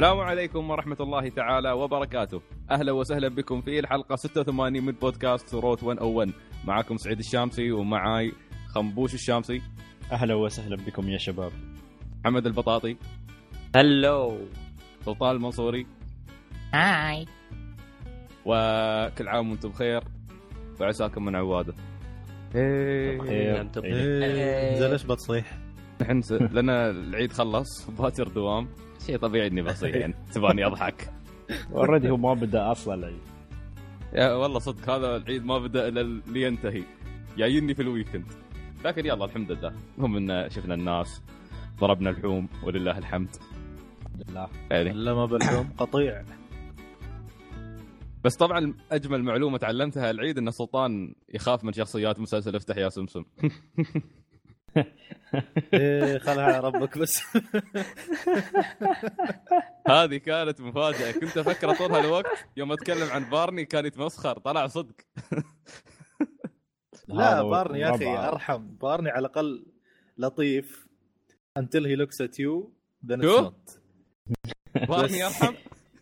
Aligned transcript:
السلام 0.00 0.20
عليكم 0.20 0.70
ورحمة 0.70 0.96
الله 1.00 1.28
تعالى 1.28 1.72
وبركاته. 1.72 2.40
أهلا 2.70 2.92
وسهلا 2.92 3.28
بكم 3.28 3.60
في 3.60 3.78
الحلقة 3.78 4.16
86 4.16 4.84
من 4.84 4.92
بودكاست 4.92 5.54
روت 5.54 5.84
101 5.84 6.32
معكم 6.64 6.96
سعيد 6.96 7.18
الشامسي 7.18 7.72
ومعاي 7.72 8.32
خنبوش 8.74 9.14
الشامسي. 9.14 9.62
أهلا 10.12 10.34
وسهلا 10.34 10.76
بكم 10.76 11.08
يا 11.08 11.18
شباب. 11.18 11.52
محمد 12.24 12.46
البطاطي. 12.46 12.96
هلو. 13.76 14.38
سلطان 15.04 15.36
المنصوري. 15.36 15.86
هاي. 16.74 17.26
وكل 18.46 19.28
عام 19.28 19.50
وأنتم 19.50 19.68
بخير. 19.68 20.02
وعساكم 20.80 21.24
من 21.24 21.36
عوادة. 21.36 21.74
خير. 22.52 23.60
أنتم 23.60 23.84
إيه. 23.84 24.18
بخير. 24.18 24.78
زين 24.80 24.90
إيش 24.92 25.04
بتصيح؟ 25.04 25.58
نحن 26.02 26.20
س... 26.22 26.32
لنا 26.32 26.90
العيد 26.90 27.32
خلص 27.32 27.68
باكر 27.98 28.28
دوام. 28.28 28.68
شيء 29.06 29.18
طبيعي 29.18 29.46
إني 29.46 29.62
بصيح 29.62 29.94
يعني 29.94 30.14
تباني 30.34 30.66
أضحك. 30.66 31.12
already 31.72 32.10
هو 32.10 32.16
ما 32.16 32.34
بدأ 32.34 32.72
أصلا 32.72 32.94
العيد. 32.94 33.20
يا 34.12 34.32
والله 34.34 34.58
صدق 34.58 34.90
هذا 34.90 35.16
العيد 35.16 35.44
ما 35.44 35.58
بدأ 35.58 35.88
إلا 35.88 36.20
لينتهي 36.26 36.82
جايني 37.36 37.74
في 37.74 37.82
ال 37.82 37.87
weekend. 37.87 38.24
لكن 38.84 39.06
يلا 39.06 39.24
الحمد 39.24 39.52
لله. 39.52 39.72
المهم 39.98 40.30
إن 40.30 40.50
شفنا 40.50 40.74
الناس 40.74 41.22
ضربنا 41.80 42.10
الحوم 42.10 42.48
ولله 42.62 42.98
الحمد. 42.98 43.28
الحمد 44.06 44.30
لله 44.30 44.48
يعني. 44.70 44.90
إلا 44.90 45.14
ما 45.14 45.26
بالحوم 45.26 45.70
قطيع. 45.78 46.24
بس 48.24 48.36
طبعا 48.36 48.74
أجمل 48.92 49.22
معلومة 49.22 49.58
تعلمتها 49.58 50.10
العيد 50.10 50.38
إن 50.38 50.50
سلطان 50.50 51.14
يخاف 51.28 51.64
من 51.64 51.72
شخصيات 51.72 52.20
مسلسل 52.20 52.56
افتح 52.56 52.76
يا 52.76 52.88
سمسم. 52.88 53.24
إيه 55.74 56.18
خلها 56.18 56.44
على 56.44 56.60
ربك 56.60 56.98
بس. 56.98 57.22
هذه 59.88 60.16
كانت 60.16 60.60
مفاجأة. 60.60 61.12
كنت 61.12 61.38
أفكر 61.38 61.74
طول 61.74 61.92
هالوقت 61.92 62.26
يوم 62.56 62.72
أتكلم 62.72 63.08
عن 63.08 63.30
بارني 63.30 63.64
كان 63.64 63.86
يتمسخر 63.86 64.38
طلع 64.38 64.66
صدق. 64.66 64.94
لا 67.08 67.42
بارني 67.42 67.80
يا 67.80 67.94
أخي. 67.94 68.16
أرحم. 68.16 68.66
بارني 68.76 69.10
على 69.10 69.26
الأقل 69.26 69.66
لطيف. 70.18 70.86
Until 71.58 71.84
he 71.84 71.96
looks 71.96 72.20
at 72.20 72.38
you 72.38 72.70
then 73.06 73.20
it's 73.20 73.24
شو؟ 73.24 73.50
not. 73.50 73.78
بارني 74.88 75.18
يرحم 75.18 75.54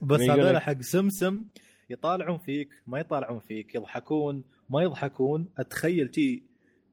بس 0.03 0.21
هذول 0.21 0.59
حق 0.59 0.81
سمسم 0.81 1.45
يطالعون 1.91 2.39
فيك 2.39 2.69
ما 2.87 2.99
يطالعون 3.01 3.41
فيك 3.41 3.75
يضحكون 3.75 4.45
ما 4.71 4.83
يضحكون. 4.83 5.49
أتخيل 5.59 6.09
تي 6.09 6.48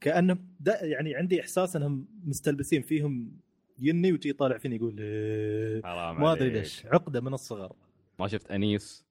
كانهم 0.06 0.56
دا 0.60 0.86
يعني 0.86 1.16
عندي 1.16 1.42
إحساس 1.42 1.76
إنهم 1.76 2.08
مستلبسين 2.24 2.82
فيهم 2.82 3.32
يني 3.80 4.14
وتي 4.14 4.34
طالع 4.34 4.58
فيني 4.58 4.76
يقول 4.76 5.00
إيه. 5.00 5.82
حرام 5.82 6.22
ما 6.22 6.34
أدري. 6.34 6.50
ليش 6.50 6.86
عقدة 6.86 7.22
من 7.22 7.34
الصغر 7.34 7.76
ما 8.20 8.28
شفت 8.28 8.52
أنيس 8.52 9.06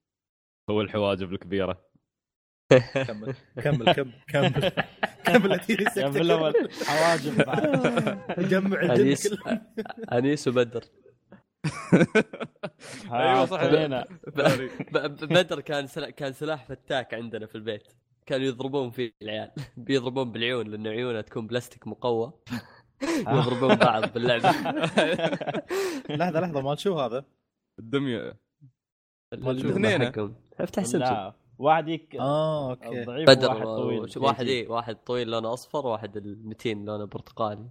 هو 0.69 0.81
الحواجب 0.81 1.33
الكبيرة 1.33 1.85
كمل 2.93 3.35
كمل 3.63 3.93
كمل 3.93 4.13
كمل 4.27 4.71
كمل 5.25 5.59
في 5.59 6.21
الأول 6.21 6.53
حواجب 6.85 7.45
بعد 7.45 8.39
جمع 8.51 8.83
أنيس 8.83 9.35
أنيس 10.11 10.47
وبدر 10.47 10.83
أيوة 13.11 13.45
صح. 13.45 13.65
بدر 15.21 15.61
كان. 15.61 15.87
كان 16.11 16.33
سلاح 16.33 16.65
فتاك 16.65 17.13
عندنا 17.13 17.45
في 17.45 17.55
البيت 17.55 17.87
كانوا 18.25 18.45
يضربون 18.47 18.91
فيه 18.91 19.13
العيال. 19.21 19.51
بيضربون 19.77 20.31
بالعيون 20.31 20.67
لأن 20.67 20.87
عيونها 20.87 21.21
تكون 21.21 21.47
بلاستيك 21.47 21.87
مقوى. 21.87 22.33
يضربون 23.27 23.75
بعض 23.75 24.13
باللعبة. 24.13 24.49
لحظة 26.19 26.39
لحظة 26.39 26.61
مال 26.61 26.79
شو 26.79 26.99
هذا؟ 26.99 27.25
الدمية. 27.79 28.37
الاثنين 29.33 30.01
افتح 30.59 30.83
سمسم 30.83 30.99
لا 30.99 31.33
واحد 31.59 31.87
يك 31.87 32.15
آه 32.15 32.69
okay. 32.69 33.03
ضعيف 33.03 33.29
بدر 33.29 33.49
وواحد 33.49 33.65
طويل. 33.65 34.09
واحد 34.17 34.47
إيه 34.47 34.67
واحد 34.67 34.95
طويل 34.95 35.27
لونه 35.31 35.53
أصفر 35.53 35.87
وواحد 35.87 36.17
المتين 36.17 36.85
لونه 36.85 37.05
برتقالي. 37.05 37.69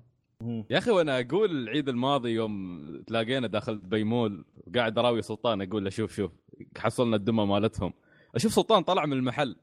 يا 0.70 0.78
أخي 0.78 0.90
وأنا 0.90 1.20
أقول 1.20 1.50
العيد 1.50 1.88
الماضي 1.88 2.30
يوم 2.30 2.84
تلاقينا 3.06 3.46
داخل 3.46 3.78
بيمول 3.78 4.44
وقاعد 4.66 4.98
أراوي 4.98 5.22
سلطان 5.22 5.62
أقول 5.62 5.84
له 5.84 5.90
شوف 5.90 6.16
شوف 6.16 6.32
حصلنا 6.78 7.16
الدمى 7.16 7.46
مالتهم. 7.46 7.92
أشوف 8.34 8.52
سلطان 8.52 8.82
طلع 8.82 9.06
من 9.06 9.12
المحل. 9.12 9.56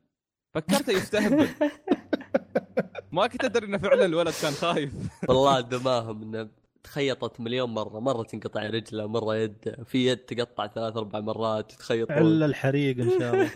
فكرته 0.55 0.91
يستهبل. 0.93 1.47
ما 3.11 3.27
كنت 3.27 3.45
أدري 3.45 3.65
انه 3.65 3.77
فعلا 3.77 4.05
الولد 4.05 4.33
كان 4.41 4.51
خايف. 4.51 4.91
والله 5.29 5.59
دماهم 5.61 6.21
إنه 6.21 6.49
تخيطت 6.83 7.39
مليون 7.39 7.69
مرة. 7.69 7.99
مرة 7.99 8.23
تنقطع 8.23 8.61
رجله 8.67 9.07
مرة 9.07 9.35
يد 9.35 9.75
في 9.85 10.07
يد 10.07 10.17
تقطع 10.17 10.67
ثلاث 10.67 10.97
أربع 10.97 11.19
مرات 11.19 11.71
تخيط 11.71 12.11
إلا 12.11 12.45
الحريق 12.45 12.99
إن 12.99 13.09
شاء 13.19 13.33
الله. 13.33 13.51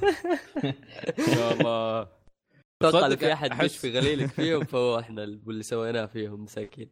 يا 1.37 1.51
الله. 1.53 2.07
أتوقع 2.81 3.07
لو 3.07 3.15
في 3.17 3.33
أحد 3.33 3.53
أحس- 3.53 3.63
مش 3.63 3.77
في 3.77 3.97
غليلك 3.99 4.25
فيهم 4.29 4.63
فهو 4.63 4.99
إحنا 4.99 5.21
واللي 5.45 5.63
سويناه 5.63 6.05
فيهم 6.05 6.43
مساكين. 6.43 6.89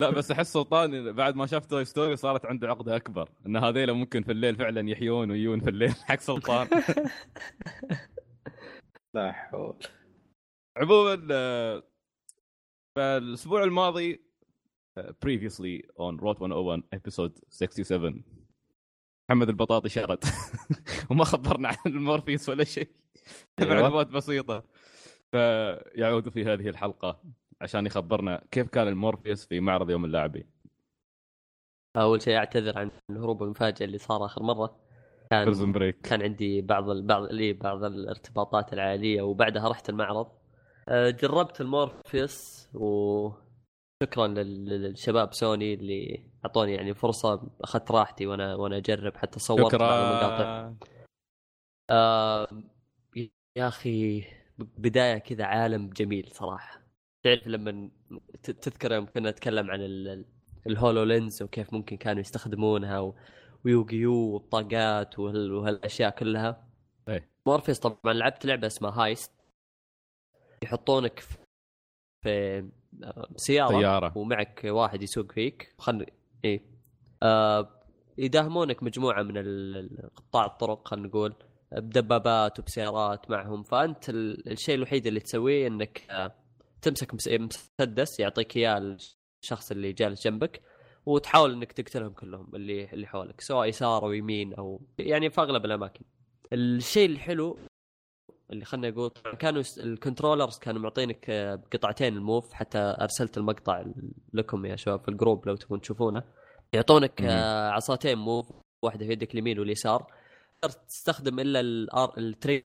لا 0.00 0.10
بس 0.10 0.30
أحس 0.30 0.52
سلطان 0.52 1.12
بعد 1.12 1.36
ما 1.36 1.46
شاف 1.46 1.66
Toy 1.66 1.84
Story 1.84 2.16
صارت 2.16 2.46
عنده 2.46 2.68
عقدة 2.68 2.96
أكبر. 2.96 3.28
إن 3.46 3.56
هذيلا 3.56 3.92
ممكن 3.92 4.22
في 4.22 4.32
الليل 4.32 4.56
فعلا 4.56 4.90
يحيون 4.90 5.30
ويجون 5.30 5.60
في 5.60 5.70
الليل 5.70 5.90
حق 6.08 6.20
سلطان. 6.20 6.68
لا 9.14 9.32
حول 9.32 9.78
عموما 10.76 11.28
آه، 11.30 11.82
فالأسبوع 12.96 13.64
الماضي 13.64 14.24
آه، 14.98 15.14
previously 15.26 15.82
on 15.98 16.20
Road 16.20 16.40
101 16.40 16.82
episode 16.94 17.32
67 17.48 18.24
محمد 19.30 19.48
البطاطي 19.48 19.88
شرد. 19.88 20.24
وما 21.10 21.24
خبرنا 21.24 21.68
عن 21.68 21.76
المورفيس 21.86 22.48
ولا 22.48 22.64
شيء. 22.64 22.88
أيوة. 23.60 23.74
معلومات 23.74 24.06
بسيطة. 24.06 24.64
فيعود 25.30 26.28
في 26.28 26.44
هذه 26.44 26.68
الحلقة 26.68 27.22
عشان 27.60 27.86
يخبرنا 27.86 28.44
كيف 28.50 28.68
كان 28.68 28.88
المورفيس 28.88 29.46
في 29.46 29.60
معرض 29.60 29.90
يوم 29.90 30.04
اللاعبين. 30.04 30.44
أول 31.96 32.22
شيء 32.22 32.36
أعتذر 32.36 32.78
عن 32.78 32.90
الهروب 33.10 33.42
المفاجئ 33.42 33.84
اللي 33.84 33.98
صار 33.98 34.24
آخر 34.24 34.42
مرة. 34.42 34.81
كان 35.32 35.72
break 35.72 36.00
كان 36.00 36.22
عندي 36.22 36.60
بعض 36.60 36.90
ال... 36.90 37.02
بعض 37.06 37.32
لي 37.32 37.52
بعض 37.52 37.84
الارتباطات 37.84 38.72
العائليه 38.72 39.22
وبعدها 39.22 39.68
رحت 39.68 39.88
المعرض. 39.88 40.26
أه، 40.88 41.10
جربت 41.10 41.60
المورفيوس 41.60 42.68
وشكرا 42.74 44.26
لل... 44.26 44.64
للشباب 44.68 45.32
سوني 45.34 45.74
اللي 45.74 46.26
أعطوني 46.44 46.74
يعني 46.74 46.94
فرصة 46.94 47.50
أخذت 47.60 47.90
راحتي 47.90 48.26
وأنا 48.26 48.54
وأنا 48.54 48.76
أجرب. 48.76 49.16
حتى 49.16 49.38
صورت 49.38 49.74
بعض 49.74 49.98
المقاطع. 50.04 50.72
آه 51.90 52.48
يا 53.56 53.68
أخي 53.68 54.24
بداية 54.58 55.18
كذا 55.18 55.44
عالم 55.44 55.90
جميل 55.90 56.28
صراحة. 56.32 56.82
تعرف 57.24 57.46
لما 57.46 57.90
تذكر 58.42 58.92
يوم 58.92 59.06
كنا 59.06 59.30
نتكلم 59.30 59.70
عن 59.70 59.80
ال- 59.80 60.08
ال- 60.08 60.24
ال 60.66 61.02
HoloLens 61.02 61.42
وكيف 61.42 61.72
ممكن 61.72 61.96
كانوا 61.96 62.20
يستخدمونها 62.20 63.00
و- 63.00 63.14
و 63.64 63.70
Yu-Gi-Oh 63.70 64.14
والبطاقات 64.14 65.18
وهال- 65.18 65.52
وهالأشياء 65.52 66.10
كلها. 66.10 66.68
إيه. 67.08 67.28
مورفيس 67.46 67.78
طبعا 67.78 68.14
لعبت 68.14 68.46
لعبة 68.46 68.66
اسمها 68.66 69.04
Heist. 69.04 69.32
يحطونك 70.62 71.18
في- 71.20 71.38
في 72.22 72.58
آه، 73.04 73.28
سيارة 73.36 73.68
طيارة. 73.78 74.18
ومعك 74.18 74.60
واحد 74.64 75.02
يسوق 75.02 75.32
فيك. 75.32 75.74
خل 75.78 76.06
إيه. 76.44 76.60
آه 77.22 77.82
يداهمونك 78.18 78.82
مجموعة 78.82 79.22
من 79.22 79.38
قطاع 80.16 80.46
الطرق 80.46 80.88
خلينا 80.88 81.08
نقول. 81.08 81.34
بدبابات 81.72 82.58
وبسيارات 82.58 83.30
معهم. 83.30 83.62
فأنت 83.62 84.08
ال- 84.08 84.52
الشيء 84.52 84.74
الوحيد 84.74 85.06
اللي 85.06 85.20
تسويه 85.20 85.66
إنك 85.66 86.10
آه 86.10 86.34
تمسك 86.82 87.14
مس- 87.14 87.28
مسدس 87.28 88.20
يعطيك 88.20 88.56
إياه 88.56 88.96
الشخص 89.42 89.70
اللي 89.70 89.92
جالس 89.92 90.24
جنبك. 90.24 90.62
وتحاول 91.06 91.52
إنك 91.52 91.72
تقتلهم 91.72 92.12
كلهم 92.12 92.46
اللي 92.54 92.84
اللي 92.92 93.06
حولك 93.06 93.40
سواء 93.40 93.68
يسار 93.68 94.04
أو 94.04 94.12
يمين 94.12 94.54
أو 94.54 94.80
يعني 94.98 95.30
في 95.30 95.40
أغلب 95.40 95.64
الأماكن. 95.64 96.04
الشيء 96.52 97.10
الحلو 97.10 97.58
اللي 98.50 98.64
خلنا 98.64 98.90
نقول 98.90 99.10
كانوا 99.38 99.62
الكنترولرز 99.78 100.58
كانوا 100.58 100.80
معطينك 100.80 101.30
آه، 101.30 101.62
قطعتين 101.72 102.16
الموف 102.16 102.52
حتى 102.52 102.78
أرسلت 102.78 103.38
المقطع 103.38 103.84
لكم 104.32 104.66
يا 104.66 104.76
شباب 104.76 105.00
في 105.00 105.08
ال 105.08 105.15
group 105.15 105.48
لو 105.48 105.56
تبون 105.56 105.80
تشوفونه 105.80 106.22
يعطونك. 106.72 107.22
آه، 107.22 107.68
عصاتين 107.70 108.18
Move 108.18 108.52
واحدة 108.84 109.06
في 109.06 109.12
يدك 109.12 109.32
اليمين 109.34 109.58
واليسار 109.58 110.12
تقدر 110.62 110.74
تستخدم 110.88 111.40
إلا 111.40 111.60
ال 112.18 112.23
trigger 112.23 112.62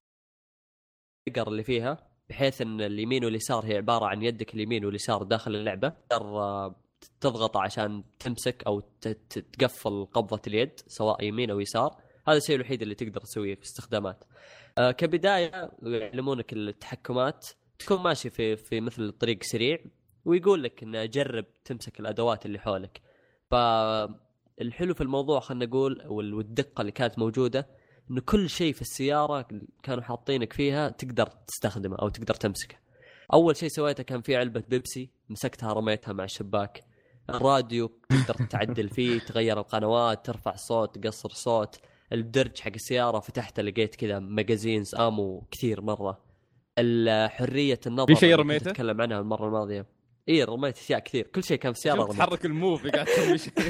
اللي 1.48 1.64
فيها 1.64 2.08
بحيث 2.30 2.62
إن 2.62 2.82
اليمين 2.82 3.26
واليسار 3.26 3.66
هي 3.66 3.78
عبارة 3.78 4.06
عن 4.06 4.24
يدك 4.24 4.54
اليمين 4.54 4.86
واليسار 4.86 5.24
داخل 5.24 5.56
اللعبة 5.56 5.90
تقدر 5.90 6.74
تضغط 7.22 7.58
عشان 7.58 8.04
تمسك 8.20 8.64
أو 8.68 8.80
تقفل 9.60 10.06
قبضة 10.14 10.42
اليد 10.48 10.72
سواء 10.88 11.24
يمين 11.24 11.50
أو 11.52 11.60
يسار 11.60 11.96
هذا 12.28 12.38
الشيء 12.38 12.56
الوحيد 12.56 12.82
اللي 12.82 12.96
تقدر 12.96 13.22
تسويه 13.22 13.56
في 13.56 13.64
استخدامات 13.64 14.24
آه، 14.78 14.92
كبداية 14.92 15.72
يعلمونك 15.84 16.54
التحكمات 16.54 17.48
تكون 17.80 18.00
ماشي 18.02 18.30
في 18.30 18.56
في 18.56 18.82
مثل 18.82 19.12
طريق 19.12 19.44
سريع 19.44 19.78
ويقول 20.26 20.64
لك 20.64 20.84
إنه 20.84 21.06
جرب 21.06 21.46
تمسك 21.66 22.00
الأدوات 22.00 22.46
اللي 22.46 22.60
حولك 22.60 23.02
ف 23.52 23.56
الحلو 24.62 24.94
في 24.94 25.02
الموضوع 25.02 25.40
خلينا 25.40 25.66
نقول 25.66 26.02
وال- 26.08 26.34
والدقة 26.34 26.82
اللي 26.82 26.92
كانت 26.92 27.20
موجودة 27.20 27.68
إنه 28.12 28.22
كل 28.22 28.50
شيء 28.50 28.74
في 28.74 28.82
السيارة 28.82 29.48
كانوا 29.84 30.04
حاطينك 30.04 30.54
فيها 30.54 30.90
تقدر 30.90 31.26
تستخدمه 31.48 31.96
أو 31.96 32.10
تقدر 32.10 32.34
تمسكه. 32.34 32.76
أول 33.34 33.56
شيء 33.56 33.70
سويته 33.70 34.04
كان 34.04 34.22
في 34.22 34.36
علبة 34.36 34.64
بيبسي 34.70 35.10
مسكتها 35.30 35.74
رميتها 35.74 36.14
مع 36.14 36.24
الشباك. 36.24 36.84
الراديو 37.30 37.88
تقدر 38.10 38.46
تعدل 38.48 38.90
فيه 38.90 39.20
تغير 39.20 39.60
القنوات 39.60 40.26
ترفع 40.26 40.56
صوت 40.56 40.98
تقصر 40.98 41.30
صوت. 41.30 41.80
الدرج 42.14 42.60
حق 42.60 42.72
السيارة 42.76 43.20
فتحته 43.20 43.64
لقيت 43.64 43.96
كذا 43.96 44.20
ماجازينز 44.20 44.96
آمو 44.96 45.44
كثير 45.52 45.82
مرة. 45.82 46.22
حريه 47.28 47.80
النظر 47.88 48.14
في 48.16 48.20
شيء 48.20 48.36
رميته؟ 48.36 48.72
أتكلم 48.72 49.02
عنها 49.02 49.20
المرة 49.20 49.48
الماضية. 49.48 49.86
اي 50.30 50.44
رميت 50.44 50.78
أشياء 50.78 51.00
كثير. 51.00 51.28
كل 51.28 51.44
شيء 51.44 51.58
كان 51.58 51.74
في 51.74 51.78
السياره. 51.78 52.12
تحرك 52.14 52.46
الموف 52.46 52.88
قاعد 52.88 53.06
تسوي 53.06 53.38
شيء. 53.38 53.54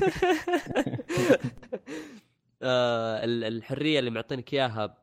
آه، 2.62 3.24
ال- 3.24 3.44
الحرية 3.44 4.00
اللي 4.00 4.10
معطينك 4.12 4.54
إياها 4.54 4.98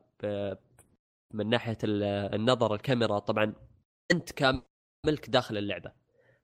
من 1.33 1.49
ناحية 1.49 1.77
ال- 1.83 2.03
النظر 2.35 2.73
الكاميرا. 2.75 3.19
طبعا 3.19 3.53
أنت 4.11 4.31
كملك 4.31 5.29
داخل 5.29 5.57
اللعبة. 5.57 5.91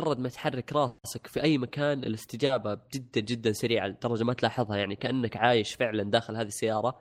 مجرد 0.01 0.19
ما 0.19 0.29
تحرك 0.29 0.73
راسك 0.73 1.27
في 1.27 1.43
أي 1.43 1.57
مكان 1.57 2.03
الاستجابة 2.03 2.79
جدا 2.93 3.21
جدا 3.21 3.51
سريعة 3.51 3.87
لدرجه 3.87 4.23
ما 4.23 4.33
تلاحظها 4.33 4.77
يعني 4.77 4.95
كأنك 4.95 5.37
عايش 5.37 5.73
فعلا 5.75 6.03
داخل 6.03 6.35
هذه 6.35 6.47
السيارة. 6.47 6.99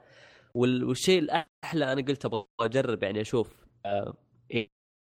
وال- 0.54 0.84
والشيء 0.84 1.18
الأحلى 1.18 1.92
أنا 1.92 2.02
قلت 2.02 2.24
أبغى 2.24 2.46
أجرب 2.60 3.02
يعني 3.02 3.20
أشوف 3.20 3.66
آه، 3.86 4.14
إيه- 4.54 4.68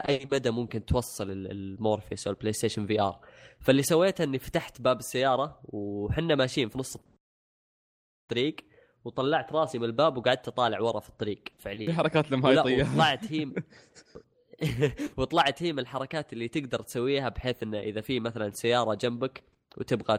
أي 0.08 0.28
مدى 0.32 0.50
ممكن 0.50 0.84
توصل 0.84 1.30
ال- 1.30 1.50
المورفيس 1.50 2.26
أو 2.26 2.32
ال 2.32 2.52
PlayStation 2.52 2.86
VR. 2.86 3.20
فاللي 3.60 3.82
سويته 3.82 4.24
إني 4.24 4.38
فتحت 4.38 4.80
باب 4.80 4.98
السيارة 4.98 5.60
وحنا 5.64 6.34
ماشيين 6.34 6.68
في 6.68 6.78
نص 6.78 6.96
الطريق 8.22 8.56
وطلعت 9.04 9.52
راسي 9.52 9.78
من 9.78 9.84
الباب 9.84 10.16
وقعدت 10.16 10.48
أطالع 10.48 10.80
ورا 10.80 11.00
في 11.00 11.08
الطريق 11.08 11.42
في 11.56 11.62
فعليا 11.62 11.92
حركات 11.92 12.32
المهايطيه 12.32 12.82
وطلعت 12.84 13.32
هي 13.32 13.44
وطلعت 15.18 15.62
هي 15.62 15.72
من 15.72 15.78
الحركات 15.78 16.32
اللي 16.32 16.48
تقدر 16.48 16.82
تسويها 16.82 17.28
بحيث 17.28 17.62
انه 17.62 17.78
إذا 17.80 18.00
في 18.00 18.20
مثلا 18.20 18.50
سيارة 18.50 18.94
جنبك 18.94 19.42
وتبغى 19.76 20.18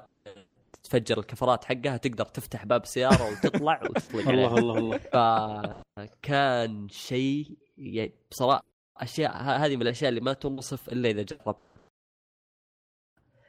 تفجر 0.84 1.20
الكفرات 1.20 1.66
حقها 1.66 1.98
تقدر 1.98 2.26
تفتح 2.26 2.66
باب 2.66 2.84
السياره 2.84 3.32
وتطلع 3.32 3.82
وتطلق 3.84 4.28
عليها. 4.30 4.58
الله 4.58 4.58
الله. 4.58 5.00
الله 5.14 5.82
فكان 5.98 6.90
شيء 6.90 7.58
يعني 7.78 8.14
بصراحة 8.32 8.64
أشياء 8.98 9.38
هذه 9.44 9.76
من 9.76 9.82
الأشياء 9.82 10.10
اللي 10.10 10.22
ما 10.22 10.34
تنصف 10.34 10.90
إلا 10.90 11.10
إذا 11.10 11.22
جربت. 11.22 11.58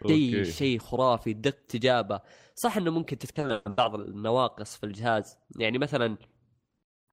شيء. 0.07 0.43
شيء 0.43 0.79
خرافي 0.79 1.33
دق 1.33 1.67
تجابة. 1.69 2.21
صح 2.55 2.77
إنه 2.77 2.91
ممكن 2.91 3.19
تتكلم 3.19 3.63
عن 3.67 3.75
بعض 3.75 3.95
النواقص 3.95 4.77
في 4.77 4.87
الجهاز. 4.87 5.39
يعني 5.59 5.79
مثلا 5.79 6.17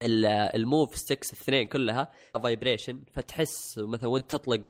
ال 0.05 0.23
Move 0.23 0.95
sticks 0.97 1.33
الاثنين 1.33 1.67
كلها 1.67 2.11
vibration 2.43 3.03
فتحس 3.13 3.77
مثلا 3.77 4.09
وانت 4.09 4.31
تطلق 4.31 4.61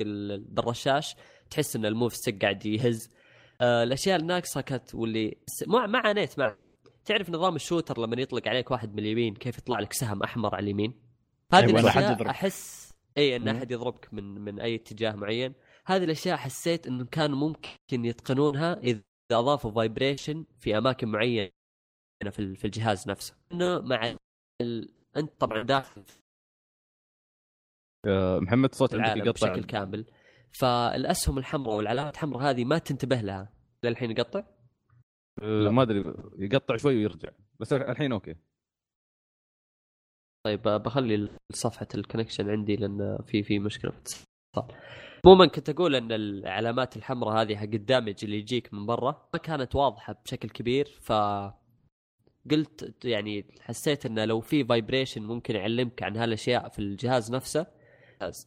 ال- 0.00 0.40
بالرشاش 0.44 1.16
تحس 1.50 1.76
إن 1.76 1.86
ال 1.86 1.92
Move 1.92 2.16
stick 2.16 2.42
قاعد 2.42 2.66
يهز. 2.66 3.10
آه، 3.60 3.82
الأشياء 3.82 4.20
الناقصه 4.20 4.60
كانت 4.60 4.94
واللي 4.94 5.36
ما 5.66 5.86
ما 5.86 5.98
عانيت 5.98 6.38
مع 6.38 6.56
تعرف 7.04 7.30
نظام 7.30 7.56
ال 7.56 7.62
shooter 7.62 8.00
لما 8.00 8.22
يطلق 8.22 8.48
عليك 8.48 8.70
واحد 8.70 8.92
من 8.92 8.98
اليمين 8.98 9.34
كيف 9.34 9.58
يطلع 9.58 9.80
لك 9.80 9.92
سهم 9.92 10.22
أحمر 10.22 10.54
على 10.54 10.64
اليمين؟ 10.64 10.94
هذه 11.52 11.66
أيوة، 11.66 11.80
الأشياء. 11.80 12.30
احس 12.30 12.90
إي 13.18 13.36
إن. 13.36 13.48
أحد 13.48 13.70
يضربك 13.70 14.14
من 14.14 14.24
من 14.24 14.60
أي 14.60 14.74
اتجاه 14.74 15.12
معين. 15.12 15.54
هذه 15.86 16.04
الأشياء 16.04 16.36
حسيت 16.36 16.86
إنه 16.86 17.04
كان 17.04 17.30
ممكن 17.30 18.04
يتقنونها 18.04 18.78
إذا 18.78 19.02
أضافوا 19.32 19.70
vibration 19.70 20.44
في 20.60 20.78
أماكن 20.78 21.08
معينة 21.08 21.50
في 22.30 22.64
الجهاز 22.64 23.08
نفسه. 23.08 23.34
إنه 23.52 23.80
مع 23.80 24.16
ال... 24.60 24.88
انت 25.16 25.40
طبعا 25.40 25.62
داخل 25.62 26.02
آه، 28.06 28.38
محمد 28.38 28.74
صوت 28.74 28.94
عندك 28.94 29.26
يقطع. 29.26 29.52
بشكل 29.52 29.64
كامل. 29.64 30.06
فالأسهم 30.60 31.38
الحمراء 31.38 31.76
والعلامات 31.76 32.14
الحمراء 32.14 32.50
هذه 32.50 32.64
ما 32.64 32.78
تنتبه 32.78 33.20
لها. 33.20 33.52
للحين 33.84 34.10
يقطع؟ 34.10 34.44
آه، 35.42 35.68
ما 35.70 35.82
أدري 35.82 36.14
يقطع 36.38 36.76
شوي 36.76 36.96
ويرجع. 36.96 37.28
بس 37.60 37.72
الحين 37.72 38.12
okay. 38.12 38.34
طيب 40.46 40.62
بخلي 40.62 41.28
صفحة 41.52 41.88
ال 41.94 41.99
connection 41.99 42.50
عندي 42.50 42.76
لأن 42.76 43.18
في 43.26 43.42
في 43.42 43.58
مشكلة 43.58 43.90
في 43.90 43.96
الاتصال. 43.96 44.78
عموما 45.26 45.46
كنت 45.46 45.68
أقول 45.68 45.94
أن 45.94 46.12
العلامات 46.12 46.96
الحمراء 46.96 47.42
هذه 47.42 47.56
حق 47.56 47.62
ال 47.62 47.69
damage 47.69 48.14
اللي 48.22 48.38
يجيك 48.38 48.74
من 48.74 48.86
برا 48.86 49.28
ما 49.34 49.40
كانت 49.40 49.74
واضحة 49.74 50.12
بشكل 50.24 50.48
كبير 50.48 50.86
ف 51.00 51.12
قلت 52.50 53.04
يعني 53.04 53.44
حسيت 53.60 54.06
إنه 54.06 54.24
لو 54.24 54.40
في 54.40 54.64
vibration 54.64 55.22
ممكن 55.22 55.56
يعلمك 55.56 56.02
عن 56.02 56.16
هالأشياء 56.16 56.68
في 56.68 56.78
الجهاز 56.78 57.32
نفسه. 57.32 57.66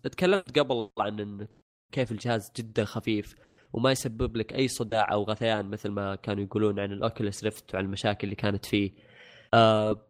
تكلمت 0.03 0.59
قبل 0.59 0.89
عن 1.00 1.48
كيف 1.92 2.12
الجهاز 2.12 2.51
جدا 2.57 2.86
خفيف 2.86 3.36
وما 3.74 3.92
يسبب 3.92 4.38
لك 4.38 4.53
أي 4.53 4.68
صداع 4.68 5.13
أو 5.13 5.24
غثيان 5.24 5.65
مثل 5.69 5.89
ما 5.89 6.15
كانوا 6.15 6.44
يقولون 6.44 6.80
عن 6.80 6.92
ال 6.91 6.99
Oculus 6.99 7.43
Rift 7.43 7.75
وعن 7.75 7.86
المشاكل 7.86 8.24
اللي 8.24 8.36
كانت 8.36 8.65
فيه. 8.65 8.92
آه 9.53 10.06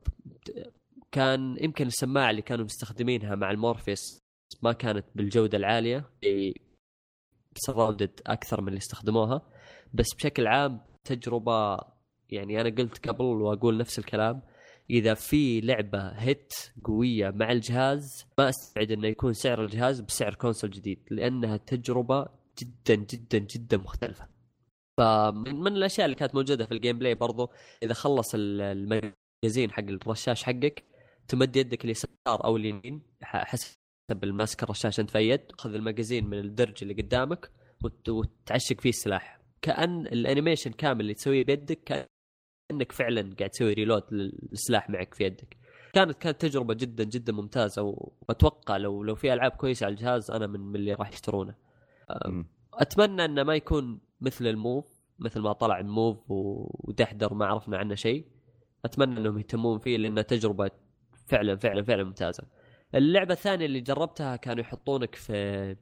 كان 1.12 1.58
يمكن 1.62 1.88
السماعه 1.88 2.30
اللي 2.30 2.42
كانوا 2.42 2.66
مستخدمينها 2.66 3.36
مع 3.36 3.52
المورفيس 3.52 4.22
ما 4.62 4.74
كانت 4.74 5.06
بالجودة 5.16 5.58
العالية. 5.58 6.10
surround 7.56 8.22
أكثر 8.28 8.62
من 8.62 8.68
اللي 8.68 8.78
استخدموها. 8.78 9.42
بس 9.94 10.06
بشكل 10.18 10.48
عام 10.48 10.82
تجربة 11.04 11.78
يعني 12.32 12.62
أنا 12.62 12.70
قلت 12.70 13.08
قبل 13.10 13.24
وأقول 13.26 13.78
نفس 13.78 14.00
الكلام 14.00 14.42
إذا 14.90 15.14
في 15.14 15.62
لعبة 15.62 16.08
hit 16.10 16.54
قوية 16.84 17.30
مع 17.30 17.52
الجهاز 17.52 18.26
ما 18.38 18.50
أستبعد 18.50 18.92
إنه 18.92 19.08
يكون 19.08 19.34
سعر 19.34 19.64
الجهاز 19.64 20.02
بسعر 20.02 20.34
console 20.36 20.70
جديد 20.70 21.00
لأنها 21.12 21.58
تجربة 21.58 22.26
جدا 22.60 22.96
جدا 22.96 23.38
جدا 23.38 23.78
مختلفة. 23.78 24.28
فمن 24.98 25.56
من 25.60 25.68
الأشياء 25.76 26.06
اللي 26.06 26.16
كانت 26.16 26.36
موجودة 26.36 26.66
في 26.66 26.72
ال 26.74 27.00
gameplay 27.00 27.16
برضو 27.16 27.50
إذا 27.84 27.94
خلص 27.94 28.36
ال- 28.36 28.62
ال 28.62 28.74
magazine 28.74 29.72
حق 29.72 29.80
الرشاش 29.84 30.44
حقك 30.44 30.84
تمد 31.28 31.56
يدك 31.56 31.86
اليسار 31.86 32.10
أو 32.28 32.58
اليمين 32.58 33.02
حسب 33.22 33.78
الماسك 34.24 34.64
الرشاش 34.64 35.00
أنت 35.00 35.10
في 35.10 35.20
يد 35.30 35.52
خذ 35.58 35.74
ال 35.74 35.79
magazine 35.79 36.26
من 36.28 36.40
الدرج 36.40 36.76
اللي 36.82 36.94
قدامك 36.94 37.52
وت- 37.84 38.10
وتعشق 38.10 38.82
فيه 38.82 38.90
السلاح. 38.90 39.42
كأن 39.62 40.08
ال 40.08 40.14
animation 40.14 40.72
كامل 40.72 41.02
اللي 41.02 41.14
تسويه 41.14 41.46
بيدك 41.46 42.10
كانك 42.72 42.92
فعلا 42.92 43.36
قاعد 43.40 43.50
تسوي 43.50 43.74
reload 43.74 44.04
للسلاح 44.12 44.90
معك 44.90 45.14
في 45.14 45.24
يدك 45.24 45.58
كانت 45.94 46.12
كانت 46.18 46.42
تجربة 46.42 46.74
جدا 46.74 47.04
جدا 47.04 47.34
ممتازة 47.34 47.82
وأتوقع 47.82 48.78
لو 48.78 49.04
لو 49.04 49.16
في 49.16 49.34
ألعاب 49.34 49.52
كويسة 49.52 49.86
على 49.86 49.94
الجهاز 49.94 50.32
أنا 50.32 50.48
من, 50.48 50.76
اللي 50.76 50.94
راح 50.94 51.10
يشترونه. 51.14 51.56
أتمنى 52.74 53.26
إنه 53.26 53.44
ما 53.44 53.56
يكون 53.56 54.00
مثل 54.22 54.48
ال 54.48 54.58
Move 54.58 55.02
مثل 55.20 55.40
ما 55.40 55.54
طلع 55.54 55.80
ال 55.80 55.87
Move 55.87 56.18
ودحدر 56.30 57.34
ما 57.34 57.46
عرفنا 57.46 57.78
عنه 57.78 57.96
شيء 57.96 58.26
أتمنى 58.86 59.20
إنهم 59.20 59.38
يهتمون 59.38 59.80
فيه 59.80 59.98
لانها 59.98 60.24
تجربة 60.24 60.72
فعلا 61.28 61.56
فعلا 61.56 61.84
فعلا 61.84 62.04
ممتازة 62.04 62.44
اللعبة 62.96 63.34
الثانية 63.34 63.66
اللي 63.66 63.80
جربتها 63.82 64.36
كانوا 64.36 64.62
يحطونك 64.62 65.16
في 65.16 65.76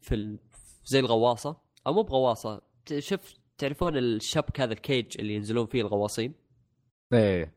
في. 0.00 0.38
زي 0.84 1.00
الغواصة 1.00 1.56
أو 1.86 1.92
مو 1.92 2.02
بغواصة 2.02 2.62
ت- 2.86 2.98
شوف 2.98 3.34
تعرفون 3.58 3.96
الشبك 3.96 4.60
هذا 4.60 4.72
الكيج 4.72 5.06
اللي 5.18 5.34
ينزلون 5.34 5.66
فيه 5.66 5.80
الغواصين؟ 5.82 6.34
إيه. 7.12 7.52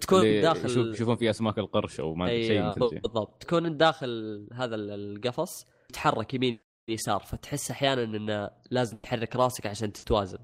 تكون 0.00 0.20
داخل 0.40 0.66
يشوف- 0.66 0.86
يشوفون 0.86 1.16
في 1.16 1.30
أسماك 1.30 1.58
القرش 1.58 2.00
أو 2.00 2.14
ما 2.14 2.24
أدري 2.26 2.46
شيء 2.46 2.62
مثل 2.68 2.88
شيء. 2.90 3.00
بالضبط. 3.00 3.42
تكون 3.42 3.76
داخل 3.76 4.46
هذا 4.52 4.74
ال- 4.74 4.90
القفص 4.90 5.66
تتحرك 5.88 6.34
يمين 6.34 6.58
يسار 6.88 7.20
فتحس 7.20 7.70
أحيانا 7.70 8.02
انه 8.04 8.50
لازم 8.70 8.96
تحرك 8.96 9.36
راسك 9.36 9.66
عشان 9.66 9.92
تتوازن. 9.92 10.38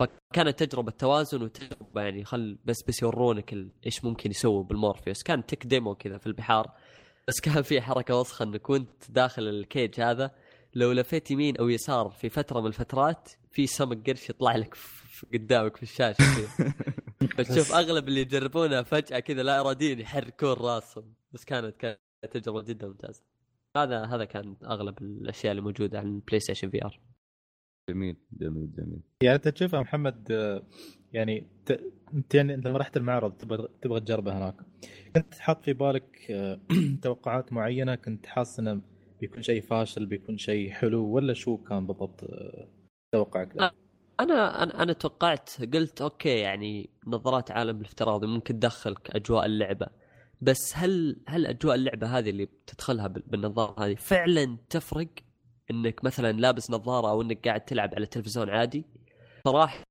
فكانت 0.00 0.62
تجربة 0.64 0.90
توازن 0.92 1.42
وتجربة 1.42 2.02
يعني 2.02 2.24
خل 2.24 2.58
بس 2.64 2.82
بس 2.88 3.02
يورونك 3.02 3.54
إيش 3.86 4.04
ممكن 4.04 4.30
يسووا 4.30 4.62
بالمورفيوس. 4.62 5.22
كان 5.22 5.46
tech 5.46 5.66
demo 5.66 5.94
كذا 5.94 6.18
في 6.18 6.26
البحار 6.26 6.70
بس 7.28 7.40
كان 7.40 7.62
في 7.62 7.80
حركة 7.80 8.20
وسخة 8.20 8.42
إنك 8.42 8.70
وأنت 8.70 9.10
داخل 9.10 9.42
ال 9.48 9.58
cage 9.58 10.00
هذا 10.00 10.30
لو 10.74 10.92
لفيت 10.92 11.30
يمين 11.30 11.56
أو 11.56 11.68
يسار 11.68 12.10
في 12.10 12.28
فترة 12.28 12.60
من 12.60 12.66
الفترات 12.66 13.28
في 13.50 13.66
سمك 13.66 14.10
قرش 14.10 14.30
يطلع 14.30 14.56
لك 14.56 14.74
في 14.74 15.26
قدامك 15.34 15.76
في 15.76 15.82
الشاشة 15.82 16.16
كذا. 16.16 16.74
فتشوف 17.36 17.72
أغلب 17.72 18.08
اللي 18.08 18.20
يجربونها 18.20 18.82
فجأة 18.82 19.18
كذا 19.18 19.42
لا 19.42 19.60
اراديين 19.60 20.00
يحركون 20.00 20.52
راسهم. 20.52 21.14
بس 21.32 21.44
كانت 21.44 21.76
كانت 21.76 21.98
تجربة 22.30 22.62
جدا 22.62 22.86
ممتازة. 22.86 23.22
هذا 23.76 24.04
هذا 24.04 24.24
كان 24.24 24.56
أغلب 24.64 24.98
الأشياء 25.02 25.50
اللي 25.50 25.62
موجودة 25.62 25.98
على 25.98 26.08
ال 26.08 26.40
PlayStation 26.40 26.70
VR 26.70 27.00
جميل 27.90 28.16
جميل 28.32 28.72
جميل. 28.72 29.00
يعني 29.22 29.36
أنت 29.36 29.48
تشوفها 29.48 29.80
محمد 29.80 30.30
يعني 31.12 31.46
ت... 31.66 31.70
أنت 32.14 32.34
يعني 32.34 32.54
أنت 32.54 32.66
لما 32.66 32.78
رحت 32.78 32.96
المعرض 32.96 33.32
تبغى 33.32 33.68
تبغى 33.82 34.00
تجربه 34.00 34.38
هناك. 34.38 34.54
كنت 35.16 35.34
حاط 35.34 35.62
في 35.62 35.72
بالك 35.72 36.30
آه، 36.30 36.60
توقعات 37.02 37.52
معينة؟ 37.52 37.94
كنت 37.94 38.26
حاسس 38.26 38.58
إنه 38.58 38.80
بيكون 39.20 39.42
شيء 39.42 39.62
فاشل 39.62 40.06
بيكون 40.06 40.38
شيء 40.38 40.70
حلو 40.70 41.06
ولا 41.06 41.32
شو 41.32 41.56
كان 41.56 41.86
بالضبط؟ 41.86 42.24
آه، 42.24 42.68
توقعك؟ 43.12 43.56
أنا 44.20 44.62
أنا 44.62 44.82
أنا 44.82 44.92
توقعت 44.92 45.50
قلت 45.74 46.02
أوكي 46.02 46.28
يعني 46.38 46.90
نظارات 47.06 47.50
عالم 47.50 47.76
الافتراضي 47.80 48.26
ممكن 48.26 48.54
تدخلك 48.60 49.10
أجواء 49.16 49.46
اللعبة 49.46 49.86
بس 50.40 50.72
هل 50.76 51.20
هل 51.28 51.46
أجواء 51.46 51.74
اللعبة 51.74 52.18
هذه 52.18 52.30
اللي 52.30 52.44
بتدخلها 52.46 53.06
بال- 53.06 53.22
بالنظارة 53.26 53.84
هذه 53.86 53.94
فعلا 53.94 54.56
تفرق 54.70 55.08
إنك 55.70 56.04
مثلا 56.04 56.32
لابس 56.32 56.70
نظارة 56.70 57.10
أو 57.10 57.22
إنك 57.22 57.48
قاعد 57.48 57.64
تلعب 57.64 57.94
على 57.94 58.06
تلفزيون 58.06 58.50
عادي 58.50 58.84
صراحة 59.44 59.84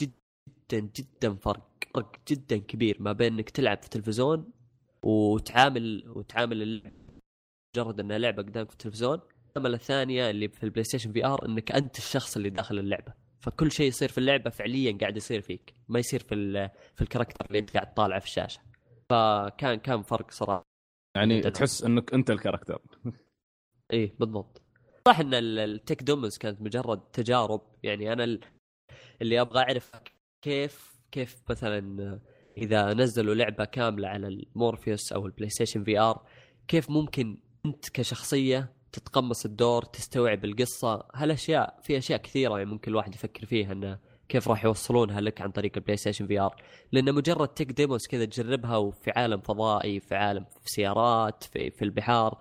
جدا 0.00 0.80
جدا 0.96 1.34
فرق 1.34 1.70
فرق 1.94 2.12
جدا 2.28 2.56
كبير 2.58 2.96
ما 3.02 3.12
بين 3.12 3.32
إنك 3.34 3.50
تلعب 3.50 3.82
في 3.82 3.88
تلفزيون 3.88 4.50
وتعامل 5.02 6.04
وتعامل 6.08 6.62
اللعبة 6.62 6.92
مجرد 7.76 8.00
انها 8.00 8.18
لعبة 8.18 8.42
قدامك 8.42 8.68
في 8.68 8.74
التلفزيون 8.74 9.20
العمله 9.56 9.74
الثانية 9.76 10.30
اللي 10.30 10.48
في 10.48 10.64
ال 10.64 10.84
PlayStation 10.84 11.12
VR 11.12 11.46
إنك 11.46 11.72
أنت 11.72 11.98
الشخص 11.98 12.36
اللي 12.36 12.50
داخل 12.50 12.78
اللعبة. 12.78 13.14
فكل 13.40 13.72
شيء 13.72 13.88
يصير 13.88 14.08
في 14.08 14.18
اللعبة 14.18 14.50
فعليا 14.50 14.98
قاعد 15.00 15.16
يصير 15.16 15.40
فيك 15.40 15.74
ما 15.88 15.98
يصير 15.98 16.20
في 16.20 16.68
في 16.94 17.02
ال 17.02 17.06
character 17.06 17.46
اللي 17.46 17.58
أنت 17.58 17.70
قاعد 17.74 17.94
تطالعه 17.94 18.18
في 18.20 18.26
الشاشة. 18.26 18.60
فكان 19.10 19.74
كان 19.74 20.02
فرق 20.02 20.30
صراحة. 20.30 20.62
يعني. 21.16 21.40
تحس 21.40 21.84
إنك 21.84 22.14
أنت 22.14 22.30
ال 22.30 22.35
character. 22.35 22.82
إيه 23.92 24.14
بالضبط. 24.20 24.62
صح 25.08 25.20
إن 25.20 25.34
ال- 25.34 25.58
ال 25.58 25.67
tech 25.67 26.02
demos 26.02 26.38
كانت 26.38 26.60
مجرد 26.62 27.00
تجارب. 27.00 27.62
يعني 27.82 28.12
أنا 28.12 28.24
ال- 28.24 28.40
اللي 29.22 29.40
أبغى 29.40 29.58
أعرف 29.62 29.90
كيف 30.44 31.00
كيف 31.12 31.36
مثلا 31.50 32.20
إذا 32.58 32.94
نزلوا 32.94 33.34
لعبة 33.34 33.64
كاملة 33.64 34.08
على 34.08 34.28
المورفيوس 34.28 35.12
أو 35.12 35.26
ال 35.26 35.48
PlayStation 35.50 35.84
VR 35.84 36.26
كيف 36.68 36.90
ممكن 36.90 37.42
أنت 37.66 37.88
كشخصية 37.90 38.72
تتقمص 38.92 39.44
الدور 39.44 39.82
تستوعب 39.82 40.44
القصة. 40.44 41.04
هالاشياء 41.14 41.78
في 41.82 41.98
أشياء 41.98 42.20
كثيرة 42.20 42.58
يعني 42.58 42.70
ممكن 42.70 42.90
الواحد 42.90 43.14
يفكر 43.14 43.46
فيها 43.46 43.72
إنه 43.72 43.98
كيف 44.28 44.48
راح 44.48 44.64
يوصلونها 44.64 45.20
لك 45.20 45.40
عن 45.40 45.50
طريق 45.50 45.72
ال 45.76 45.96
PlayStation 45.96 46.26
VR 46.26 46.56
لأن 46.92 47.14
مجرد 47.14 47.48
tech 47.48 47.66
demos 47.66 48.06
كذا 48.06 48.24
تجربها 48.24 48.76
وفي 48.76 49.10
عالم 49.10 49.40
فضائي 49.40 50.00
في 50.00 50.14
عالم 50.14 50.44
في 50.44 50.70
سيارات 50.70 51.44
في 51.44 51.70
في 51.70 51.84
البحار. 51.84 52.38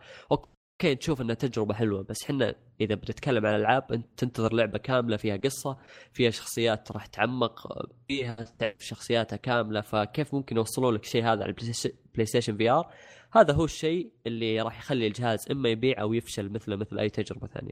تشوف 0.86 1.22
إنها 1.22 1.36
تجربة 1.36 1.74
حلوة 1.74 2.04
بس 2.04 2.24
إحنا 2.24 2.56
إذا 2.82 2.96
بتتكلم 2.96 3.46
عن 3.46 3.56
ألعاب 3.56 3.92
أنت 3.92 4.06
تنتظر 4.18 4.54
لعبة 4.54 4.78
كاملة 4.78 5.18
فيها 5.18 5.38
قصة 5.38 5.78
فيها 6.14 6.30
شخصيات 6.30 6.92
راح 6.92 7.06
تعمق 7.06 7.68
فيها 8.08 8.34
تعرف 8.36 8.76
شخصياتها 8.80 9.38
كاملة 9.38 9.82
فكيف 9.82 10.34
ممكن 10.36 10.56
يوصلوا 10.58 10.92
لك 10.92 11.04
الشيء 11.04 11.24
هذا 11.24 11.32
على 11.44 11.46
ال 11.46 11.74
PlayStation- 11.74 11.96
PlayStation 12.14 12.58
VR 12.58 12.94
هذا 13.32 13.54
هو 13.54 13.66
الشيء 13.66 14.12
اللي 14.28 14.62
راح 14.62 14.80
يخلي 14.80 15.08
الجهاز 15.08 15.52
إما 15.52 15.70
يبيع 15.70 16.02
أو 16.02 16.14
يفشل 16.14 16.50
مثله 16.50 16.76
مثل 16.76 17.00
أي 17.00 17.10
تجربة 17.10 17.48
ثانية. 17.48 17.72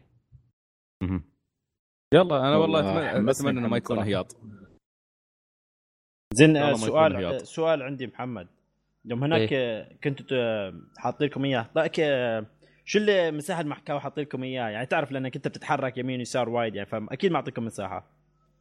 يلا 2.13 2.39
أنا 2.39 2.57
والله 2.57 2.79
اتمنى 3.41 3.59
إنه 3.59 3.67
ما 3.67 3.77
يكون. 3.77 3.97
هياط. 3.99 4.35
زين 6.33 6.55
سؤال 6.87 7.13
سؤال 7.47 7.81
عندي 7.81 8.07
محمد. 8.07 8.47
يوم 9.05 9.23
هناك 9.23 9.53
آه، 9.53 9.93
كنتوا 10.03 10.25
ت- 10.29 10.73
حاطين 10.97 11.27
لكم 11.27 11.45
إياه. 11.45 11.69
شو 12.87 12.99
اللي 12.99 13.31
مساحة 13.31 13.61
المحكاة 13.61 13.99
حاطين 13.99 14.23
لكم 14.23 14.43
اياه 14.43 14.69
يعني 14.69 14.85
تعرف 14.85 15.11
لأنك 15.11 15.35
أنت 15.35 15.47
بتتحرك 15.47 15.97
يمين 15.97 16.21
يسار 16.21 16.49
وايد 16.49 16.75
يعني 16.75 16.87
فاكيد 16.89 17.31
معطيكم 17.31 17.65
مساحة. 17.65 18.11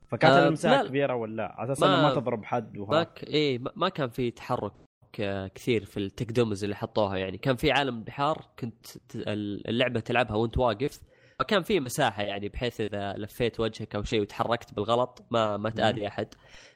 فكانت 0.09 0.35
آه، 0.35 0.49
المساحة 0.49 0.83
لا. 0.83 0.89
كبيرة 0.89 1.15
ولا 1.15 1.37
لا؟ 1.37 1.55
على 1.61 1.73
أساس 1.73 1.83
ما- 1.83 1.95
إنه 1.95 2.03
ما 2.09 2.15
تضرب 2.15 2.45
حد 2.45 2.79
وها 2.79 3.03
ك... 3.05 3.25
إيه 3.25 3.59
ما- 3.77 3.89
كان 3.89 4.09
في 4.09 4.31
تحرك 4.31 4.73
آه، 5.21 5.47
كثير 5.47 5.85
في 5.85 5.97
التك 5.97 6.33
دومز 6.33 6.65
اللي 6.65 6.77
حطوها. 6.77 7.17
يعني 7.17 7.39
كان 7.39 7.57
في 7.57 7.71
عالم 7.73 7.99
البحار 7.99 8.47
كنت 8.59 8.87
اللعبة 9.17 10.01
تلعبها 10.01 10.37
وأنت 10.37 10.59
واقف. 10.59 11.01
فكان 11.39 11.63
في 11.63 11.81
مساحة 11.81 12.23
يعني 12.23 12.49
بحيث 12.49 12.81
إذا 12.81 13.13
لفيت 13.13 13.61
وجهك 13.61 13.95
أو 13.97 14.03
شيء 14.03 14.21
وتحركت 14.21 14.75
بالغلط 14.75 15.25
ما 15.31 15.57
ما 15.57 15.71
تآذي 15.71 16.09
أحد. 16.09 16.29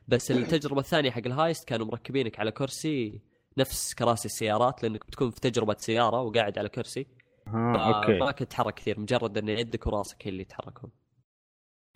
بس 0.09 0.30
التجربة 0.30 0.80
الثانية 0.80 1.11
حق 1.11 1.23
ال 1.27 1.34
heist 1.34 1.69
كانوا 1.69 1.87
مركبينك 1.87 2.40
على 2.40 2.50
كرسي 2.50 3.21
نفس 3.59 3.95
كراسي 3.95 4.26
السيارات 4.26 4.83
لأنك 4.83 5.07
بتكون 5.07 5.30
في 5.30 5.40
تجربة 5.40 5.75
سيارة 5.78 6.21
وقاعد 6.21 6.59
على 6.59 6.69
كرسي. 6.69 7.07
ها 7.54 8.00
أوكي. 8.00 8.19
ما 8.19 8.30
كنت 8.30 8.42
تتحرك 8.42 8.75
كثير 8.75 9.00
مجرد 9.00 9.38
إن 9.38 9.49
يدك 9.49 9.87
وراسك 9.87 10.26
هي 10.26 10.30
اللي 10.30 10.42
يتحركون. 10.42 10.90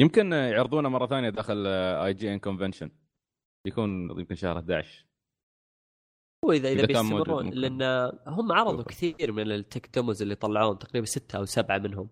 يمكن 0.01 0.33
يعرضونه 0.33 0.89
مرة 0.89 1.07
ثانية 1.07 1.31
داخل 1.31 1.67
IGN 1.67 2.39
convention 2.39 2.91
يكون 3.67 4.11
يمكن 4.19 4.35
شهر 4.35 4.57
11 4.59 5.07
واذا 6.45 6.69
اذا 6.69 7.03
موجود 7.03 7.17
بيستمرون. 7.17 7.51
لأن 7.51 7.83
هم 8.27 8.53
عرضوا 8.53 8.77
شوفه. 8.77 8.91
كثير 8.91 9.33
من 9.33 9.53
ال 9.53 9.61
tech 9.61 9.95
demos 9.95 10.23
اللي 10.23 10.35
طلعون 10.35 10.79
تقريبا 10.79 11.07
ستة 11.07 11.37
أو 11.37 11.45
سبعة 11.45 11.79
منهم. 11.79 12.11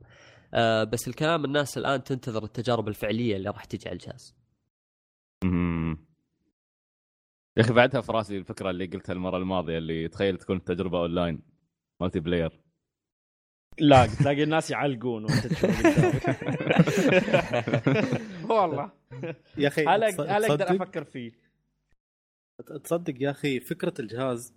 آه 0.55 0.85
بس 0.85 1.09
الكلام 1.09 1.45
الناس 1.45 1.79
الآن 1.79 2.05
تنتظر 2.05 2.45
التجارب 2.45 2.89
الفعلية 2.89 3.37
اللي 3.37 3.51
راح 3.51 3.65
تجي 3.65 3.89
على 3.89 3.97
الجهاز. 3.97 4.37
مم. 5.45 6.07
يا 7.57 7.63
أخي 7.63 7.73
بعدها 7.73 8.01
في 8.01 8.13
راسي 8.13 8.39
الفكرة 8.39 8.71
اللي 8.71 8.87
قلتها 8.87 9.13
المرة 9.13 9.37
الماضية 9.37 9.79
اللي 9.79 10.09
تخيل 10.09 10.39
تكون 10.39 10.57
التجربه 10.57 10.99
online 10.99 11.43
multiplayer 12.01 12.62
لا 13.79 14.07
تلاقي 14.07 14.43
الناس 14.43 14.71
يعلقون 14.71 15.25
وانت 15.25 15.47
تشوف 15.47 15.87
قدامك. 15.87 16.41
والله. 18.51 18.91
يا 19.59 19.69
أخي 19.69 19.83
هلا 19.87 20.09
أقدر 20.09 20.71
أفكر 20.77 21.05
فيه. 21.05 21.33
تصدق 22.85 23.15
يا 23.21 23.31
أخي 23.31 23.61
فكرة 23.61 23.95
الجهاز 24.01 24.55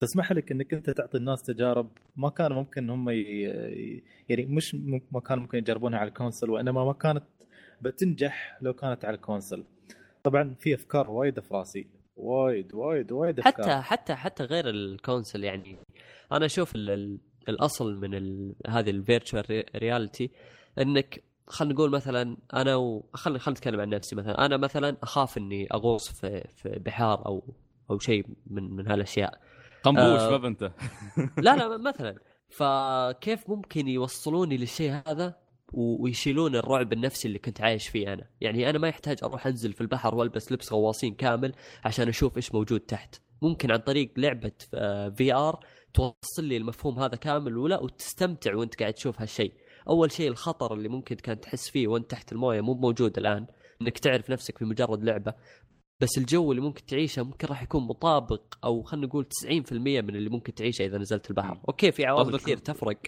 تسمح 0.00 0.32
لك 0.32 0.52
إنك 0.52 0.74
أنت 0.74 0.90
تعطي 0.90 1.18
الناس 1.18 1.42
تجارب 1.42 1.90
ما 2.16 2.30
كان 2.30 2.52
ممكن 2.52 2.90
هم 2.90 3.10
ي... 3.10 3.42
يعني 4.28 4.46
مش 4.46 4.74
ما 5.12 5.20
كان 5.20 5.38
ممكن 5.38 5.58
يجربونها 5.58 5.98
على 5.98 6.08
ال 6.08 6.13
console 6.13 6.50
وإنما 6.50 6.84
ما 6.84 6.92
كانت 6.92 7.24
بتنجح 7.82 8.58
لو 8.62 8.72
كانت 8.74 9.04
على 9.04 9.16
ال 9.16 9.21
console. 9.21 9.64
طبعا 10.22 10.54
في 10.60 10.74
أفكار 10.74 11.10
وايد 11.10 11.40
في 11.40 11.54
راسي 11.54 11.86
وايد 12.16 12.74
وايد 12.74 13.12
وايد 13.12 13.38
أفكار. 13.40 13.64
حتى 13.66 13.82
حتى 13.82 14.14
حتى 14.14 14.44
غير 14.44 14.68
ال 14.70 14.79
console 14.79 15.44
يعني. 15.44 15.76
أنا 16.32 16.46
أشوف 16.46 16.74
ال- 16.76 17.18
الأصل 17.48 17.96
من 17.96 18.14
ال... 18.14 18.54
هذه 18.66 18.90
ال 18.90 18.99
virtual 18.99 19.64
reality 19.76 20.30
إنك 20.78 21.24
خلينا 21.46 21.74
نقول 21.74 21.90
مثلا 21.90 22.36
أنا 22.54 22.76
و... 22.76 23.04
خلينا 23.14 23.38
خلينا 23.38 23.58
نتكلم 23.58 23.80
عن 23.80 23.88
نفسي 23.88 24.16
مثلا 24.16 24.46
أنا 24.46 24.56
مثلا 24.56 24.96
أخاف 25.02 25.38
إني 25.38 25.68
أغوص 25.74 26.08
في 26.08 26.44
في 26.56 26.68
بحار 26.68 27.26
أو 27.26 27.54
أو 27.90 27.98
شيء 27.98 28.26
من 28.46 28.70
من 28.70 28.88
هالأشياء. 28.88 29.40
قنبوش 29.82 30.20
آه. 30.20 30.30
ما 30.30 30.36
بنت 30.36 30.62
لا 31.38 31.56
لا 31.56 31.76
مثلا. 31.90 32.14
فكيف 32.48 33.50
ممكن 33.50 33.88
يوصلوني 33.88 34.56
للشيء 34.56 35.02
هذا 35.06 35.34
ويشيلون 35.72 36.56
الرعب 36.56 36.92
النفسي 36.92 37.28
اللي 37.28 37.38
كنت 37.38 37.60
عايش 37.60 37.88
فيه 37.88 38.12
أنا؟ 38.12 38.26
يعني 38.40 38.70
أنا 38.70 38.78
ما 38.78 38.88
يحتاج 38.88 39.18
أروح 39.24 39.46
أنزل 39.46 39.72
في 39.72 39.80
البحر 39.80 40.14
وألبس 40.14 40.52
لبس 40.52 40.72
غواصين 40.72 41.14
كامل 41.14 41.52
عشان 41.84 42.08
أشوف 42.08 42.36
إيش 42.36 42.54
موجود 42.54 42.80
تحت. 42.80 43.20
ممكن 43.42 43.70
عن 43.70 43.78
طريق 43.78 44.12
لعبة 44.16 44.52
VR 45.16 45.64
توصل 45.94 46.44
لي 46.44 46.56
المفهوم 46.56 46.98
هذا 46.98 47.16
كامل 47.16 47.56
ولا 47.56 47.80
وتستمتع 47.80 48.54
وانت 48.54 48.80
قاعد 48.80 48.94
تشوف 48.94 49.20
هالشيء؟ 49.20 49.52
أول 49.88 50.12
شيء 50.12 50.28
الخطر 50.28 50.74
اللي 50.74 50.88
ممكن 50.88 51.16
كان 51.16 51.40
تحس 51.40 51.70
فيه 51.70 51.88
وانت 51.88 52.10
تحت 52.10 52.32
الموية 52.32 52.60
مو 52.60 52.74
موجود 52.74 53.18
الآن 53.18 53.46
إنك 53.82 53.98
تعرف 53.98 54.30
نفسك 54.30 54.58
في 54.58 54.64
مجرد 54.64 55.04
لعبة. 55.04 55.34
بس 56.00 56.18
الجو 56.18 56.52
اللي 56.52 56.62
ممكن 56.62 56.86
تعيشه 56.86 57.22
ممكن 57.22 57.48
راح 57.48 57.62
يكون 57.62 57.82
مطابق 57.82 58.58
أو 58.64 58.82
خلينا 58.82 59.06
نقول 59.06 59.24
90% 59.24 59.72
من 59.72 60.16
اللي 60.16 60.30
ممكن 60.30 60.54
تعيشه 60.54 60.84
إذا 60.84 60.98
نزلت 60.98 61.30
البحر. 61.30 61.60
أوكي 61.68 61.92
في 61.92 62.06
عوامل 62.06 62.38
كثير 62.38 62.56
تفرق. 62.56 62.98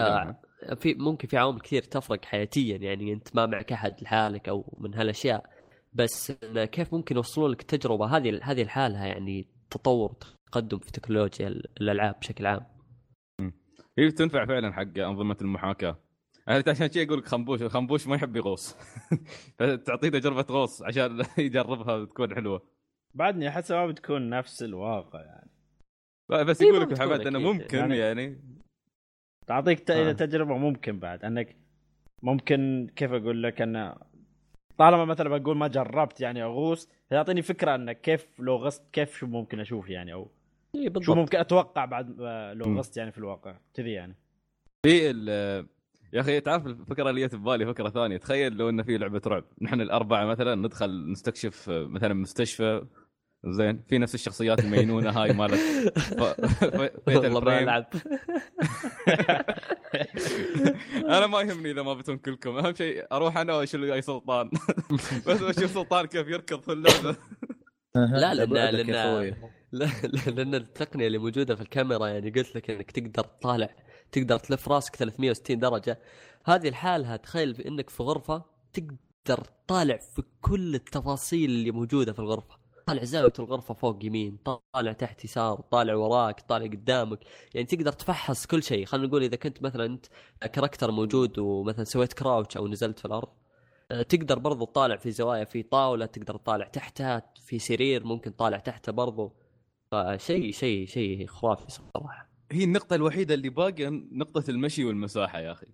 آه، 0.00 0.74
في 0.74 0.94
ممكن 0.94 1.28
في 1.28 1.36
عوامل 1.36 1.60
كثير 1.60 1.82
تفرق 1.82 2.24
حياتيا 2.24 2.76
يعني 2.76 3.12
أنت 3.12 3.36
ما 3.36 3.46
معك 3.46 3.72
أحد 3.72 4.02
لحالك 4.02 4.48
أو 4.48 4.76
من 4.78 4.94
هالأشياء. 4.94 5.50
بس 5.92 6.32
كيف 6.54 6.94
ممكن 6.94 7.16
يوصلون 7.16 7.50
لك 7.50 7.60
التجربة؟ 7.60 8.16
هذه 8.16 8.40
هذه 8.42 8.62
لحالها 8.62 9.06
يعني 9.06 9.48
تطور 9.70 10.14
تقدم 10.56 10.78
في 10.78 10.92
تكنولوجيا 10.92 11.48
الألعاب 11.48 12.18
بشكل 12.20 12.46
عام. 12.46 12.66
هي 13.98 14.10
تنفع 14.10 14.44
فعلا 14.46 14.72
حق 14.72 14.98
أنظمة 14.98 15.36
المحاكاة. 15.42 15.98
أنا 16.48 16.64
عشان 16.68 16.90
شيء 16.92 17.06
أقول 17.06 17.18
لك 17.18 17.26
خنبوش 17.26 17.62
الخنبوش 17.62 18.06
ما 18.06 18.16
يحب 18.16 18.36
يغوص. 18.36 18.76
فتعطيه 19.58 20.08
تجربة 20.08 20.46
غوص 20.50 20.82
عشان 20.82 21.24
يجربها 21.38 22.04
تكون 22.04 22.34
حلوة. 22.34 22.62
بعدني 23.14 23.48
أحس 23.48 23.70
ما 23.70 23.86
بتكون 23.86 24.30
نفس 24.30 24.62
الواقع 24.62 25.20
يعني. 25.20 25.50
بس 26.44 26.60
يقول 26.60 26.80
لك 26.80 26.92
محمد 26.92 27.26
إنه. 27.26 27.38
ممكن 27.38 27.78
يعني- 27.78 27.96
يعني. 27.98 28.40
تعطيك 29.46 29.80
ت- 29.80 29.90
آه. 29.90 30.12
تجربة 30.12 30.56
ممكن 30.56 30.98
بعد 30.98 31.24
إنك 31.24 31.56
ممكن 32.22 32.90
كيف 32.96 33.12
أقول 33.12 33.42
لك 33.42 33.62
إنه 33.62 33.94
طالما 34.78 35.04
مثلا 35.04 35.38
بقول 35.38 35.56
ما 35.56 35.68
جربت 35.68 36.20
يعني 36.20 36.42
أغوص 36.42 36.88
يعطيني 37.10 37.42
فكرة 37.42 37.74
انك 37.74 38.00
كيف 38.00 38.26
لو 38.40 38.56
غصت 38.56 38.90
كيف 38.92 39.16
شو 39.18 39.26
ممكن 39.26 39.60
أشوف 39.60 39.88
يعني 39.88 40.12
أو 40.12 40.30
اي 40.78 40.84
شو 40.84 40.90
بالضبط 40.90 41.16
ممكن 41.16 41.38
أتوقع 41.38 41.84
بعد 41.84 42.20
لو. 42.54 42.78
غصت 42.78 42.96
يعني 42.96 43.12
في 43.12 43.18
الواقع 43.18 43.56
كذي 43.74 43.92
يعني. 43.92 44.16
في 44.86 45.10
ال- 45.10 45.66
يا 46.12 46.20
أخي 46.20 46.40
تعرف 46.40 46.66
الفكرة 46.66 47.10
اللي 47.10 47.20
جت 47.26 47.30
في 47.30 47.36
بالي 47.40 47.66
فكرة 47.66 47.88
ثانية. 47.88 48.16
تخيل 48.16 48.52
لو 48.56 48.68
إنه 48.68 48.82
في 48.82 48.98
لعبة 48.98 49.20
رعب. 49.26 49.44
نحن 49.62 49.80
الأربعة 49.80 50.24
مثلا 50.24 50.54
ندخل 50.54 51.10
نستكشف 51.12 51.68
مثلا 51.68 52.14
مستشفى. 52.14 52.86
زين 53.48 53.82
في 53.88 53.98
نفس 53.98 54.14
الشخصيات 54.14 54.60
المينونه 54.60 55.10
هاي 55.10 55.32
مالت 55.32 55.60
والله 57.08 57.40
ما 57.42 57.58
ألعب. 57.62 57.86
أنا 61.08 61.26
ما 61.26 61.40
يهمني 61.40 61.70
إذا 61.70 61.82
ما 61.82 61.94
بتون 61.94 62.16
كلكم. 62.18 62.56
أهم 62.58 62.74
شيء 62.74 63.06
أروح 63.12 63.36
أنا 63.38 63.54
واشيل 63.54 63.80
وياي 63.80 64.02
سلطان. 64.02 64.50
بس 65.26 65.42
أشوف 65.42 65.70
سلطان 65.70 66.06
كيف 66.06 66.28
يركض 66.28 66.60
في 66.60 66.72
اللعبة. 66.72 67.16
لا، 67.94 68.34
لأن- 68.46 68.90
أخوي. 68.94 69.34
لا 69.78 69.84
لا، 70.04 70.30
لأن 70.30 70.54
التقنية 70.54 71.06
اللي 71.06 71.18
موجودة 71.18 71.54
في 71.56 71.60
الكاميرا 71.62 72.06
يعني 72.08 72.30
قلت 72.30 72.56
لك 72.56 72.70
إنك 72.70 72.90
تقدر 72.90 73.24
تطالع 73.24 73.76
تقدر 74.12 74.38
تلف 74.38 74.68
راسك 74.68 74.96
360 74.96 75.58
درجة. 75.58 75.98
هذه 76.44 76.68
لحالها 76.70 77.16
تخيل 77.16 77.52
بإنك 77.52 77.90
في 77.90 78.02
غرفة 78.02 78.44
تقدر 78.72 79.44
تطالع 79.66 79.96
في 79.96 80.22
كل 80.40 80.74
التفاصيل 80.74 81.50
اللي 81.50 81.70
موجودة 81.70 82.12
في 82.12 82.18
الغرفة. 82.18 82.56
طالع 82.86 83.04
زاوية 83.04 83.32
الغرفة 83.38 83.74
فوق 83.74 84.04
يمين 84.04 84.38
طالع 84.74 84.92
تحت 84.92 85.24
يسار 85.24 85.60
طالع 85.60 85.94
وراك 85.94 86.40
طالع 86.40 86.66
قدامك. 86.66 87.18
يعني 87.54 87.66
تقدر 87.66 87.92
تفحص 87.92 88.46
كل 88.46 88.62
شيء. 88.62 88.86
خلينا 88.86 89.06
نقول 89.06 89.22
إذا 89.22 89.36
كنت 89.36 89.62
مثلا 89.62 89.84
أنت 89.86 90.06
character 90.52 90.90
موجود 90.90 91.38
ومثلا 91.38 91.84
سويت 91.84 92.12
crouch 92.12 92.56
أو 92.56 92.68
نزلت 92.68 92.98
في 92.98 93.04
الأرض 93.04 93.28
آه، 93.90 94.02
تقدر 94.02 94.38
برضو 94.38 94.64
تطالع 94.64 94.96
في 94.96 95.10
زوايا 95.10 95.44
في 95.44 95.62
طاولة 95.62 96.06
تقدر 96.06 96.36
تطالع 96.36 96.68
تحتها 96.68 97.22
في 97.46 97.58
سرير 97.58 98.04
ممكن 98.04 98.36
تطالع 98.36 98.58
تحته 98.58 98.92
برضو. 98.92 99.32
فشيء 99.90 100.52
شيء 100.52 100.86
شيء 100.86 101.26
خرافي 101.26 101.64
صراحة. 101.70 102.28
هي 102.52 102.64
النقطة 102.64 102.94
الوحيدة 102.96 103.34
اللي 103.34 103.48
باقية 103.48 103.88
نقطة 104.12 104.50
المشي 104.50 104.84
والمساحة 104.84 105.38
يا 105.40 105.52
أخي. 105.52 105.66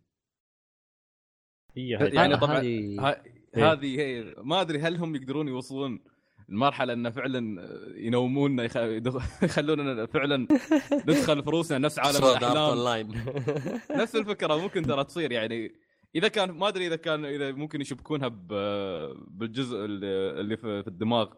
هي 1.76 1.96
هاي. 1.96 2.08
يعني 2.14 2.32
لا، 2.32 2.38
طبعاً 2.38 2.58
هذه- 2.58 3.00
ها- 3.00 3.22
إيه. 3.56 3.72
هذه 3.72 4.00
هي 4.00 4.34
ما 4.38 4.60
أدري 4.60 4.78
هل 4.78 4.96
هم 4.96 5.16
يقدرون 5.16 5.48
يوصلون 5.48 6.00
المرحله 6.48 6.92
انه 6.92 7.10
فعلا 7.10 7.68
ينوموننا 7.96 8.64
يخ- 8.64 8.76
يدخ- 8.76 9.42
يخلوننا 9.44 10.06
فعلا 10.06 10.46
ندخل 10.92 11.42
فروسنا 11.42 11.78
نفس 11.78 11.98
عالم 11.98 12.18
Online. 12.20 13.16
نفس 14.00 14.16
الفكرة 14.16 14.56
ممكن 14.56 14.82
ترى 14.82 15.04
تصير 15.04 15.32
يعني. 15.32 15.72
إذا 16.14 16.28
كان 16.28 16.50
ما 16.50 16.68
أدري 16.68 16.86
إذا 16.86 16.96
كان 16.96 17.24
إذا 17.24 17.52
ممكن 17.52 17.80
يشبكونها 17.80 18.28
ب- 18.28 19.14
بالجزء 19.38 19.76
اللي 19.84 20.40
اللي 20.40 20.56
في 20.56 20.82
في 20.82 20.88
الدماغ 20.88 21.32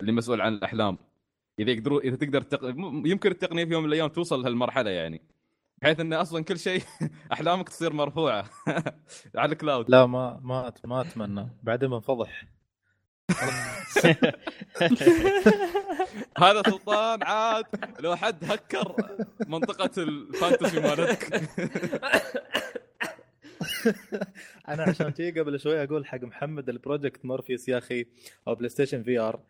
اللي 0.00 0.12
مسؤول 0.12 0.40
عن 0.40 0.54
الأحلام. 0.54 0.98
إذا 1.60 1.70
يقدروا 1.70 2.00
إذا 2.00 2.16
تقدر 2.16 2.42
تق... 2.42 2.64
يمكن 3.04 3.30
التقنية 3.30 3.64
في 3.64 3.72
يوم 3.72 3.82
من 3.82 3.88
الأيام 3.88 4.08
توصل 4.08 4.42
لهالمرحلة 4.42 4.90
يعني. 4.90 5.22
بحيث 5.82 6.00
إن 6.00 6.12
أصلا 6.12 6.44
كل 6.44 6.58
شيء 6.58 6.82
أحلامك 7.32 7.68
تصير 7.68 7.92
مرفوعة. 7.92 8.44
على 9.36 9.52
ال 9.52 9.57
cloud. 9.57 9.90
لا 9.90 10.06
ما 10.06 10.40
ما 10.42 10.72
ما 10.84 11.00
أتمنى. 11.00 11.48
بعدين 11.62 11.88
بنفضح. 11.88 12.44
هذا 16.38 16.62
سلطان 16.66 17.22
عاد. 17.22 17.64
لو 18.00 18.16
حد 18.16 18.44
هكر 18.44 19.16
منطقة 19.46 20.02
ال 20.02 20.12
fantasy 20.12 20.80
مالتك. 20.80 21.42
أنا 24.68 24.82
عشان 24.82 25.14
شي 25.14 25.30
قبل 25.30 25.60
شوي 25.60 25.84
أقول 25.84 26.06
حق 26.06 26.22
محمد 26.22 26.68
ال 26.68 26.75
Project 26.75 27.24
Morpheus 27.24 27.68
يا 27.68 27.78
أخي 27.78 28.06
أو 28.48 28.54
PlayStation 28.54 29.02
VR. 29.02 29.40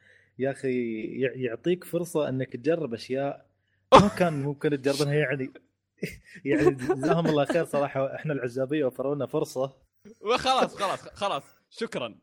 يا 0.40 0.50
أخي 0.50 1.02
يع- 1.20 1.32
يعطيك 1.35 1.85
فرصة 1.85 2.28
أنك 2.28 2.52
تجرب 2.56 2.94
أشياء 2.94 3.47
ما 3.92 4.09
كان 4.18 4.42
ممكن 4.42 4.70
تجربها 4.82 5.14
يعني 5.14 5.50
يعني 6.44 6.70
جزاهم 6.75 7.26
الله 7.28 7.44
خير 7.44 7.64
صراحة 7.64 8.14
إحنا 8.14 8.32
العزابية 8.32 8.85
وفروا 8.85 9.14
لنا 9.14 9.26
فرصة. 9.26 9.73
وخلاص 10.20 10.75
خلاص 10.76 11.00
خلاص 11.09 11.42
شكرا 11.70 12.14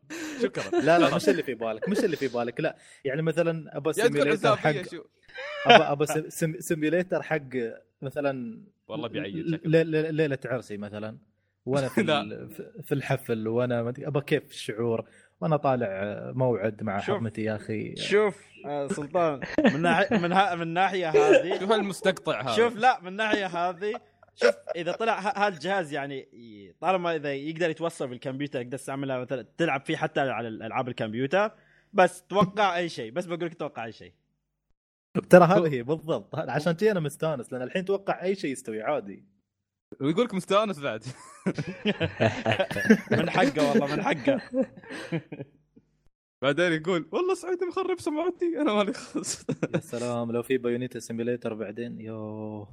شكرا. 0.42 0.80
لا 0.80 0.98
لا 0.98 1.14
مش 1.16 1.28
اللي 1.28 1.42
في 1.42 1.54
بالك 1.54 1.88
مش 1.88 1.98
اللي 2.04 2.16
في 2.16 2.28
بالك 2.28 2.60
لا 2.60 2.76
يعني 3.04 3.22
مثلا 3.22 3.76
ابى 3.76 3.92
simulator 3.92 4.56
حق 4.56 4.70
ابى 5.66 5.82
ابى 5.84 6.06
sim- 6.06 6.28
sim- 6.28 6.60
simulator 6.60 7.22
حق 7.22 7.48
مثلا 8.02 8.62
والله 8.88 9.08
بيعيد 9.08 9.36
ليلة 9.66 10.38
عرسي 10.44 10.76
مثلا 10.76 11.18
وأنا 11.66 11.88
في 11.88 12.02
في 12.86 12.92
الحفل 12.94 13.48
وأنا 13.48 13.80
ابى 13.98 14.20
كيف 14.20 14.50
الشعور؟ 14.50 15.08
وأنا 15.40 15.56
طالع 15.56 15.88
موعد 16.34 16.82
مع 16.82 16.98
شوف. 17.00 17.14
حرمتي 17.14 17.42
يا 17.42 17.56
أخي. 17.56 17.96
شوف 17.96 18.48
آه، 18.66 18.86
سلطان 18.86 19.40
من 19.74 19.82
ناحيه 19.82 20.18
من, 20.18 20.32
ها 20.32 20.54
من 20.54 20.62
الناحيه 20.62 21.10
هذه 21.10 21.58
شوف 21.60 21.72
المستقطع 21.72 22.40
هذا. 22.42 22.56
شوف 22.56 22.76
لا 22.76 23.00
من 23.00 23.08
الناحيه 23.08 23.46
هذه 23.46 24.00
شوف 24.34 24.54
إذا 24.76 24.92
طلع 24.92 25.18
هذا 25.18 25.48
الجهاز 25.48 25.92
يعني 25.92 26.28
طالما 26.80 27.16
إذا 27.16 27.34
يقدر 27.34 27.70
يتوصل 27.70 28.08
بالكمبيوتر 28.08 28.60
يقدر 28.60 28.76
تستعملها 28.76 29.18
مثلا 29.18 29.46
تلعب 29.58 29.80
فيه 29.80 29.96
حتى 29.96 30.20
على 30.20 30.48
الالعاب 30.48 30.88
الكمبيوتر 30.88 31.50
بس 31.92 32.22
توقع 32.22 32.76
أي 32.76 32.88
شيء 32.88 33.12
بس 33.12 33.26
بقول 33.26 33.44
لك 33.46 33.54
توقع 33.54 33.84
أي 33.84 33.92
شيء. 33.92 34.12
ترى 35.30 35.44
هذه 35.44 35.72
هي 35.74 35.82
بالضبط 35.82 36.34
عشان 36.34 36.72
كذي 36.72 36.90
أنا 36.90 37.00
مستانس 37.00 37.52
لأن 37.52 37.62
الحين 37.62 37.84
توقع 37.84 38.22
أي 38.22 38.34
شيء 38.34 38.50
يستوي 38.52 38.82
عادي. 38.82 39.24
ويقول 40.00 40.24
لك 40.24 40.34
مستانس 40.34 40.78
بعد. 40.78 41.04
من 43.10 43.30
حقه 43.30 43.68
والله 43.68 43.96
من 43.96 44.02
حقه. 44.02 44.40
بعدين 46.42 46.72
يقول 46.72 47.08
والله 47.12 47.34
سعيد 47.34 47.64
مخرب 47.64 48.00
سمعتي 48.00 48.60
أنا 48.60 48.74
مالي 48.74 48.92
خص 48.92 49.44
يا 49.74 49.80
سلام 49.80 50.32
لو 50.32 50.42
في 50.42 50.58
Bayonetta 50.58 50.98
simulator 50.98 51.54
بعدين 51.54 52.00
يو 52.00 52.68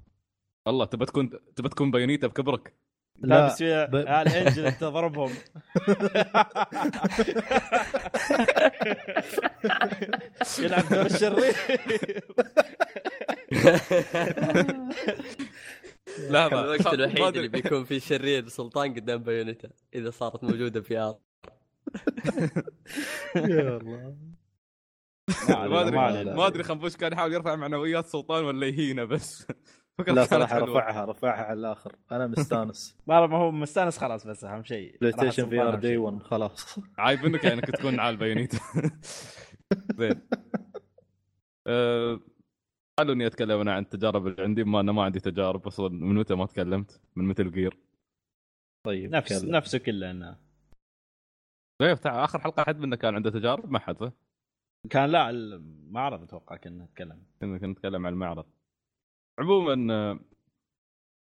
والله 0.65 0.85
تبى 0.85 1.05
تكون 1.05 1.29
تبى 1.55 1.69
تكون 1.69 1.91
Bayonetta 1.91 2.27
بكبرك؟ 2.27 2.73
لا 3.19 3.45
بس 3.47 3.63
ب- 3.63 3.95
ال 3.95 4.07
angel 4.07 4.65
انت 4.65 4.83
ضربهم 4.83 5.31
يلعب 10.59 10.89
دور 10.89 11.05
الشرير. 11.05 11.55
لا 16.29 16.47
الوقت 16.47 16.93
الوحيد 16.93 17.19
ما 17.19 17.27
اللي 17.27 17.27
ادري 17.27 17.47
بيكون 17.47 17.83
فيه 17.83 17.99
شرير 17.99 18.47
سلطان 18.47 18.93
قدام 18.93 19.23
Bayonetta 19.23 19.69
إذا 19.95 20.09
صارت 20.09 20.43
موجودة 20.43 20.81
في 20.81 20.97
آر. 20.97 21.15
يا 23.35 23.77
الله. 23.77 24.15
ما 25.49 25.81
أدري 25.81 25.95
ما. 25.97 26.23
ما 26.23 26.47
أدري 26.47 26.63
خنبوش 26.63 26.95
كان 26.95 27.13
يحاول 27.13 27.33
يرفع 27.33 27.55
معنويات 27.55 28.05
سلطان 28.05 28.43
ولا 28.43 28.67
يهينه 28.67 29.03
بس. 29.03 29.47
لا 30.07 30.25
صراحة. 30.25 30.59
رفعها 30.59 31.05
رفعها 31.05 31.43
على 31.43 31.59
الآخر. 31.59 31.95
أنا 32.11 32.27
مستانس. 32.27 32.97
لا 33.07 33.27
ما 33.27 33.37
هو 33.37 33.51
مستانس 33.51 33.97
خلاص 33.97 34.27
بس 34.27 34.43
أهم 34.43 34.63
شيء. 34.63 34.97
بلاي 35.01 35.11
ستيشن 35.11 35.49
في 35.49 35.61
ار 35.61 35.75
دي 35.75 35.87
شيء. 35.87 35.97
1 35.97 36.23
خلاص. 36.23 36.79
عايب 36.97 37.25
منك 37.25 37.43
يعني 37.43 37.55
انك 37.55 37.65
تكون 37.71 37.99
على 37.99 38.13
البايونيتا. 38.13 38.59
زين. 39.97 40.21
قالوا 42.97 43.13
إني 43.15 43.27
أتكلم 43.27 43.59
أنا 43.59 43.73
عن 43.73 43.81
التجارب 43.83 44.27
اللي 44.27 44.43
عندي 44.43 44.63
ما 44.63 44.79
أنا 44.79 44.91
ما 44.91 45.03
عندي 45.03 45.19
تجارب 45.19 45.67
أصلا. 45.67 45.89
من 45.89 46.15
متى 46.15 46.35
ما 46.35 46.45
تكلمت؟ 46.45 47.01
من 47.15 47.25
مثل 47.25 47.51
جير 47.51 47.77
طيب 48.85 49.11
نفس 49.15 49.31
يلا. 49.43 49.57
نفسه 49.57 49.77
كله 49.77 50.11
إنه. 50.11 50.37
طيب 51.81 51.97
تع- 51.97 52.23
آخر 52.23 52.39
حلقة 52.39 52.63
حد 52.63 52.79
منا 52.79 52.95
كان 52.95 53.15
عنده 53.15 53.29
تجارب؟ 53.29 53.71
ما 53.71 53.79
حد. 53.79 54.11
كان 54.89 55.09
لا 55.09 55.29
المعرض 55.29 56.23
أتوقع 56.23 56.55
كنا 56.55 56.83
نتكلم. 56.85 57.23
كنا 57.41 57.57
كنا 57.57 57.67
نتكلم 57.71 58.05
عن 58.05 58.13
المعرض. 58.13 58.45
عموما 59.39 60.19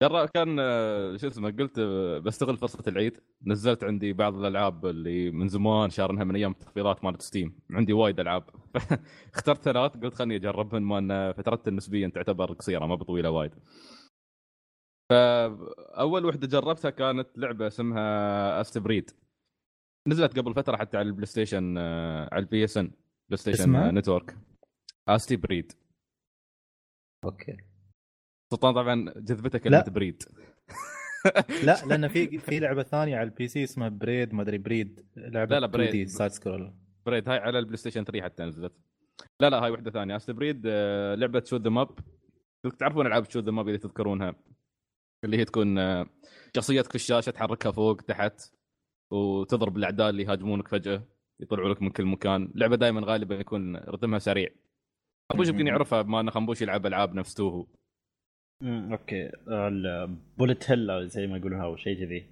جرا 0.03 0.25
كان 0.25 0.58
آه، 0.60 1.17
شو 1.17 1.27
اسمه 1.27 1.51
قلت 1.51 1.79
آه، 1.79 2.19
بستغل 2.19 2.58
فرصة 2.58 2.84
العيد. 2.88 3.21
نزلت 3.45 3.84
عندي 3.84 4.13
بعض 4.13 4.36
الألعاب 4.36 4.86
اللي 4.86 5.31
من 5.31 5.47
زمان 5.47 5.89
شارنها 5.89 6.23
من 6.23 6.36
أيام 6.36 6.51
التخفيضات 6.51 7.03
مالت 7.03 7.21
ستيم 7.21 7.60
عندي 7.71 7.93
وايد 7.93 8.19
ألعاب. 8.19 8.49
اخترت 9.36 9.62
ثلاث 9.63 9.97
قلت 9.97 10.13
خلني 10.15 10.36
اجربهن 10.36 10.81
ما 10.81 10.97
ان 10.97 11.34
فترتها 11.34 11.71
نسبيا 11.71 12.08
تعتبر 12.08 12.53
قصيرة 12.53 12.86
ما 12.86 12.95
بطويلة 12.95 13.29
وايد. 13.29 13.51
فاول 15.10 16.25
وحدة 16.25 16.47
جربتها 16.47 16.89
كانت 16.89 17.27
لعبة 17.38 17.67
اسمها 17.67 18.62
Astebreed 18.61 19.11
نزلت 20.08 20.39
قبل 20.39 20.53
فترة 20.53 20.77
حتى 20.77 20.97
على 20.97 21.08
ال 21.07 21.25
PlayStation 21.25 21.77
آه، 21.77 22.29
على 22.31 22.41
ال 22.43 22.63
PSN 22.63 22.91
PlayStation 23.29 23.95
Network. 23.95 24.38
Astebreed 25.09 25.71
okay. 27.25 27.74
سلطان 28.55 28.73
طبعا 28.73 29.13
جذبته 29.17 29.59
كلمه 29.59 29.77
لا. 29.77 29.89
Braid 29.89 30.23
لا 31.63 31.75
لأن 31.87 32.07
في 32.07 32.37
في 32.39 32.59
لعبة 32.59 32.83
ثانية 32.83 33.17
على 33.17 33.23
ال 33.29 33.47
PC 33.47 33.63
اسمها 33.63 33.89
Braid 33.89 34.33
ما 34.33 34.41
أدري 34.41 34.57
Braid. 34.57 35.05
لعبة 35.17 35.55
لا، 35.55 35.59
لا، 35.59 35.67
Braid. 35.67 36.07
2D 36.07 36.09
side 36.11 36.31
scroll 36.31 36.73
Braid 37.05 37.29
هاي 37.29 37.37
على 37.37 37.59
ال 37.59 37.77
PlayStation 37.77 38.03
3 38.03 38.21
حتى 38.23 38.43
نزلت. 38.43 38.73
لا 39.39 39.49
لا 39.49 39.63
هاي 39.63 39.71
واحدة 39.71 39.91
ثانية. 39.91 40.15
Astebreed 40.15 40.61
آه، 40.65 41.15
لعبة 41.15 41.43
shoot 41.45 41.61
'em 41.61 41.69
up 41.69 41.89
تعرفون 42.79 43.07
ألعاب 43.07 43.29
shoot 43.29 43.43
'em 43.43 43.51
up 43.51 43.67
إذا 43.69 43.77
تذكرونها؟ 43.77 44.35
اللي 45.23 45.37
هي 45.37 45.45
تكون 45.45 45.77
آه، 45.77 46.05
شخصيتك 46.55 46.89
في 46.89 46.95
الشاشه 46.95 47.29
تحركها 47.29 47.71
فوق 47.71 47.95
تحت 48.01 48.51
وتضرب 49.11 49.77
الأعداء 49.77 50.09
اللي 50.09 50.23
يهاجمونك 50.23 50.67
فجأة 50.67 51.03
يطلعوا 51.39 51.69
لك 51.69 51.81
من 51.81 51.89
كل 51.89 52.05
مكان. 52.05 52.51
لعبة 52.55 52.75
دائما 52.75 53.01
غالبا 53.05 53.35
يكون 53.35 53.75
رتمها 53.75 54.19
سريع. 54.19 54.49
خنبوش 55.31 55.47
يمكن 55.49 55.67
يعرفها 55.67 56.01
بما 56.01 56.19
أن 56.19 56.31
خنبوش 56.31 56.61
يلعب 56.61 56.85
ألعاب 56.85 57.13
نفس 57.13 57.33
Touhou 57.33 57.67
امم 58.61 58.91
okay. 58.91 59.31
ال 59.47 59.65
bullet 59.65 60.71
hell 60.71 60.89
أو 60.89 61.05
زي 61.05 61.27
ما 61.27 61.37
يقولون 61.37 61.61
أو 61.61 61.75
شيء 61.75 62.05
كذي. 62.05 62.25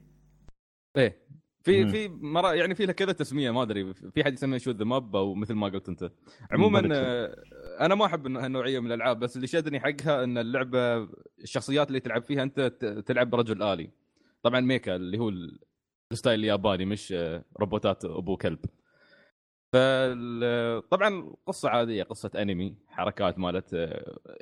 إيه. 0.97 1.17
في. 1.63 1.88
في 1.88 2.07
مرة 2.07 2.53
يعني 2.53 2.75
في 2.75 2.86
لها 2.86 2.93
كذا 2.93 3.12
تسمية 3.12 3.51
ما 3.51 3.62
أدري. 3.63 3.93
في 3.93 4.23
حد 4.23 4.33
يسميها 4.33 4.57
shoot 4.58 4.75
'em 4.75 4.86
up 4.86 5.15
أو 5.15 5.33
مثل 5.33 5.53
ما 5.53 5.67
قلت 5.67 5.89
أنت. 5.89 6.12
عموما. 6.51 6.89
آه، 6.93 7.36
أنا 7.81 7.95
ما 7.95 8.05
أحب 8.05 8.27
هالنوعية 8.27 8.79
من 8.79 8.88
الألعاب 8.88 9.19
بس 9.19 9.36
اللي 9.36 9.47
شدني 9.47 9.79
حقها 9.79 10.23
إن 10.23 10.38
اللعبة 10.38 11.09
الشخصيات 11.43 11.88
اللي 11.88 11.99
تلعب 11.99 12.23
فيها 12.23 12.43
أنت 12.43 12.59
تلعب 13.05 13.29
برجل 13.29 13.63
آلي. 13.63 13.89
طبعا 14.43 14.59
mecha 14.60 14.95
اللي 14.95 15.17
هو 15.17 15.29
ال- 15.29 15.59
ال 16.12 16.16
style 16.16 16.39
الياباني 16.39 16.86
مش 16.86 17.12
آه، 17.17 17.43
روبوتات 17.59 18.05
أبو 18.05 18.38
كلب. 18.38 18.59
فال- 19.73 20.89
طبعا 20.89 21.33
قصة 21.47 21.69
عادية 21.69 22.03
قصة 22.03 22.31
أنمي 22.41 22.75
حركات 22.88 23.39
مالت 23.39 23.69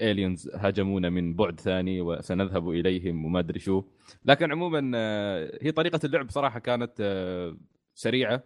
aliens 0.01 0.49
هاجمونا 0.55 1.09
من 1.09 1.33
بعد 1.33 1.59
ثاني 1.59 2.01
وسنذهب 2.01 2.69
إليهم 2.69 3.25
وما 3.25 3.39
أدري 3.39 3.59
شو 3.59 3.83
لكن 4.25 4.51
عموما 4.51 4.91
آه، 4.95 5.59
هي 5.61 5.71
طريقة 5.71 5.99
اللعب 6.03 6.29
صراحة 6.29 6.59
كانت 6.59 6.91
آه، 6.99 7.57
سريعة 7.93 8.43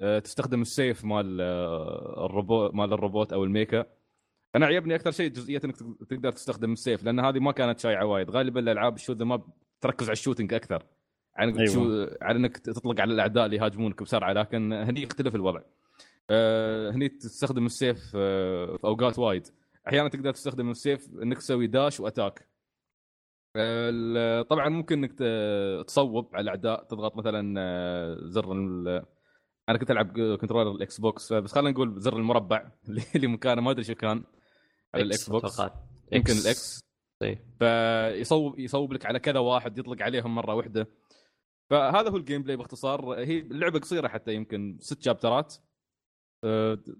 آه، 0.00 0.18
تستخدم 0.18 0.62
السيف 0.62 1.04
مال 1.04 1.38
آه، 1.40 2.26
الروبوت 2.26 2.74
مال 2.74 2.92
الروبوت 2.92 3.32
أو 3.32 3.44
ال 3.44 3.51
mecha 3.51 3.86
أنا 4.56 4.66
عجبني 4.66 4.94
أكثر 4.94 5.10
شيء 5.10 5.30
جزئية 5.30 5.60
إنك 5.64 5.76
تق- 5.76 6.04
تقدر 6.10 6.32
تستخدم 6.32 6.72
السيف 6.72 7.04
لأن 7.04 7.20
هذه 7.20 7.38
ما 7.38 7.52
كانت 7.52 7.78
شايعه 7.80 8.04
وايد 8.06 8.30
غالبا 8.30 8.60
الألعاب 8.60 8.94
ال 8.94 8.99
shoot 8.99 9.22
ما 9.22 9.42
تركز 9.80 10.06
على 10.06 10.12
ال 10.12 10.17
shooting 10.17 10.54
أكثر 10.54 10.82
عن. 11.36 11.56
أيوة. 11.58 11.66
شو 11.74 12.06
على 12.22 12.38
إنك 12.38 12.56
تطلق 12.58 13.00
على 13.00 13.14
الأعداء 13.14 13.46
اللي 13.46 13.56
يهاجمونك 13.56 14.02
بسرعة 14.02 14.32
لكن 14.32 14.72
هني 14.72 15.02
يختلف 15.02 15.34
الوضع 15.34 15.60
آه، 16.30 16.90
هني 16.90 17.08
تستخدم 17.08 17.66
السيف 17.66 18.12
آه، 18.16 18.76
في 18.76 18.84
أوقات 18.84 19.18
وايد. 19.18 19.46
أحيانا 19.88 20.08
تقدر 20.08 20.32
تستخدم 20.32 20.70
السيف 20.70 21.08
إنك 21.22 21.36
تسوي 21.38 21.66
dash 21.66 22.00
و 22.00 22.06
attack. 22.06 22.48
آه، 23.56 24.42
طبعا 24.42 24.68
ممكن 24.68 25.04
إنك 25.04 25.18
تصوب 25.86 26.34
على 26.36 26.42
الأعداء 26.42 26.84
تضغط 26.84 27.16
مثلا 27.16 27.54
زر 28.30 28.52
ال- 28.52 29.04
أنا 29.68 29.78
كنت 29.78 29.90
ألعب 29.90 30.36
controller 30.36 30.70
ال 30.70 31.00
Xbox 31.00 31.32
بس 31.32 31.52
خلينا 31.52 31.70
نقول 31.70 32.00
زر 32.00 32.16
المربع 32.16 32.70
اللي 33.16 33.26
مكانه 33.26 33.60
ما 33.62 33.70
أدري 33.70 33.84
شو 33.84 33.94
كان 33.94 34.24
على 34.94 35.02
ال 35.02 35.30
Xbox. 35.30 35.60
يمكن. 36.12 36.32
ال 36.32 36.48
X. 36.48 36.80
فيصوب 37.58 38.58
يصوب 38.58 38.92
لك 38.92 39.06
على 39.06 39.18
كذا 39.18 39.38
واحد 39.38 39.78
يطلق 39.78 40.02
عليهم 40.02 40.34
مرة 40.34 40.54
واحدة. 40.54 40.86
فهذا 41.70 42.10
هو 42.10 42.16
ال 42.16 42.42
gameplay 42.42 42.56
باختصار. 42.56 43.12
هي 43.14 43.38
اللعبه 43.38 43.78
قصيرة 43.78 44.08
حتى 44.08 44.34
يمكن 44.34 44.78
ست 44.80 45.02
chapter 45.02 45.47
ات 45.47 45.54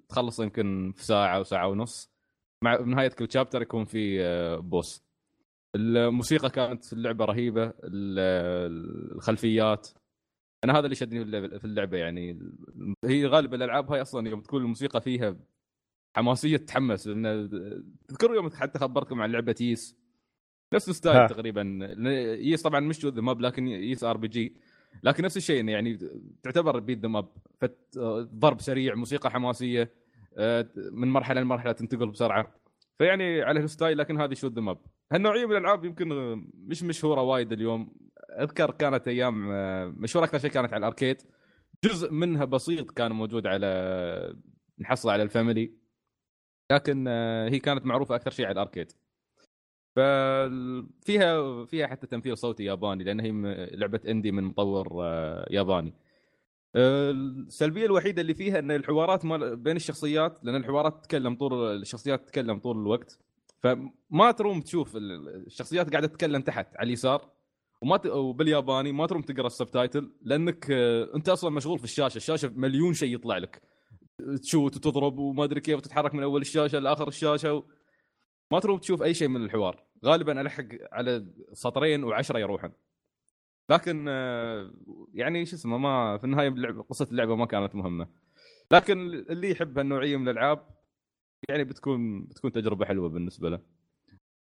تخلص 0.08 0.40
يمكن 0.40 0.92
في 0.96 1.04
ساعة 1.04 1.36
أو 1.36 1.42
ساعة 1.42 1.68
ونص. 1.68 2.12
مع 2.64 2.76
بنهايه 2.76 3.08
كل 3.08 3.30
chapter 3.32 3.62
يكون 3.62 3.84
في 3.84 4.22
أه، 4.24 4.56
boss 4.56 5.02
الموسيقى 5.76 6.50
كانت 6.50 6.84
في 6.84 6.92
اللعبة 6.92 7.24
رهيبة 7.24 7.64
ال- 7.64 9.12
الخلفيات. 9.16 9.88
أنا 10.64 10.72
هذا 10.72 10.84
اللي 10.84 10.94
شدني 10.94 11.24
في 11.58 11.64
اللعبة 11.64 11.98
يعني. 11.98 12.38
هي 13.04 13.26
غالبا 13.26 13.56
الألعاب 13.56 13.92
هاي 13.92 14.02
أصلا 14.02 14.28
يوم 14.28 14.40
تكون 14.40 14.62
الموسيقى 14.62 15.00
فيها 15.00 15.36
حماسية 16.16 16.56
تتحمس. 16.56 17.06
لأن 17.06 17.50
تذكروا 18.08 18.36
يوم 18.36 18.50
حتى 18.50 18.78
خبرتكم 18.78 19.20
عن 19.22 19.32
لعبة 19.32 19.54
Ys 19.60 19.96
نفس. 20.74 20.88
ال 20.88 20.95
style 20.95 21.28
تقريبا. 21.28 21.60
لأن 21.60 22.06
Ys 22.40 22.62
طبعا 22.62 22.80
مش 22.80 23.06
'em 23.06 23.20
up 23.20 23.40
لكن 23.40 23.66
Ys 23.66 24.04
RPG. 24.04 24.56
لكن 25.02 25.24
نفس 25.24 25.36
الشيء 25.36 25.68
يعني 25.68 25.98
تعتبر 26.42 26.78
beat 26.78 26.98
'em 26.98 27.08
up 27.08 27.28
فت 27.60 27.98
ضرب 28.34 28.60
سريع 28.60 28.94
موسيقى 28.94 29.30
حماسية 29.30 30.02
آه، 30.36 30.68
من 30.76 31.08
مرحلة 31.08 31.40
لمرحلة 31.40 31.72
تنتقل 31.72 32.06
بسرعة. 32.06 32.54
فيعني 32.98 33.42
على 33.42 33.60
ال 33.60 33.66
style 33.66 33.98
لكن 33.98 34.20
هذه 34.20 34.34
shoot 34.34 34.48
'em 34.48 34.60
up 34.60 34.78
هالنوعية 35.12 35.46
من 35.46 35.52
الألعاب 35.52 35.84
يمكن 35.84 36.08
مش 36.54 36.82
مشهورة 36.82 37.22
وايد 37.22 37.52
اليوم. 37.52 37.94
أذكر 38.30 38.70
كانت 38.70 39.08
أيام 39.08 39.50
آه، 39.52 39.86
مشهورة 39.96 40.24
أكثر 40.24 40.38
شيء 40.38 40.50
كانت 40.50 40.72
على 40.72 40.80
ال 40.80 40.85
arcade. 40.86 41.22
جزء 41.84 42.12
منها 42.12 42.44
بسيط 42.44 42.90
كان 42.90 43.12
موجود 43.12 43.46
على 43.46 44.36
نحصل 44.78 45.10
على 45.10 45.22
ال 45.22 45.30
Family 45.30 45.74
لكن 46.72 47.04
آه، 47.08 47.48
هي 47.48 47.58
كانت 47.58 47.86
معروفة 47.86 48.14
أكثر 48.14 48.30
شيء 48.30 48.46
على 48.46 48.52
ال 48.52 48.57
arcade. 48.57 48.92
ففيها 49.96 51.64
فيها 51.64 51.86
حتى 51.86 52.06
تمثيل 52.06 52.36
صوتي 52.38 52.64
ياباني 52.64 53.04
لأن 53.04 53.20
هي 53.20 53.30
لعبة 53.76 54.00
indie 54.08 54.32
من 54.32 54.44
مطور 54.44 54.88
آه، 55.04 55.46
ياباني. 55.50 55.94
السلبية 56.76 57.86
الوحيدة 57.86 58.22
اللي 58.22 58.34
فيها 58.34 58.58
إن 58.58 58.70
الحوارات 58.70 59.26
بين 59.56 59.76
الشخصيات 59.76 60.38
لأن 60.44 60.56
الحوارات 60.56 61.00
تتكلم 61.04 61.34
طول 61.34 61.52
الشخصيات 61.76 62.24
تتكلم 62.26 62.58
طول 62.58 62.76
الوقت. 62.78 63.18
فما 63.60 64.30
تروم 64.38 64.60
تشوف 64.60 64.96
ال- 64.96 65.46
الشخصيات 65.46 65.90
قاعدة 65.90 66.06
تتكلم 66.06 66.42
تحت 66.42 66.76
على 66.76 66.86
اليسار 66.86 67.28
وما 67.82 67.96
ت... 67.96 68.06
وبالياباني 68.06 68.92
ما 68.92 69.06
تروم 69.06 69.22
تقرأ 69.22 69.46
ال 69.46 69.53
subtitle 69.53 70.12
لأنك 70.22 70.66
آه، 70.70 71.08
أنت 71.14 71.28
أصلا 71.28 71.50
مشغول 71.50 71.78
في 71.78 71.84
الشاشة 71.84 72.16
الشاشة 72.16 72.52
مليون 72.56 72.94
شيء 72.94 73.14
يطلع 73.14 73.38
لك. 73.38 73.62
ت 74.42 74.48
shoot 74.48 74.76
وتضرب 74.76 75.18
وما 75.18 75.44
أدري 75.44 75.60
كيف 75.60 75.80
تتحرك 75.80 76.14
من 76.14 76.22
أول 76.22 76.40
الشاشة 76.40 76.78
لآخر 76.78 77.08
الشاشة 77.08 77.54
و... 77.54 77.62
ما 78.52 78.60
تروم 78.60 78.78
تشوف 78.78 79.02
أي 79.02 79.14
شيء 79.14 79.28
من 79.28 79.44
الحوار. 79.44 79.82
غالبا 80.04 80.40
ألحق 80.40 80.64
على 80.92 81.26
سطرين 81.52 82.04
وعشرة 82.04 82.38
يروحن. 82.38 82.72
لكن 83.70 84.06
آه، 84.08 84.70
يعني 85.14 85.46
شو 85.46 85.56
اسمه 85.56 85.78
ما 85.78 86.18
في 86.18 86.24
النهاية 86.24 86.48
اللعبة 86.48 86.82
قصة 86.82 87.08
اللعبة 87.10 87.36
ما 87.36 87.46
كانت 87.46 87.74
مهمة. 87.74 88.08
لكن 88.70 89.00
اللي 89.00 89.50
يحب 89.50 89.78
هالنوعية 89.78 90.16
من 90.16 90.28
الألعاب 90.28 90.66
يعني 91.48 91.64
بتكون 91.64 92.24
بتكون 92.24 92.52
تجربة 92.52 92.84
حلوة 92.86 93.08
بالنسبة 93.08 93.50
له. 93.50 93.60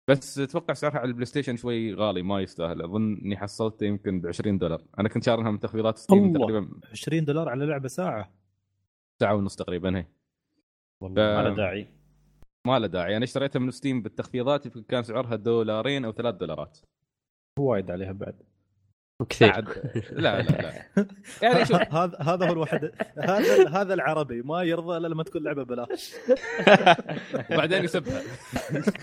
بس 0.08 0.39
أتوقع 0.39 0.74
سعرها 0.74 0.98
على 1.00 1.08
ال 1.08 1.26
PlayStation 1.26 1.56
شوي 1.56 1.94
غالي 1.94 2.22
ما 2.24 2.41
يستاهل. 2.41 2.82
أظن 2.82 3.18
إني 3.26 3.38
حصلته 3.38 3.86
يمكن 3.86 4.22
ب 4.22 4.28
20 4.28 4.58
دولار. 4.58 4.82
أنا 5.00 5.10
كنت 5.10 5.24
شارنها 5.24 5.52
من 5.52 5.60
تخفيضات 5.60 5.98
Steam. 5.98 6.34
تقريبا 6.34 6.70
20 6.91 7.26
دولار 7.26 7.50
على 7.50 7.65
لعبة 7.65 7.88
ساعة. 7.88 8.34
ساعة 9.20 9.36
ونص 9.36 9.56
تقريبا 9.56 9.98
هي. 9.98 10.06
والله 11.02 11.22
ما 11.22 11.44
ف- 11.44 11.48
له 11.48 11.56
داعي. 11.56 11.88
ما 12.65 12.80
له 12.80 12.88
داعي. 12.88 13.17
أنا 13.17 13.23
اشتريتها 13.23 13.60
من 13.60 13.71
Steam 13.72 14.02
بالتخفيضات 14.01 14.65
يمكن 14.65 14.84
كان 14.84 15.04
سعرها 15.04 15.36
دولارين 15.36 16.06
أو 16.06 16.12
ثلاث 16.12 16.36
دولارات. 16.36 16.78
هو 17.60 17.71
وايد 17.71 17.91
عليها 17.91 18.12
بعد. 18.12 18.41
كثير 19.30 19.51
بعد. 19.51 19.69
لا 20.12 20.41
لا 20.41 20.49
لا. 20.49 20.86
يعني 21.41 21.65
شوف. 21.65 21.82
هذا 21.95 22.17
هذا 22.21 22.47
هو 22.47 22.54
الواحد. 22.54 22.91
هذا 23.17 23.69
هذا 23.69 23.93
العربي. 23.93 24.41
ما 24.41 24.63
يرضى 24.63 24.97
إلا 24.97 25.08
لما 25.08 25.23
تكون 25.23 25.43
لعبة 25.43 25.63
بلاش 25.63 26.15
وبعدين 27.51 27.84
يسبها. 27.84 28.21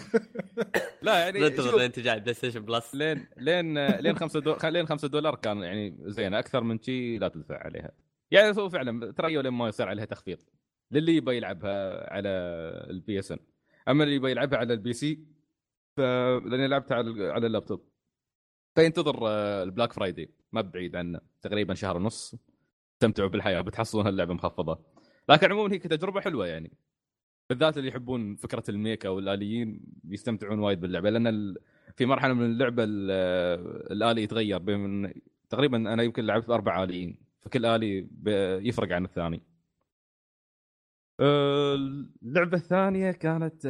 لا 1.02 1.18
يعني 1.18 1.40
ننتظر 1.40 1.70
شوف، 1.70 1.80
لين 1.80 1.92
تجي 1.92 2.10
على 2.10 2.18
ال 2.18 2.34
PlayStation 2.34 2.60
Plus 2.60 2.94
لين 2.94 3.26
لين 3.36 3.86
لين 3.86 4.16
5 4.16 4.40
دولار 4.40 4.70
لين 4.70 4.86
5 4.86 5.08
دولار 5.08 5.34
كان 5.34 5.62
يعني 5.62 5.96
زين 6.00 6.34
أكثر 6.34 6.62
من 6.62 6.82
شي 6.82 7.18
لا 7.18 7.28
تدفع 7.28 7.58
عليها. 7.64 7.90
يعني 8.30 8.56
هو 8.56 8.68
فعلا 8.68 9.12
ترى 9.12 9.42
لين 9.42 9.52
ما 9.52 9.68
يصير 9.68 9.88
عليها 9.88 10.04
تخفيض. 10.04 10.38
للي 10.92 11.16
يبغى 11.16 11.36
يلعبها 11.36 12.12
على 12.12 12.28
ال 12.90 13.18
PSN 13.18 13.38
أما 13.88 14.04
اللي 14.04 14.14
يبغى 14.14 14.30
يلعبها 14.30 14.58
على 14.58 14.72
ال 14.74 14.92
PC 14.92 15.24
ف 15.96 16.00
لاني 16.46 16.68
لعبتها 16.68 16.94
على 16.96 17.30
على 17.32 17.46
اللابتوب 17.46 17.84
فينتظر 18.74 19.18
آه، 19.28 19.62
ال 19.62 19.67
Black 19.67 19.92
Friday 19.92 20.30
ما 20.52 20.60
بعيد 20.60 20.96
عنه 20.96 21.20
تقريبا 21.42 21.74
شهر 21.74 21.96
ونص 21.96 22.34
استمتعوا 22.94 23.28
بالحياة 23.28 23.60
بتحصلون 23.60 24.06
هاللعبه 24.06 24.34
مخفضة 24.34 24.78
لكن 25.28 25.52
عموما 25.52 25.72
هي 25.74 25.78
كتجربة 25.78 26.20
حلوة 26.20 26.46
يعني 26.46 26.72
بالذات 27.50 27.78
اللي 27.78 27.88
يحبون 27.88 28.36
فكرة 28.36 28.62
ال 28.68 28.75
mecha 28.75 29.08
والآليين 29.08 29.80
بيستمتعون 30.04 30.58
وايد 30.58 30.80
باللعبة 30.80 31.10
لأن. 31.10 31.54
في 31.96 32.06
مرحلة 32.06 32.34
من 32.34 32.44
اللعبه 32.46 32.84
ال- 32.84 33.10
الآلي 33.92 34.22
يتغير 34.22 34.58
بين 34.58 35.12
تقريبا 35.50 35.76
أنا 35.76 36.02
يمكن 36.02 36.24
لعبت 36.26 36.50
أربع 36.50 36.84
آليين 36.84 37.16
فكل 37.40 37.66
آلي. 37.66 38.08
يفرق 38.68 38.92
عن 38.92 39.04
الثاني 39.04 39.42
اللعبة 41.20 42.56
الثانية 42.56 43.10
كانت 43.10 43.66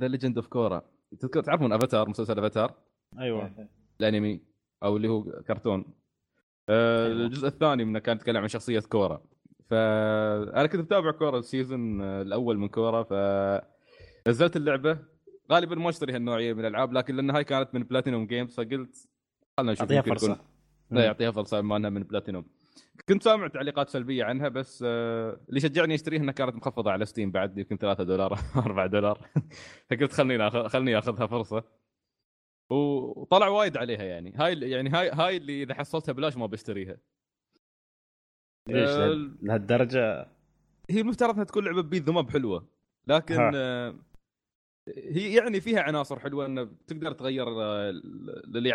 The 0.00 0.08
Legend 0.08 0.36
of 0.36 0.46
Korra 0.46 0.82
تذكر 1.20 1.42
تعرفون 1.42 1.72
افاتار 1.72 2.08
مسلسل 2.08 2.38
افاتار 2.38 2.74
أيوه. 3.18 3.68
الأنمي 4.00 4.40
أو 4.82 4.96
اللي 4.96 5.08
هو 5.08 5.22
كرتون. 5.22 5.84
أه، 6.68 7.06
أيوة. 7.06 7.26
الجزء 7.26 7.48
الثاني 7.48 7.84
منه 7.84 7.98
كان 7.98 8.16
يتكلم 8.16 8.42
عن 8.42 8.48
شخصية 8.48 8.80
Korra 8.80 9.22
فانا 9.70 10.66
كنت 10.66 10.80
متابع 10.80 11.10
Korra 11.10 11.38
ال 11.38 11.47
season 11.47 12.00
آه، 12.00 12.22
الأول 12.22 12.58
من 12.58 12.68
Korra 12.68 13.02
ف 13.02 13.12
نزلت 14.28 14.56
اللعبة. 14.56 14.98
غالبا 15.52 15.74
ما 15.74 15.88
اشتري 15.88 16.12
هالنوعيه 16.12 16.52
من 16.52 16.60
الألعاب 16.60 16.92
لكن 16.92 17.16
لأن 17.16 17.30
هاي 17.30 17.44
كانت 17.44 17.74
من 17.74 17.82
Platinum 17.82 18.26
Games 18.26 18.54
فقلت 18.54 19.08
خلنا 19.58 19.72
نشوف 19.72 19.82
أعطيها 19.82 19.96
يمكن 19.96 20.10
فرصة. 20.10 20.38
لا 20.90 21.04
يعطيها 21.04 21.30
فرصة 21.30 21.60
بما 21.60 21.76
أنها 21.76 21.90
من 21.90 22.02
بلاتينوم 22.02 22.44
كنت 23.08 23.22
سامع 23.22 23.48
تعليقات 23.48 23.88
سلبية 23.88 24.24
عنها 24.24 24.48
بس 24.48 24.84
آه، 24.86 25.40
اللي 25.48 25.60
شجعني 25.60 25.94
اشتريها 25.94 26.20
إنها 26.20 26.32
كانت 26.32 26.56
مخفضة 26.56 26.90
على 26.90 27.04
Steam 27.06 27.30
بعد 27.30 27.58
يمكن 27.58 27.76
3 27.76 28.04
دولار 28.04 28.38
4 28.56 28.86
دولار. 28.86 29.28
فقلت 29.90 30.12
خلني 30.12 30.46
آخذ 30.46 30.68
خلني 30.68 30.98
آخذها 30.98 31.26
فرصة. 31.26 31.64
وطلع 32.70 33.48
وايد 33.48 33.76
عليها 33.76 34.02
يعني. 34.02 34.32
هاي 34.36 34.60
يعني 34.70 34.90
هاي 34.90 35.10
هاي 35.10 35.36
اللي 35.36 35.62
إذا 35.62 35.74
حصلتها 35.74 36.12
بلاش 36.12 36.36
ما 36.36 36.46
بشتريها. 36.46 36.96
ليش؟ 38.68 38.88
آه، 38.90 38.98
لهال- 39.06 39.36
لهالدرجة؟ 39.42 40.28
هي 40.90 41.00
المفترض 41.00 41.30
إنها 41.34 41.44
تكون 41.44 41.64
لعبة 41.64 41.82
beat 41.82 42.02
'em 42.02 42.12
up 42.12 42.30
حلوة. 42.30 42.68
لكن 43.06 43.34
ها. 43.34 43.50
آه، 43.54 43.94
هي 44.88 45.34
يعني 45.34 45.60
فيها 45.60 45.80
عناصر 45.80 46.18
حلوة 46.18 46.46
إنه 46.46 46.68
تقدر 46.86 47.12
تغير 47.12 47.46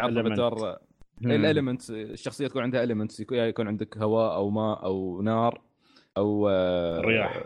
Element. 0.08 0.18
Avatar 0.20 0.80
ال 1.26 1.33
elements 1.33 1.92
الشخصية 1.92 2.48
تكون 2.48 2.64
عندها 2.64 2.84
elements 2.84 3.20
يكون 3.32 3.68
عندك 3.68 3.98
هواء 3.98 4.36
أو 4.36 4.50
ماء 4.50 4.84
أو 4.84 5.22
نار 5.22 5.62
أو 6.18 6.50
آه، 6.50 7.00
الرياح. 7.00 7.44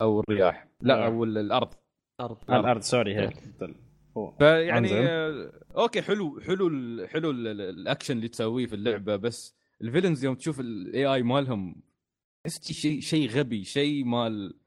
أو 0.00 0.20
الرياح 0.20 0.68
لا 0.80 0.96
نعم. 0.96 1.12
أو 1.12 1.24
الأرض 1.24 1.68
أرض 2.20 2.36
آه، 2.50 2.60
الأرض 2.60 2.80
sorry 2.80 3.12
إيه. 3.20 3.28
هيك 3.28 3.36
هو. 4.16 4.30
فيعني. 4.38 4.88
آه، 4.92 5.52
okay 5.76 6.02
حلو 6.02 6.40
حلو 6.40 6.68
ال- 6.68 7.08
حلو 7.08 7.30
ال- 7.30 7.46
ال- 7.46 7.60
الأكشن 7.60 8.16
اللي 8.16 8.28
تسويه 8.28 8.66
في 8.66 8.74
اللعبة 8.74 9.16
بس 9.16 9.56
ال 9.82 9.87
villains 9.87 10.24
يوم 10.24 10.34
تشوف 10.34 10.60
ال 10.60 11.06
AI 11.06 11.22
مالهم 11.22 11.82
تحس 12.44 12.72
شيء 12.72 13.00
شيء 13.00 13.28
غبي 13.30 13.64
شيء 13.64 14.04
مال 14.04 14.58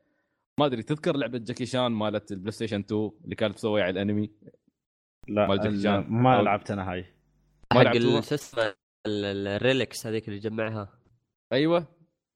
ما 0.60 0.66
أدري 0.66 0.84
تذكر 0.84 1.18
لعبة 1.18 1.38
جاكي 1.38 1.66
شان 1.66 1.92
مالت 1.92 2.32
ال 2.32 2.52
PlayStation 2.52 2.80
2 2.80 3.12
اللي 3.24 3.36
كانت 3.36 3.54
مسويه 3.54 3.84
على 3.84 3.90
الأنمي 3.90 4.32
لا 5.28 5.48
مال 5.48 5.60
جاكي 5.62 5.82
شان. 5.82 6.06
ما 6.10 6.42
لعبت 6.42 6.72
أنا 6.72 6.92
هاي 6.92 7.06
حق 7.74 7.82
لعبتوها؟ 7.82 8.20
ال- 8.20 8.24
شو 8.24 8.36
اسمه 8.36 8.64
ال- 8.64 8.76
ال- 9.26 9.48
ال 9.48 9.56
relics 9.56 10.08
هذيك 10.08 10.28
اللي 10.28 10.40
جمعها. 10.40 11.00
أيوه. 11.54 11.88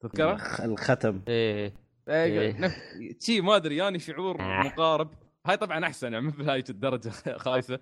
تذكرها؟ 0.02 0.34
الخ- 0.34 0.62
الختم. 0.62 1.22
إيه. 1.28 1.74
أيوه 2.10 2.44
إيه. 2.44 2.58
نف- 2.67 3.24
شي 3.26 3.41
ما 3.41 3.56
أدري 3.56 3.76
يعني 3.76 4.00
شعور 4.00 4.39
آه. 4.41 4.63
مقارب. 4.65 5.13
هاي 5.46 5.58
طبعا 5.58 5.86
أحسن 5.86 6.13
يعني 6.13 6.26
مو 6.26 6.32
بهاي 6.32 6.63
الدرجة 6.70 7.10
خايسة. 7.38 7.80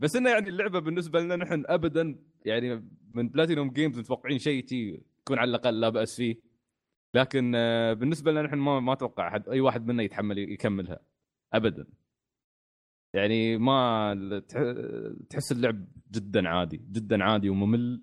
بس 0.00 0.16
إنه 0.16 0.30
يعني 0.30 0.48
اللعبة 0.48 0.78
بالنسبة 0.78 1.20
لنا 1.20 1.36
نحن 1.36 1.64
ابدا 1.66 2.18
يعني 2.44 2.84
من 3.14 3.28
Platinum 3.28 3.70
Games 3.70 3.98
متوقعين 3.98 4.38
شيء 4.38 4.64
تي 4.64 5.02
يكون 5.20 5.38
على 5.38 5.48
الأقل 5.50 5.80
لا 5.80 5.88
بأس 5.88 6.16
فيه. 6.16 6.36
لكن 7.14 7.52
آه، 7.56 7.92
بالنسبة 7.92 8.30
لنا 8.32 8.42
نحن 8.42 8.56
ما 8.56 8.80
ما 8.80 8.92
أتوقع 8.92 9.28
احد 9.28 9.48
أي 9.48 9.60
واحد 9.60 9.86
منا 9.86 10.02
يتحمل 10.02 10.38
يكملها. 10.38 10.98
ابدا. 11.52 11.86
يعني 13.18 13.58
ما 13.58 14.42
تح- 14.48 14.74
تحس 15.30 15.52
اللعب 15.52 15.84
جدا 16.10 16.48
عادي 16.48 16.76
جدا 16.76 17.24
عادي 17.24 17.50
وممل. 17.50 18.02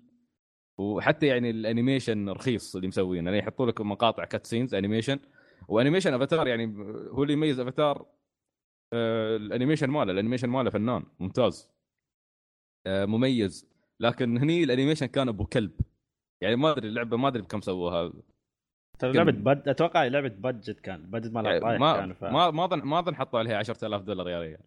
وحتى 0.78 1.26
يعني 1.26 1.50
ال 1.50 1.58
animation 1.58 2.28
رخيص 2.28 2.76
اللي 2.76 2.88
مسوينه. 2.88 3.30
يعني 3.30 3.38
يحطوا 3.42 3.66
لك 3.66 3.80
مقاطع 3.80 4.24
cutscenes 4.24 4.46
animation 4.46 4.74
و 4.74 5.18
animation 5.68 6.14
Avatar 6.14 6.46
يعني 6.48 6.66
هو 7.10 7.22
اللي 7.22 7.32
يميز 7.32 7.60
أفاتار 7.60 8.06
آه 8.92 9.36
ال 9.36 9.41
animation 9.41 9.90
ماله. 9.90 10.12
ال 10.12 10.16
animation 10.16 10.48
ماله 10.48 10.70
فنان 10.70 11.04
ممتاز. 11.20 11.70
آه 12.86 13.04
مميز. 13.04 13.68
لكن 14.00 14.38
هني 14.38 14.64
ال 14.64 14.68
animation 14.68 15.06
كان 15.06 15.28
أبو 15.28 15.46
كلب. 15.46 15.72
يعني 16.42 16.56
ما 16.56 16.72
أدري 16.72 16.88
اللعبة 16.88 17.16
ما 17.16 17.28
أدري 17.28 17.42
بكم 17.42 17.60
سووها. 17.60 18.12
ترى 18.98 19.12
لعبة 19.12 19.32
بد... 19.32 19.68
أتوقع 19.68 20.06
لعبة 20.06 20.28
budget 20.28 20.80
كان 20.80 21.10
budget 21.10 21.32
مالها 21.32 21.50
يعني 21.50 21.62
طايح 21.62 21.80
ما 21.80 21.96
كان 21.96 22.12
ف... 22.12 22.24
ما 22.24 22.50
ما 22.50 22.64
اظن 22.64 22.82
ما 22.82 22.98
اظن 22.98 23.14
حطوا 23.14 23.38
عليها 23.38 23.56
10000 23.56 24.02
دولار 24.02 24.28
يا 24.28 24.40
ريال. 24.40 24.60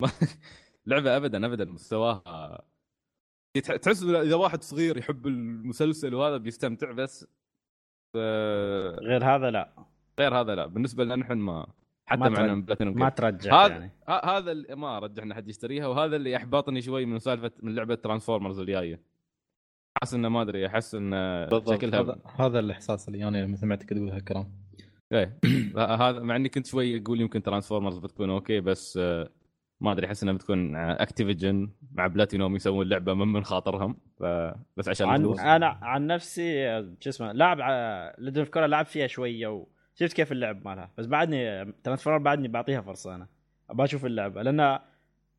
لعبة 0.86 1.16
ابدا 1.16 1.46
ابدا 1.46 1.64
مستواها. 1.64 2.62
تح- 3.54 3.76
تحس 3.76 4.02
إذا 4.02 4.34
واحد 4.34 4.62
صغير 4.62 4.96
يحب 4.96 5.26
المسلسل 5.26 6.14
وهذا 6.14 6.36
بيستمتع 6.36 6.92
بس 6.92 7.26
آه، 8.16 8.90
غير 8.90 9.24
هذا 9.24 9.50
لا. 9.50 9.72
غير 10.20 10.40
هذا 10.40 10.54
لا. 10.54 10.66
بالنسبة 10.66 11.04
لنا 11.04 11.16
نحن 11.16 11.32
ما 11.38 11.66
حتى 12.06 12.20
ما 12.20 12.28
مع 12.28 12.36
ترجع- 12.36 12.52
إنه 12.52 12.62
بلاتينوم 12.62 12.98
ما. 12.98 13.08
ترجع 13.08 13.64
هذا 13.66 13.72
يعني. 13.72 13.92
ه- 14.08 14.24
هذا 14.38 14.52
اللي 14.52 14.76
ما 14.76 14.98
رجحنا 14.98 15.34
حد 15.34 15.48
يشتريها 15.48 15.86
وهذا 15.86 16.16
اللي 16.16 16.36
أحبطني 16.36 16.82
شوي 16.82 17.04
من 17.06 17.18
سالفة 17.18 17.50
من 17.62 17.74
لعبة 17.74 17.94
Transformers 17.94 18.58
الجاية. 18.60 19.00
احس 20.02 20.14
إنه 20.14 20.28
ما 20.28 20.42
أدري 20.42 20.66
احس 20.66 20.94
إنه 20.94 21.44
بالضبط. 21.46 21.74
شكلها 21.74 22.00
هذا 22.00 22.18
هذا 22.36 22.58
الإحساس 22.58 23.08
اللي 23.08 23.28
أنا 23.28 23.40
مثل 23.42 23.50
ما 23.50 23.56
سمعتك 23.56 23.88
تقولها 23.88 24.18
كرام 24.18 24.52
إيه. 25.12 25.38
هذا 25.76 26.20
مع 26.20 26.36
إني 26.36 26.48
كنت 26.48 26.66
شوي 26.66 27.02
أقول 27.02 27.20
يمكن 27.20 27.42
Transformers 27.42 27.98
بتكون 27.98 28.30
okay 28.30 28.60
بس 28.60 28.96
آه، 28.96 29.30
ما 29.80 29.92
أدري 29.92 30.06
أحس 30.06 30.22
إنها 30.22 30.34
بتكون 30.34 30.76
Activision 30.76 31.70
مع 31.92 32.06
بلاتينوم 32.06 32.56
يسوون 32.56 32.88
لعبة 32.88 33.14
من 33.14 33.28
من 33.28 33.44
خاطرهم 33.44 33.96
فبس 34.16 34.88
عشان 34.88 35.08
عن... 35.08 35.16
الفلوس. 35.16 35.40
أنا 35.40 35.66
عن 35.82 36.06
نفسي 36.06 36.68
آه، 36.68 36.94
شو 37.00 37.10
اسمه 37.10 37.32
لاعب 37.32 37.58
Legend 38.18 38.40
of 38.40 38.48
Korra 38.48 38.66
لعب 38.66 38.86
فيها 38.86 39.06
شوية 39.06 39.46
وشفت 39.46 40.12
كيف 40.12 40.32
اللعب 40.32 40.64
مالها 40.64 40.90
بس 40.98 41.06
بعدني 41.06 41.72
Transformer 41.84 42.18
بعدني 42.18 42.48
بعطيها 42.48 42.80
فرصة 42.80 43.14
أنا. 43.14 43.28
ابى 43.70 43.84
أشوف 43.84 44.04
اللعبة 44.04 44.42
لأن 44.42 44.78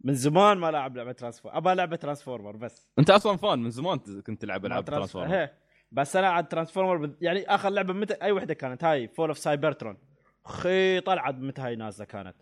من 0.04 0.14
زمان 0.14 0.58
ما 0.58 0.72
لعب 0.72 0.98
لعبة 0.98 1.12
Transformer 1.12 1.58
ابى 1.58 1.74
لعبة 1.74 1.96
Transformer 1.96 2.56
بس. 2.56 2.90
أنت 3.00 3.10
أصلا 3.10 3.38
fan 3.38 3.60
من 3.60 3.70
زمان 3.70 4.00
كنت 4.28 4.42
تلعب 4.42 4.66
ألعاب 4.66 4.86
Transformer 4.86 5.36
هي. 5.36 5.52
بس 5.92 6.16
أنا 6.16 6.28
على 6.30 6.46
Transformer. 6.46 7.16
يعني 7.22 7.46
آخر 7.48 7.70
لعبة 7.70 7.94
متى؟ 7.94 8.14
أي 8.14 8.32
وحدة 8.32 8.54
كانت؟ 8.54 8.84
هاي 8.84 9.08
Fall 9.08 9.30
of 9.30 9.38
Cybertron 9.38 9.98
خي 10.46 11.00
طلعت 11.00 11.36
متى 11.36 11.62
هاي 11.62 11.76
نازلة 11.76 12.06
كانت؟ 12.06 12.36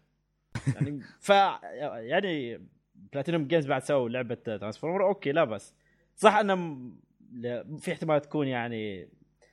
يعني 0.75 1.01
ف 1.19 1.29
يعني 1.29 2.61
Platinum 2.95 3.47
Games 3.47 3.67
بعد 3.67 3.81
سووا 3.81 4.09
لعبة 4.09 4.35
Transformer 4.35 5.07
okay 5.07 5.31
لا 5.31 5.43
بس. 5.43 5.73
صح 6.15 6.35
إنه 6.35 6.77
في 7.77 7.91
احتمال 7.91 8.21
تكون 8.21 8.47
يعني 8.47 9.09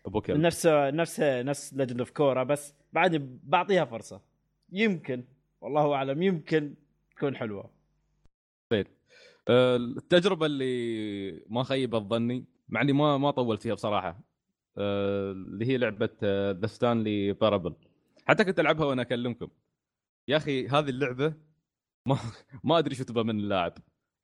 أبو 0.07 0.21
كلب. 0.21 0.37
نفس 0.41 0.67
نفس 0.67 1.21
نفس 1.21 1.75
Legend 1.75 1.99
of 1.99 2.11
Korra 2.11 2.43
بس 2.43 2.75
بعدني 2.93 3.39
بعطيها 3.45 3.85
فرصة. 3.85 4.21
يمكن 4.73 5.25
والله 5.61 5.95
أعلم 5.95 6.23
يمكن 6.23 6.75
تكون 7.17 7.37
حلوة. 7.37 7.71
آه، 9.49 9.77
التجربة 9.77 10.47
اللي 10.47 11.45
ما 11.49 11.63
خيبت 11.63 12.03
ظني 12.03 12.45
مع 12.69 12.81
إني 12.81 12.93
ما 12.93 13.19
ما 13.19 13.31
طولت 13.31 13.63
فيها 13.63 13.75
بصراحة 13.75 14.21
آه، 14.79 15.33
اللي 15.33 15.67
هي 15.67 15.77
لعبة 15.77 16.09
The 16.53 16.67
Stanley 16.67 17.33
Parable 17.33 17.75
حتى 18.27 18.45
كنت 18.45 18.61
ألعبها 18.61 18.87
وأنا 18.87 19.03
أكلمكم. 19.03 19.49
يا 20.29 20.37
أخي 20.37 20.69
هذه 20.69 20.89
اللعبة 20.89 21.35
ما 22.09 22.19
ما 22.65 22.79
أدري 22.79 22.95
شو 22.95 23.05
تبغى 23.05 23.25
من 23.25 23.39
اللاعب 23.39 23.73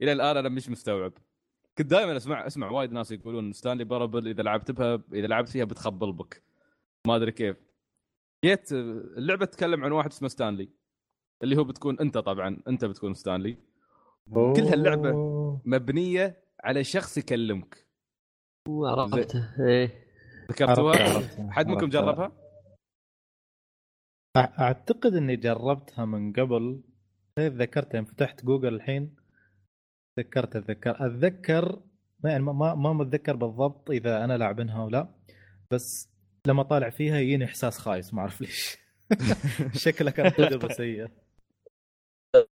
إلى 0.02 0.12
الآن 0.12 0.36
أنا 0.36 0.48
مش 0.48 0.68
مستوعب 0.68 1.12
كنت 1.78 1.90
دائما 1.90 2.16
أسمع 2.16 2.46
أسمع 2.46 2.70
وايد 2.70 2.92
ناس 2.92 3.12
يقولون 3.12 3.52
Stanley 3.52 3.84
Parable 3.84 4.28
إذا 4.28 4.42
لعبت 4.42 4.70
بها 4.70 5.02
إذا 5.12 5.26
لعبت 5.26 5.48
فيها 5.48 5.64
بتخبل 5.64 6.12
بك 6.12 6.42
ما 7.06 7.16
أدري 7.16 7.32
كيف 7.32 7.56
جيت 8.44 8.72
اللعبة 8.72 9.44
تتكلم 9.44 9.84
عن 9.84 9.92
واحد 9.92 10.10
اسمه 10.10 10.28
ستانلي 10.28 10.68
اللي 11.42 11.56
هو 11.56 11.64
بتكون 11.64 11.98
أنت 12.00 12.18
طبعا 12.18 12.62
أنت 12.68 12.84
بتكون 12.84 13.14
ستانلي 13.14 13.56
كل 14.34 14.62
هاللعبة. 14.62 15.12
مبنية 15.64 16.44
على 16.64 16.84
شخص 16.84 17.18
يكلمك 17.18 17.86
عرفته 18.68 19.66
إيه 19.66 20.06
ذكرتوها؟ 20.50 20.94
حد 21.50 21.68
منكم. 21.68 21.88
جربها؟ 21.88 22.32
أعتقد 24.36 25.14
إني 25.14 25.36
جربتها 25.36 26.04
من 26.04 26.32
قبل. 26.32 26.82
إيه، 27.38 27.48
ذكرت 27.48 27.94
يوم 27.94 28.04
فتحت 28.04 28.44
جوجل 28.44 28.74
الحين. 28.74 29.16
ذكرت 30.18 30.56
اتذكر 30.56 31.06
اتذكر 31.06 31.82
ما 32.24 32.30
يعني 32.30 32.42
ما 32.42 32.52
ما, 32.52 32.74
ما 32.74 32.92
متذكر 32.92 33.36
بالضبط 33.36 33.90
إذا 33.90 34.24
أنا 34.24 34.38
لاعبنها 34.38 34.84
ولا 34.84 35.14
بس 35.70 36.10
لما 36.46 36.62
طالع 36.62 36.90
فيها 36.90 37.18
يجيني 37.18 37.44
إحساس 37.44 37.78
خايس 37.78 38.14
ما 38.14 38.20
أعرف 38.20 38.40
ليش. 38.40 38.78
شكلها 39.84 40.12
كانت 40.12 40.36
تجربه 40.36 40.68
سيئه 40.68 41.10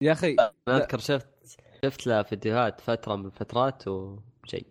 يا 0.02 0.12
أخي 0.12 0.36
أنا 0.68 0.78
أذكر 0.78 0.98
شفت 0.98 1.60
شفت 1.86 2.08
له 2.08 2.24
فيديوهات 2.24 2.82
فترة 2.82 3.16
من 3.16 3.26
الفترات 3.26 3.88
وشيء 3.88 4.68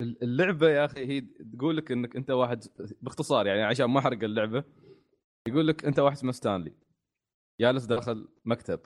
اللعبة 0.00 0.68
يا 0.68 0.84
أخي 0.84 1.06
هي 1.06 1.20
تقول 1.56 1.76
لك 1.76 1.92
إنك 1.92 2.16
أنت 2.16 2.30
واحد 2.30 2.64
باختصار 3.02 3.46
يعني 3.46 3.62
عشان 3.62 3.86
ما 3.86 3.98
أحرق 3.98 4.24
اللعبة. 4.24 4.64
يقول 5.46 5.66
لك 5.68 5.84
أنت 5.84 5.98
واحد 5.98 6.16
اسمه 6.16 6.32
ستانلي 6.32 6.72
جالس 7.60 7.84
داخل 7.84 8.28
مكتب 8.44 8.80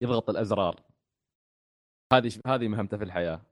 يضغط 0.00 0.30
الأزرار. 0.30 0.80
هذه 2.12 2.30
هذه 2.46 2.68
مهمته 2.68 2.96
في 2.96 3.04
الحياة. 3.04 3.42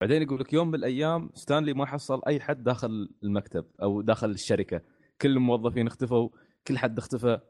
بعدين 0.00 0.22
يقول 0.22 0.40
لك 0.40 0.52
يوم 0.52 0.68
من 0.68 0.74
الأيام 0.74 1.30
ستانلي 1.34 1.74
ما 1.74 1.86
حصل 1.86 2.22
أي 2.26 2.40
حد 2.40 2.62
داخل 2.64 3.08
المكتب 3.22 3.66
أو 3.82 4.00
داخل 4.00 4.30
الشركة. 4.30 4.80
كل 5.20 5.30
الموظفين 5.30 5.86
اختفوا 5.86 6.28
كل 6.66 6.78
حد 6.78 6.98
اختفى. 6.98 7.40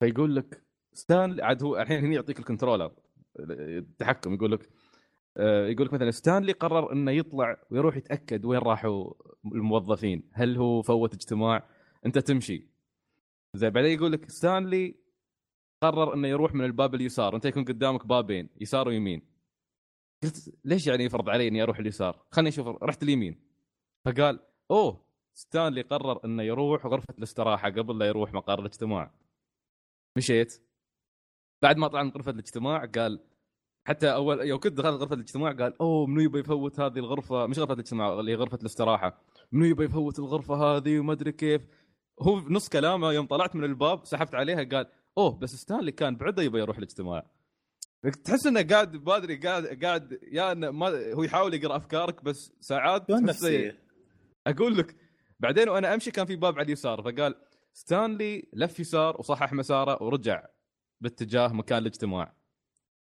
فيقول 0.00 0.36
لك 0.36 0.64
ستانلي 0.92 1.42
عاد 1.42 1.62
هو 1.62 1.76
الحين 1.80 2.04
هنا 2.04 2.14
يعطيك 2.14 2.38
ال 2.38 2.43
controller 2.43 2.92
التحكم. 3.40 4.34
يقول 4.34 4.52
لك 4.52 4.70
آه، 5.36 5.66
يقول 5.66 5.86
لك 5.86 5.92
مثلا 5.92 6.10
ستانلي 6.10 6.52
قرر 6.52 6.92
إنه 6.92 7.10
يطلع 7.10 7.56
ويروح 7.70 7.96
يتأكد 7.96 8.44
وين 8.44 8.58
راحوا 8.58 9.14
الموظفين. 9.44 10.30
هل 10.32 10.56
هو 10.56 10.82
فوت 10.82 11.14
اجتماع؟ 11.14 11.68
أنت 12.06 12.18
تمشي. 12.18 12.75
زين 13.56 13.70
بعدين 13.70 13.90
يقول 13.98 14.12
لك 14.12 14.30
ستانلي 14.30 14.94
قرر 15.82 16.14
إنه 16.14 16.28
يروح 16.28 16.54
من 16.54 16.64
الباب 16.64 16.94
اليسار. 16.94 17.36
أنت 17.36 17.44
يكون 17.44 17.64
قدامك 17.64 18.06
بابين 18.06 18.48
يسار 18.60 18.88
ويمين. 18.88 19.22
قلت 20.22 20.54
ليش 20.64 20.86
يعني 20.86 21.04
يفرض 21.04 21.28
علي 21.28 21.48
إني 21.48 21.62
أروح 21.62 21.78
اليسار؟ 21.78 22.26
خليني 22.30 22.48
أشوف 22.48 22.68
رحت 22.82 23.02
اليمين. 23.02 23.40
فقال 24.04 24.40
أوه 24.70 25.06
ستانلي 25.34 25.82
قرر 25.82 26.24
إنه 26.24 26.42
يروح 26.42 26.86
غرفة 26.86 27.14
الاستراحة 27.18 27.70
قبل 27.70 27.98
لا 27.98 28.06
يروح 28.06 28.32
مقر 28.32 28.58
الاجتماع. 28.60 29.14
مشيت. 30.16 30.62
بعد 31.62 31.76
ما 31.76 31.88
طلع 31.88 32.02
من 32.02 32.10
غرفة 32.10 32.30
الاجتماع 32.30 32.84
قال 32.84 33.20
حتى 33.88 34.12
أول 34.12 34.40
يوم 34.40 34.60
كنت 34.60 34.72
دخلت 34.72 35.00
غرفة 35.00 35.14
الاجتماع 35.14 35.52
قال 35.52 35.80
أوه 35.80 36.06
منو 36.06 36.20
يبي 36.20 36.38
يفوت 36.38 36.80
هذه 36.80 36.98
الغرفة؟ 36.98 37.46
مش 37.46 37.58
غرفة 37.58 37.74
الاجتماع 37.74 38.20
اللي 38.20 38.34
غرفة 38.34 38.58
الاستراحة. 38.60 39.22
منو 39.52 39.64
يبي 39.64 39.84
يفوت 39.84 40.18
الغرفة 40.18 40.54
هذه؟ 40.54 40.98
وما 40.98 41.12
أدري 41.12 41.32
كيف. 41.32 41.66
هو 42.20 42.38
نص 42.38 42.68
كلامه 42.68 43.12
يوم 43.12 43.26
طلعت 43.26 43.56
من 43.56 43.64
الباب 43.64 44.06
سحبت 44.06 44.34
عليها 44.34 44.64
قال 44.64 44.86
أوه 45.18 45.38
بس 45.38 45.54
ستانلي 45.54 45.92
كان 45.92 46.16
بعده 46.16 46.42
يبي 46.42 46.58
يروح 46.58 46.76
الاجتماع. 46.76 47.26
تحس 48.24 48.46
إنه 48.46 48.62
قاعد 48.62 48.96
ما 49.06 49.16
أدري 49.16 49.36
قاعد 49.36 49.84
قاعد 49.84 50.18
يا 50.32 50.52
إنه 50.52 50.70
ما 50.70 51.12
هو 51.12 51.22
يحاول 51.22 51.54
يقرأ 51.54 51.76
أفكارك 51.76 52.24
بس 52.24 52.52
ساعات 52.60 53.10
نفسية؟ 53.10 53.82
أقول 54.46 54.78
لك 54.78 54.96
بعدين 55.40 55.68
وأنا 55.68 55.94
أمشي 55.94 56.10
كان 56.10 56.26
في 56.26 56.36
باب 56.36 56.54
على 56.54 56.64
اليسار 56.66 57.02
فقال 57.02 57.34
ستانلي 57.72 58.48
لف 58.52 58.80
يسار 58.80 59.16
وصحح 59.18 59.52
مساره 59.52 60.02
ورجع 60.02 60.46
باتجاه 61.00 61.48
مكان 61.48 61.78
الاجتماع. 61.78 62.34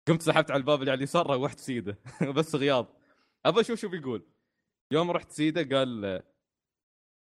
قمت 0.07 0.21
سحبت 0.21 0.51
على 0.51 0.59
الباب 0.59 0.79
اللي 0.79 0.91
على 0.91 0.97
اليسار 0.97 1.27
روحت 1.27 1.59
سيده. 1.59 1.99
بس 2.37 2.55
غياض 2.55 2.87
ابى 3.45 3.61
أشوف 3.61 3.79
شو 3.79 3.89
بيقول. 3.89 4.25
يوم 4.91 5.11
رحت 5.11 5.31
سيده 5.31 5.77
قال 5.77 6.21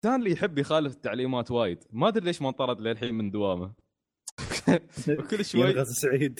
ستانلي 0.05 0.31
يحب 0.31 0.57
يخالف 0.57 0.93
التعليمات 0.93 1.51
وايد. 1.51 1.83
ما 1.91 2.07
أدري 2.07 2.25
ليش 2.25 2.41
ما 2.41 2.49
انطرد 2.49 2.81
للحين 2.81 3.13
من 3.13 3.31
دوامه. 3.31 3.73
وكل 5.19 5.45
شوي 5.45 5.61
ينغز 5.61 5.91
سعيد. 5.91 6.39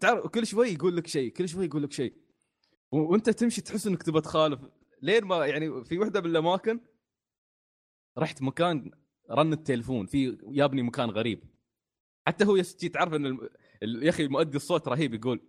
تعرف 0.00 0.26
كل 0.26 0.46
شوي 0.46 0.68
يقول 0.68 0.96
لك 0.96 1.06
شيء 1.06 1.32
كل 1.32 1.48
شوي 1.48 1.64
يقول 1.64 1.82
لك 1.82 1.92
شيء. 1.92 2.14
وأنت 2.92 3.30
تمشي 3.30 3.60
تحس 3.60 3.86
إنك 3.86 4.02
تبى 4.02 4.20
تخالف. 4.20 4.60
لين 5.02 5.24
ما 5.24 5.46
يعني 5.46 5.84
في 5.84 5.98
وحدة 5.98 6.20
من 6.20 6.26
الاماكن 6.26 6.80
رحت 8.18 8.42
مكان 8.42 8.90
رن 9.30 9.52
التليفون 9.52 10.06
في 10.06 10.38
يابني 10.50 10.82
مكان 10.82 11.10
غريب. 11.10 11.44
حتى 12.26 12.44
هو 12.44 12.62
تعرف 12.92 13.14
إن 13.14 13.48
يا 13.82 14.10
أخي 14.10 14.28
مؤدي 14.28 14.56
الصوت 14.56 14.88
رهيب 14.88 15.14
يقول 15.14 15.40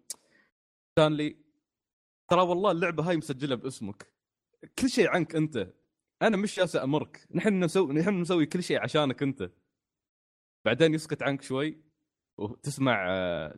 ستانلي 0.91 1.48
ترى 2.29 2.41
والله 2.41 2.71
اللعبة 2.71 3.09
هاي 3.09 3.17
مسجلة 3.17 3.55
باسمك. 3.55 4.13
كل 4.79 4.89
شيء 4.89 5.09
عنك 5.09 5.35
أنت. 5.35 5.73
أنا 6.21 6.37
مش 6.37 6.55
جالس 6.57 6.75
أمرك. 6.75 7.27
نحن 7.31 7.63
نسوي 7.63 7.93
نحن 7.93 8.21
نسوي 8.21 8.45
كل 8.45 8.63
شيء 8.63 8.79
عشانك 8.79 9.23
أنت. 9.23 9.51
بعدين 10.65 10.93
يسكت 10.93 11.23
عنك 11.23 11.41
شوي 11.41 11.81
وتسمع 12.37 13.07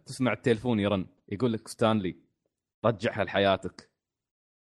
تسمع 0.05 0.33
التليفون 0.33 0.79
يرن. 0.79 1.07
يقول 1.29 1.53
لك 1.53 1.67
ستانلي 1.67 2.15
رجعها 2.85 3.23
لحياتك. 3.23 3.91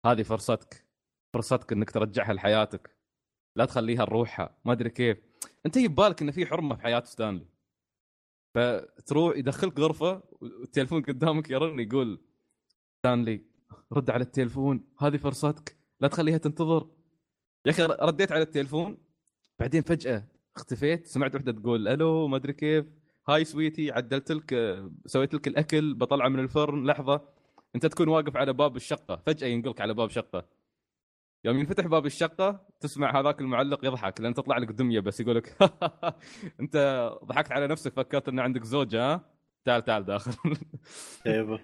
هذه 0.06 0.22
فرصتك. 0.22 0.86
فرصتك 1.34 1.72
إنك 1.72 1.90
ترجعها 1.90 2.32
لحياتك. 2.32 2.96
لا 3.56 3.64
تخليها 3.64 4.04
لروحها. 4.04 4.58
ما 4.64 4.72
أدري 4.72 4.90
كيف. 4.90 5.18
أنت 5.66 5.76
يبالك 5.76 6.22
إن 6.22 6.30
في 6.30 6.46
حرمة 6.46 6.76
في 6.76 6.82
حياة 6.82 7.04
ستانلي. 7.04 7.46
فتروح 8.54 9.36
يدخلك 9.36 9.78
غرفة 9.78 10.22
والتليفون 10.32 11.02
قدامك 11.02 11.50
يرن 11.50 11.80
يقول 11.80 12.20
ستانلي 12.98 13.44
رد 13.92 14.10
على 14.10 14.22
التليفون. 14.22 14.84
هذه 14.98 15.16
فرصتك. 15.16 15.76
لا 16.00 16.08
تخليها 16.08 16.38
تنتظر. 16.38 16.86
يا 17.66 17.70
أخي 17.70 17.82
رديت 17.82 18.32
على 18.32 18.42
التليفون. 18.42 18.98
بعدين 19.58 19.82
فجأة 19.82 20.24
اختفيت. 20.56 21.06
سمعت 21.06 21.34
وحدة 21.34 21.52
تقول 21.52 21.88
ألو 21.88 22.28
ما 22.28 22.36
أدري 22.36 22.52
كيف. 22.52 22.84
هاي 23.28 23.44
سويتي 23.44 23.92
عدلت 23.92 24.32
لك 24.32 24.78
سويت 25.06 25.34
لك 25.34 25.48
الأكل 25.48 25.94
بطلعه 25.94 26.28
من 26.28 26.38
الفرن. 26.38 26.86
لحظة. 26.86 27.20
أنت 27.74 27.86
تكون 27.86 28.08
واقف 28.08 28.36
على 28.36 28.52
باب 28.52 28.76
الشقة. 28.76 29.22
فجأة 29.26 29.46
ينقلك 29.48 29.80
على 29.80 29.94
باب 29.94 30.10
شقة. 30.10 30.44
يوم 31.44 31.58
ينفتح 31.58 31.86
باب 31.86 32.06
الشقة 32.06 32.66
تسمع 32.80 33.20
هذاك 33.20 33.40
المعلق 33.40 33.84
يضحك. 33.84 34.20
لأن 34.20 34.34
تطلع 34.34 34.58
لك 34.58 34.68
دمية 34.68 35.00
بس 35.00 35.20
يقول 35.20 35.36
لك 35.36 35.56
أنت 36.60 36.76
ضحكت 37.24 37.52
على 37.52 37.66
نفسك 37.66 37.92
فكرت 37.92 38.28
إن 38.28 38.38
عندك 38.38 38.64
زوجة 38.64 39.14
ها؟ 39.14 39.24
تعال 39.64 39.84
تعال 39.84 40.04
داخل. 40.04 40.56
أيوه 41.26 41.60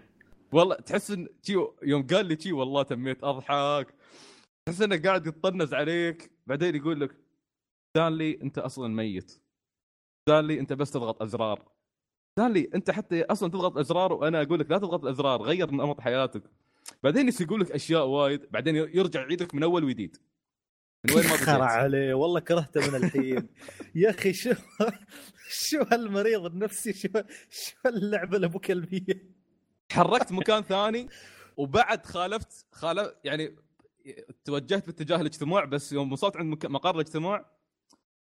والله 0.55 0.75
تحس 0.75 1.11
إن 1.11 1.29
شي 1.43 1.53
يوم 1.83 2.07
قال 2.07 2.27
لي 2.27 2.41
شي 2.41 2.53
والله 2.53 2.83
تميت 2.83 3.25
أضحك. 3.25 3.95
تحس 4.67 4.83
إنه 4.83 5.03
قاعد 5.03 5.27
يطنز 5.27 5.75
عليك 5.75 6.31
بعدين 6.47 6.77
يقول 6.77 7.01
لك 7.01 7.17
ستانلي 7.91 8.43
أنت 8.43 8.59
أصلا 8.59 8.89
ميت. 8.89 9.43
ستانلي 10.23 10.61
أنت 10.61 10.73
بس 10.73 10.91
تضغط 10.91 11.23
أزرار. 11.23 11.73
ستانلي 12.39 12.71
أنت 12.75 12.91
حتى 12.91 13.23
أصلا 13.23 13.51
تضغط 13.51 13.79
أزرار 13.79 14.13
وأنا 14.13 14.43
أقول 14.43 14.61
لك 14.61 14.71
لا 14.71 14.79
تضغط 14.79 15.05
الأزرار 15.05 15.43
غير 15.43 15.71
نمط 15.71 16.01
حياتك. 16.01 16.43
بعدين 17.03 17.31
يقول 17.41 17.61
لك 17.61 17.71
أشياء 17.71 18.07
وايد 18.07 18.51
بعدين 18.51 18.77
يرجع 18.77 19.21
يعيدك 19.21 19.55
من 19.55 19.63
أول 19.63 19.85
وجديد. 19.85 20.17
من 21.07 21.15
وين 21.15 21.25
ما 21.25 21.37
خرع 21.37 21.67
عليه 21.67 22.15
والله 22.15 22.41
كرهته 22.41 22.91
من 22.91 23.05
الحين. 23.05 23.49
يا 23.95 24.11
أخي 24.11 24.33
شو 24.33 24.53
شو 25.49 25.83
هالمريض 25.93 26.47
النفسي 26.47 26.93
شو 26.93 27.09
شو 27.51 27.77
اللعبة 27.87 28.37
الابو 28.37 28.59
كلبية؟ 28.59 29.34
تحركت 29.95 30.33
مكان 30.33 30.63
ثاني 30.63 31.09
وبعد 31.57 32.07
خالفت 32.07 32.67
خالف 32.73 33.13
يعني 33.25 33.57
توجهت 34.45 34.87
باتجاه 34.87 35.21
الاجتماع 35.21 35.65
بس 35.65 35.93
يوم 35.93 36.13
وصلت 36.13 36.37
عند 36.37 36.67
مقر 36.67 36.95
الاجتماع 36.95 37.51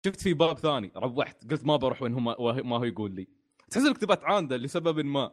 شفت 0.06 0.20
في 0.20 0.34
باب 0.34 0.58
ثاني 0.58 0.92
روحت 0.96 1.50
قلت 1.50 1.64
ما 1.64 1.76
بروح 1.76 2.02
وين 2.02 2.12
هو 2.12 2.20
ما 2.64 2.76
هو 2.76 2.84
يقول 2.84 3.14
لي. 3.14 3.28
تحس 3.70 3.86
انك 3.86 3.98
تبى 3.98 4.16
تعانده 4.16 4.56
لسبب 4.56 5.00
ما. 5.00 5.30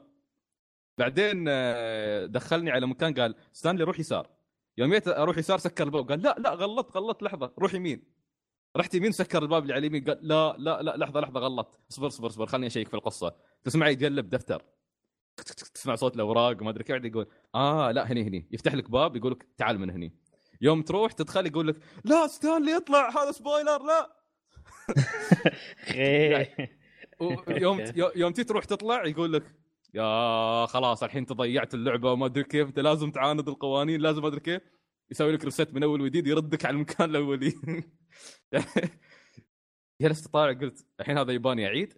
بعدين 0.98 1.46
آه، 1.48 2.26
دخلني 2.26 2.72
على 2.72 2.88
مكان 2.88 3.14
قال 3.14 3.36
ستانلي 3.54 3.84
روح 3.84 4.00
يسار. 4.00 4.30
يوم 4.78 4.94
جيت 4.94 5.08
أروح 5.08 5.38
يسار 5.38 5.58
سكر 5.58 5.84
الباب 5.84 6.10
قال 6.10 6.22
لا 6.22 6.36
لا 6.40 6.54
غلطت 6.54 6.98
غلطت 6.98 7.24
لحظة 7.24 7.54
روح 7.60 7.74
يمين. 7.74 8.04
رحت 8.78 8.94
يمين 8.96 9.12
سكر 9.12 9.44
الباب 9.44 9.62
اللي 9.64 9.74
على 9.74 9.80
اليمين 9.80 10.04
قال 10.04 10.20
لا 10.22 10.56
لا 10.58 10.82
لا 10.82 10.98
لحظة 10.98 11.20
لحظة 11.20 11.40
غلطت 11.40 11.80
اصبر 11.92 12.08
اصبر 12.08 12.28
اصبر 12.28 12.46
خليني 12.46 12.68
اشيك 12.68 12.88
في 12.88 12.94
القصة. 12.94 13.36
تسمع 13.64 13.90
يقلب 13.90 14.30
دفتر. 14.30 14.64
تسمع 15.74 15.96
صوت 15.96 16.16
الأوراق 16.16 16.62
ما 16.64 16.70
أدري 16.70 16.84
كيف 16.84 16.90
قاعد 16.92 17.06
يقول 17.06 17.28
آه 17.56 17.92
لا 17.92 18.12
هني 18.12 18.24
هني. 18.24 18.48
يفتح 18.52 18.74
لك 18.74 18.90
باب 18.90 19.16
يقول 19.16 19.32
لك 19.32 19.48
تعال 19.58 19.80
من 19.80 19.90
هني. 19.90 20.14
يوم 20.62 20.82
تروح 20.82 21.12
تدخل 21.12 21.48
يقول 21.48 21.68
لك 21.68 21.76
لا 22.06 22.28
ستانلي 22.28 22.78
اطلع 22.78 23.10
هذا 23.10 23.32
spoiler 23.32 23.84
لا. 23.84 24.16
خي 25.86 26.46
ويوم 27.48 27.84
يوم 28.16 28.32
تي 28.38 28.44
تروح 28.44 28.66
تطلع 28.66 29.06
يقول 29.06 29.34
لك 29.34 29.56
يا 29.94 30.66
خلاص 30.66 31.04
الحين 31.04 31.20
انت 31.22 31.34
ضيعت 31.34 31.74
اللعبة 31.74 32.12
وما 32.12 32.26
أدري 32.26 32.44
كيف 32.44 32.68
أنت 32.68 32.80
لازم 32.80 33.12
تعاند 33.12 33.48
القوانين 33.50 34.02
لازم 34.02 34.22
ما 34.22 34.28
أدري 34.28 34.40
كيف. 34.40 34.62
يسوي 35.12 35.32
لك 35.32 35.46
reset 35.46 35.74
من 35.74 35.84
أول 35.84 36.02
وجديد 36.02 36.28
يردك 36.28 36.66
على 36.66 36.74
المكان 36.76 37.10
الأولي. 37.10 37.54
جلست 40.02 40.28
طالع 40.28 40.60
قلت 40.60 40.86
الحين 41.00 41.18
هذا 41.18 41.32
يباني 41.32 41.66
اعيد 41.68 41.94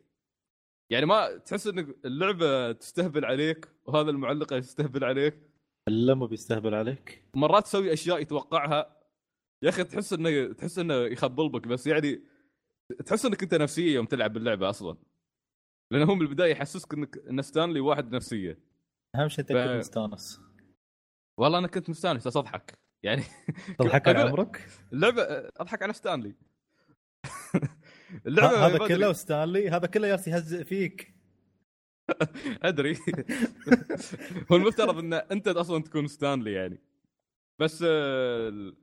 يعني 0.91 1.05
ما 1.05 1.37
تحس 1.37 1.67
ان 1.67 1.93
اللعبة 2.05 2.71
تستهبل 2.71 3.25
عليك 3.25 3.69
وهذا 3.85 4.09
المعلق 4.09 4.53
يستهبل 4.53 5.03
عليك؟ 5.03 5.39
لما 5.89 6.25
بيستهبل 6.25 6.75
عليك. 6.75 7.23
مرات 7.35 7.63
تسوي 7.63 7.93
أشياء 7.93 8.19
يتوقعها. 8.21 8.97
يا 9.63 9.69
أخي 9.69 9.83
تحس 9.83 10.13
إنه 10.13 10.53
تحس 10.53 10.79
إنه 10.79 10.93
يخبل 10.93 11.49
بك 11.49 11.67
بس 11.67 11.87
يعني 11.87 12.23
تحس 13.05 13.25
إنك 13.25 13.43
أنت 13.43 13.53
نفسية 13.55 13.95
يوم 13.95 14.05
تلعب 14.05 14.33
باللعبه 14.33 14.69
أصلا. 14.69 14.97
لأنه 15.91 16.05
هو 16.11 16.15
من 16.15 16.21
البداية 16.21 16.51
يحسسك 16.51 16.93
إنك 16.93 17.17
إن 17.17 17.41
ستانلي 17.41 17.79
واحد 17.79 18.15
نفسية. 18.15 18.59
أهم 19.15 19.29
شيء 19.29 19.45
ف- 19.45 19.47
تكون 19.47 19.77
مستانس. 19.77 20.41
والله 21.39 21.57
أنا 21.57 21.67
كنت 21.67 21.89
مستانس 21.89 22.27
بس 22.27 22.37
أضحك. 22.37 22.73
يعني 23.03 23.23
تضحك 23.79 24.07
على 24.07 24.19
عمرك؟ 24.19 24.67
اللعبة 24.93 25.21
أضحك 25.57 25.83
على 25.83 25.93
ستانلي. 25.93 26.35
اللعبة 28.27 28.65
هذا 28.67 28.87
كله. 28.87 29.13
ستانلي 29.13 29.69
هذا 29.69 29.87
كله 29.87 30.07
ياس 30.07 30.27
يهزئ 30.27 30.63
فيك. 30.63 31.13
أدري. 32.63 32.93
هو 34.51 34.55
المفترض 34.55 34.97
إن 34.97 35.13
أنت 35.13 35.47
أصلا 35.47 35.83
تكون 35.83 36.07
ستانلي 36.07 36.53
يعني. 36.53 36.79
بس 37.59 37.83
آه، 37.87 38.73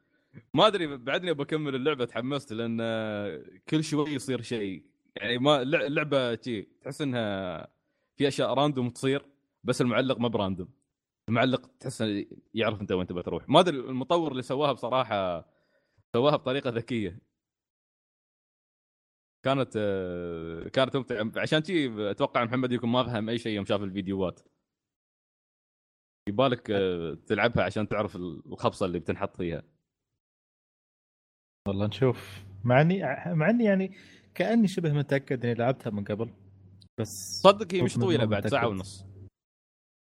ما 0.55 0.67
أدري 0.67 0.97
بعدني 0.97 1.33
بكمل 1.35 1.75
اللعبة 1.75 2.05
تحمست 2.05 2.53
لأن 2.53 2.79
آه، 2.81 3.43
كل 3.69 3.85
شوي 3.85 4.11
يصير 4.11 4.43
شيء. 4.43 4.85
يعني 5.17 5.39
ما 5.39 5.63
اللع- 5.63 5.87
اللعبه 5.87 6.37
شي 6.43 6.63
تحس 6.63 7.01
إنها 7.03 7.67
في 8.17 8.29
أشياء 8.29 8.55
random 8.55 8.90
تصير 8.91 9.27
بس 9.65 9.81
المعلق 9.81 10.19
ما 10.19 10.29
ب 10.29 10.34
random. 10.34 10.68
المعلق 11.29 11.71
تحس 11.81 12.05
يعرف 12.55 12.81
أنت 12.81 12.93
وين 12.93 13.07
تبى 13.07 13.23
تروح. 13.23 13.49
ما 13.49 13.61
أدري 13.61 13.77
المطور 13.77 14.31
اللي 14.33 14.43
سواها 14.43 14.73
بصراحة 14.73 15.49
سواها 16.13 16.37
بطريقة 16.37 16.71
ذكية. 16.71 17.19
كانت 19.44 19.72
آه، 19.76 20.68
كانت 20.68 20.96
ممتعة. 20.96 21.42
عشان 21.42 21.64
شي 21.64 22.11
أتوقع 22.11 22.45
محمد 22.45 22.72
يكون 22.72 22.90
ما 22.90 23.05
فهم 23.05 23.28
أي 23.28 23.38
شيء 23.38 23.57
يوم 23.57 23.64
شاف 23.64 23.82
الفيديوهات. 23.82 24.40
يبالك 26.28 26.70
آه، 26.70 27.14
تلعبها 27.26 27.64
عشان 27.64 27.88
تعرف 27.88 28.16
الخبصة 28.16 28.86
اللي 28.86 28.99
بتنحط 28.99 29.36
فيها. 29.36 29.62
والله 31.68 31.86
نشوف. 31.86 32.45
مع 32.64 32.80
إني 32.80 33.03
مع 33.26 33.51
إني 33.51 33.64
يعني 33.64 33.97
كأني 34.34 34.68
شبه 34.68 34.92
متأكد 34.92 35.45
إني 35.45 35.55
لعبتها 35.55 35.90
من 35.90 36.05
قبل 36.05 36.30
بس 37.01 37.40
صدق 37.42 37.74
هي 37.74 37.82
مش 37.82 37.97
طويلة 37.99 38.24
بعد 38.24 38.47
ساعة. 38.47 38.68
ونص. 38.68 39.07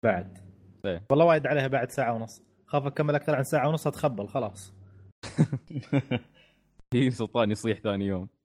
بعد. 0.04 0.38
إيه. 0.84 1.06
والله 1.10 1.24
وايد 1.24 1.46
عليها 1.46 1.66
بعد 1.66 1.90
ساعة 1.90 2.14
ونص. 2.14 2.42
خاف 2.66 2.86
أكمل 2.86 3.14
أكثر 3.14 3.34
عن 3.34 3.44
ساعة 3.44 3.68
ونص 3.68 3.86
أتخبل 3.86 4.28
خلاص. 4.28 4.74
هي 6.94 7.10
سلطان 7.10 7.50
يصيح 7.50 7.78
ثاني 7.80 8.06
يوم. 8.06 8.37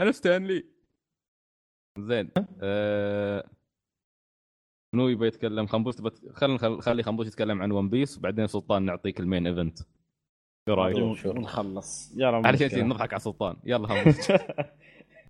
أنا 0.00 0.12
ستانلي. 0.12 0.64
زين. 1.98 2.30
أه... 2.62 3.50
منو 4.94 5.08
يبي 5.08 5.26
يتكلم. 5.26 5.66
خنبوش 5.66 5.94
تبت... 5.94 6.28
خل... 6.32 6.58
خل... 6.58 6.80
خلي 6.80 7.02
خنبوش 7.02 7.26
يتكلم 7.26 7.62
عن 7.62 7.70
One 7.72 7.88
Piece 7.88 8.18
وبعدين 8.18 8.46
سلطان 8.46 8.82
نعطيك 8.82 9.20
ال 9.20 9.25
main 9.25 9.46
event. 9.46 9.78
شو 10.68 10.74
رأيك؟ 10.74 11.16
شو- 11.16 11.32
نخلص. 11.32 12.12
يلا 12.16 12.26
على 12.36 12.52
مشكلة. 12.52 12.68
شيء 12.68 12.84
نضحك 12.84 13.12
على 13.12 13.20
سلطان. 13.20 13.56
يلا 13.64 13.86
خنبوش. 13.88 14.30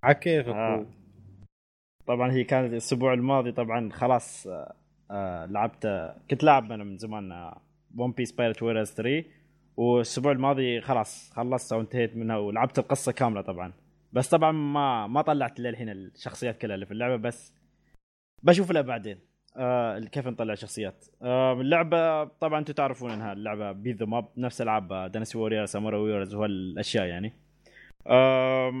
على 0.03 0.15
كيفك 0.15 0.47
آه. 0.49 0.85
طبعا 2.05 2.31
هي 2.31 2.43
كانت 2.43 2.71
الأسبوع 2.71 3.13
الماضي 3.13 3.51
طبعا 3.51 3.89
خلاص 3.91 4.47
آه، 4.47 4.75
آه 5.11 5.45
لعبت 5.45 6.13
كنت 6.29 6.43
لاعب 6.43 6.71
أنا 6.71 6.83
من 6.83 6.97
زمان 6.97 7.53
One 7.97 8.11
Piece 8.11 8.31
Pirate 8.31 8.63
Warriors 8.63 8.91
3 8.91 9.23
والأسبوع 9.77 10.31
الماضي 10.31 10.81
خلاص 10.81 11.31
خلصت 11.33 11.73
وانتهيت 11.73 12.15
منها 12.15 12.37
ولعبت 12.37 12.79
القصة 12.79 13.11
كاملة 13.11 13.41
طبعا. 13.41 13.73
بس 14.13 14.29
طبعا 14.29 14.51
ما 14.51 15.07
ما 15.07 15.21
طلعت 15.21 15.59
للحين 15.59 15.89
الشخصيات 15.89 16.57
كلها 16.57 16.75
اللي 16.75 16.85
في 16.85 16.91
اللعبة 16.91 17.15
بس 17.15 17.53
بشوف 18.43 18.71
لها 18.71 18.81
بعدين 18.81 19.19
آه 19.57 19.99
كيف 19.99 20.27
نطلع 20.27 20.55
شخصيات 20.55 21.05
آه 21.21 21.53
اللعبة 21.53 22.23
طبعا 22.23 22.59
أنتم 22.59 22.73
تعرفون 22.73 23.11
إنها 23.11 23.33
اللعبة 23.33 23.71
beat 23.71 23.91
'em 23.91 24.05
up 24.05 24.27
نفس 24.37 24.61
العاب 24.61 25.11
Dynasty 25.11 25.35
Warriors 25.35 25.65
Samurai 25.65 25.97
Warriors 25.97 26.35
وهالأشياء 26.35 27.05
يعني. 27.05 27.33
آه 28.07 28.71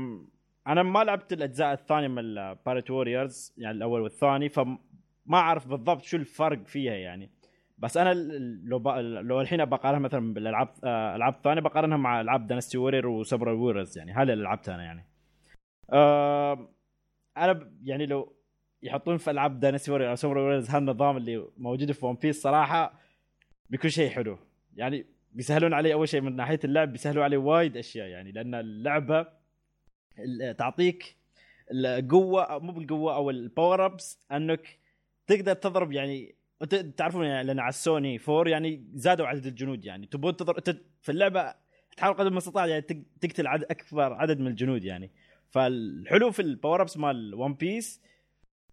أنا 0.67 0.83
ما 0.83 1.03
لعبت 1.03 1.33
الأجزاء 1.33 1.73
الثانية 1.73 2.07
من 2.07 2.19
ال 2.19 2.29
Pirate 2.29 2.91
Warriors 2.91 3.53
يعني 3.57 3.77
الأول 3.77 4.01
والثاني 4.01 4.49
فما 4.49 4.77
أعرف 5.33 5.67
بالضبط 5.67 6.01
شو 6.01 6.17
الفرق 6.17 6.65
فيها 6.65 6.93
يعني. 6.93 7.29
بس 7.77 7.97
أنا 7.97 8.13
لو 8.63 8.79
ب... 8.79 8.87
لو 8.97 9.41
الحين 9.41 9.65
بقارنها 9.65 9.99
مثلا 9.99 10.33
بالألعاب 10.33 10.69
آه، 10.83 11.15
ألعاب 11.15 11.35
ثانية 11.43 11.61
بقارنها 11.61 11.97
مع 11.97 12.21
ألعاب 12.21 12.47
Dynasty 12.47 12.77
Warriors 12.77 13.07
و 13.07 13.13
Samurai 13.13 13.53
Warriors 13.53 13.97
يعني. 13.97 14.11
هذا 14.11 14.33
اللي 14.33 14.43
لعبتها 14.43 14.75
أنا 14.75 14.83
يعني. 14.83 15.10
أنا 15.93 17.71
يعني 17.83 18.05
لو 18.05 18.35
يحطون 18.83 19.17
في 19.17 19.31
ألعاب 19.31 19.79
Warriors 19.89 20.09
أو 20.09 20.15
Samurai 20.15 20.41
Warriors 20.41 20.69
هالنظام 20.69 21.17
اللي 21.17 21.47
موجود 21.57 21.91
في 21.91 22.05
One 22.05 22.15
Piece 22.15 22.41
صراحة 22.41 22.99
بيكون 23.69 23.89
شيء 23.89 24.09
حلو. 24.09 24.37
يعني 24.75 25.05
بيسهلون 25.31 25.73
علي 25.73 25.93
أول 25.93 26.09
شيء 26.09 26.21
من 26.21 26.35
ناحية 26.35 26.59
اللعب 26.63 26.91
بيسهلوا 26.91 27.23
علي 27.23 27.37
وايد 27.37 27.77
أشياء 27.77 28.07
يعني 28.07 28.31
لأن 28.31 28.55
اللعبة 28.55 29.27
تعطيك 30.57 31.15
القوة 31.71 32.59
مو 32.59 32.71
بالقوة 32.71 33.15
أو 33.15 33.29
ال 33.29 33.38
power 33.38 33.85
ups 33.85 34.19
أنك 34.31 34.79
تقدر 35.27 35.53
تضرب 35.53 35.91
يعني 35.91 36.35
تعرفون 36.97 37.25
يعني 37.25 37.47
لأن 37.47 37.59
على 37.59 37.69
السوني 37.69 38.19
4 38.29 38.51
يعني 38.51 38.87
زادوا 38.93 39.27
عدد 39.27 39.45
الجنود 39.45 39.85
يعني. 39.85 40.05
تبون 40.05 40.35
تضرب 40.35 40.63
في 41.01 41.11
اللعبة 41.11 41.53
تحاول 41.97 42.15
قدر 42.15 42.27
المستطاع 42.27 42.65
يعني 42.65 42.81
تقتل 43.21 43.47
عدد 43.47 43.63
أكبر 43.63 44.13
عدد 44.13 44.39
من 44.39 44.47
الجنود 44.47 44.83
يعني. 44.83 45.11
فالحلو 45.51 46.31
في 46.31 46.41
ال 46.41 46.48
power 46.48 46.81
ups 46.81 46.97
مال 46.97 47.35
One 47.35 47.53
Piece 47.53 48.01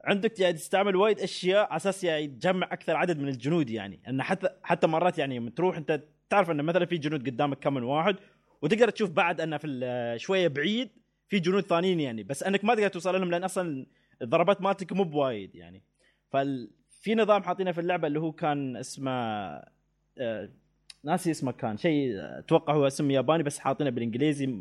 عندك 0.05 0.41
يعني 0.41 0.53
تستعمل 0.53 0.97
وايد 0.97 1.21
أشياء 1.21 1.67
على 1.67 1.77
أساس 1.77 2.05
يعني 2.05 2.27
تجمع 2.27 2.69
أكثر 2.73 2.97
عدد 2.97 3.19
من 3.19 3.29
الجنود 3.29 3.71
يعني. 3.71 4.01
ان 4.09 4.23
حتى 4.23 4.49
حتى 4.63 4.87
مرات 4.87 5.19
يعني 5.19 5.39
لما 5.39 5.51
تروح 5.51 5.77
أنت 5.77 6.03
تعرف 6.31 6.51
انه 6.51 6.63
مثلا 6.63 6.87
في 6.87 6.99
جنود 6.99 7.29
قدامك 7.29 7.59
كم 7.59 7.75
من 7.75 7.83
واحد 7.83 8.17
وتقدر 8.63 8.91
تشوف 8.91 9.11
بعد 9.11 9.41
إنه 9.41 9.57
في 9.57 10.15
شوية 10.19 10.49
بعيد 10.49 10.89
في 11.29 11.39
جنود 11.39 11.63
ثانيين 11.63 12.01
يعني. 12.01 12.23
بس 12.23 12.43
إنك 12.43 12.65
ما 12.65 12.75
تقدر 12.75 12.89
توصل 12.89 13.21
لهم 13.21 13.31
لأن 13.31 13.45
أصلا 13.45 13.87
الضربات 14.23 14.63
مالتك 14.63 14.93
مو 14.93 15.05
بوايد 15.05 15.55
يعني. 15.55 15.83
ففي 16.31 17.15
نظام 17.15 17.43
حاطينه 17.43 17.73
في 17.73 17.81
اللعبة 17.81 18.07
اللي 18.07 18.21
هو 18.21 18.33
كان 18.33 18.77
اسمه 18.77 19.11
آه 20.19 20.51
ناسي 21.05 21.31
اسمه 21.31 21.53
كان 21.53 21.77
شيء 21.77 22.13
أتوقع 22.17 22.75
هو 22.75 22.87
اسم 22.87 23.11
ياباني 23.11 23.43
بس 23.43 23.59
حاطينه 23.59 23.91
بالإنجليزي. 23.91 24.59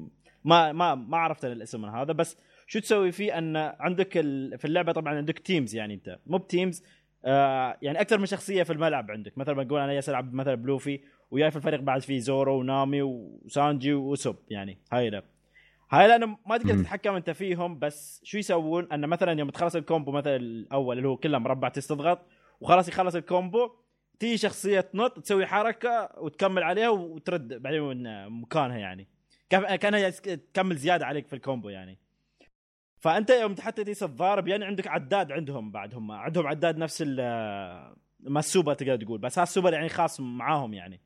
ما 0.48 0.72
ما 0.72 0.96
ما 0.96 1.18
عرفت 1.18 1.46
الاسم 1.46 1.82
من 1.82 1.90
هذا 1.90 2.14
بس 2.14 2.38
شو 2.68 2.80
تسوي 2.80 3.12
فيه؟ 3.12 3.38
أن 3.38 3.58
عندك 3.58 4.12
في 4.58 4.66
اللعبة 4.66 4.92
طبعا 4.92 5.16
عندك 5.16 5.40
teams 5.40 5.76
يعني 5.76 5.94
أنت 5.94 6.20
مو 6.26 6.38
ب 6.38 6.45
teams 6.45 6.84
آه 7.26 7.78
يعني 7.82 8.02
أكثر 8.02 8.18
من 8.18 8.26
شخصية 8.26 8.64
في 8.64 8.74
الملعب 8.74 9.12
عندك. 9.12 9.38
مثلا 9.38 9.64
بقول 9.64 9.80
أنا 9.80 9.94
جالس 9.94 10.10
ألعب 10.10 10.34
مثلا 10.34 10.56
بلوفي 10.56 11.00
وياي 11.32 11.52
في 11.52 11.58
الفريق 11.58 11.80
بعد 11.80 12.02
في 12.02 12.20
زورو 12.20 12.60
ونامي 12.60 13.02
وسانجي 13.02 13.94
وأوسوب 13.94 14.36
يعني 14.50 14.78
هاي 14.92 15.08
اللعبة. 15.08 15.26
هاي 15.92 16.08
لأنه 16.08 16.38
ما 16.48 16.58
تقدر 16.58 16.76
تتحكم 16.76 17.16
أنت 17.16 17.30
فيهم 17.30 17.80
بس 17.80 18.22
شو 18.24 18.38
يسوون؟ 18.38 18.92
انه 18.92 19.08
مثلا 19.08 19.40
يوم 19.40 19.50
تخلص 19.50 19.76
ال 19.76 19.82
combo 19.82 20.12
مثلا 20.12 20.36
الأول 20.36 20.98
اللي 20.98 21.08
هو 21.08 21.18
كله 21.18 21.38
مربع 21.38 21.70
تضغط 21.70 22.20
وخلاص 22.62 22.88
يخلص 22.88 23.16
ال 23.16 23.25
combo 23.25 23.70
تيجي 24.20 24.38
شخصية 24.38 24.80
تنط 24.82 25.20
تسوي 25.20 25.46
حركة 25.46 26.10
وتكمل 26.18 26.64
عليها 26.64 26.90
وترد 26.90 27.62
بعدين 27.62 27.82
من 27.82 28.30
مكانها 28.30 28.78
يعني. 28.78 29.17
كانها 29.50 30.10
تكمل 30.10 30.76
زيادة 30.76 31.06
عليك 31.06 31.28
في 31.28 31.34
ال 31.34 31.40
combo 31.40 31.70
يعني. 31.70 32.00
فأنت 33.00 33.30
يوم 33.30 33.56
حتى 33.60 33.84
تيجي 33.84 34.06
الضارب 34.06 34.48
يعني 34.48 34.66
عندك 34.66 34.88
عداد 34.88 35.32
عندهم 35.32 35.72
بعد 35.72 35.96
هم 35.96 36.12
عندهم 36.12 36.48
عداد 36.48 36.78
نفس 36.78 37.02
ما 37.02 38.40
السوبر 38.40 38.74
تقدر 38.74 38.96
تقول 38.96 39.20
بس 39.20 39.40
هالسوبر 39.40 39.74
يعني 39.74 39.90
خاص 39.90 40.20
معاهم 40.20 40.74
يعني. 40.74 41.02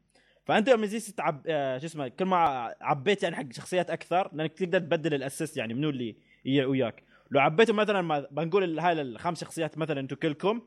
فأنت 0.45 0.67
يوم 0.67 0.83
يجي 0.83 0.99
تعب 0.99 1.41
آه، 1.47 1.77
شو 1.77 1.85
اسمه 1.85 2.07
كل 2.07 2.25
ما 2.25 2.37
عبيت 2.81 3.23
يعني 3.23 3.35
حق 3.35 3.51
شخصيات 3.51 3.89
أكثر 3.89 4.29
لأنك 4.33 4.53
تقدر 4.53 4.79
تبدل 4.79 5.13
ال 5.13 5.19
assist 5.19 5.57
يعني 5.57 5.73
منو 5.73 5.89
اللي 5.89 6.15
وياك. 6.45 7.03
لو 7.31 7.39
عبيتوا 7.39 7.75
مثلا 7.75 8.01
ما 8.01 8.27
بنقول 8.31 8.79
هاي 8.79 9.01
الخمس 9.01 9.41
شخصيات 9.41 9.77
مثلا 9.77 9.99
أنتم 9.99 10.15
كلكم 10.15 10.61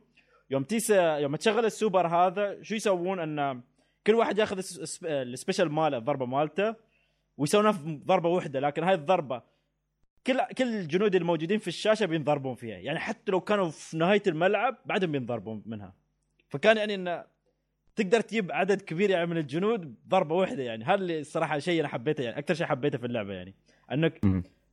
يوم 0.51 0.65
تيس 0.65 0.91
يوم 0.91 1.37
تشغل 1.37 1.65
السوبر 1.65 2.07
هذا 2.07 2.63
شو 2.63 2.75
يسوون؟ 2.75 3.21
إن 3.21 3.63
كل 4.07 4.15
واحد 4.15 4.39
ياخذ 4.39 4.59
ال 5.05 5.13
special 5.13 5.69
ماله 5.69 5.99
الضربة 5.99 6.27
مالته 6.27 6.75
ويسوونها 7.37 7.73
في 7.73 8.01
ضربة 8.05 8.29
واحدة 8.29 8.61
لكن 8.61 8.85
هاي 8.85 8.95
الضربة 8.95 9.43
كل 10.27 10.41
كل 10.59 10.75
الجنود 10.75 11.15
الموجودين 11.15 11.59
في 11.59 11.69
الشاشة 11.69 12.07
بينضربون 12.07 12.55
فيها. 12.55 12.79
يعني 12.79 12.99
حتى 12.99 13.33
لو 13.33 13.41
كانوا 13.41 13.71
في 13.71 13.97
نهاية 13.97 14.23
الملعب 14.27 14.77
بعدهم 14.87 15.13
بينضربون 15.13 15.63
منها. 15.67 15.95
فكان 16.49 16.77
يعني 16.77 16.95
إنه 16.95 17.25
تقدر 17.97 18.21
تجيب 18.21 18.53
عدد 18.53 18.83
كبير 18.83 19.11
يعني 19.11 19.27
من 19.27 19.37
الجنود 19.37 19.95
ضربة 20.09 20.35
واحدة 20.35 20.63
يعني. 20.63 20.85
هذا 20.85 20.95
اللي 20.95 21.21
الصراحه 21.21 21.59
شيء 21.59 21.81
أنا 21.81 21.89
حبيته 21.89 22.23
يعني 22.23 22.39
أكثر 22.39 22.55
شيء 22.55 22.67
حبيته 22.67 22.99
في 22.99 23.07
اللعبة 23.07 23.33
يعني. 23.33 23.55
أنك 23.93 24.21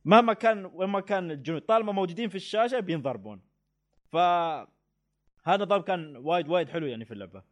مهما 0.04 0.32
كان 0.32 0.70
وين 0.74 0.88
ما 0.88 1.00
كان 1.00 1.30
الجنود 1.30 1.62
طالما 1.62 1.92
موجودين 1.92 2.28
في 2.28 2.34
الشاشة 2.34 2.80
بينضربون. 2.80 3.40
ف 4.12 4.16
هذا 4.16 5.62
النظام 5.62 5.80
كان 5.80 6.16
وايد 6.16 6.48
وايد 6.48 6.68
حلو 6.68 6.86
يعني 6.86 7.04
في 7.04 7.14
اللعبة. 7.14 7.42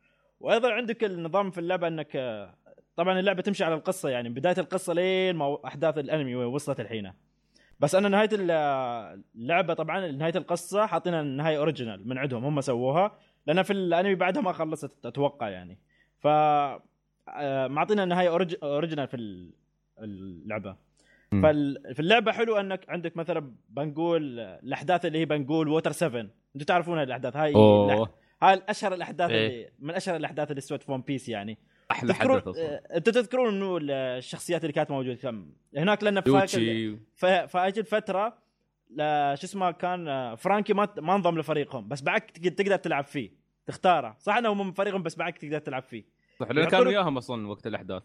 وأيضا 0.41 0.73
عندك 0.73 1.05
النظام 1.05 1.51
في 1.51 1.59
اللعبة 1.61 1.89
إنك 1.89 2.17
طبعا 3.01 3.21
اللعبة 3.21 3.43
تمشي 3.43 3.65
على 3.65 3.75
القصة 3.75 4.09
يعني 4.09 4.29
بداية 4.29 4.55
القصة 4.59 4.93
لين 4.93 5.37
ما 5.37 5.59
أحداث 5.65 5.99
الأنمي 5.99 6.35
وصلت 6.35 6.81
الحين. 6.81 7.13
بس 7.81 7.95
أنا 7.95 8.09
نهاية 8.09 8.29
اللعبة 8.33 9.75
طبعا 9.75 10.11
نهاية 10.11 10.33
القصة 10.37 10.87
حاطينها 10.87 11.23
نهاية 11.23 11.59
original 11.59 12.09
من 12.09 12.19
عندهم 12.19 12.45
هم 12.45 12.61
سووها 12.61 13.19
لأن 13.47 13.63
في 13.63 13.73
الأنمي 13.73 14.15
بعدها 14.15 14.43
ما 14.43 14.53
خلصت 14.53 15.07
أتوقع 15.07 15.49
يعني. 15.49 15.79
ف 16.19 16.27
آه، 16.27 17.67
معطينا 17.67 18.05
نهاية 18.05 18.29
original 18.63 19.09
في 19.09 19.17
اللعبة. 19.99 20.77
ففي 21.31 22.01
اللعبة 22.01 22.33
حلو 22.33 22.57
أنك 22.57 22.85
عندك 22.89 23.17
مثلا 23.17 23.53
بنقول 23.69 24.41
الأحداث 24.41 25.07
اللي 25.07 25.19
هي 25.19 25.25
بنقول 25.25 25.69
ووتر 25.69 25.93
7 25.93 26.21
أنتم 26.21 26.65
تعرفون 26.67 26.99
هالاحداث 26.99 27.37
هاي. 27.37 27.53
هاي 28.43 28.63
اشهر 28.69 28.95
الأحداث 28.95 29.31
إيه؟ 29.31 29.47
اللي 29.47 29.71
من 29.79 29.95
أشهر 29.95 30.17
الأحداث 30.17 30.51
اللي 30.51 30.61
سوت 30.61 30.83
في 30.83 30.93
ون 30.93 31.01
بيس 31.01 31.29
يعني. 31.29 31.59
أحلى 31.91 32.15
حدث 32.15 32.49
آه، 32.59 32.83
أنتم 32.97 33.13
تذكرون 33.13 33.55
إنه 33.55 33.79
الشخصيات 34.19 34.63
اللي 34.63 34.73
كانت 34.73 34.91
موجودة 34.91 35.15
كم؟ 35.15 35.47
هناك 35.77 36.05
لأن 36.05 36.21
في 36.21 36.99
فأجل 37.47 37.81
الفترة 37.81 38.39
شو 39.35 39.45
اسمه 39.45 39.71
كان 39.71 40.09
آه، 40.09 40.35
فرانكي 40.35 40.73
ما 40.73 40.89
ما 40.99 41.15
انضم 41.15 41.39
لفريقهم 41.39 41.89
بس 41.89 42.03
بعد 42.03 42.21
تقدر 42.21 42.77
تلعب 42.77 43.05
فيه 43.05 43.31
تختاره. 43.67 44.17
صح 44.19 44.37
إنه 44.37 44.55
من 44.55 44.73
فريقهم 44.73 45.03
بس 45.03 45.17
بعد 45.17 45.33
تقدر 45.33 45.59
تلعب 45.59 45.83
فيه. 45.83 46.05
صح 46.41 46.51
لأنه 46.51 46.69
كان 46.69 46.87
وياهم 46.87 47.17
أصلا 47.17 47.49
وقت 47.49 47.67
الأحداث. 47.67 48.03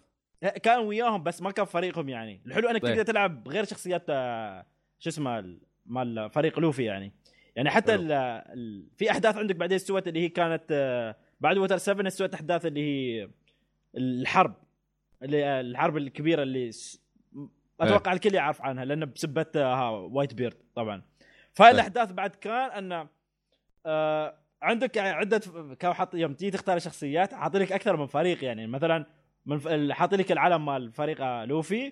كان 0.63 0.79
وياهم 0.79 1.23
بس 1.23 1.41
ما 1.41 1.51
كان 1.51 1.65
فريقهم 1.65 2.09
يعني. 2.09 2.41
الحلو 2.45 2.69
إنك 2.69 2.81
طيب. 2.81 2.91
تقدر 2.91 3.03
تلعب 3.03 3.47
غير 3.47 3.65
شخصيات 3.65 4.05
آه، 4.09 4.65
شو 4.99 5.09
اسمه 5.09 5.57
مال 5.85 6.29
فريق 6.29 6.59
لوفي 6.59 6.83
يعني. 6.83 7.13
يعني 7.55 7.69
حتى 7.69 7.95
ال 7.95 8.11
ال 8.11 8.87
في 8.97 9.11
أحداث 9.11 9.37
عندك 9.37 9.55
بعدين 9.55 9.75
استوت 9.75 10.07
اللي 10.07 10.19
هي 10.19 10.29
كانت 10.29 11.15
بعد 11.41 11.57
ووتر 11.57 11.77
7 11.77 12.07
استوت 12.07 12.33
أحداث 12.33 12.65
اللي 12.65 12.81
هي 12.81 13.29
الحرب 13.97 14.55
اللي 15.21 15.59
الحرب 15.59 15.97
الكبيرة 15.97 16.43
اللي 16.43 16.71
أتوقع 17.81 18.11
إيه. 18.11 18.15
الكل 18.15 18.33
يعرف 18.33 18.61
عنها 18.61 18.85
لأن 18.85 19.05
بسبة 19.05 19.45
ها 19.55 19.89
وايت 19.89 20.33
بيرد 20.33 20.57
طبعا 20.75 21.01
فهاي 21.53 21.69
إيه. 21.69 21.75
الأحداث 21.75 22.11
بعد 22.11 22.29
كان 22.29 22.71
أن 22.71 23.07
آه 23.85 24.37
عندك 24.61 24.95
يعني 24.95 25.09
عدة 25.09 25.41
كان 25.79 25.93
حاط 25.93 26.15
يوم 26.15 26.33
تجي 26.33 26.51
تختار 26.51 26.79
شخصيات 26.79 27.33
حاط 27.33 27.55
لك 27.55 27.71
أكثر 27.71 27.97
من 27.97 28.07
فريق 28.07 28.43
يعني 28.43 28.67
مثلا 28.67 29.05
من 29.45 29.93
حاط 29.93 30.13
لك 30.13 30.31
العلم 30.31 30.65
مال 30.65 30.91
فريق 30.91 31.43
لوفي 31.43 31.91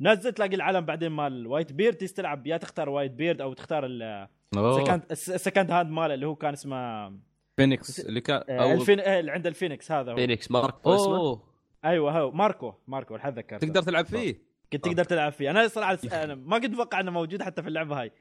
نزل 0.00 0.32
تلاقي 0.32 0.54
العلم 0.54 0.84
بعدين 0.84 1.08
مال 1.08 1.46
وايت 1.46 1.72
بيرد 1.72 1.96
تلعب 1.96 2.46
يا 2.46 2.56
تختار 2.56 2.88
وايت 2.88 3.12
بيرد 3.12 3.40
أو 3.40 3.52
تختار 3.52 3.86
ال 3.86 4.03
second 4.03 5.02
ال 5.10 5.19
second 5.19 5.70
hand 5.70 5.90
ماله 5.90 6.14
اللي 6.14 6.26
هو 6.26 6.34
كان 6.34 6.52
اسمه 6.52 7.12
فينيكس 7.56 8.00
اللي 8.00 8.20
كان 8.20 8.42
آه، 8.48 8.62
أو... 8.62 8.72
الفين... 8.72 9.00
إيه، 9.00 9.20
اللي 9.20 9.32
عند 9.32 9.46
الفينيكس 9.46 9.92
هذا 9.92 10.12
هو. 10.12 10.16
فينيكس 10.16 10.50
ماركو 10.50 10.94
اسمه؟ 10.94 11.40
أيوه 11.84 12.18
هو 12.18 12.30
ماركو 12.30 12.74
ماركو 12.88 13.14
الحين 13.14 13.34
ذكرت 13.34 13.64
تقدر 13.64 13.82
تلعب 13.82 14.06
فيه. 14.06 14.42
كنت 14.72 14.84
تقدر 14.84 15.04
تلعب 15.04 15.32
فيه. 15.32 15.50
أنا 15.50 15.68
صراحة 15.68 15.98
أنا 16.12 16.34
ما 16.50 16.58
كنت 16.58 16.74
أتوقع 16.74 17.00
إنه 17.00 17.10
موجود 17.10 17.42
حتى 17.42 17.62
في 17.62 17.68
اللعبة 17.68 18.00
هاي. 18.00 18.12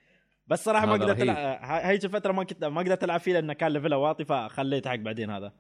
بس 0.48 0.66
صراحة 0.66 0.86
ما 0.86 0.94
قدرت 0.94 1.22
العب 1.22 1.38
هاي 1.62 1.96
الفترة 1.96 2.32
ما 2.32 2.44
كنت 2.44 2.64
ما 2.64 2.82
قدرت 2.82 3.04
ألعب 3.04 3.20
فيه 3.20 3.34
لأنه 3.34 3.54
كان 3.54 3.72
level 3.72 3.93
ه 3.93 3.98
واطي 3.98 4.26
فخليته 4.26 4.90
حق 4.90 4.96
بعدين 4.96 5.30
هذا. 5.30 5.54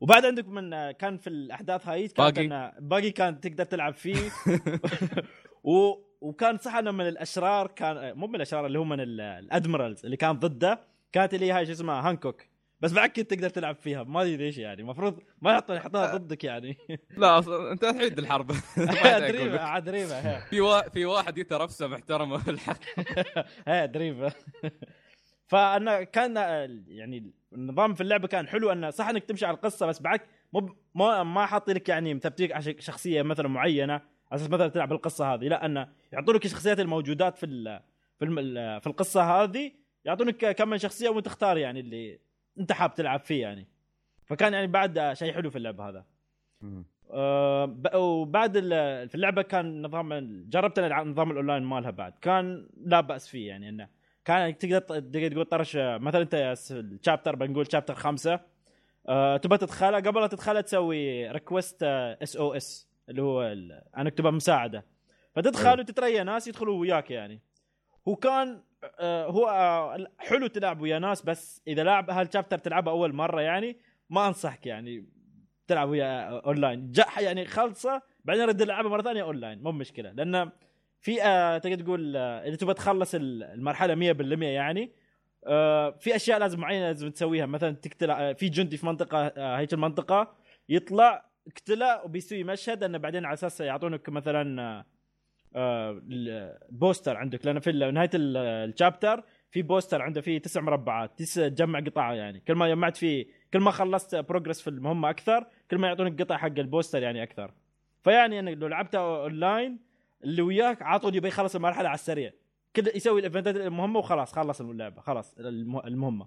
وبعد 0.00 0.26
عندك 0.26 0.48
من 0.48 0.90
كان 0.90 1.18
في 1.18 1.26
الأحداث 1.26 1.88
هاي 1.88 2.08
كان 2.08 2.48
باقي. 2.48 2.74
باقي 2.80 3.10
كان 3.10 3.40
تقدر 3.40 3.64
تلعب 3.64 3.94
فيه. 3.94 4.16
و... 5.64 5.92
وكان 6.20 6.58
صح 6.58 6.74
إنه 6.74 6.90
من 6.90 7.08
الأشرار 7.08 7.66
كان 7.66 8.18
مو 8.18 8.26
من 8.26 8.34
الأشرار 8.34 8.66
اللي 8.66 8.78
هم 8.78 8.88
من 8.88 9.00
ال 9.00 9.12
admirals 9.12 10.04
اللي 10.04 10.16
كان 10.16 10.32
ضده. 10.32 10.80
كانت 11.12 11.34
اللي 11.34 11.52
هاي 11.52 11.66
شو 11.66 11.72
اسمها 11.72 12.08
هانكوك. 12.08 12.51
بس 12.82 12.92
بعد 12.92 13.10
كنت 13.10 13.30
تقدر 13.34 13.48
تلعب 13.48 13.76
فيها 13.76 14.02
ما 14.02 14.22
أدري 14.22 14.36
ليش 14.36 14.58
يعني. 14.58 14.80
المفروض 14.82 15.18
ما 15.42 15.52
يحطون 15.52 15.76
يحطوها 15.76 16.16
ضدك 16.16 16.44
يعني. 16.44 16.76
لا 17.18 17.38
أصلاً 17.38 17.72
أنت 17.72 17.82
تعيد 17.82 18.18
الحرب. 18.18 18.50
لك. 18.76 19.60
عاد 19.60 19.84
دريمة 19.84 20.14
ها. 20.14 20.40
في 20.40 20.60
وا... 20.60 20.88
في 20.88 21.04
واحد 21.04 21.38
يترفسه 21.38 21.86
محترمه 21.86 22.38
في 22.38 22.50
الحرب 22.50 22.76
ها 23.68 23.86
دريمة. 23.86 24.32
فأنا 25.46 26.02
كان 26.02 26.36
يعني 26.88 27.32
النظام 27.52 27.94
في 27.94 28.00
اللعبة 28.00 28.28
كان 28.28 28.48
حلو 28.48 28.72
انه 28.72 28.90
صح 28.90 29.08
إنك 29.08 29.24
تمشي 29.24 29.46
على 29.46 29.54
القصة 29.54 29.86
بس 29.86 30.02
بعد 30.02 30.20
مو 30.52 30.76
ما 30.94 31.22
ما 31.22 31.46
حاطين 31.46 31.74
لك 31.74 31.88
يعني 31.88 32.14
مثبتيك 32.14 32.52
على 32.52 32.76
شخصية 32.78 33.22
مثلا 33.22 33.48
معينة 33.48 33.92
على 33.92 34.02
أساس 34.32 34.50
مثلا 34.50 34.68
تلعب 34.68 34.92
القصة 34.92 35.34
هذه. 35.34 35.48
لا 35.48 35.66
انه 35.66 35.88
يعطونك 36.12 36.44
الشخصيات 36.44 36.80
الموجودات 36.80 37.38
في 37.38 37.46
ال 37.46 37.80
في 38.18 38.24
الم... 38.24 38.36
في 38.80 38.86
القصة 38.86 39.22
هذه 39.22 39.72
يعطونك 40.04 40.56
كم 40.56 40.68
من 40.68 40.78
شخصية 40.78 41.08
وأنت 41.08 41.26
تختار 41.26 41.58
يعني 41.58 41.80
اللي 41.80 42.31
انت 42.58 42.72
حاب 42.72 42.94
تلعب 42.94 43.20
فيه 43.20 43.42
يعني. 43.42 43.66
فكان 44.24 44.52
يعني 44.52 44.66
بعد 44.66 45.12
شيء 45.12 45.32
حلو 45.32 45.50
في 45.50 45.56
اللعبة 45.56 45.88
هذا. 45.88 46.04
آه، 47.10 47.76
وبعد 47.94 48.52
في 49.08 49.14
اللعبة 49.14 49.42
كان 49.42 49.82
نظام 49.82 50.42
جربت 50.48 50.78
أنا 50.78 51.02
نظام 51.02 51.30
الأونلاين 51.30 51.62
مالها 51.62 51.90
بعد. 51.90 52.12
كان 52.20 52.68
لا 52.76 53.00
بأس 53.00 53.28
فيه 53.28 53.48
يعني 53.48 53.68
إنه 53.68 53.88
كان 54.24 54.58
تقدر 54.58 54.78
تقدر 54.78 55.28
تقول 55.28 55.44
طرش 55.44 55.76
مثلا 55.76 56.22
أنت 56.22 56.54
ال 56.70 56.78
chapter 56.78 57.36
بنقول 57.36 57.72
chapter 57.72 57.94
خمسة. 57.94 58.40
آه، 59.08 59.36
تبغى 59.36 59.58
تدخله 59.58 59.96
قبل 60.00 60.20
لا 60.20 60.26
تدخله 60.26 60.60
تسوي 60.60 61.30
request 61.30 61.82
SOS 61.82 62.88
اللي 63.08 63.22
هو 63.22 63.42
أنك 63.98 64.14
تبغى 64.14 64.32
مساعدة. 64.32 64.84
فتدخل 65.34 65.80
وتتريا 65.80 66.22
ناس 66.22 66.48
يدخلوا 66.48 66.80
وياك 66.80 67.10
يعني. 67.10 67.40
هو 68.08 68.16
كان 68.16 68.48
آه، 68.48 68.62
هو 69.02 69.48
آه، 69.48 70.06
حلو 70.18 70.46
تلعب 70.46 70.80
ويا 70.80 70.98
ناس 70.98 71.22
بس 71.22 71.62
إذا 71.68 71.82
لعب 71.84 72.10
هال 72.10 72.21
chapter 72.21 72.58
تلعبه 72.58 72.90
أول 72.90 73.12
مرة 73.12 73.40
يعني 73.40 73.76
ما 74.10 74.28
أنصحك 74.28 74.66
يعني 74.66 75.06
تلعب 75.66 75.88
ويا 75.88 76.28
اونلاين 76.28 76.92
جا 76.92 77.04
يعني 77.20 77.44
خلصه 77.46 78.02
بعدين 78.24 78.44
رد 78.44 78.62
العبها 78.62 78.90
مرة 78.90 79.02
ثانية 79.02 79.22
اونلاين 79.22 79.62
مو 79.62 79.72
مشكله 79.72 80.10
لأن 80.12 80.50
في 81.00 81.22
آه 81.22 81.58
تقدر 81.58 81.84
تقول 81.84 82.16
آه 82.16 82.48
إذا 82.48 82.56
تبغى 82.56 82.74
تخلص 82.74 83.14
ال- 83.14 83.42
المرحلة 83.42 83.94
100% 83.94 84.42
يعني 84.42 84.92
آه 85.46 85.90
في 85.90 86.16
أشياء 86.16 86.38
لازم 86.38 86.60
معينة 86.60 86.86
لازم 86.86 87.10
تسويها. 87.10 87.46
مثلا 87.46 87.70
تقتل 87.76 88.10
آه 88.10 88.32
في 88.32 88.48
جندي 88.48 88.76
في 88.76 88.86
منطقة 88.86 89.26
آه 89.26 89.58
هيك 89.58 89.72
المنطقة 89.72 90.34
يطلع 90.68 91.24
اقتله 91.46 92.04
وبيسوي 92.04 92.44
مشهد 92.44 92.82
إنه 92.84 92.98
بعدين 92.98 93.24
على 93.24 93.34
أساس 93.34 93.60
يعطونك 93.60 94.08
مثلا 94.08 94.62
آه 94.62 94.78
آه 94.78 94.86
poster 96.70 97.16
عندك 97.16 97.46
لأن 97.46 97.58
في 97.60 97.72
نهاية 97.72 98.10
ال- 98.14 98.36
ال 98.36 98.47
chapter 98.47 99.22
في 99.50 99.62
poster 99.62 100.02
عنده 100.02 100.20
فيه 100.20 100.38
تسع 100.38 100.60
مربعات 100.60 101.18
تسع 101.18 101.48
تجمع 101.48 101.80
قطع 101.80 102.14
يعني. 102.14 102.40
كل 102.40 102.54
ما 102.54 102.68
جمعت 102.68 102.96
فيه 102.96 103.26
كل 103.52 103.60
ما 103.60 103.70
خلصت 103.70 104.14
progress 104.16 104.60
في 104.60 104.70
المهمة 104.70 105.10
أكثر 105.10 105.46
كل 105.70 105.78
ما 105.78 105.88
يعطونك 105.88 106.22
قطع 106.22 106.36
حق 106.36 106.46
ال 106.58 106.64
poster 106.64 107.02
يعني 107.02 107.22
أكثر. 107.22 107.54
فيعني 108.04 108.38
انك 108.40 108.56
لو 108.56 108.66
لعبتها 108.66 109.00
اونلاين 109.22 109.78
اللي 110.24 110.42
وياك 110.42 110.82
عاطوا 110.82 111.10
يبي 111.10 111.28
يخلص 111.28 111.54
المرحلة 111.56 111.88
على 111.88 111.94
السريع. 111.94 112.32
كل 112.76 112.82
يسوي 112.94 113.20
ال 113.20 113.25
event 113.25 113.51
ات 113.51 113.56
المهمة 113.56 113.98
وخلاص 113.98 114.32
خلص 114.32 114.60
اللعبة 114.60 115.00
خلاص 115.00 115.38
المه- 115.38 115.86
المهمة. 115.86 116.26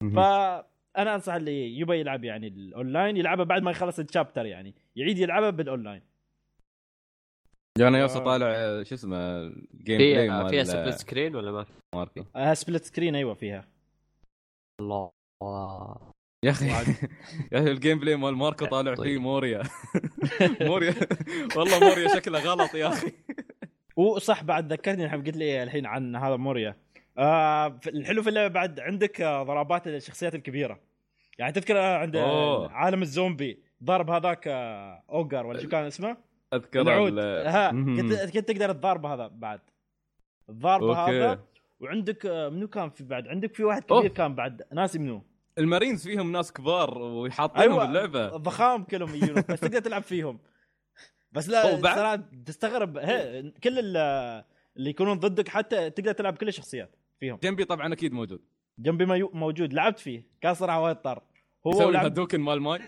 فانا 0.00 1.14
أنصح 1.14 1.34
اللي 1.34 1.78
يبي 1.78 2.00
يلعب 2.00 2.24
يعني 2.24 2.46
الاونلاين 2.48 3.16
يلعبها 3.16 3.44
بعد 3.44 3.62
ما 3.62 3.70
يخلص 3.70 3.98
ال 3.98 4.04
chapter 4.04 4.46
يعني. 4.46 4.74
يعيد 4.96 5.18
يلعبها 5.18 5.50
بالاونلاين 5.50 6.02
أنا 7.80 7.98
يوصل 7.98 8.24
طالع 8.24 8.46
آه، 8.46 8.82
شو 8.82 8.94
اسمه 8.94 9.16
ال 9.40 9.98
gameplay 9.98 10.48
فيها 10.48 10.64
split 10.64 10.94
screen 10.94 11.36
ولا 11.36 11.52
ما 11.52 11.64
في؟ 11.64 11.72
ماركو 11.94 12.24
آه 12.36 12.54
split 12.54 12.84
screen 12.84 13.14
أيوه 13.14 13.34
فيها. 13.34 13.68
الله. 14.80 15.10
يا 16.44 16.50
أخي 16.50 16.66
يا 17.52 17.58
أخي 17.60 17.70
ال 17.70 17.98
gameplay 17.98 18.16
مال 18.16 18.34
ماركو 18.34 18.66
طالع 18.66 18.94
فيه 18.94 19.02
طيب. 19.02 19.20
موريا. 19.20 19.62
موريا. 20.60 20.94
والله 21.56 21.80
موريا 21.80 22.08
شكله 22.08 22.38
غلط 22.38 22.74
يا 22.74 22.88
أخي. 22.88 23.12
وصح 23.96 24.42
بعد 24.42 24.72
ذكرتني 24.72 25.04
الحين 25.04 25.22
قلت 25.24 25.36
لي 25.36 25.62
الحين 25.62 25.86
عن 25.86 26.16
هذا 26.16 26.36
موريا. 26.36 26.76
آه 27.18 27.80
الحلو 27.86 28.22
في 28.22 28.28
اللعبة 28.28 28.54
بعد 28.54 28.80
عندك 28.80 29.20
آه، 29.20 29.42
ضربات 29.42 29.86
الشخصيات 29.86 30.34
الكبيرة. 30.34 30.80
يعني 31.38 31.52
تذكر 31.52 31.78
آه، 31.78 31.96
عند 31.98 32.16
أوه. 32.16 32.72
عالم 32.72 33.02
الزومبي 33.02 33.62
ضرب 33.84 34.10
هذاك 34.10 34.48
آه، 34.48 35.02
أوجر 35.10 35.46
ولا 35.46 35.60
شو 35.60 35.68
كان 35.68 35.84
اسمه؟ 35.84 36.16
أذكر 36.54 36.90
ها. 37.48 37.70
كنت 37.70 38.12
كنت 38.12 38.48
تقدر 38.50 38.72
تضاربه 38.72 39.14
هذا 39.14 39.26
بعد. 39.26 39.60
أوكي. 40.82 41.00
هذا 41.22 41.44
وعندك 41.80 42.26
آه، 42.26 42.48
منو 42.48 42.68
كان 42.68 42.90
في 42.90 43.04
بعد؟ 43.04 43.28
عندك 43.28 43.54
في 43.54 43.64
واحد. 43.64 43.84
كبير 43.84 44.08
كان 44.08 44.34
بعد. 44.34 44.62
ناسي 44.72 44.98
منو؟ 44.98 45.22
المارينز 45.58 46.08
فيهم 46.08 46.32
ناس 46.32 46.52
كبار 46.52 46.98
وحاطينهم 46.98 47.80
أيوة. 47.96 48.36
ضخام 48.36 48.84
كلهم 48.90 49.14
يجون 49.14 49.34
بس 49.48 49.60
تقدر 49.60 49.78
تلعب 49.80 50.02
فيهم. 50.02 50.38
بس 51.32 51.48
لا؟ 51.48 51.80
صراحة 51.80 52.16
تستغرب. 52.46 52.98
كل 53.64 53.78
ال- 53.78 54.44
اللي 54.76 54.90
يكونون 54.90 55.18
ضدك 55.18 55.48
حتى 55.48 55.90
تقدر 55.90 56.12
تلعب 56.12 56.36
كل 56.38 56.48
الشخصيات 56.48 56.96
فيهم. 57.20 57.38
جينبي 57.42 57.64
طبعا 57.64 57.92
أكيد 57.92 58.12
موجود. 58.12 58.40
جينبي 58.78 59.04
موجود. 59.32 59.72
لعبت 59.72 59.98
فيه. 59.98 60.26
كان 60.40 60.54
صراحة 60.54 60.80
وايد 60.82 60.96
طر 60.96 61.22
هو 61.66 61.70
يسوي 61.70 61.88
الهدوكن 61.90 62.40
مال 62.40 62.60
ماي. 62.62 62.80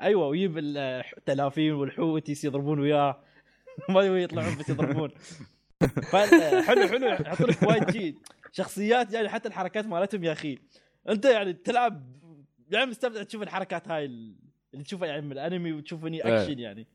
أيوه 0.00 0.26
ويجيب 0.26 0.58
التلافين 0.58 1.72
والحوت 1.72 2.44
يضربون 2.44 2.80
وياه. 2.80 3.22
ما 3.88 4.02
يطلعون 4.02 4.56
بس 4.58 4.68
يضربون. 4.68 5.10
فحلو 6.12 6.86
حلو 6.88 7.06
يحطوا 7.06 7.46
لك 7.46 7.62
وايد 7.62 7.90
شيء. 7.90 8.14
شخصيات 8.52 9.12
يعني 9.12 9.28
حتى 9.28 9.48
الحركات 9.48 9.86
مالتهم 9.86 10.24
يا 10.24 10.32
أخي. 10.32 10.58
أنت 11.08 11.24
يعني 11.24 11.52
تلعب 11.52 12.16
يعني 12.70 12.90
مستمتع 12.90 13.22
تشوف 13.22 13.42
الحركات 13.42 13.88
هاي 13.88 14.04
اللي 14.04 14.84
تشوفها 14.84 15.08
يعني 15.08 15.22
من 15.22 15.32
الأنمي 15.32 15.72
وتشوفني 15.72 16.24
إيه. 16.24 16.42
أكشن 16.42 16.58
يعني. 16.58 16.86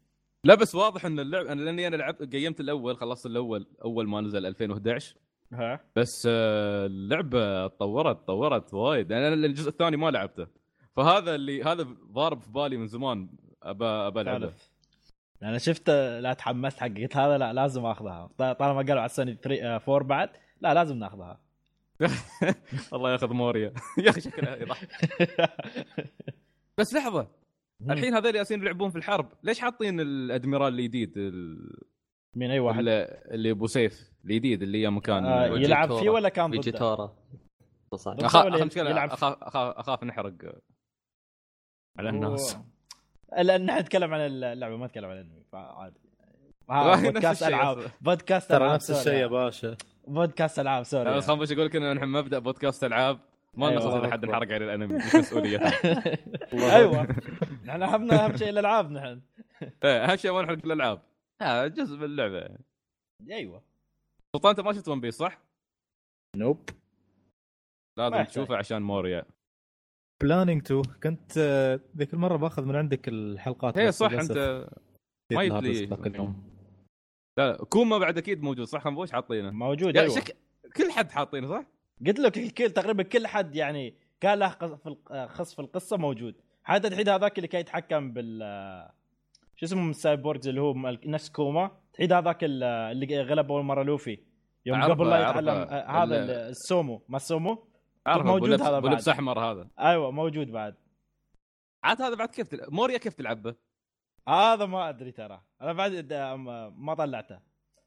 لا 0.44 0.56
بس 0.56 0.76
واضح 0.76 1.06
إن 1.06 1.20
اللعب 1.20 1.46
أنا 1.46 1.62
لأني 1.62 1.88
أنا 1.88 1.96
لعبت 1.96 2.36
game 2.36 2.55
ه 2.55 2.60
الأول 2.60 2.98
خلصت 2.98 3.26
الأول 3.26 3.68
أول 3.84 4.08
ما 4.08 4.22
نزل 4.22 4.46
2011 4.46 5.16
ها؟ 5.54 5.80
بس 5.96 6.28
آه، 6.28 6.86
اللعبة 6.86 7.68
تطورت 7.68 8.24
تطورت 8.24 8.74
وايد. 8.74 9.12
أنا 9.12 9.34
الجزء 9.34 9.70
الثاني 9.70 9.98
ما 9.98 10.12
لعبته. 10.12 10.48
فهذا 10.96 11.36
اللي 11.36 11.64
هذا 11.64 11.88
ضارب 12.12 12.42
في 12.42 12.52
بالي 12.52 12.78
من 12.78 12.88
زمان 12.88 13.30
ابى 13.64 13.86
ابى 13.86 14.22
العبة. 14.22 14.54
أنا 15.44 15.58
شفت 15.58 15.90
لا 16.20 16.34
تحمست 16.34 16.80
حق 16.80 16.88
قلت 16.88 17.18
هذا 17.18 17.38
لا 17.38 17.54
لازم 17.54 17.86
آخذها. 17.86 18.30
طالما 18.38 18.78
قالوا 18.78 19.00
على 19.02 19.06
السوني 19.06 19.34
3 19.44 19.76
4 19.76 20.04
بعد 20.08 20.30
لا 20.62 20.74
لازم 20.74 20.98
ناخذها. 20.98 21.42
الله 22.94 23.12
ياخذ 23.12 23.34
موريا. 23.34 23.74
يا 24.06 24.10
أخي 24.10 24.22
شكلها 24.22 24.56
يضحك. 24.56 24.90
بس 26.78 26.94
لحظة. 26.94 27.28
الحين 27.90 28.14
هذول 28.14 28.36
ياسين 28.36 28.62
يلعبون 28.62 28.90
في 28.90 28.98
الحرب. 28.98 29.30
ليش 29.44 29.60
حاطين 29.60 30.00
الأدميرال 30.00 30.80
الجديد 30.80 31.14
ال- 31.18 31.78
من 32.36 32.52
أي 32.52 32.60
واحد؟ 32.60 32.84
اللي 33.32 33.52
أبو 33.52 33.68
سيف 33.68 34.12
الجديد 34.26 34.62
اللي 34.62 34.82
يا 34.82 34.90
مكان 34.90 35.26
آه 35.26 35.46
يلعب. 35.46 35.96
فيه 36.00 36.10
ولا 36.10 36.30
كان 36.30 36.52
ضده؟ 36.52 37.12
يلعب 38.78 39.10
اخاف 39.12 39.38
اخاف 39.44 39.78
أخاف 39.78 40.04
نحرق. 40.04 40.34
على 42.00 42.10
الناس 42.10 42.58
لأن 43.38 43.66
نحن 43.66 43.80
نتكلم 43.80 44.14
عن 44.14 44.20
اللعبة 44.22 44.76
ما 44.78 44.86
نتكلم 44.88 45.10
عن 45.10 45.18
الانمي 45.18 45.44
فعادي 45.52 46.00
بودكاست 47.04 47.44
ألعاب. 47.44 47.92
بودكاست 48.02 48.50
ترى 48.50 48.74
نفس 48.74 48.92
الشيء 48.92 49.14
يا 49.14 49.28
باشا 49.28 49.78
بودكاست 50.08 50.60
ألعاب 50.60 50.84
سوري 50.84 51.04
لا 51.04 51.18
بس 51.18 51.30
يعني. 51.30 51.46
خليني 51.46 51.54
أقول 51.54 51.66
لك 51.66 51.76
ان 51.76 51.96
نحن 51.96 52.06
مبدأ 52.08 52.40
بودكاست 52.40 52.84
ألعاب 52.84 53.20
ما 53.54 53.70
أيوة. 53.70 53.96
الله 53.96 54.10
حد. 54.12 54.24
انحرق 54.24 54.52
على 54.52 54.66
الأنمي 54.66 54.96
مش 54.96 55.16
مسؤولية 55.16 55.58
أيوه 56.54 57.08
نحن 57.66 57.84
همنا 57.84 58.26
أهم 58.26 58.38
شيء 58.38 58.50
الألعاب 58.50 58.92
نحن 58.92 59.22
إيه، 59.84 60.06
أهم 60.06 60.16
شيء 60.16 60.32
ما 60.32 60.42
نحرق 60.42 60.66
الألعاب 60.66 61.02
آه 61.42 61.68
جزء 61.68 61.98
من 61.98 62.04
اللعبة 62.04 62.58
أيوه 63.32 63.64
سلطان 64.36 64.50
أنت 64.50 64.60
ما 64.60 64.74
شفت 64.74 64.88
ون 64.88 65.02
بيس 65.02 65.18
صح؟ 65.18 65.40
noob 66.36 66.70
لازم. 67.98 68.24
تشوفه 68.24 68.56
عشان 68.58 68.82
موريا 68.82 69.26
planning 70.22 70.62
to 70.62 70.82
كنت 71.04 71.32
آه، 71.38 71.80
ذيك 71.98 72.14
المرة 72.14 72.36
باخذ 72.38 72.66
من 72.66 72.76
عندك 72.76 73.08
الحلقات 73.08 73.80
بس 73.80 73.98
صح 73.98 74.12
انت 74.12 74.68
ما 75.32 75.44
ذاك 75.60 76.08
اليوم. 76.08 76.44
لا 77.38 77.58
كوما 77.70 77.98
بعد 77.98 78.18
أكيد 78.18 78.44
موجود 78.44 78.66
صح؟ 78.66 78.82
خنبوش 78.84 79.12
حاطينه. 79.12 79.52
موجود 79.52 79.96
يا 79.96 80.02
أيوه. 80.02 80.16
شك... 80.16 80.36
كل 80.76 80.92
حد 80.92 81.12
حاطينه 81.12 81.48
صح؟ 81.48 81.64
قلت 82.08 82.20
لك 82.20 82.38
الكل 82.38 82.70
تقريبا 82.70 83.04
كل 83.04 83.28
حد 83.28 83.56
يعني 83.56 83.94
كان 84.22 84.40
له 84.40 84.50
خص 85.28 85.54
في 85.56 85.60
القصة 85.60 85.98
موجود. 85.98 86.36
حتى 86.64 86.90
تحيد 86.90 87.10
هذاك 87.10 87.38
اللي 87.38 87.48
كان 87.48 87.62
يتحكم 87.62 88.14
بال 88.14 88.40
شو 89.56 89.66
اسمه 89.66 89.82
من 89.82 89.90
السايبورجز 89.90 90.48
اللي 90.48 90.62
هو 90.62 90.74
نفس 91.06 91.30
كوما. 91.30 91.72
تحيد 91.94 92.14
هذاك 92.14 92.44
ال- 92.44 92.64
اللي 92.64 93.22
غلب 93.22 93.52
اول 93.52 93.64
مرة 93.64 93.84
لوفي. 93.84 94.20
يوم 94.66 94.82
أعرفه، 94.82 94.94
قبل 94.94 95.10
لا. 95.10 95.20
يتعلم 95.30 95.50
آه، 95.50 96.04
هذا 96.04 96.04
ال- 96.04 96.30
ال- 96.30 96.50
السومو 96.50 97.02
ما 97.10 97.18
السومو 97.18 97.64
عارف 98.08 98.26
موجود 98.26 98.62
هذا 98.62 98.80
بعد. 98.80 99.10
أحمر 99.10 99.40
هذا. 99.40 99.68
أيوه 99.80 100.12
موجود 100.12 100.52
بعد. 100.52 100.76
عاد 101.84 102.02
هذا 102.02 102.16
بعد 102.16 102.30
كيف 102.30 102.48
تلعب 102.48 102.74
موريا 102.74 102.98
كيف 102.98 103.14
تلعبه؟ 103.14 103.56
هذا 104.30 104.66
ما 104.66 104.90
أدري 104.90 105.12
ترى. 105.12 105.42
أنا 105.62 105.74
بعد 105.74 106.14
ما- 106.78 106.94
طلعته. 106.94 107.40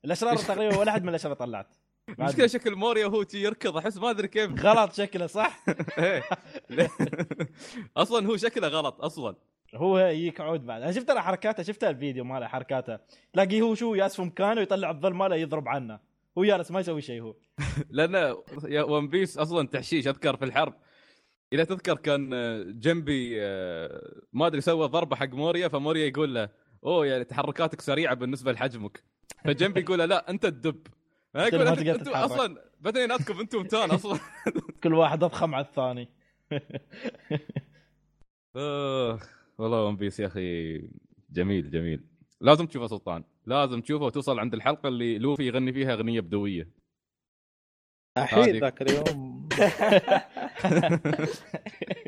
الاشرار 0.04 0.36
تقريبا 0.48 0.78
ولا 0.78 0.90
أحد 0.90 1.02
من 1.02 1.08
الاشرار 1.08 1.34
طلعت. 1.34 1.76
المشكلة 2.18 2.46
شكل 2.46 2.74
موريا 2.74 3.06
وهو 3.06 3.24
يركض 3.34 3.76
أحس 3.76 3.96
ما 3.96 4.10
أدري 4.10 4.28
كيف. 4.28 4.64
غلط 4.64 4.92
شكله 4.92 5.26
صح؟ 5.26 5.64
إيه. 5.98 6.22
أصلا 7.96 8.26
هو 8.26 8.36
شكله 8.36 8.68
غلط 8.68 9.00
أصلا. 9.00 9.36
هو 9.74 9.98
يجيك 9.98 10.40
عود 10.40 10.66
بعد. 10.66 10.82
أنا 10.82 10.92
شفت 10.92 11.10
أنا 11.10 11.20
حركاته 11.20 11.62
شفت 11.62 11.84
الفيديو 11.84 12.24
ماله 12.24 12.46
حركاته. 12.46 12.98
تلاقيه 13.32 13.62
هو 13.62 13.74
شو 13.74 13.94
ياس 13.94 14.16
في 14.16 14.22
مكانه 14.22 14.60
ويطلع 14.60 14.90
الظل 14.90 15.14
ماله 15.14 15.36
يضرب 15.36 15.68
عنه. 15.68 16.00
هو 16.38 16.44
جالس 16.44 16.70
ما 16.70 16.80
يسوي 16.80 17.00
شيء 17.00 17.22
هو. 17.22 17.36
لأن 17.90 18.34
ون 18.88 19.08
بيس 19.08 19.38
أصلا 19.38 19.68
تحشيش 19.68 20.08
أذكر 20.08 20.36
في 20.36 20.44
الحرب. 20.44 20.74
إذا 21.52 21.64
تذكر 21.64 21.96
كان 21.96 22.30
جنبي 22.80 23.42
آه، 23.42 24.22
ما 24.32 24.46
أدري 24.46 24.60
سوى 24.60 24.88
ضربة 24.88 25.16
حق 25.16 25.28
موريا 25.34 25.68
فموريا 25.68 26.06
يقول 26.06 26.34
له 26.34 26.48
أوه 26.84 27.06
يعني 27.06 27.24
تحركاتك 27.24 27.80
سريعة 27.80 28.14
بالنسبة 28.14 28.52
لحجمك. 28.52 29.04
فجنبي 29.44 29.80
يقول 29.80 29.98
له 29.98 30.04
لا 30.04 30.30
أنت 30.30 30.44
الدب 30.44 30.86
يقول 31.36 31.88
أنتم. 31.88 32.10
أصلا 32.10 32.70
بدنياتكم 32.80 33.40
أنتم 33.40 33.64
تان 33.64 33.90
أصلا. 33.98 34.18
كل 34.82 34.94
واحد 34.94 35.24
أضخم 35.24 35.54
على 35.54 35.64
الثاني. 35.64 36.08
آه، 38.56 39.18
والله 39.58 39.84
ون 39.84 39.96
بيس 39.96 40.20
يا 40.20 40.26
أخي 40.26 40.78
جميل 41.30 41.70
جميل. 41.70 42.04
لازم 42.40 42.66
تشوفه 42.66 42.86
سلطان. 42.86 43.24
لازم 43.46 43.80
تشوفه 43.80 44.04
وتوصل 44.04 44.38
عند 44.38 44.54
الحلقة 44.54 44.88
اللي 44.88 45.18
لوفي 45.18 45.46
يغني 45.46 45.72
فيها 45.72 45.94
أغنية 45.94 46.20
بدوية. 46.20 46.68
الحين 48.18 48.42
هذه. 48.42 48.58
ذاك 48.60 48.82
اليوم. 48.82 49.34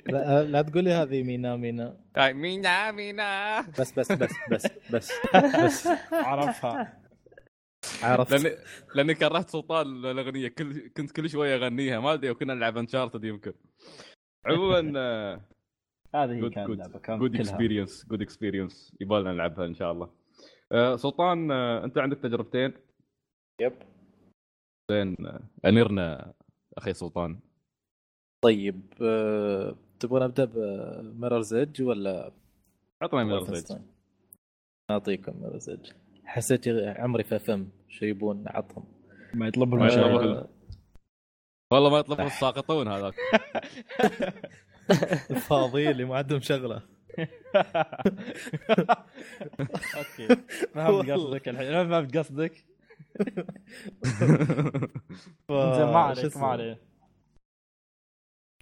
لا, 0.06 0.42
لا 0.44 0.62
تقول 0.62 0.84
لي 0.84 0.92
هذه 0.92 1.22
مينا 1.22 1.56
مينا. 1.56 1.96
مينا 2.18 2.90
مينا. 2.92 3.60
بس 3.60 3.98
بس 3.98 4.12
بس 4.12 4.32
بس 4.50 4.66
بس 4.92 5.12
بس. 5.64 5.86
عرفها. 6.12 7.02
عرفت. 8.02 8.32
لاني 8.32 8.56
لأني 8.94 9.14
كرهت 9.14 9.50
سلطان 9.50 9.86
الأغنية. 9.86 10.48
كل 10.48 10.88
كنت 10.96 11.10
كل 11.10 11.30
شوية 11.30 11.56
أغنيها. 11.56 12.00
ما 12.00 12.12
أدري 12.12 12.30
وكنا 12.30 12.54
نلعب 12.54 12.78
Uncharted 12.78 13.24
يمكن. 13.24 13.52
عموما 14.46 14.80
هذه 16.14 16.32
هي 16.32 16.50
كانت 16.50 16.68
جود 16.68 16.70
اللعبة 16.70 16.98
كانت 16.98 17.20
جود. 17.20 17.34
اكسبيرينس 17.36 18.06
جود 18.06 18.22
اكسبيرينس 18.22 18.96
يبالنا 19.00 19.32
نلعبها 19.32 19.66
إن 19.66 19.74
شاء 19.74 19.92
الله. 19.92 20.10
سلطان 20.72 21.50
آه، 21.50 21.84
أنت 21.84 21.98
عندك 21.98 22.18
تجربتين؟ 22.18 22.72
yep. 23.60 23.72
زين 24.90 25.16
آه، 25.26 25.40
انيرنا 25.64 26.32
أخي 26.78 26.94
سلطان. 26.94 27.40
طيب 28.44 28.82
آه، 29.02 29.76
تبغى 30.00 30.24
نبدا 30.24 30.44
ب 30.44 30.57
Mirror's 30.57 31.54
Edge 31.54 31.82
ولا؟ 31.82 32.32
عطنا 33.02 33.24
ميرز 33.24 33.76
نعطيكم 34.90 35.42
ميررز 35.42 35.70
ايدج 35.70 35.90
حسيت 36.24 36.68
عمري 36.68 37.24
في 37.24 37.38
فم 37.38 37.68
شيبون 37.88 38.44
عطهم. 38.46 38.84
ما 39.34 39.48
يطلب 39.48 39.74
المشاهير 39.74 40.20
له. 40.20 40.48
والله 41.72 41.90
ما 41.90 41.98
يطلب 41.98 42.20
الساقطون 42.20 42.88
هذاك. 42.88 43.14
الفاضي 45.30 45.90
اللي 45.90 46.04
ما 46.04 46.16
عندهم 46.16 46.40
شغلة. 46.40 46.82
أوكي. 49.96 50.28
ما 50.74 50.86
فهمت 50.86 51.10
قصدك 51.10 51.48
الحين. 51.48 51.72
ما 51.72 51.88
فهمت 51.88 52.16
قصدك. 52.16 52.64
ما 55.50 55.98
عليك؟ 55.98 56.36
ما 56.36 56.46
عليك. 56.46 56.78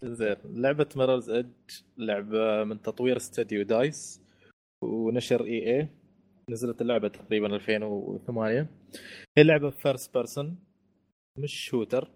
زين. 0.05 0.37
لعبة 0.45 0.89
Mirror's 0.97 1.31
Edge 1.31 1.53
لعبة 1.99 2.65
من 2.65 2.83
تطوير 2.83 3.17
استوديو 3.17 3.63
DICE 3.63 4.23
ونشر 4.83 5.45
EA 5.45 5.89
نزلت 6.51 6.83
اللعبة 6.83 7.09
تقريبا 7.09 7.57
2008 7.57 8.71
هي 9.39 9.45
لعبة 9.45 9.71
first 9.71 10.15
person 10.15 10.59
مش 11.39 11.65
shooter 11.65 12.11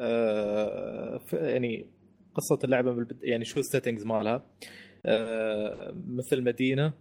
آه 0.00 1.18
ف- 1.18 1.32
يعني 1.32 1.90
قصة 2.34 2.58
اللعبة 2.64 2.92
بالبد... 2.92 3.24
يعني 3.24 3.44
شو 3.44 3.60
ال 3.60 3.65
settings 3.65 4.04
مالها. 4.06 4.34
آه 4.34 4.44
مثل 6.06 6.42
مدينة 6.42 6.92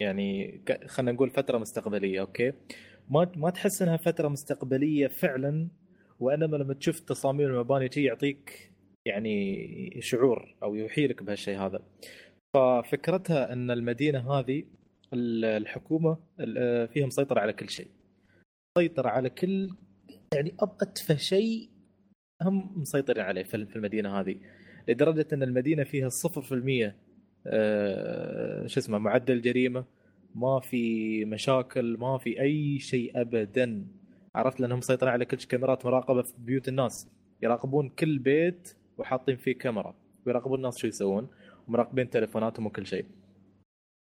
يعني 0.00 0.60
خلينا 0.86 1.12
نقول 1.12 1.30
فترة 1.30 1.58
مستقبلية 1.58 2.20
أوكي؟ 2.20 2.52
ما 3.10 3.32
ما 3.36 3.50
تحس 3.50 3.82
إنها 3.82 3.96
فترة 3.96 4.28
مستقبلية 4.28 5.06
فعلا؟ 5.08 5.68
وانما 6.20 6.56
لما 6.56 6.74
تشوف 6.74 7.00
تصاميم 7.00 7.46
المباني 7.48 7.88
تي 7.88 8.02
يعطيك 8.04 8.72
يعني 9.06 9.96
شعور 10.00 10.54
أو 10.62 10.74
يوحي 10.74 11.06
لك 11.06 11.22
بهالشيء 11.22 11.58
هذا. 11.58 11.82
ففكرتها 12.54 13.52
إن 13.52 13.70
المدينة 13.70 14.32
هذه 14.32 14.64
ال- 15.12 15.44
الحكومة 15.44 16.18
ال- 16.40 16.88
فيها 16.88 17.06
مسيطره 17.06 17.40
على 17.40 17.52
كل 17.52 17.68
شيء. 17.68 17.88
مسيطره 18.78 19.08
على 19.08 19.30
كل 19.30 19.70
يعني 20.34 20.54
اتفه 20.60 21.16
شيء 21.16 21.70
هم 22.42 22.80
مسيطرين 22.80 23.24
عليه 23.24 23.42
في 23.42 23.54
المدينة 23.76 24.20
هذه. 24.20 24.36
لدرجة 24.88 25.26
إن 25.32 25.42
المدينة 25.42 25.84
فيها 25.84 26.08
0% 26.08 26.84
آه، 26.86 26.94
شو 28.66 28.80
اسمه 28.80 28.98
معدل 28.98 29.40
جريمة. 29.40 29.84
ما 30.34 30.60
في 30.60 31.24
مشاكل 31.24 31.96
ما 31.98 32.18
في 32.18 32.40
أي 32.40 32.78
شيء 32.78 33.20
ابدا. 33.20 33.86
عرفت؟ 34.34 34.60
لأنهم 34.60 34.78
مسيطرين 34.78 35.12
على 35.12 35.24
كل 35.24 35.36
كاميرات 35.36 35.86
مراقبة 35.86 36.22
في 36.22 36.34
بيوت 36.38 36.68
الناس. 36.68 37.08
يراقبون 37.42 37.88
كل 37.88 38.18
بيت 38.18 38.76
وحاطين 38.98 39.36
فيه 39.36 39.58
كاميرا. 39.58 39.94
ويراقبون 40.26 40.58
الناس 40.58 40.78
شو 40.78 40.86
يسوون 40.86 41.28
ومراقبين 41.68 42.10
تليفوناتهم 42.10 42.66
وكل 42.66 42.86
شيء. 42.86 43.04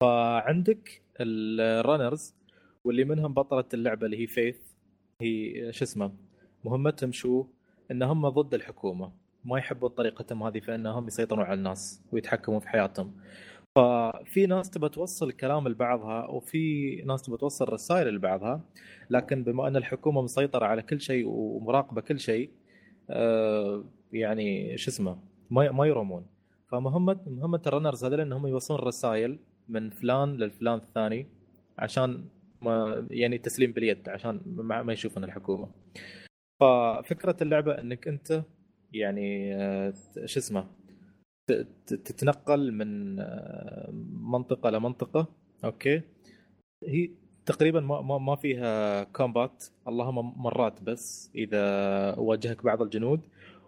فعندك 0.01 1.01
الرنرز 1.21 2.35
واللي 2.83 3.03
منهم 3.03 3.33
بطلة 3.33 3.65
اللعبة 3.73 4.05
اللي 4.05 4.17
هي 4.21 4.27
فيث 4.27 4.57
هي 5.21 5.53
شو 5.73 5.83
اسمه 5.85 6.11
مهمتهم 6.63 7.11
شو؟ 7.11 7.45
إن 7.91 8.03
هم 8.03 8.29
ضد 8.29 8.53
الحكومة. 8.53 9.24
ما 9.45 9.57
يحبون 9.57 9.89
طريقتهم 9.89 10.43
هذه 10.43 10.59
في 10.59 10.75
انهم 10.75 11.07
يسيطرون 11.07 11.45
على 11.45 11.53
الناس 11.53 12.03
ويتحكمون 12.11 12.59
في 12.59 12.69
حياتهم. 12.69 13.15
ففي 13.75 14.45
ناس 14.45 14.69
تبى 14.69 14.89
توصل 14.89 15.31
كلام 15.31 15.67
لبعضها 15.67 16.27
وفي 16.27 16.95
ناس 17.05 17.21
تبى 17.21 17.37
توصل 17.37 17.69
رسائل 17.73 18.07
لبعضها. 18.07 18.61
لكن 19.09 19.43
بما 19.43 19.67
أن 19.67 19.75
الحكومة 19.75 20.21
مسيطرة 20.21 20.65
على 20.65 20.81
كل 20.81 21.01
شيء 21.01 21.27
ومراقبة 21.27 22.01
كل 22.01 22.19
شيء 22.19 22.51
آه، 23.09 23.83
يعني 24.13 24.77
شو 24.77 24.91
اسمه 24.91 25.17
ما 25.49 25.71
ما 25.71 25.85
يرمون 25.85 26.25
فمهمه 26.71 27.19
مهمه 27.27 27.61
الرنرز 27.67 28.05
هذول 28.05 28.21
إنهم 28.21 28.47
يوصلون 28.47 28.79
رسائل 28.79 29.39
من 29.69 29.89
فلان 29.89 30.37
للفلان 30.37 30.77
الثاني 30.77 31.27
عشان 31.77 32.25
ما 32.61 33.07
يعني 33.11 33.37
تسليم 33.37 33.71
باليد 33.71 34.09
عشان 34.09 34.41
ما 34.57 34.93
يشوفون 34.93 35.23
الحكومة. 35.23 35.69
ففكرة 36.59 37.35
اللعبة 37.41 37.71
إنك 37.71 38.07
أنت 38.07 38.43
يعني 38.95 39.55
آه، 39.55 39.93
شو 40.25 40.39
اسمه 40.39 40.67
تتنقل 41.87 42.71
من 42.71 43.19
آه، 43.19 43.89
منطقة 44.21 44.69
لمنطقه 44.69 45.27
أوكي؟ 45.65 46.01
هي 46.87 47.09
تقريبا 47.45 47.79
ما 47.79 48.17
ما 48.17 48.35
فيها 48.35 49.03
combat 49.03 49.65
اللهم 49.87 50.43
مرات 50.43 50.83
بس 50.83 51.31
إذا 51.35 51.65
واجهك 52.17 52.63
بعض 52.63 52.81
الجنود 52.81 53.19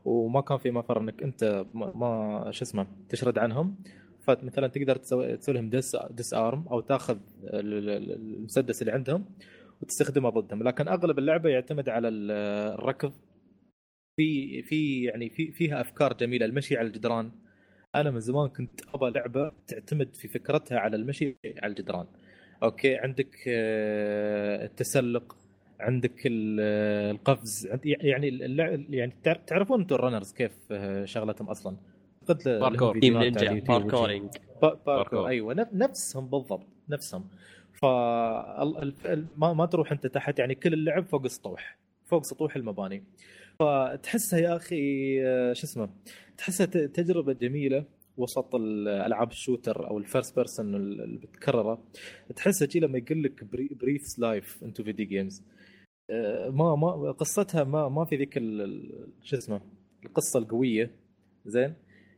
وما 0.06 0.42
كان 0.42 0.58
في 0.58 0.72
مفر 0.72 1.00
إنك 1.02 1.24
أنت 1.24 1.66
ما, 1.74 2.52
شو 2.52 2.64
اسمه 2.64 2.88
تشرد 3.10 3.38
عنهم. 3.38 3.76
فمثلا 4.20 4.68
تقدر 4.68 4.96
تسوي 4.96 5.38
تسوي 5.38 5.56
لهم 5.56 5.70
dis 5.70 5.98
disarm 6.12 6.68
أو 6.68 6.80
تأخذ 6.80 7.18
ال- 7.44 7.90
ال- 7.90 8.12
المسدس 8.12 8.82
اللي 8.82 8.92
عندهم 8.92 9.26
وتستخدمه 9.82 10.30
ضدهم. 10.30 10.64
لكن 10.64 10.88
أغلب 10.88 11.20
اللعبة 11.20 11.50
يعتمد 11.50 11.90
على 11.90 12.08
ال- 12.08 12.32
الركض 12.80 13.14
في 14.22 14.62
في 14.62 15.04
يعني 15.04 15.30
في 15.30 15.52
فيها 15.52 15.82
أفكار 15.82 16.14
جميلة 16.14 16.46
المشي 16.46 16.78
على 16.78 16.88
الجدران. 16.88 17.32
أنا 17.96 18.12
من 18.12 18.20
زمان 18.20 18.48
كنت 18.50 18.82
ابى 18.94 19.10
لعبة 19.20 19.52
تعتمد 19.68 20.16
في 20.16 20.28
فكرتها 20.28 20.80
على 20.80 20.96
المشي 20.96 21.36
على 21.46 21.70
الجدران. 21.72 22.06
أوكي 22.64 22.96
عندك 22.96 23.36
آه، 23.48 24.66
التسلق 24.66 25.36
عندك 25.80 26.22
ال- 26.26 26.58
آه، 26.62 27.12
القفز 27.12 27.68
عند- 27.68 27.82
يعني 27.86 28.30
اللعب 28.30 28.94
يعني 28.94 29.14
تعر- 29.24 29.36
تعرفون 29.48 29.80
أنتم 29.82 29.96
ال 29.96 30.01
runners 30.01 30.34
كيف 30.34 30.52
آه، 30.72 31.06
شغلتهم 31.06 31.50
أصلا؟ 31.50 31.78
parkour. 32.46 33.00
Team 33.00 33.18
Ninja 33.18 33.54
parkouring 33.54 34.30
parkour. 34.62 35.28
أيوه 35.28 35.54
نف- 35.54 35.74
نفسهم 35.74 36.28
بالضبط 36.28 36.66
نفسهم. 36.90 37.26
ف 37.74 37.86
ما 39.40 39.66
تروح 39.72 39.92
أنت 39.92 40.08
تحت 40.08 40.40
يعني 40.40 40.56
كل 40.56 40.74
اللعب 40.74 41.06
فوق 41.06 41.24
السطوح 41.26 41.78
فوق 42.06 42.24
سطوح 42.24 42.56
المباني. 42.56 43.04
فتحسها 43.60 44.40
يا 44.40 44.56
أخي 44.56 45.18
آه، 45.26 45.54
شو 45.54 45.64
اسمه 45.68 45.90
تحسها 46.38 46.66
تجربة 46.66 47.34
جميلة 47.34 47.86
وسط 48.18 48.56
الالعاب 48.56 49.32
ال 49.32 49.39
shooter 49.39 49.90
أو 49.90 49.98
ال 49.98 50.04
first 50.04 50.36
person 50.36 50.76
اللي 50.76 51.18
بتكرره 51.18 51.84
تحسها 52.36 52.68
شي 52.70 52.80
لما 52.80 52.98
يقول 52.98 53.24
لك 53.24 53.44
breathes 53.80 54.20
life 54.20 54.64
into 54.64 54.84
video 54.84 55.08
games 55.08 55.44
ما 56.50 56.76
ما 56.76 57.12
قصتها 57.12 57.64
ما 57.64 57.90
ما 57.90 58.06
في 58.06 58.16
ذيك 58.16 58.34
شو 59.24 59.38
اسمه 59.38 59.62
القصة 60.06 60.40
القوية. 60.40 60.92
زين؟ 61.46 61.74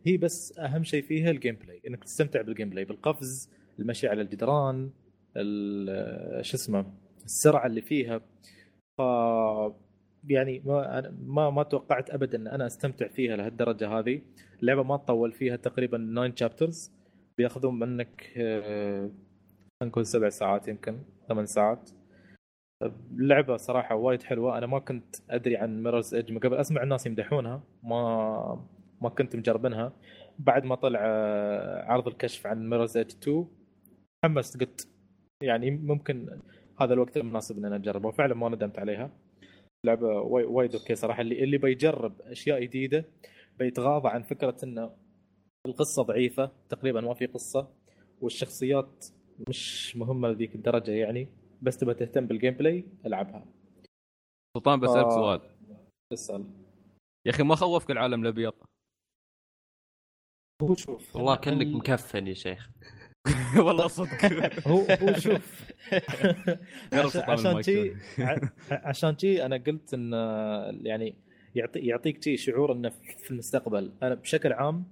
هي 0.05 0.17
بس 0.17 0.59
أهم 0.59 0.83
شيء 0.83 1.01
فيها 1.03 1.31
ال 1.31 1.55
gameplay 1.55 1.81
إنك 1.87 2.03
تستمتع 2.03 2.41
بال 2.41 2.69
gameplay 2.69 2.85
بالقفز 2.85 3.49
المشي 3.79 4.07
على 4.07 4.21
الجدران 4.21 4.89
ال- 5.37 6.45
شو 6.45 6.57
اسمه 6.57 6.85
السرعة 7.25 7.65
اللي 7.65 7.81
فيها. 7.81 8.17
ف 8.97 9.01
يعني 10.27 10.61
ما 10.65 11.11
ما 11.25 11.49
ما 11.49 11.63
توقعت 11.63 12.09
ابدا 12.09 12.37
إن 12.37 12.47
أنا 12.47 12.65
أستمتع 12.65 13.07
فيها 13.07 13.35
لهالدرجة 13.35 13.99
هذه. 13.99 14.21
اللعبة 14.61 14.83
ما 14.83 14.97
تطول 14.97 15.31
فيها 15.31 15.55
تقريبا 15.55 15.97
9 15.97 16.35
chapters 16.35 16.91
بياخذون 17.37 17.79
منك 17.79 18.33
آه، 18.37 19.09
نقول 19.83 20.05
سبع 20.05 20.29
ساعات 20.29 20.67
يمكن 20.67 20.99
ثمان 21.27 21.45
ساعات. 21.45 21.89
اللعبة 23.11 23.57
صراحة 23.57 23.95
وايد 23.95 24.23
حلوة. 24.23 24.57
أنا 24.57 24.65
ما 24.65 24.79
كنت 24.79 25.15
أدري 25.29 25.57
عن 25.57 25.83
Mirror's 25.83 26.15
Edge 26.15 26.31
من 26.31 26.39
قبل. 26.39 26.55
أسمع 26.57 26.83
الناس 26.83 27.05
يمدحونها. 27.05 27.63
ما 27.83 28.65
ما 29.01 29.09
كنت 29.09 29.35
مجربنها 29.35 29.93
بعد 30.39 30.63
ما 30.65 30.75
طلع 30.75 30.99
آه، 31.03 31.85
عرض 31.85 32.07
الكشف 32.07 32.47
عن 32.47 32.69
Mirror's 32.69 32.97
Edge 32.97 33.11
2 33.11 33.47
تحمست 34.23 34.59
قلت 34.59 34.87
يعني 35.43 35.71
ممكن 35.71 36.41
هذا 36.81 36.93
الوقت 36.93 37.17
المناسب 37.17 37.57
إن 37.57 37.65
أنا 37.65 37.75
اجربها 37.75 38.07
وفعلا 38.09 38.35
ما 38.35 38.49
ندمت 38.49 38.79
عليها. 38.79 39.11
لعبة 39.85 40.07
واي- 40.07 40.43
وايد 40.45 40.75
okay 40.75 40.95
صراحة. 40.95 41.21
اللي 41.21 41.43
اللي 41.43 41.57
بيجرب 41.57 42.21
أشياء 42.21 42.61
جديدة 42.63 43.05
بيتغاضى 43.59 44.09
عن 44.09 44.23
فكرة 44.23 44.55
انه 44.63 44.95
القصة 45.67 46.03
ضعيفة 46.03 46.51
تقريبا 46.69 47.01
ما 47.01 47.13
في 47.13 47.25
قصة 47.25 47.73
والشخصيات 48.21 49.05
مش 49.49 49.95
مهمة 49.95 50.27
لذيك 50.27 50.55
الدرجة 50.55 50.91
يعني 50.91 51.27
بس 51.61 51.77
تبغى 51.77 51.93
تهتم 51.93 52.25
بال 52.27 52.53
gameplay 52.53 52.85
ألعبها. 53.05 53.45
سلطان 54.57 54.79
بسالك 54.79 55.05
آه. 55.05 55.09
سؤال. 55.09 55.41
اسأل. 56.13 56.45
يا 57.25 57.31
أخي 57.31 57.43
ما 57.43 57.55
خوفك 57.55 57.91
العالم 57.91 58.21
الأبيض. 58.21 58.53
هو 60.61 60.75
شوف 60.75 61.15
والله 61.15 61.35
كأنك 61.35 61.67
مكفن 61.75 62.27
يا 62.27 62.33
شيخ. 62.33 62.69
والله 63.65 63.87
صدق. 63.87 64.67
هو 64.67 64.81
هو 65.01 65.13
شوف. 65.13 65.71
عشان- 66.93 67.09
سلطان 67.09 68.49
عشان 68.71 69.17
شي 69.17 69.45
أنا 69.45 69.57
قلت 69.57 69.93
إن 69.93 70.13
يعني 70.83 71.15
يعطي 71.55 71.79
يعطيك 71.79 72.23
شي 72.23 72.37
شعور 72.37 72.71
إنه 72.71 72.89
في 73.17 73.31
المستقبل. 73.31 73.91
أنا 74.03 74.15
بشكل 74.15 74.53
عام 74.53 74.83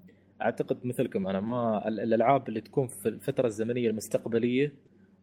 أعتقد 0.42 0.78
مثلكم 0.86 1.28
أنا 1.28 1.40
ما 1.40 1.88
ال- 1.88 2.00
الألعاب 2.00 2.50
اللي 2.50 2.62
تكون 2.62 2.88
في 2.88 3.10
الفترة 3.10 3.48
الزمنية 3.48 3.90
المستقبلية 3.90 4.74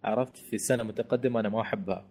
عرفت 0.05 0.37
في 0.37 0.59
سنة 0.59 0.83
متقدمة 0.83 1.41
أنا 1.41 1.49
ما 1.49 1.61
أحبها. 1.61 2.05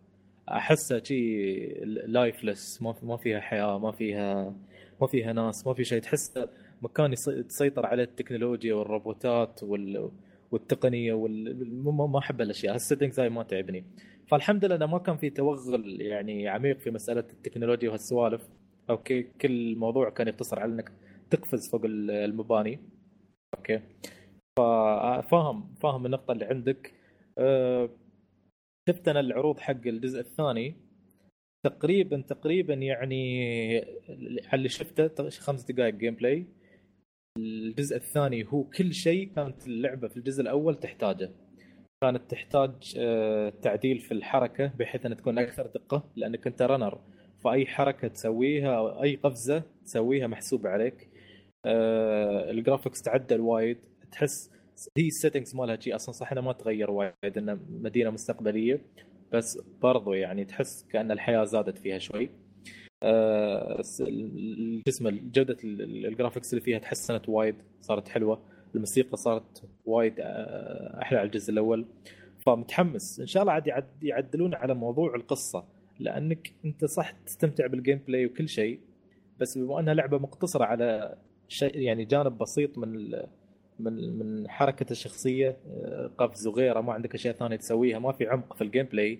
أحسها 0.50 1.04
شي 1.04 1.58
لايفلس 1.86 2.82
ما 2.82 2.96
ما 3.04 3.18
فيها 3.18 3.40
حياة 3.40 3.80
ما 3.80 3.92
فيها 3.92 4.54
ما 5.02 5.08
فيها 5.08 5.34
ناس 5.34 5.68
ما 5.68 5.74
في 5.74 5.84
شيء. 5.84 6.02
تحس 6.02 6.40
مكان 6.82 7.16
تسيطر 7.48 7.86
عليه 7.86 8.04
التكنولوجيا 8.04 8.74
والروبوتات 8.74 9.64
وال 9.64 10.10
والتقنية 10.54 11.14
وال... 11.14 11.84
ما 12.12 12.20
أحب 12.20 12.42
الأشياء. 12.42 12.76
ال 12.76 12.80
settings 12.80 13.20
هاي 13.20 13.30
ما 13.30 13.44
تعبني. 13.44 13.86
فالحمد 14.28 14.66
لله 14.66 14.86
ما 14.86 14.98
كان 14.98 15.18
في 15.18 15.30
توغل 15.30 16.02
يعني 16.02 16.48
عميق 16.48 16.80
في 16.80 16.92
مسألة 16.92 17.20
التكنولوجيا 17.20 17.90
وهالسوالف. 17.90 18.50
okay 18.90 19.24
كل 19.24 19.52
الموضوع 19.52 20.10
كان 20.10 20.28
يقتصر 20.28 20.60
على 20.60 20.74
إنك 20.74 20.92
تقفز 21.30 21.70
فوق 21.72 21.86
ال- 21.86 22.12
المباني. 22.12 22.80
okay. 23.58 23.80
ففاهم 24.60 25.74
فاهم 25.76 26.06
النقطة 26.06 26.32
اللي 26.32 26.46
عندك. 26.46 26.94
أه، 27.38 27.90
شفت 28.90 29.08
أنا 29.08 29.20
العروض 29.20 29.60
حق 29.60 29.88
الجزء 29.88 30.20
الثاني؟ 30.20 30.76
تقريبا 31.66 32.22
تقريبا 32.22 32.74
يعني 32.74 33.46
على 34.46 34.54
اللي 34.54 34.70
شفته 34.70 35.30
خمس 35.30 35.64
دقائق 35.72 35.94
gameplay 35.96 36.46
الجزء 37.38 37.96
الثاني 37.96 38.46
هو 38.50 38.64
كل 38.64 38.94
شيء 38.94 39.32
كانت 39.36 39.68
اللعبة 39.68 40.08
في 40.08 40.18
الجزء 40.18 40.42
الأول 40.42 40.80
تحتاجه. 40.80 41.32
كانت 42.04 42.32
تحتاج 42.32 42.96
آه، 42.98 43.50
تعديل 43.62 44.00
في 44.00 44.12
الحركة 44.12 44.68
بحيث 44.80 45.06
إنها 45.06 45.18
تكون 45.18 45.40
أكثر 45.40 45.68
دقة 45.68 46.04
لأنك 46.16 46.48
أنت 46.48 46.62
runner 46.62 47.00
فأي 47.44 47.66
حركة 47.66 48.08
تسويها 48.08 48.78
أو 48.78 49.04
أي 49.04 49.16
قفزة 49.16 49.64
تسويها 49.86 50.28
محسوب 50.28 50.68
عليك. 50.68 51.10
آه، 51.66 52.52
ال 52.52 52.57
graphics 52.57 53.02
تعدل 53.02 53.42
وايد. 53.42 53.78
تحس 54.12 54.52
هي 54.98 55.08
ال 55.08 55.13
settings 55.13 55.56
مالها 55.56 55.80
شيء 55.80 55.96
أصلا 55.96 56.14
صح 56.14 56.32
انها 56.32 56.44
ما 56.44 56.54
تغير 56.54 56.92
وايد 56.92 57.38
انها 57.38 57.60
مدينة 57.70 58.10
مستقبلية. 58.10 58.82
بس 59.32 59.62
برضو 59.82 60.14
يعني 60.14 60.46
تحس 60.46 60.88
كأن 60.92 61.12
الحياة 61.12 61.44
زادت 61.44 61.78
فيها 61.78 61.98
شوي. 61.98 62.30
آه، 63.04 63.82
الجسم 64.02 65.10
جودة 65.10 65.58
ال- 65.64 65.82
ال- 65.82 66.06
ال 66.06 66.11
graphics 66.11 66.54
اللي 66.54 66.62
فيها 66.62 66.80
تحسنت 66.80 67.30
وايد 67.30 67.56
صارت 67.82 68.08
حلوة. 68.08 68.40
الموسيقى 68.76 69.18
صارت 69.18 69.64
وايد 69.86 70.14
آه، 70.20 71.00
أحلى 71.02 71.20
على 71.20 71.26
الجزء 71.28 71.52
الأول. 71.54 71.86
فمتحمس. 72.46 73.20
إن 73.20 73.26
شاء 73.28 73.44
الله 73.44 73.54
عاد 73.54 73.68
يعد- 73.68 74.04
يعدلون 74.04 74.54
على 74.54 74.74
موضوع 74.74 75.16
القصة. 75.16 75.66
لأنك 76.00 76.54
أنت 76.66 76.86
صح 76.86 77.12
تستمتع 77.12 77.68
بال 77.68 78.00
gameplay 78.08 78.26
وكل 78.26 78.50
شيء 78.50 78.80
بس 79.40 79.58
بما 79.58 79.80
أنها 79.80 79.94
لعبة 79.94 80.18
مقتصرة 80.18 80.66
على 80.66 81.18
شيء 81.48 81.78
يعني 81.80 82.06
جانب 82.06 82.38
بسيط 82.38 82.78
من 82.78 83.12
من 83.80 84.18
من 84.20 84.50
حركة 84.50 84.92
الشخصية 84.92 85.58
آه، 85.68 86.12
قفز 86.18 86.48
وغيره 86.48 86.82
ما 86.82 86.94
عندك 86.94 87.14
أشياء 87.16 87.36
ثانية 87.36 87.56
تسويها 87.56 88.00
ما 88.00 88.12
في 88.12 88.28
عمق 88.28 88.54
في 88.56 88.64
ال 88.64 88.86
gameplay 88.86 89.20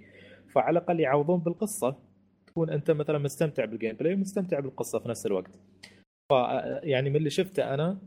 فعلى 0.50 0.80
الأقل 0.80 1.00
يعوضون 1.00 1.40
بالقصة. 1.40 1.96
تكون 2.54 2.70
أنت 2.70 2.92
مثلا 2.92 3.18
مستمتع 3.18 3.66
بال 3.66 3.96
gameplay 3.96 4.14
ومستمتع 4.14 4.60
بالقصة 4.60 5.00
في 5.00 5.10
نفس 5.10 5.26
الوقت. 5.26 5.60
ف 6.32 6.34
يعني 6.84 7.10
من 7.10 7.16
اللي 7.16 7.30
شفته 7.30 7.74
أنا 7.74 8.02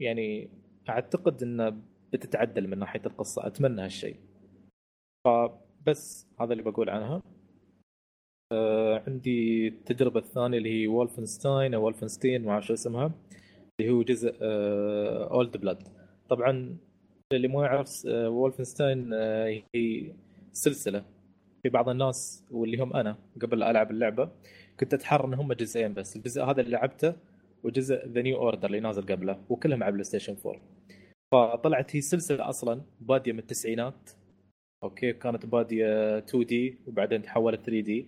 يعني 0.00 0.50
أعتقد 0.88 1.42
انه 1.42 1.82
بتتعدل 2.12 2.68
من 2.68 2.78
ناحية 2.78 3.02
القصة. 3.06 3.46
أتمنى 3.46 3.82
هالشيء. 3.82 4.16
فبس 5.26 6.26
هذا 6.40 6.52
اللي 6.52 6.62
بقول 6.62 6.90
عنها. 6.90 7.22
آه 8.52 9.02
عندي 9.06 9.68
التجربة 9.68 10.20
الثانية 10.20 10.58
اللي 10.58 10.82
هي 10.82 10.86
وولفنستاين 10.86 11.74
أو 11.74 11.84
وولفنستين 11.84 12.44
ما 12.44 12.52
أعرف 12.52 12.66
شو 12.66 12.74
اسمها 12.74 13.12
اللي 13.80 13.92
هو 13.92 14.02
جزء 14.02 14.36
Old 15.30 15.56
Blood 15.56 15.88
طبعا 16.28 16.76
اللي 17.32 17.48
ما 17.48 17.64
يعرف 17.64 18.06
آه 18.06 18.28
وولفنستاين 18.28 19.10
آه 19.14 19.62
هي 19.74 20.12
سلسلة. 20.52 21.04
في 21.62 21.68
بعض 21.68 21.88
الناس 21.88 22.44
واللي 22.50 22.82
هم 22.82 22.96
أنا 22.96 23.18
قبل 23.42 23.58
لا 23.58 23.70
ألعب 23.70 23.90
اللعبة 23.90 24.30
كنت 24.80 24.94
أتحرى 24.94 25.24
إن 25.26 25.34
هم 25.34 25.52
جزئين 25.52 25.94
بس. 25.94 26.16
الجزء 26.16 26.42
هذا 26.44 26.60
اللي 26.60 26.70
لعبته 26.72 27.14
وجزء 27.62 28.06
The 28.08 28.22
New 28.22 28.36
Order 28.36 28.66
اللي 28.68 28.80
نازل 28.80 29.02
قبله 29.02 29.44
وكلهم 29.48 29.82
على 29.82 29.92
بلاي 29.92 30.04
ستيشن 30.04 30.36
4 30.46 30.60
فطلعت 31.32 31.96
هي 31.96 32.00
سلسلة 32.00 32.48
أصلا 32.48 32.82
بادية 33.00 33.32
من 33.32 33.38
التسعينات. 33.38 34.10
أوكي 34.84 35.12
كانت 35.12 35.46
بادية 35.46 36.18
2D 36.18 36.78
وبعدين 36.86 37.22
تحولت 37.22 37.60
3D 37.60 38.06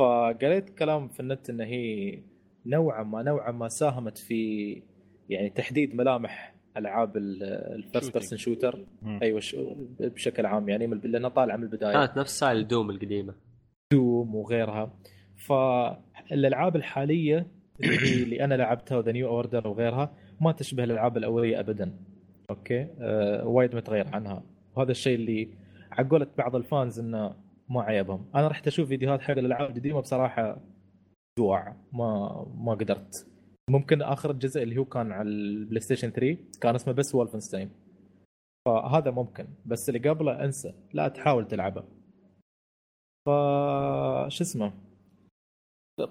فقريت 0.00 0.70
كلام 0.78 1.08
في 1.08 1.20
النت 1.20 1.50
إن 1.50 1.60
هي 1.60 2.18
نوعا 2.66 3.02
ما 3.02 3.22
نوعا 3.22 3.50
ما 3.50 3.68
ساهمت 3.68 4.18
في 4.18 4.82
يعني 5.28 5.50
تحديد 5.50 5.94
ملامح 5.94 6.54
ألعاب 6.78 7.16
ال 7.16 7.30
first. 7.30 8.12
person 8.12 8.38
shooter. 8.38 8.78
أيوه 9.22 9.40
بشكل 10.00 10.46
عام 10.46 10.68
يعني 10.68 10.86
من- 10.86 11.00
لأنها 11.04 11.30
طالعة 11.30 11.56
من 11.56 11.62
البداية. 11.62 11.92
كانت 11.92 12.18
نفس 12.18 12.36
style 12.36 12.68
دوم 12.68 12.90
القديمة. 12.90 13.34
دوم 13.92 14.34
وغيرها. 14.34 14.92
فالألعاب 15.46 16.76
الحالية 16.76 17.46
اللي 17.80 17.98
هي 17.98 18.22
اللي 18.24 18.44
أنا 18.44 18.54
لعبتها 18.54 18.98
و 18.98 19.01
The 19.01 19.12
New 19.12 19.28
Order 19.28 19.68
وغيرها 19.68 20.14
ما 20.40 20.52
تشبه 20.52 20.84
الألعاب 20.84 21.16
الأولية 21.16 21.60
ابدا. 21.60 21.98
أوكي؟ 22.50 22.86
آه 23.00 23.46
وايد 23.46 23.76
متغير 23.76 24.08
عنها. 24.14 24.42
وهذا 24.76 24.90
الشيء 24.90 25.14
اللي 25.14 25.48
على 25.92 26.08
قولة 26.08 26.26
بعض 26.38 26.56
ال 26.56 26.64
fans 26.64 26.98
إنه 27.00 27.34
ما 27.70 27.82
عيبهم. 27.82 28.24
أنا 28.34 28.48
رحت 28.48 28.66
أشوف 28.66 28.88
فيديوهات 28.88 29.20
حق 29.20 29.30
الألعاب 29.38 29.70
القديمة 29.70 30.00
بصراحة 30.00 30.60
جوع. 31.38 31.76
ما 31.92 32.46
ما 32.58 32.72
قدرت. 32.74 33.26
ممكن 33.68 34.02
آخر 34.02 34.32
جزء 34.32 34.62
اللي 34.62 34.78
هو 34.78 34.84
كان 34.84 35.12
على 35.12 35.28
البلاي 35.28 35.80
ستيشن 35.80 36.10
3 36.10 36.38
كان 36.60 36.74
اسمه 36.74 36.94
بس 36.94 37.14
وولفنستاين 37.14 37.70
فهذا 38.66 39.10
ممكن 39.10 39.48
بس 39.66 39.88
اللي 39.88 40.08
قبله 40.08 40.44
انسى 40.44 40.74
لا 40.92 41.08
تحاول 41.08 41.48
تلعبه. 41.48 41.80
ف 43.26 43.30
شو 44.28 44.44
اسمه؟ 44.44 44.72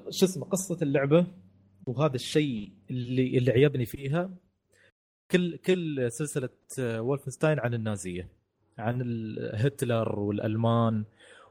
شو 0.10 0.26
اسمه؟ 0.26 0.46
قصة 0.46 0.78
اللعبة 0.82 1.28
وهذا 1.88 2.16
الشيء 2.16 2.72
اللي 2.90 3.38
اللي 3.38 3.52
عيبني 3.52 3.86
فيها 3.86 4.30
كل 5.32 5.58
كل 5.58 6.12
سلسلة 6.12 6.50
وولفنستاين 6.80 7.60
عن 7.60 7.74
النازية 7.74 8.30
عن 8.78 9.02
هتلر 9.54 10.20
والألمان 10.20 11.06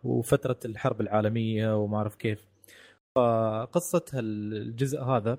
وفترة 0.05 0.59
الحرب 0.65 1.01
العالمية 1.01 1.77
وما 1.77 1.97
أعرف 1.97 2.15
كيف. 2.15 2.47
فقصه 3.15 4.05
الجزء 4.15 5.03
هذا 5.03 5.39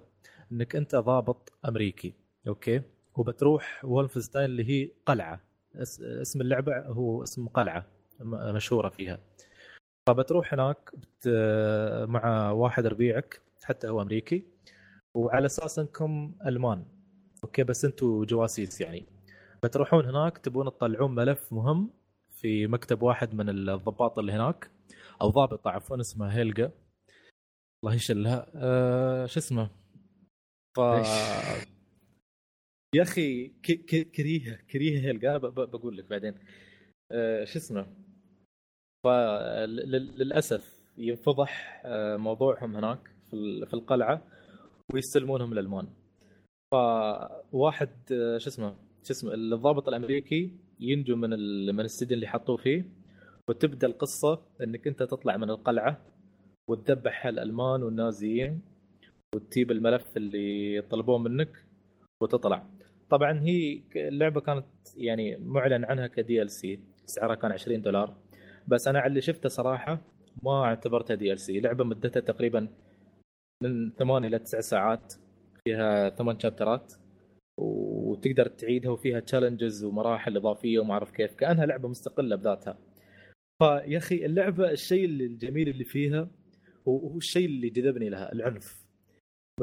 إنك 0.52 0.76
أنت 0.76 0.96
ضابط 0.96 1.54
أمريكي 1.68 2.14
أوكي؟ 2.48 2.82
وبتروح 3.16 3.86
وولفنستاين 3.86 4.46
اللي 4.46 4.70
هي 4.70 4.92
قلعة. 5.06 5.42
أس- 5.76 6.02
اسم 6.02 6.42
اللعبة 6.42 6.80
هو 6.80 7.24
اسم 7.24 7.48
قلعة 7.48 7.86
مشهورة 8.56 8.90
فيها. 8.90 9.20
فبتروح 10.08 10.54
هناك 10.54 10.92
بت... 10.96 11.28
مع 12.10 12.52
واحد 12.52 12.86
ربيعك 12.86 13.42
حتى 13.64 13.88
هو 13.90 14.02
أمريكي. 14.02 14.44
وعلى 15.16 15.46
أساس 15.46 15.80
إنكم 15.80 16.36
ألمان 16.46 16.86
أوكي؟ 17.44 17.64
بس 17.64 17.86
أنتم 17.86 18.24
جواسيس 18.24 18.82
يعني. 18.82 19.06
بتروحون 19.64 20.06
هناك 20.06 20.38
تبون 20.38 20.66
تطلعون 20.66 21.16
ملف 21.16 21.54
مهم 21.54 21.90
في 22.32 22.68
مكتب 22.68 23.02
واحد 23.02 23.36
من 23.36 23.50
الضباط 23.50 24.20
اللي 24.20 24.32
هناك 24.32 24.72
أو 25.22 25.30
ضابطة 25.30 25.70
عفوا 25.70 26.00
اسمها 26.00 26.34
هيلجا 26.38 26.72
الله 27.84 27.96
يشلها. 27.96 28.48
أه 28.56 29.26
شو 29.26 29.40
اسمه؟ 29.40 29.70
يا 32.96 33.02
أخي 33.02 33.48
كريهة 34.16 34.56
كريهة 34.72 35.00
هيلقا 35.08 35.38
بقول 35.38 35.98
لك 35.98 36.06
بعدين. 36.10 36.36
أه 37.12 37.44
شو 37.46 37.60
اسمه؟ 37.60 37.88
فللاسف 39.06 40.78
ينفضح 40.98 41.82
آه، 41.86 42.18
موضوعهم 42.18 42.76
هناك 42.76 43.00
في 43.30 43.34
ال- 43.34 43.68
في 43.68 43.74
القلعة 43.74 44.24
ويستلمونهم 44.94 45.54
الألمان. 45.54 45.88
فواحد 46.74 47.90
آه، 48.12 48.38
شو 48.38 48.50
اسمه؟ 48.50 48.76
شو 49.04 49.14
اسمه؟ 49.14 49.34
الضابط 49.34 49.88
الأمريكي 49.88 50.52
ينجو 50.80 51.16
من 51.16 51.30
من 51.76 51.80
السجن 51.86 52.14
اللي 52.16 52.28
حطوه 52.28 52.58
فيه 52.58 52.86
وتبدأ 53.50 53.88
القصة 53.88 54.42
إنك 54.64 54.88
أنت 54.88 55.04
تطلع 55.04 55.38
من 55.38 55.50
القلعة 55.50 56.02
وتذبح 56.70 57.26
الألمان 57.26 57.84
والنازيين 57.84 58.62
وتجيب 59.36 59.72
الملف 59.72 60.18
اللي 60.18 60.82
طلبوه 60.82 61.18
منك 61.18 61.66
وتطلع. 62.22 62.68
طبعا 63.10 63.40
هي 63.40 63.82
اللعبة 63.96 64.42
كانت 64.42 64.66
يعني 64.98 65.38
معلن 65.38 65.86
عنها 65.86 66.08
ك 66.08 66.42
DLC 66.42 66.80
سعرها 67.06 67.36
كان 67.36 67.52
20 67.52 67.82
دولار. 67.82 68.18
بس 68.68 68.88
أنا 68.88 69.00
على 69.00 69.10
اللي 69.10 69.22
شفته 69.22 69.50
صراحة 69.50 70.02
ما 70.44 70.64
اعتبرتها 70.64 71.16
DLC 71.16 71.60
لعبة 71.60 71.84
مدتها 71.84 72.20
تقريبا 72.20 72.68
من 73.64 73.92
8 73.92 74.28
إلى 74.28 74.40
9 74.40 74.62
ساعات 74.62 75.14
فيها 75.66 76.10
ثمان 76.10 76.40
chapter 76.40 76.87
ات 76.87 76.94
وتقدر 77.60 78.48
تعيدها 78.48 78.92
وفيها 78.92 79.20
challenges 79.20 79.84
ومراحل 79.84 80.38
إضافية 80.38 80.80
وما 80.80 80.94
أعرف 80.94 81.12
كيف 81.12 81.36
كأنها 81.36 81.66
لعبة 81.66 81.90
مستقلة 81.90 82.36
بذاتها. 82.36 82.78
فيا 83.60 83.98
أخي 83.98 84.26
اللعبة 84.26 84.72
الشيء 84.72 85.06
الجميل 85.06 85.70
اللي 85.70 85.84
فيها 85.84 86.30
هو 86.88 87.18
الشيء 87.18 87.46
اللي 87.46 87.70
جذبني 87.70 88.10
لها 88.10 88.34
العنف. 88.34 88.87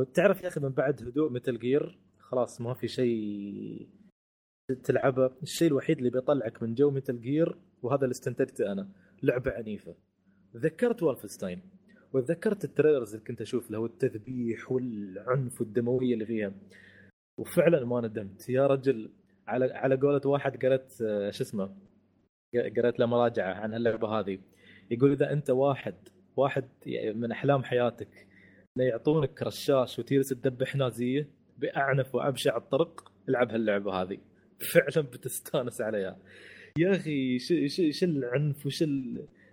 تعرف 0.03 0.43
يا 0.43 0.49
أخي 0.49 0.61
من 0.61 0.69
بعد 0.69 1.03
هدوء 1.03 1.31
Metal 1.31 1.59
Gear 1.59 1.99
خلاص 2.19 2.61
ما 2.61 2.75
في 2.75 2.89
شيء 2.89 3.89
تلعبه. 4.85 5.31
الشيء 5.43 5.69
الوحيد 5.69 5.99
اللي 5.99 6.11
بيطلعك 6.11 6.63
من 6.63 6.75
جو 6.75 6.91
Metal 6.91 7.21
Gear 7.21 7.57
وهذا 7.83 8.03
اللي 8.03 8.11
استنتجته 8.11 8.73
أنا. 8.73 8.89
لعبة 9.23 9.51
عنيفة. 9.51 9.95
ذكرت 10.57 11.03
وولفنستاين 11.03 11.63
وتذكرت 12.13 12.65
التريلرز 12.65 13.15
اللي 13.15 13.27
كنت 13.27 13.41
أشوف 13.41 13.71
له 13.71 13.79
والتذبيح 13.79 14.73
والعنف 14.73 15.61
والدموية 15.61 16.15
اللي 16.15 16.27
فيها. 16.27 16.53
وفعلا 17.39 17.85
ما 17.85 18.01
ندمت. 18.01 18.49
يا 18.49 18.67
رجل 18.67 19.11
على 19.47 19.73
على 19.73 19.97
قولة 19.97 20.21
واحد 20.25 20.65
قرأت 20.65 21.03
آه، 21.03 21.31
شو 21.31 21.45
اسمه؟ 21.45 21.77
قرأت 22.77 22.99
له 22.99 23.07
مراجعة 23.07 23.55
عن 23.55 23.75
اللعبة 23.75 24.09
هذه. 24.09 24.39
يقول 24.91 25.13
إذا 25.13 25.33
أنت 25.33 25.51
واحد 25.51 25.95
واحد 26.37 26.65
من 27.15 27.33
أحلام 27.33 27.65
حياتك 27.65 28.27
انه 28.77 28.85
يعطونك 28.85 29.43
رشاش 29.43 29.99
وتجلس 29.99 30.29
تذبح 30.29 30.77
نازيه 30.77 31.29
بأعنف 31.59 32.15
وأبشع 32.15 32.57
الطرق. 32.57 33.13
العب 33.29 33.51
هاللعبة 33.51 33.93
هذه. 33.93 34.19
فعلا 34.61 35.07
بتستانس 35.07 35.81
عليها. 35.81 36.19
يا 36.79 36.91
أخي 36.91 37.39
شو 37.39 38.07
العنف 38.07 38.67
وش. 38.67 38.85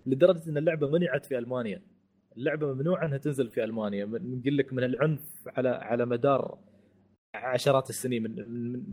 لدرجة 0.05 0.49
إن 0.49 0.57
اللعبة 0.57 0.89
منعت 0.89 1.25
في 1.25 1.37
ألمانيا. 1.37 1.81
اللعبة 2.37 2.73
ممنوع 2.73 3.05
إنها 3.05 3.17
تنزل 3.17 3.49
في 3.49 3.63
ألمانيا. 3.63 4.05
نقول 4.05 4.57
لك 4.57 4.73
من 4.73 4.83
العنف 4.83 5.21
على 5.47 5.69
على 5.69 6.05
مدار 6.05 6.57
عشرات 7.35 7.89
السنين 7.89 8.23
من 8.23 8.35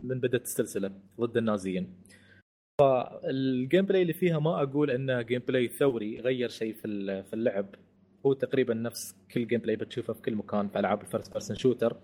من, 0.07 0.19
بدأت 0.19 0.41
السلسله 0.41 0.91
ضد 1.19 1.37
النازيين. 1.37 1.93
فال 2.81 3.85
gameplay 3.85 4.01
اللي 4.01 4.13
فيها 4.13 4.39
ما 4.39 4.63
أقول 4.63 4.91
إنه 4.91 5.21
gameplay 5.21 5.67
ثوري 5.67 6.19
غير 6.19 6.49
شيء 6.49 6.73
في 6.73 7.23
في 7.23 7.33
اللعب. 7.33 7.75
هو 8.25 8.33
تقريبا 8.33 8.73
نفس 8.73 9.15
كل 9.33 9.47
gameplay 9.47 9.75
بتشوفه 9.75 10.13
في 10.13 10.21
كل 10.21 10.35
مكان 10.35 10.67
في 10.67 10.79
ألعاب 10.79 11.01
ال 11.01 11.06
first 11.06 11.31
person 11.31 11.55
shooter 11.57 11.97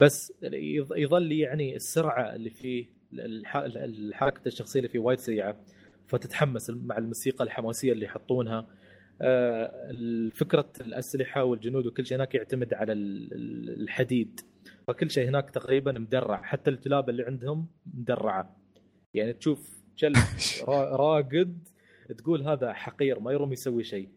بس 0.00 0.32
يظ- 0.42 0.96
يظل 0.96 1.32
يعني 1.32 1.76
السرعة 1.76 2.34
اللي 2.34 2.50
فيه 2.50 2.86
الح- 3.12 3.56
الحركة 3.56 4.40
الشخصية 4.46 4.80
اللي 4.80 4.88
فيه 4.88 4.98
وايد 4.98 5.18
سريعة 5.18 5.56
فتتحمس 6.06 6.70
مع 6.70 6.98
الموسيقى 6.98 7.44
الحماسية 7.44 7.92
اللي 7.92 8.04
يحطونها. 8.04 8.66
آه، 9.22 9.88
فكره 10.34 10.72
الأسلحة 10.80 11.44
والجنود 11.44 11.86
وكل 11.86 12.06
شيء 12.06 12.16
هناك 12.16 12.34
يعتمد 12.34 12.74
على 12.74 12.92
ال- 12.92 13.32
ال- 13.34 13.82
الحديد. 13.82 14.40
فكل 14.86 15.10
شيء 15.10 15.28
هناك 15.28 15.50
تقريبا 15.50 15.92
مدرع. 15.92 16.42
حتى 16.42 16.70
الكلاب 16.70 17.10
اللي 17.10 17.22
عندهم 17.22 17.66
مدرعة. 17.94 18.56
يعني 19.14 19.32
تشوف 19.32 19.82
كلب 20.00 20.16
را- 20.68 20.96
راقد 20.96 21.58
تقول 22.18 22.42
هذا 22.48 22.72
حقير 22.72 23.20
ما 23.20 23.32
يروم 23.32 23.52
يسوي 23.52 23.84
شيء. 23.84 24.08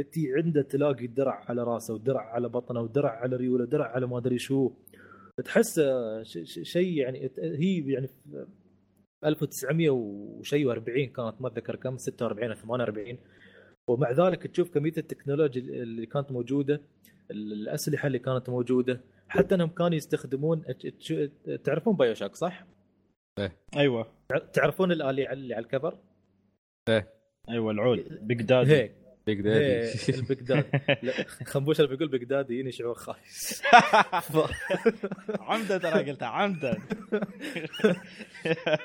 انت 0.00 0.14
عنده 0.36 0.62
تلاقي 0.62 1.06
درع 1.06 1.44
على 1.48 1.62
راسه 1.62 1.94
ودرع 1.94 2.20
على 2.34 2.48
بطنه 2.48 2.80
ودرع 2.80 3.10
على 3.10 3.36
ريوله 3.36 3.62
ودرع 3.64 3.86
على 3.86 4.06
ما 4.06 4.18
أدري 4.18 4.38
شو. 4.38 4.70
تحس 5.44 5.80
ش- 6.22 6.38
ش- 6.38 6.60
شيء 6.62 6.92
يعني 6.98 7.30
هي 7.38 7.92
يعني 7.92 8.06
في 8.06 8.46
1900 9.24 9.90
وشيء 9.90 10.74
و40 10.74 11.12
كانت 11.16 11.34
ما 11.40 11.48
أتذكر 11.48 11.76
كم 11.76 11.96
46 11.96 12.48
أو 12.50 12.54
48 12.56 13.18
ومع 13.88 14.10
ذلك 14.10 14.46
تشوف 14.46 14.70
كمية 14.74 14.92
التكنولوجيا 14.98 15.62
اللي 15.62 16.06
كانت 16.06 16.32
موجودة 16.32 16.80
الأسلحة 17.30 18.06
اللي 18.06 18.18
كانت 18.18 18.48
موجودة. 18.50 19.00
حتى 19.28 19.54
أنهم 19.54 19.68
كانوا 19.68 19.94
يستخدمون 19.96 20.62
تعرفون 21.64 21.96
BioShock 21.96 22.34
صح؟ 22.36 22.66
أيوه. 23.76 24.06
تعرفون 24.52 24.92
الالي 24.92 25.32
اللي 25.32 25.54
على 25.54 25.62
ال 25.64 25.69
cover؟ 25.69 25.98
أيوه 27.48 27.70
العود 27.70 28.18
Big 28.26 28.42
Daddy 28.42 28.70
هيك. 28.72 28.92
Big 29.34 29.40
Daddy. 29.40 30.18
ال 30.18 30.24
Big 30.24 30.40
Dad؟ 30.40 30.64
لا، 31.02 31.12
خنبوش 31.46 31.80
اللي 31.80 31.90
بيقول 31.90 32.08
Big 32.08 32.24
Dad 32.24 32.50
يجيني 32.50 32.72
شعور 32.72 32.94
خايس. 32.94 33.62
عمدا 35.48 35.78
ترى 35.78 36.10
قلتها 36.10 36.28
عمدا 36.28 36.78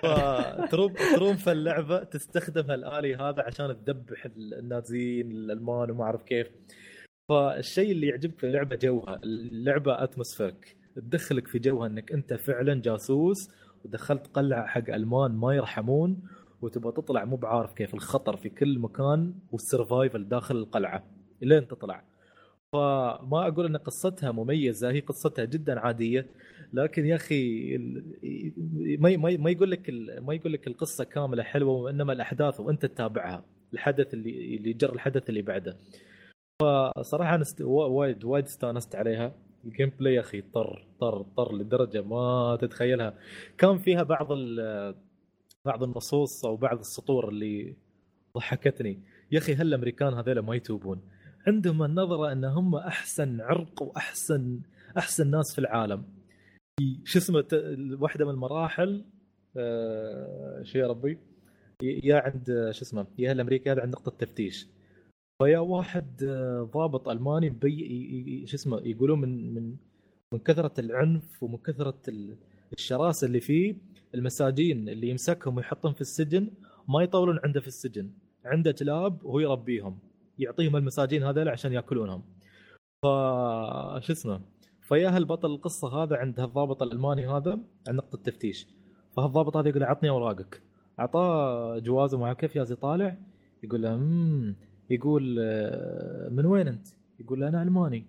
فتروم 0.01 0.93
تروم 1.15 1.35
في 1.35 1.51
اللعبة 1.51 2.03
تستخدم 2.03 2.71
هالآلي 2.71 3.15
هذا 3.15 3.43
عشان 3.43 3.85
تذبح 3.85 4.25
النازيين 4.37 5.31
الألمان 5.31 5.91
وما 5.91 6.03
أعرف 6.03 6.23
كيف. 6.23 6.47
فالشيء 7.29 7.91
اللي 7.91 8.07
يعجبك 8.07 8.39
في 8.39 8.45
اللعبة 8.47 8.75
جوها 8.75 9.19
اللعبة 9.23 10.03
atmosphere 10.03 10.69
ك 10.69 10.75
تدخلك 10.95 11.47
في 11.47 11.59
جوها 11.59 11.87
إنك 11.87 12.11
أنت 12.11 12.33
فعلا 12.33 12.81
جاسوس 12.81 13.49
ودخلت 13.85 14.27
قلعه 14.27 14.67
حق 14.67 14.89
ألمان 14.89 15.31
ما 15.31 15.55
يرحمون 15.55 16.23
وتبغى 16.61 16.91
تطلع 16.91 17.25
مو 17.25 17.35
بعارف 17.35 17.73
كيف 17.73 17.93
الخطر 17.93 18.37
في 18.37 18.49
كل 18.49 18.79
مكان 18.79 19.33
وال 19.51 19.66
survival 19.66 20.27
داخل 20.27 20.55
القلعة 20.57 21.03
إلين 21.43 21.67
تطلع. 21.67 22.03
فما 22.73 23.47
أقول 23.47 23.65
إن 23.65 23.77
قصتها 23.77 24.31
مميزة 24.31 24.91
هي 24.91 24.99
قصتها 24.99 25.45
جدا 25.45 25.79
عادية 25.79 26.25
لكن 26.73 27.05
يا 27.05 27.15
أخي 27.15 27.77
ما 28.99 29.17
ما 29.37 29.49
يقول 29.51 29.71
لك 29.71 29.89
ما 30.21 30.33
يقول 30.33 30.53
لك 30.53 30.67
القصة 30.67 31.03
كاملة 31.03 31.43
حلوة 31.43 31.73
وإنما 31.73 32.13
الأحداث 32.13 32.59
وأنت 32.59 32.85
تتابعها 32.85 33.45
الحدث 33.73 34.13
اللي 34.13 34.55
اللي 34.55 34.73
جر 34.73 34.93
الحدث 34.93 35.29
اللي 35.29 35.41
بعده. 35.41 35.77
فصراحة 36.61 37.35
أنا 37.35 37.41
است... 37.41 37.61
وا- 37.61 37.85
وايد 37.85 38.23
وايد 38.25 38.45
استانست 38.45 38.95
عليها. 38.95 39.35
ال 39.65 39.91
gameplay 39.99 40.13
يا 40.13 40.19
أخي 40.19 40.41
طر 40.41 40.85
طر 40.99 41.21
طر 41.37 41.55
لدرجة 41.55 42.01
ما 42.01 42.57
تتخيلها. 42.61 43.13
كان 43.57 43.77
فيها 43.77 44.03
بعض 44.03 44.31
ال... 44.31 44.95
بعض 45.65 45.83
النصوص 45.83 46.45
أو 46.45 46.55
بعض 46.55 46.79
السطور 46.79 47.29
اللي 47.29 47.75
ضحكتني. 48.37 48.99
يا 49.31 49.37
أخي 49.37 49.55
هل 49.55 49.67
الأمريكان 49.67 50.13
هذول 50.13 50.39
ما 50.39 50.55
يتوبون؟ 50.55 51.01
عندهم 51.47 51.83
النظره 51.83 52.31
أن 52.31 52.45
هم 52.45 52.75
أحسن 52.75 53.41
عرق 53.41 53.81
وأحسن 53.81 54.59
أحسن 54.97 55.31
ناس 55.31 55.53
في 55.53 55.59
العالم. 55.59 56.03
شو 57.03 57.19
اسمه؟ 57.19 57.45
واحدة 57.99 58.25
من 58.25 58.31
المراحل 58.31 59.05
آه، 59.57 60.61
شو 60.63 60.77
يا 60.79 60.87
ربي؟ 60.87 61.17
يا 61.83 62.15
عند 62.15 62.45
شو 62.71 62.81
اسمه؟ 62.81 63.07
يا 63.17 63.31
الامريكي 63.31 63.71
هذا 63.71 63.81
عند 63.81 63.91
نقطة 63.91 64.11
تفتيش 64.25 64.67
فيا 65.41 65.59
واحد 65.59 66.23
آه، 66.23 66.69
ضابط 66.73 67.09
ألماني 67.09 67.49
بي 67.49 68.43
شو 68.47 68.55
اسمه؟ 68.55 68.81
يقولون 68.83 69.21
من 69.21 69.53
من 69.53 69.75
من 70.33 70.39
كثرة 70.39 70.73
العنف 70.79 71.43
ومن 71.43 71.57
كثرة 71.57 71.97
ال- 72.07 72.35
الشراسة 72.73 73.27
اللي 73.27 73.39
فيه 73.39 73.75
المساجين 74.15 74.89
اللي 74.89 75.09
يمسكهم 75.09 75.57
ويحطهم 75.57 75.93
في 75.93 76.01
السجن 76.01 76.51
ما 76.89 77.03
يطولون 77.03 77.39
عنده 77.43 77.61
في 77.61 77.67
السجن. 77.67 78.09
عنده 78.45 78.71
كلاب 78.71 79.25
وهو 79.25 79.39
يربيهم 79.39 79.99
يعطيهم 80.39 80.75
المساجين 80.75 81.23
هذول 81.23 81.49
عشان 81.49 81.73
يأكلونهم. 81.73 82.23
ف 83.01 83.05
شو 84.05 84.13
اسمه؟ 84.13 84.41
فيا 84.81 85.17
البطل 85.17 85.51
القصة 85.51 86.03
هذا 86.03 86.15
عند 86.17 86.39
هالضابط 86.39 86.83
الألماني 86.83 87.27
هذا 87.27 87.59
عند 87.87 87.97
نقطة 87.97 88.17
تفتيش 88.17 88.67
فهالضابط 89.15 89.57
هذا 89.57 89.69
يقول 89.69 89.81
له 89.81 89.87
عطني 89.87 90.09
أوراقك. 90.09 90.61
أعطاه 90.99 91.79
جوازه 91.79 92.17
مع 92.17 92.33
كيف 92.33 92.57
طالع 92.57 93.17
يقول 93.63 93.81
له 93.81 93.93
أمم. 93.93 94.55
يقول 94.89 95.37
آه، 95.39 96.29
من 96.29 96.45
وين 96.45 96.67
أنت؟ 96.67 96.87
يقول 97.19 97.39
له 97.41 97.47
أنا 97.47 97.63
ألماني. 97.63 98.05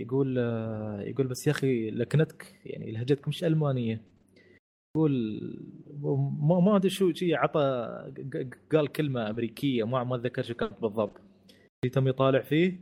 يقول 0.00 0.36
آه، 0.38 1.00
يقول 1.00 1.26
بس 1.26 1.46
يا 1.46 1.52
أخي 1.52 1.90
لكنتك 1.90 2.60
يعني 2.64 2.92
لهجتك 2.92 3.28
مش 3.28 3.44
ألمانية. 3.44 4.00
يقول 4.96 5.40
ما 6.62 6.76
أدري 6.76 6.90
شو 6.90 7.12
شي 7.12 7.34
عطى 7.34 7.88
قال 8.72 8.92
كلمة 8.92 9.30
أمريكية 9.30 9.84
ما 9.84 10.04
ما 10.04 10.16
أتذكر 10.16 10.42
شو 10.42 10.54
كانت 10.54 10.82
بالضبط. 10.82 11.20
تم 11.92 12.08
يطالع 12.08 12.40
فيه. 12.40 12.80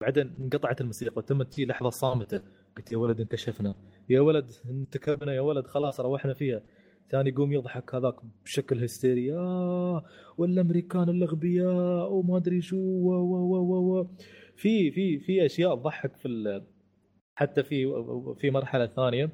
بعدين 0.00 0.34
انقطعت 0.40 0.80
الموسيقى 0.80 1.12
وتمت 1.16 1.52
تجي 1.52 1.66
لحظة 1.66 1.90
صامتة. 1.90 2.42
قلت 2.76 2.92
يا 2.92 2.96
ولد 2.96 3.20
انكشفنا. 3.20 3.74
يا 4.08 4.20
ولد 4.20 4.50
انتكبنا 4.70 5.34
يا 5.34 5.40
ولد 5.40 5.66
خلاص 5.66 6.00
روحنا 6.00 6.34
فيها. 6.34 6.62
ثاني 7.10 7.30
يقوم 7.30 7.52
يضحك 7.52 7.94
هذاك 7.94 8.14
بشكل 8.44 8.84
هستيري. 8.84 9.32
آه 9.36 10.04
والأمريكان 10.38 11.08
الأغبياء 11.08 12.12
وما 12.12 12.36
أدري 12.36 12.60
شو 12.60 12.76
و 12.76 13.10
و 13.12 13.46
و 13.46 14.00
و 14.00 14.08
في 14.56 14.90
في 14.90 15.18
في 15.18 15.46
أشياء 15.46 15.74
تضحك 15.74 16.16
في 16.16 16.62
حتى 17.34 17.62
في 17.62 17.86
في 18.40 18.50
مرحلة 18.50 18.86
ثانية. 18.86 19.30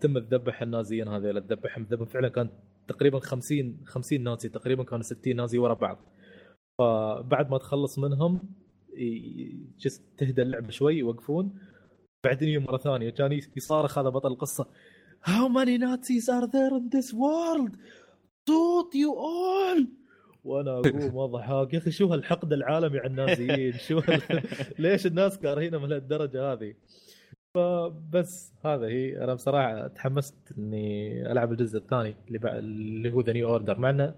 تم 0.00 0.18
تذبح 0.18 0.62
النازيين 0.62 1.08
هذول 1.08 1.46
تذبحهم 1.46 1.86
ذبح 1.90 2.08
فعلا 2.08 2.28
كان 2.28 2.50
تقريبا 2.88 3.18
50 3.18 3.80
50 3.84 4.22
نازي 4.22 4.48
تقريبا 4.48 4.84
كانوا 4.84 5.02
60 5.02 5.36
نازي 5.36 5.58
ورا 5.58 5.74
بعض 5.74 5.98
فبعد 6.78 7.50
ما 7.50 7.58
تخلص 7.58 7.98
منهم 7.98 8.40
تهدى 10.16 10.42
اللعبة 10.42 10.70
شوي 10.70 10.98
يوقفون 10.98 11.58
بعدين 12.24 12.48
يوم 12.48 12.64
مرة 12.64 12.76
ثانية 12.76 13.10
كان 13.10 13.40
يصارخ 13.56 13.98
هذا 13.98 14.08
بطل 14.08 14.32
القصة 14.32 14.66
How 15.22 15.48
many 15.48 15.76
Nazis 15.76 16.30
are 16.30 16.46
there 16.46 16.74
in 16.78 16.88
this 16.88 17.12
world? 17.12 17.76
Shoot 18.48 18.94
you 18.94 19.12
all! 19.14 19.86
وأنا 20.44 20.78
اقوم 20.78 21.18
اضحك 21.18 21.74
يا 21.74 21.78
أخي 21.78 21.90
شو 21.90 22.06
هالحقد 22.06 22.52
العالمي 22.52 22.98
على 22.98 23.06
النازيين 23.06 23.72
شو. 23.72 24.00
ليش 24.78 25.06
الناس 25.06 25.38
كارهينهم 25.38 25.86
لهالدرجة 25.86 26.52
هذه 26.52 26.74
فبس 27.54 28.54
هذا 28.64 28.86
هي. 28.86 29.24
أنا 29.24 29.34
بصراحة 29.34 29.86
تحمست 29.88 30.52
إني 30.58 31.32
ألعب 31.32 31.52
الجزء 31.52 31.78
الثاني 31.78 32.16
اللي, 32.28 32.38
بع... 32.38 32.58
اللي 32.58 33.12
هو 33.12 33.20
The 33.20 33.32
New 33.32 33.48
Order 33.48 33.78
مع 33.78 33.90
إنه 33.90 34.14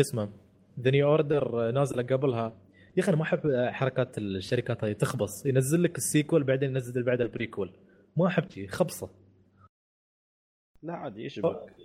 اسمه؟ 0.00 0.32
The 0.80 0.90
New 0.90 1.08
Order 1.08 1.70
نازلة 1.70 2.02
قبلها. 2.02 2.58
يا 2.96 3.02
أخي 3.02 3.08
أنا 3.08 3.16
ما 3.16 3.22
أحب 3.22 3.40
حركات 3.72 4.18
الشركات 4.18 4.84
هذه. 4.84 4.92
تخبص. 4.92 5.46
ينزل 5.46 5.82
لك 5.82 5.96
ال 5.96 6.03
sequel 6.03 6.44
بعدين 6.44 6.70
ينزل 6.70 6.92
اللي 6.92 7.04
بعده 7.04 7.24
ال 7.24 7.30
prequel 7.30 7.72
ما 8.16 8.26
أحب 8.26 8.50
شي. 8.50 8.68
خبصة. 8.68 9.10
لا 10.82 10.92
عادي 10.92 11.22
إيش 11.22 11.40
بك 11.40 11.76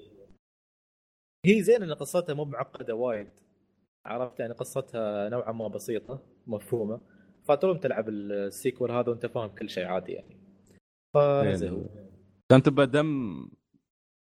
هي 1.45 1.61
زين 1.63 1.83
إن 1.83 1.93
قصتها 1.93 2.33
مو 2.33 2.45
معقدة 2.45 2.95
وايد. 2.95 3.29
عرفت؟ 4.05 4.39
يعني 4.39 4.53
قصتها 4.53 5.29
نوعا 5.29 5.51
ما 5.51 5.67
بسيطة 5.67 6.19
مفهومة. 6.47 7.16
فتروم 7.47 7.77
تلعب 7.77 8.09
ال 8.09 8.21
sequel 8.21 8.91
هذا 8.91 9.09
وانت 9.09 9.25
فاهم 9.25 9.47
كل 9.49 9.69
شيء 9.69 9.85
عادي 9.85 10.11
يعني. 10.11 10.37
فزي 11.15 11.69
هو. 11.69 11.81
كان 12.51 12.63
تبى 12.63 12.85
دم 12.85 13.49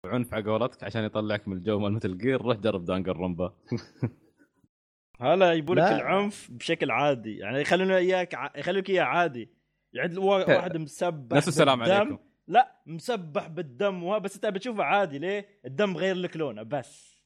وعنف 0.06 0.34
على 0.34 0.44
قولتك 0.52 0.84
عشان 0.84 1.04
يطلعك 1.04 1.48
من 1.48 1.58
الجو 1.58 1.80
مال 1.80 1.94
Metal 1.94 2.18
Gear 2.18 2.42
روح 2.42 2.58
جرب 2.58 2.86
Danganronpa 2.86 3.54
هلا 5.22 5.54
يجيبوا 5.54 5.76
لك 5.76 5.82
لا. 5.82 5.96
العنف 5.96 6.52
بشكل 6.52 6.92
عادي. 6.92 7.38
يعني 7.38 7.62
يخلون 7.62 7.92
إياك 7.92 8.36
ع... 8.36 8.52
يخلوك 8.58 8.90
إياه 8.90 9.04
عادي. 9.04 9.50
يعني 9.94 10.18
وا- 10.18 10.56
واحد 10.56 10.78
مسبح 10.78 11.38
نفس 11.38 11.48
السلام 11.48 11.80
بالدم. 11.80 11.94
عليكم. 11.94 12.18
لا 12.48 12.82
مسبح 12.86 13.48
بالدم. 13.48 14.04
وها 14.04 14.18
بس 14.18 14.36
أنت 14.36 14.46
بتشوفه 14.46 14.84
عادي. 14.84 15.20
ليه؟ 15.20 15.48
الدم 15.66 15.98
غير 15.98 16.16
لك 16.16 16.38
لونه 16.38 16.64
بس. 16.64 17.18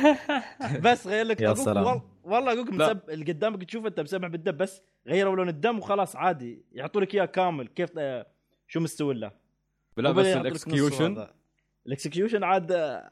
بس 0.84 1.06
غير 1.06 1.24
لك 1.26 1.40
يا 1.40 1.54
سلام. 1.54 2.00
وال... 2.24 2.32
والله 2.34 2.52
أقول 2.52 2.66
لك 2.66 2.72
لا. 2.72 2.86
مسب... 2.86 3.10
اللي 3.10 3.24
قدامك 3.32 3.64
تشوفه 3.64 3.88
انت 3.88 4.00
مسبح 4.00 4.28
بالدم 4.28 4.56
بس 4.56 4.82
غيروا 5.06 5.36
لون 5.36 5.48
الدم 5.48 5.78
وخلاص 5.78 6.16
عادي. 6.16 6.64
يعطوا 6.72 7.00
لك 7.00 7.14
إياه 7.14 7.24
كامل. 7.24 7.68
كيف 7.68 7.90
آه، 7.98 8.26
شو 8.68 8.80
مستوي 8.80 9.14
له؟ 9.14 9.32
لا 9.96 10.12
بس 10.12 10.26
ال 10.26 10.35
execution. 10.35 11.26
ال 11.86 11.92
execution 11.92 12.44
عاد 12.44 12.72
آه، 12.72 13.10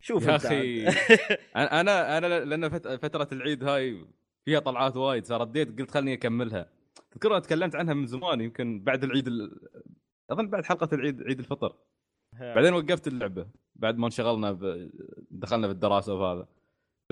شوف 0.00 0.26
يا. 0.26 0.36
أخي. 0.36 0.86
أنا 1.56 2.18
أنا 2.18 2.44
لأن 2.44 2.68
فت- 2.68 2.88
فترة 2.88 3.28
العيد 3.32 3.64
هاي 3.64 4.04
فيها 4.44 4.58
طلعات 4.60 4.96
وايد 4.96 5.26
فرديت 5.26 5.78
قلت 5.80 5.90
خلني 5.90 6.12
أكملها. 6.14 6.66
تذكر 7.10 7.38
تكلمت 7.38 7.74
عنها 7.76 7.94
من 7.94 8.06
زمان 8.06 8.40
يمكن 8.40 8.80
بعد 8.84 9.04
العيد 9.04 9.26
ال... 9.26 9.60
أظن 10.30 10.50
بعد 10.50 10.64
حلقة 10.64 10.88
العيد 10.94 11.22
عيد 11.22 11.38
الفطر. 11.38 11.76
بعدين 12.32 12.72
وقفت 12.74 13.08
اللعبة 13.08 13.46
بعد 13.74 13.98
ما 13.98 14.06
انشغلنا 14.06 14.52
ب... 14.52 14.90
دخلنا 15.30 15.66
في 15.66 15.72
الدراسة 15.72 16.14
وهذا. 16.14 16.48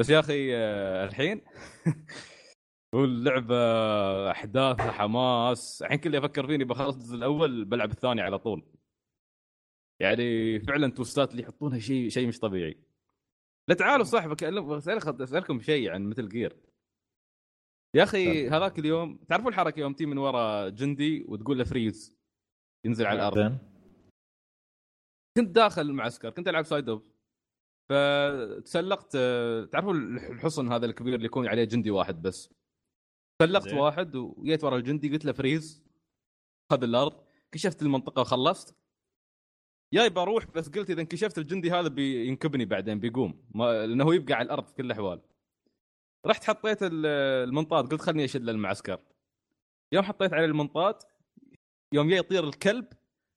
بس 0.01 0.11
يا 0.11 0.20
أخي 0.20 0.57
آه، 0.57 1.05
الحين 1.07 1.40
واللعبه 2.95 3.57
احداثها 4.30 4.90
حماس. 4.92 5.82
الحين 5.82 5.99
كل 5.99 6.07
اللي 6.07 6.18
أفكر 6.18 6.47
فيني 6.47 6.64
بخلص 6.64 6.95
الجزء 6.97 7.16
الأول 7.16 7.64
بلعب 7.64 7.90
الثاني 7.90 8.20
على 8.20 8.38
طول. 8.38 8.66
يعني 10.01 10.61
فعلا 10.61 10.90
twistات 10.90 11.30
اللي 11.30 11.42
يحطونها 11.42 11.78
شيء 11.78 12.09
شيء 12.09 12.28
مش 12.28 12.38
طبيعي. 12.38 12.84
لا 13.68 13.74
تعالوا 13.74 14.05
صح 14.05 14.26
بسألك- 14.26 15.20
أسألكم 15.22 15.61
شيء 15.61 15.90
عن 15.90 16.09
Metal 16.09 16.28
Gear 16.28 16.57
يا 17.97 18.03
أخي 18.03 18.49
هذاك 18.49 18.78
اليوم 18.78 19.16
تعرفوا 19.16 19.51
الحركة 19.51 19.80
يوم 19.80 19.92
تي 19.95 20.07
من 20.07 20.18
ورا 20.18 20.68
جندي 20.68 21.24
وتقول 21.28 21.59
له 21.59 21.64
freeze 21.64 22.16
ينزل 22.86 23.07
على 23.07 23.18
الأرض. 23.28 23.59
كنت 25.36 25.49
داخل 25.49 25.82
المعسكر 25.82 26.30
كنت 26.30 26.49
ألعب 26.49 26.64
side 26.64 26.88
ops 26.88 27.13
فتسلقت 27.89 29.12
تعرفوا 29.72 29.93
الحصن 29.93 30.72
هذا 30.72 30.87
الكبير 30.87 31.14
اللي 31.14 31.26
يكون 31.26 31.49
عليه 31.49 31.64
جندي 31.64 31.91
واحد 31.91 32.22
بس. 32.22 32.51
سلقت 33.43 33.68
زين. 33.68 33.78
واحد 33.78 34.16
وجيت 34.16 34.64
ورا 34.64 34.76
الجندي 34.76 35.09
قلت 35.09 35.24
له 35.24 35.32
freeze 35.32 35.84
خذ 36.72 36.82
الأرض. 36.82 37.24
كشفت 37.53 37.82
المنطقة 37.82 38.20
وخلصت. 38.20 38.76
جاي 39.95 40.11
بروح 40.11 40.47
بس 40.47 40.68
قلت 40.68 40.91
إذا 40.91 41.01
انكشفت 41.01 41.39
الجندي 41.39 41.70
هذا 41.70 41.89
بينكبني 41.89 42.64
بعدين 42.64 43.01
بيقوم. 43.01 43.45
ما 43.55 43.87
لأنه 43.87 44.05
هو 44.05 44.12
يبقى 44.12 44.35
على 44.35 44.47
الأرض 44.47 44.66
في 44.66 44.74
كل 44.74 44.85
الأحوال. 44.87 45.20
رحت 46.26 46.45
حطيت 46.45 46.82
ال- 46.82 47.07
المنطاد 47.49 47.91
قلت 47.93 48.01
خلني 48.01 48.24
أشد 48.24 48.43
للمعسكر 48.43 49.01
يوم 49.93 50.05
حطيت 50.05 50.32
عليه 50.32 50.45
المنطاد 50.45 50.95
يوم 51.93 52.09
جاي 52.09 52.18
يطير 52.18 52.45
الكلب 52.45 52.87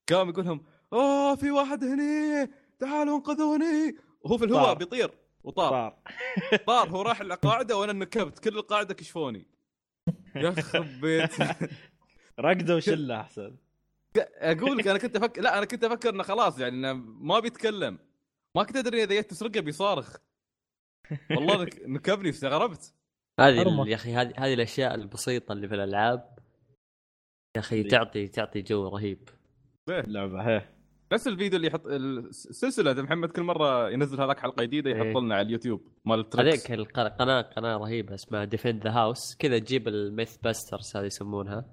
قام 0.10 0.30
يقول 0.30 0.45
لهم 0.45 0.66
أوه 0.93 1.36
في 1.36 1.52
واحد 1.52 1.84
هني 1.84 2.52
تعالوا 2.80 3.18
انقذوني. 3.18 3.98
وهو 4.28 4.38
في 4.38 4.45
الهواء 4.45 4.63
طار. 4.65 4.78
بيطير 4.78 5.11
وطار. 5.43 5.69
صار 5.71 6.57
طار. 6.67 6.89
هو 6.89 7.01
راح 7.01 7.21
القاعده 7.32 7.78
وأنا 7.78 7.93
نكبت. 7.93 8.39
كل 8.39 8.57
القاعده 8.57 8.93
كشفوني. 8.93 9.45
يخرب 10.36 10.86
بيت 11.01 11.32
رقده 12.39 12.75
وشله 12.78 13.21
أحسن. 13.21 13.57
أقول 14.17 14.78
لك 14.78 14.88
أنا 14.88 14.97
كنت 14.99 15.15
أفكر 15.15 15.41
لا 15.41 15.57
أنا 15.57 15.65
كنت 15.65 15.84
أفكر 15.84 16.09
إنه 16.09 16.23
خلاص 16.23 16.59
يعني 16.59 16.75
إنه 16.75 16.93
ما 17.03 17.39
بيتكلم. 17.39 17.99
ما 18.55 18.63
كنت 18.63 18.75
أدري 18.75 19.03
إذا 19.03 19.13
جيت 19.15 19.30
تسرقه 19.30 19.59
بيصارخ. 19.59 20.17
والله 21.32 21.63
نك- 21.63 21.82
نكبني 21.95 22.30
استغربت. 22.30 22.93
هذه 23.39 23.88
يا 23.88 23.95
أخي 23.95 24.13
هذه 24.13 24.34
هذه 24.38 24.53
الأشياء 24.53 24.95
البسيطة 24.95 25.51
اللي 25.53 25.67
في 25.67 25.75
الألعاب. 25.75 26.39
يا 27.55 27.61
أخي. 27.61 27.84
تعطي 27.84 28.28
تعطي 28.28 28.61
جو 28.61 28.88
رهيب. 28.88 29.30
اللعبة 29.89 30.41
هي 30.41 30.69
نفس 31.14 31.28
الفيديو 31.28 31.58
اللي 31.58 31.68
يحط 31.68 31.86
السلسلة 31.86 32.91
ده 32.91 33.03
محمد 33.03 33.30
كل 33.30 33.41
مرة 33.43 33.89
ينزل 33.89 34.22
هذاك 34.22 34.39
حلقة 34.39 34.64
جديدة 34.64 34.89
يحط 34.89 35.01
إيه. 35.05 35.18
لنا 35.20 35.36
على 35.36 35.45
اليوتيوب 35.47 35.82
مال 36.05 36.20
ال 36.20 36.27
tricks 36.27 36.72
هذيك 36.72 36.80
الق- 36.80 36.99
قناه 37.55 37.78
رهيبة 37.78 38.14
اسمها 38.16 38.43
Defend 38.45 38.84
the 38.84 38.91
House 38.91 39.36
كذا 39.39 39.60
تجيب 39.60 39.88
ال 39.88 40.38
Mythbusters 40.38 40.95
هذه 40.97 41.05
يسمونها. 41.05 41.66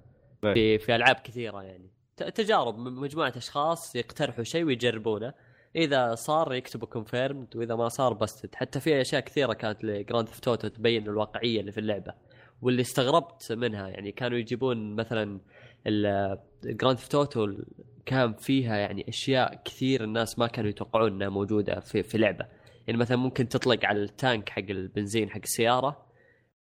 إيه. 0.43 0.53
في 0.77 0.85
في 0.85 0.95
ألعاب 0.95 1.15
كثيرة 1.15 1.63
يعني. 1.63 1.89
تجارب 2.17 2.77
من 2.77 2.91
مجموعة 2.91 3.33
أشخاص 3.37 3.95
يقترحوا 3.95 4.43
شيء 4.43 4.63
ويجربونه. 4.63 5.33
إذا 5.75 6.15
صار 6.15 6.53
يكتبوا 6.53 6.87
confirmed 6.87 7.55
وإذا 7.55 7.75
ما 7.75 7.89
صار 7.89 8.13
busted 8.13 8.55
حتى 8.55 8.79
في 8.79 9.01
أشياء 9.01 9.21
كثيرة 9.21 9.53
كانت 9.53 9.83
ل 9.83 9.90
Grand 9.90 10.27
Theft 10.29 10.65
تبين 10.65 11.03
الواقعية 11.07 11.59
اللي 11.59 11.71
في 11.71 11.79
اللعبة. 11.79 12.13
واللي 12.61 12.81
استغربت 12.81 13.51
منها 13.51 13.87
يعني 13.87 14.11
كانوا 14.11 14.37
يجيبون 14.37 14.95
مثلا 14.95 15.39
Grand 16.63 16.97
Theft 16.97 17.15
Auto 17.15 17.57
كان 18.05 18.33
فيها 18.33 18.77
يعني 18.77 19.09
أشياء 19.09 19.61
كثير 19.65 20.03
الناس 20.03 20.39
ما 20.39 20.47
كانوا 20.47 20.69
يتوقعون 20.69 21.11
إنها 21.11 21.29
موجودة 21.29 21.79
في 21.79 22.03
في 22.03 22.17
لعبة. 22.17 22.45
يعني 22.87 22.99
مثلا 22.99 23.17
ممكن 23.17 23.49
تطلق 23.49 23.85
على 23.85 24.03
ال 24.03 24.12
tank 24.12 24.49
حق 24.49 24.61
البنزين 24.69 25.29
حق 25.29 25.41
السيارة 25.43 26.05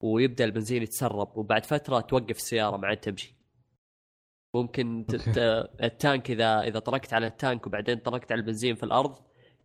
ويبدأ 0.03 0.45
البنزين 0.45 0.83
يتسرب 0.83 1.37
وبعد 1.37 1.65
فترة 1.65 1.99
توقف 1.99 2.35
السيارة 2.37 2.77
ما 2.77 2.87
عاد 2.87 2.97
تمشي. 2.97 3.35
ممكن 4.55 5.05
ال 5.83 5.93
tank 5.93 6.31
إذا 6.31 6.61
إذا 6.61 6.79
طرقت 6.79 7.13
على 7.13 7.27
ال 7.27 7.35
tank 7.35 7.67
وبعدين 7.67 7.97
طرقت 7.97 8.31
على 8.31 8.41
البنزين 8.41 8.75
في 8.75 8.83
الأرض 8.83 9.15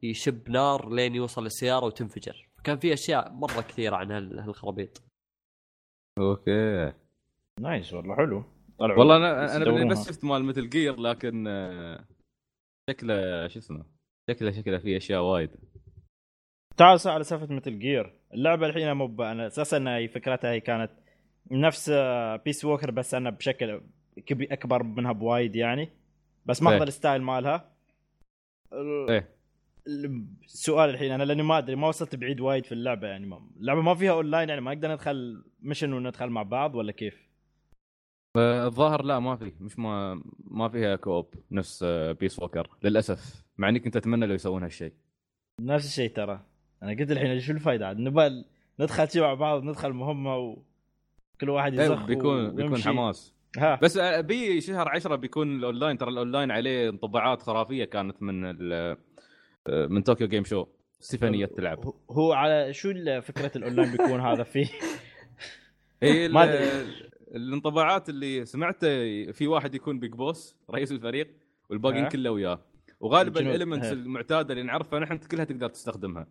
يشب 0.03 0.51
نار 0.51 0.89
لين 0.95 1.15
يوصل 1.15 1.43
للسيارة 1.45 1.87
وتنفجر. 1.87 2.49
كان 2.65 2.79
في 2.79 2.93
أشياء 2.93 3.33
مرة 3.33 3.61
كثيرة 3.61 3.97
عن 3.97 4.13
هال- 4.13 4.39
هالخرابيط. 4.41 5.03
Okay. 6.19 6.93
Nice 7.61 7.93
والله 7.95 8.17
حلو. 8.17 8.45
والله 8.81 9.17
أنا 9.17 9.57
أنا. 9.57 9.89
بس 9.91 10.09
شفت 10.09 10.25
مال 10.25 10.45
Metal 10.45 10.69
Gear 10.69 11.01
لكن 11.01 11.47
آه، 11.49 12.05
شكله 12.91 13.49
شو 13.49 13.59
اسمه 13.59 13.85
شكله 14.31 14.51
شكله 14.51 14.79
فيه 14.79 14.97
أشياء 14.97 15.23
وايد. 15.23 15.51
تعال 16.77 16.99
على 17.07 17.25
سالفة 17.25 17.55
Metal 17.55 17.79
Gear 17.79 18.13
اللعبة 18.35 18.67
الحين 18.67 18.93
مو 18.93 19.07
أنا 19.23 19.47
أساسا 19.47 19.85
هي 19.97 20.09
فكرتها 20.09 20.51
هي 20.53 20.61
كانت 20.61 20.91
نفس 21.51 21.91
Peace 22.45 22.65
Walker 22.65 22.91
بس 22.91 23.15
أنا 23.15 23.31
بشكل 23.31 23.81
كبي 24.27 24.45
أكبر 24.53 24.83
منها 24.83 25.13
بوايد 25.13 25.57
يعني. 25.57 25.89
بس 26.47 26.63
ماخذ 26.63 26.77
إيه. 26.77 26.83
ال 26.83 26.89
style 26.89 27.23
مالها. 27.23 27.73
ال- 28.73 29.11
إيه. 29.11 29.29
السؤال 30.45 30.91
الحين 30.91 31.13
أنا 31.13 31.23
لأني 31.23 31.43
ما 31.43 31.59
أدري 31.59 31.77
ما 31.77 31.89
وصلت 31.89 32.17
بعيد 32.17 32.41
وايد 32.41 32.67
في 32.67 32.73
اللعبة 32.73 33.09
يعني. 33.09 33.27
ما 33.27 33.51
اللعبة 33.57 33.81
ما 33.83 33.95
فيها 33.95 34.13
اونلاين 34.13 34.49
يعني 34.49 34.61
ما 34.61 34.75
نقدر 34.75 34.93
ندخل 34.93 35.45
mission 35.61 35.93
وندخل 35.93 36.29
مع 36.29 36.43
بعض 36.43 36.75
ولا 36.75 36.93
كيف؟ 36.93 37.28
آه، 38.37 38.67
الظاهر 38.67 39.03
لا 39.05 39.19
ما 39.19 39.37
في 39.37 39.53
مش 39.61 39.79
ما 39.79 40.23
ما 40.45 40.69
فيها 40.69 40.97
co-op 40.97 41.35
نفس 41.51 41.83
آه، 41.83 42.13
Peace 42.13 42.39
Walker 42.39 42.69
للأسف 42.83 43.45
مع 43.59 43.69
إني 43.69 43.79
كنت 43.81 43.97
أتمنى 43.97 44.27
لو 44.27 44.35
يسوون 44.35 44.63
هالشيء. 44.63 44.93
نفس 45.61 45.87
الشيء 45.87 46.11
ترى. 46.11 46.41
أنا 46.83 46.91
قلت 46.91 47.11
الحين 47.11 47.41
شو 47.41 47.53
الفائده 47.53 47.87
عاد 47.87 47.99
نبغى 47.99 48.45
ندخل 48.81 49.11
شي 49.11 49.21
مع 49.21 49.35
بعض 49.35 49.63
ندخل 49.63 49.93
مهمة 49.93 50.37
وكل 50.37 51.51
واحد 51.51 51.79
أيوة، 51.79 51.95
يزخ 51.95 52.07
بيكون 52.07 52.51
بيكون 52.51 52.73
ويمشي. 52.73 52.89
حماس. 52.89 53.35
ها. 53.59 53.79
بس 53.83 53.97
آه، 53.97 54.21
بي 54.21 54.61
شهر 54.61 54.89
10 54.89 55.17
بيكون 55.17 55.57
الأونلاين. 55.59 55.99
ترى 55.99 56.11
الأونلاين 56.11 56.51
عليه 56.51 56.89
انطباعات 56.89 57.43
خرافية 57.43 57.85
كانت 57.85 58.23
من 58.23 58.45
ال- 58.45 58.97
آه، 59.67 59.87
من 59.87 60.03
Tokyo 60.03 60.29
Game 60.29 60.45
Show 60.45 60.67
ستيفانيه 61.01 61.47
تلعب. 61.47 61.93
هو- 62.11 62.33
على 62.33 62.73
شو 62.73 62.93
فكرة 63.23 63.53
الأونلاين 63.59 63.91
بيكون 63.91 64.21
هذا 64.21 64.43
فيه؟ 64.43 64.67
ال- 66.03 66.33
ما 66.33 66.45
أدري. 66.45 67.09
الانطباعات 67.35 68.09
اللي 68.09 68.45
سمعته 68.45 68.89
في 69.33 69.47
واحد 69.47 69.75
يكون 69.75 69.99
Big 69.99 70.13
Boss 70.13 70.57
رئيس 70.71 70.93
الفريق 70.93 71.35
والباقيين؟ 71.71 72.09
كله 72.09 72.31
وياه 72.31 72.65
وغالبا. 73.01 73.41
ال 73.41 73.46
elements. 73.46 73.93
المعتادة 73.93 74.53
اللي 74.53 74.63
نعرفها 74.65 74.99
نحن 74.99 75.17
كلها 75.17 75.45
تقدر 75.45 75.69
تستخدمها 75.69 76.27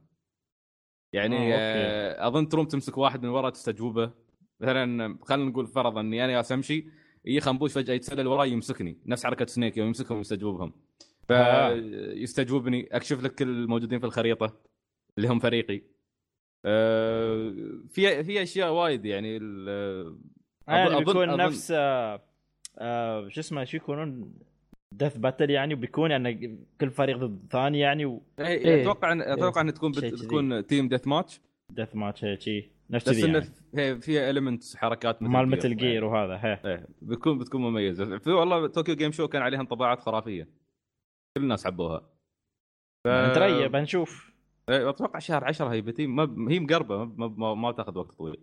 يعني 1.13 1.55
آه، 1.55 2.27
أظن 2.27 2.49
تروم 2.49 2.65
تمسك 2.65 2.97
واحد 2.97 3.23
من 3.23 3.29
ورا 3.29 3.49
تستجوبه 3.49 4.11
مثلا 4.59 5.17
خلينا 5.23 5.49
نقول 5.49 5.67
فرضا 5.67 6.01
إني 6.01 6.25
أنا 6.25 6.33
جالس 6.33 6.51
أمشي 6.51 6.87
يجي 7.25 7.41
خنبوش 7.41 7.73
فجأة 7.73 7.93
يتسلل 7.93 8.27
وراي 8.27 8.51
يمسكني 8.51 8.97
نفس 9.05 9.25
حركة 9.25 9.45
Snake 9.45 9.77
يوم 9.77 9.87
يمسكهم 9.87 10.17
ويستجوبهم 10.17 10.73
آه. 11.31 11.73
فيستجوبني 11.73 12.87
أكشف 12.91 13.23
لك 13.23 13.35
كل 13.35 13.47
الموجودين 13.47 13.99
في 13.99 14.05
الخريطة 14.05 14.59
اللي 15.17 15.27
هم 15.27 15.39
فريقي 15.39 15.81
آه، 16.65 17.55
في 17.89 18.23
في 18.23 18.43
أشياء 18.43 18.73
وايد 18.73 19.05
يعني 19.05 19.39
يعني 20.67 20.89
أظن- 20.95 20.97
بيكون 20.97 21.27
أظن- 21.31 21.39
نفس 21.39 21.71
آه 21.75 22.21
آه 22.77 23.27
شو 23.29 23.39
اسمه 23.39 23.63
شو 23.63 23.77
يكونون 23.77 24.33
death 24.93 25.17
battle 25.17 25.49
يعني 25.49 25.73
وبيكون 25.73 26.11
يعني 26.11 26.59
كل 26.81 26.89
فريق 26.91 27.17
ضد 27.17 27.39
الثاني 27.43 27.79
يعني 27.79 28.05
و 28.05 28.08
death 28.08 28.23
إيه، 28.39 28.65
إيه. 28.65 28.81
أتوقع 28.81 29.11
ان 29.11 29.21
أتوقع 29.21 29.61
إن 29.61 29.73
تكون 29.73 29.91
بت... 29.91 29.99
شيء. 29.99 30.15
تكون 30.15 30.65
team 30.65 30.87
deathmatch 30.87 31.41
match 31.93 32.25
هيك 32.25 32.41
شي. 32.41 32.69
نفس 32.89 33.09
بس 33.09 33.23
انه 33.23 33.37
يعني. 33.37 33.49
هي- 33.75 34.01
فيها 34.01 34.29
elements 34.29 34.75
حركات 34.75 35.21
مثل 35.23 35.31
مال. 35.31 35.47
مثل 35.47 35.75
جير 35.75 36.05
وهذا 36.05 36.35
هي 36.43 36.59
إيه. 36.65 36.87
بتكون 37.01 37.37
بتكون 37.37 37.61
مميزة. 37.61 38.17
في 38.17 38.29
والله 38.31 38.67
Tokyo 38.67 38.95
Game 38.95 39.11
Show 39.11 39.27
كان 39.27 39.41
عليها 39.41 39.61
انطباعات 39.61 39.99
خرافية. 39.99 40.43
كل 41.37 41.43
الناس 41.43 41.65
حبوها. 41.67 41.99
ف... 43.05 43.07
نتريب 43.07 43.75
نشوف. 43.75 44.31
إيه، 44.69 44.89
أتوقع 44.89 45.19
شهر 45.19 45.45
10 45.45 45.67
هي 45.73 45.81
بتيم 45.81 46.15
ما 46.15 46.51
هي 46.51 46.59
مقربة 46.59 47.05
ما, 47.05 47.27
ما, 47.27 47.53
ما 47.53 47.71
تاخذ 47.71 47.97
وقت 47.97 48.11
طويل. 48.15 48.37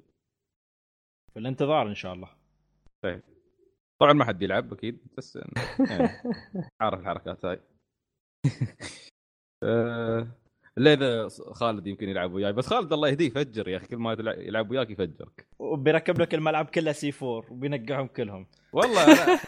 في 1.35 1.41
الانتظار 1.41 1.89
إن 1.89 1.95
شاء 1.95 2.13
الله. 2.15 2.29
طبعا 4.01 4.13
ما 4.13 4.25
حد 4.25 4.43
يلعب 4.43 4.73
أكيد 4.73 4.99
بس 5.19 5.37
يعني 5.37 6.09
عارف 6.81 7.01
الحركات 7.01 7.45
هاي. 7.45 7.61
آه، 9.63 10.29
الا 10.79 10.93
إذا 10.93 11.29
خالد 11.53 11.87
يمكن 11.87 12.09
يلعب 12.09 12.33
وياي؟ 12.33 12.53
بس 12.53 12.67
خالد 12.67 12.93
الله 12.93 13.09
يهديه 13.09 13.27
يفجر 13.27 13.69
يا 13.69 13.77
أخي 13.77 13.87
كل 13.87 13.97
ما 13.97 14.13
يلعب- 14.39 14.71
وياك 14.71 14.91
يفجرك. 14.91 15.47
وبيركب 15.59 16.21
لك 16.21 16.35
الملعب 16.35 16.67
كله 16.67 16.93
C 16.93 17.13
4 17.23 17.53
وبينقعهم 17.53 18.07
كلهم. 18.07 18.47
والله 18.73 19.05
أنا 19.05 19.39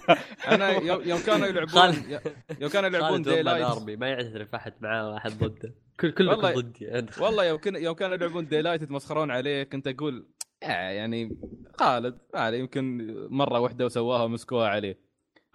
أنا 0.49 0.71
يوم 1.11 1.19
كانوا 1.27 1.47
يلعبون 1.47 1.95
يوم 2.61 2.71
كانوا 2.71 2.89
يلعبون 2.89 3.23
Dying 3.23 3.43
Light 3.43 3.99
ما 3.99 4.09
يعترف 4.09 4.55
أحد 4.55 4.75
معاه 4.81 5.11
واحد 5.11 5.31
ضده. 5.31 5.75
كل 6.01 6.11
كلكم 6.11 6.41
ضدي 6.61 7.07
والله 7.21 7.45
يوم 7.45 7.59
كنا 7.61 7.79
يوم 7.79 7.95
كانوا 7.95 8.15
يلعبون 8.15 8.47
Dying 8.49 8.63
Light 8.63 8.83
يتمسخرون 8.83 9.31
عليه 9.31 9.63
كنت 9.63 9.89
أقول 9.89 10.17
آه 10.19 10.36
يعني 10.73 11.39
خالد 11.79 12.19
ما 12.35 12.41
عليه 12.41 12.59
يمكن 12.59 13.15
مرة 13.31 13.61
واحدة 13.61 13.85
وسواها 13.85 14.23
ومسكوها 14.23 14.69
عليه. 14.69 14.99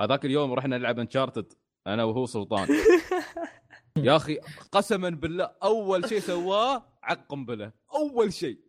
هذاك 0.01 0.25
اليوم 0.25 0.53
رحنا 0.53 0.77
نلعب 0.77 0.99
Uncharted 0.99 1.53
أنا 1.87 2.03
وهو 2.03 2.25
سلطان. 2.25 2.67
يا 3.97 4.15
أخي 4.15 4.39
قسما 4.71 5.09
بالله 5.09 5.51
أول 5.63 6.09
شيء 6.09 6.19
سواه 6.19 6.83
عق 7.03 7.27
قنبله 7.27 7.71
أول 7.93 8.33
شيء. 8.33 8.59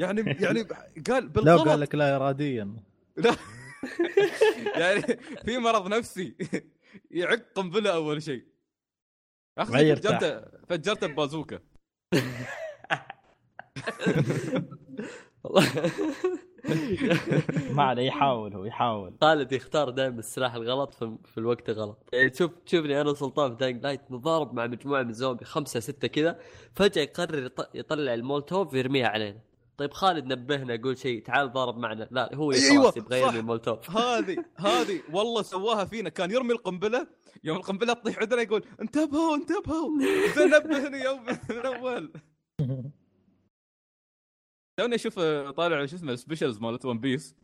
يعني 0.00 0.20
يعني 0.40 0.62
قال 1.08 1.24
لا 1.24 1.28
بالغلط. 1.28 1.68
قال 1.68 1.80
لك 1.80 1.94
لا 1.94 2.16
اراديا. 2.16 2.76
لا. 3.16 3.36
يعني 4.76 5.02
في 5.44 5.58
مرض 5.58 5.88
نفسي 5.88 6.36
يعق 7.10 7.42
قنبله 7.54 7.94
أول 7.94 8.22
شيء. 8.22 8.46
أخي. 9.58 9.72
فجرته 9.72 10.40
فجرته 10.68 11.06
ببازوكا 11.06 11.60
ما 17.70 17.82
عليه 17.82 18.02
يحاول 18.02 18.54
هو 18.54 18.64
يحاول. 18.64 19.14
خالد 19.20 19.52
يختار 19.52 19.90
دائما 19.90 20.18
السلاح 20.18 20.54
الغلط 20.54 20.94
في, 20.94 21.16
في 21.24 21.38
الوقت 21.38 21.70
غلط. 21.70 21.98
يعني 22.12 22.30
تشوف 22.30 22.50
تشوفني 22.66 23.00
أنا 23.00 23.10
وسلطان 23.10 23.50
في 23.50 23.56
Dying 23.56 23.82
Light 23.82 24.00
نضارب 24.10 24.54
مع 24.54 24.66
مجموعة 24.66 25.02
من 25.02 25.10
الزومبي 25.10 25.44
خمسة 25.44 25.80
ستة 25.80 26.08
كذا 26.08 26.38
فجأة 26.74 27.02
يقرر 27.02 27.48
يط- 27.48 27.68
يطلع 27.74 28.14
المولتوف 28.14 28.72
ويرميها 28.72 29.08
علينا. 29.08 29.40
طيب 29.78 29.92
خالد 29.92 30.26
نبهنا 30.32 30.80
قول 30.84 30.98
شيء 30.98 31.22
تعال 31.24 31.52
ضارب 31.52 31.76
معنا. 31.78 32.08
لا 32.10 32.34
هو 32.34 32.52
أيوة، 32.52 32.92
يبغى. 32.96 33.20
يرمي 33.20 33.38
المولتوف. 33.38 33.90
هذه 33.96 34.44
هذه 34.56 35.00
والله 35.12 35.42
سواها 35.42 35.84
فينا. 35.84 36.08
كان 36.08 36.30
يرمي 36.30 36.52
القنبلة 36.52 37.06
يوم 37.44 37.56
القنبلة 37.56 37.92
تطيح 37.92 38.18
عندنا 38.18 38.42
يقول 38.42 38.64
انتبهوا 38.80 39.36
انتبهوا. 39.36 39.90
نبهني 40.38 41.04
يوم 41.04 41.26
من 41.50 41.66
اول 41.66 42.12
توني 44.80 44.94
أشوف 44.94 45.18
آه، 45.18 45.50
طالع 45.50 45.86
شو 45.86 45.96
اسمه 45.96 46.12
ال 46.12 46.17
specials 46.17 46.58
مالت 46.58 46.84
One 46.84 46.98
Piece 46.98 47.36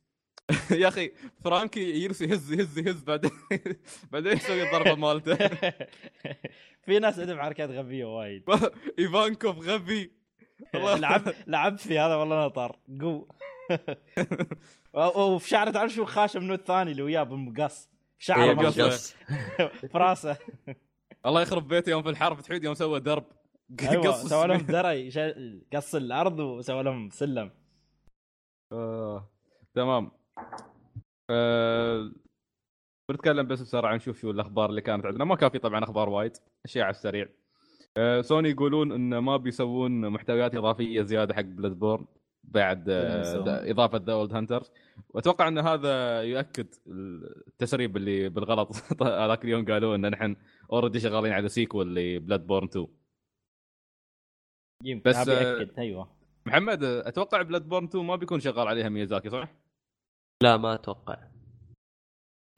يا 0.81 0.89
أخي 0.89 1.13
فرانكي 1.45 1.81
يجلس 1.81 2.21
يهز 2.21 2.53
يهز 2.53 2.79
يهز 2.79 3.03
بعدين 3.03 3.31
بعدين 4.13 4.33
يسوي 4.33 4.63
الضربة 4.63 4.95
مالته. 4.95 5.37
في 6.87 6.99
ناس 6.99 7.19
عندهم 7.19 7.41
حركات 7.41 7.71
غبية 7.71 8.05
وايد. 8.05 8.45
إيفانكوف 8.99 9.59
غبي. 9.59 10.13
لعب 10.75 11.23
لعبت 11.47 11.81
في 11.81 11.99
هذا 11.99 12.15
والله 12.15 12.47
نطر 12.47 12.77
قو. 13.01 13.29
وفي 14.95 15.49
شعره 15.49 15.71
تعرف 15.71 15.93
شو 15.93 16.05
خاشه 16.05 16.41
منه 16.41 16.55
الثاني 16.55 16.91
اللي 16.91 17.03
وياه 17.03 17.23
بالمقص 17.23 17.91
شعره 18.19 18.63
إيه،. 18.63 19.67
في 19.67 19.99
راسه 19.99 20.37
الله 21.27 21.43
يخرب 21.43 21.69
بيته 21.69 21.91
يوم 21.91 22.03
في 22.03 22.09
الحرب 22.09 22.41
تحيد 22.41 22.65
يوم 22.65 22.75
سوى 22.75 23.01
درب. 23.01 23.25
قص 24.05 24.27
سوى 24.27 24.47
لهم. 24.47 24.67
دري 24.67 25.11
قص 25.73 25.95
الأرض 25.95 26.39
وسوى 26.39 26.83
لهم 26.83 27.11
سلم 27.11 27.51
آه. 28.73 29.31
تمام 29.75 30.11
آه. 31.31 32.13
بنتكلم 33.11 33.47
بس 33.47 33.61
بسرعة 33.61 33.97
نشوف 33.97 34.21
شو 34.21 34.31
الأخبار 34.31 34.71
اللي 34.71 34.81
كانت 34.81 35.07
عندنا 35.07 35.25
ما 35.25 35.37
كان 35.37 35.51
في 35.51 35.59
طبعا 35.59 35.85
أخبار 35.85 36.09
وايد 36.09 36.33
أشياء 36.65 36.85
على 36.85 36.91
السريع 36.95 37.29
آه. 37.97 38.21
سوني 38.21 38.51
يقولون 38.51 38.93
إن 38.93 39.19
ما 39.19 39.37
بيسوون 39.37 40.09
محتويات 40.11 40.55
إضافية 40.55 41.03
زيادة 41.03 41.35
حق 41.35 41.41
Bloodborne 41.43 42.07
بعد 42.45 42.85
آه، 42.89 43.71
إضافة 43.71 43.99
The 43.99 44.13
Old 44.13 44.33
Hunters 44.33 44.73
وأتوقع 45.11 45.49
إن 45.49 45.59
هذا 45.59 46.23
يؤكد 46.23 46.67
التسريب 47.49 47.97
اللي 47.97 48.29
بالغلط 48.29 48.77
هذاك 49.03 49.45
اليوم 49.45 49.65
قالوا 49.65 49.95
إن 49.95 50.11
نحن 50.11 50.37
already 50.73 51.01
شغالين 51.01 51.33
على 51.33 51.49
sequel 51.49 51.95
ل 51.95 52.47
Bloodborne 52.47 52.67
2 52.67 52.87
يمكن 52.87 53.06
بس، 54.85 55.01
بس 55.07 55.29
آه، 55.29 55.63
أكد. 55.63 55.79
أيوه. 55.79 56.09
محمد 56.47 56.85
آه، 56.85 57.09
أتوقع 57.09 57.43
Bloodborne 57.43 57.85
2 57.85 58.05
ما 58.05 58.17
بيكون 58.17 58.41
شغال 58.41 58.69
عليها 58.69 58.89
ميازاكي 58.89 59.31
صح؟ 59.31 59.55
لا 60.43 60.57
ما 60.57 60.75
أتوقع. 60.75 61.29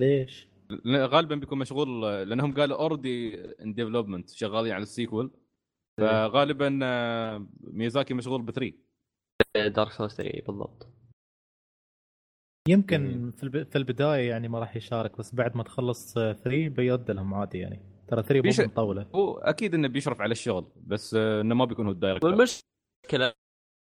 ليش؟ 0.01 0.49
غالبا 0.87 1.35
بيكون 1.35 1.59
مشغول 1.59 2.03
لأنهم 2.29 2.55
قالوا 2.55 2.79
already 2.79 3.45
ان 3.63 3.75
development 3.75 4.31
شغالين 4.31 4.73
على 4.73 4.83
ال 4.83 4.89
sequel. 4.89 5.31
فغالبا 6.01 6.79
آه، 6.83 7.47
ميازاكي 7.61 8.15
مشغول 8.15 8.43
ب 8.43 8.51
3 8.51 8.75
Dark 9.57 9.91
Souls 9.93 10.15
3 10.15 10.43
بالضبط. 10.47 10.89
يمكن 12.69 13.31
في 13.31 13.43
الب- 13.43 13.69
في 13.71 13.79
البداية 13.79 14.29
يعني 14.31 14.49
ما 14.49 14.59
راح 14.59 14.77
يشارك 14.77 15.19
بس 15.19 15.35
بعد 15.35 15.57
ما 15.57 15.63
تخلص 15.63 16.15
3 16.15 16.69
بيود 16.69 17.11
لهم 17.11 17.35
عادي 17.35 17.59
يعني. 17.59 17.81
ترى 18.09 18.23
3 18.23 18.41
بيش- 18.43 18.61
مو 18.61 18.67
مطولة. 18.67 19.07
هو 19.15 19.39
أكيد 19.39 19.75
إنه 19.75 19.89
بيشرف 19.89 20.21
على 20.21 20.33
الشغل 20.33 20.67
بس 20.77 21.15
آه، 21.15 21.41
إنه 21.41 21.55
ما 21.55 21.65
بيكون 21.65 21.87
هو 21.87 21.93
ال 21.93 21.97
director 21.97 22.31
والمشكلة 22.31 23.33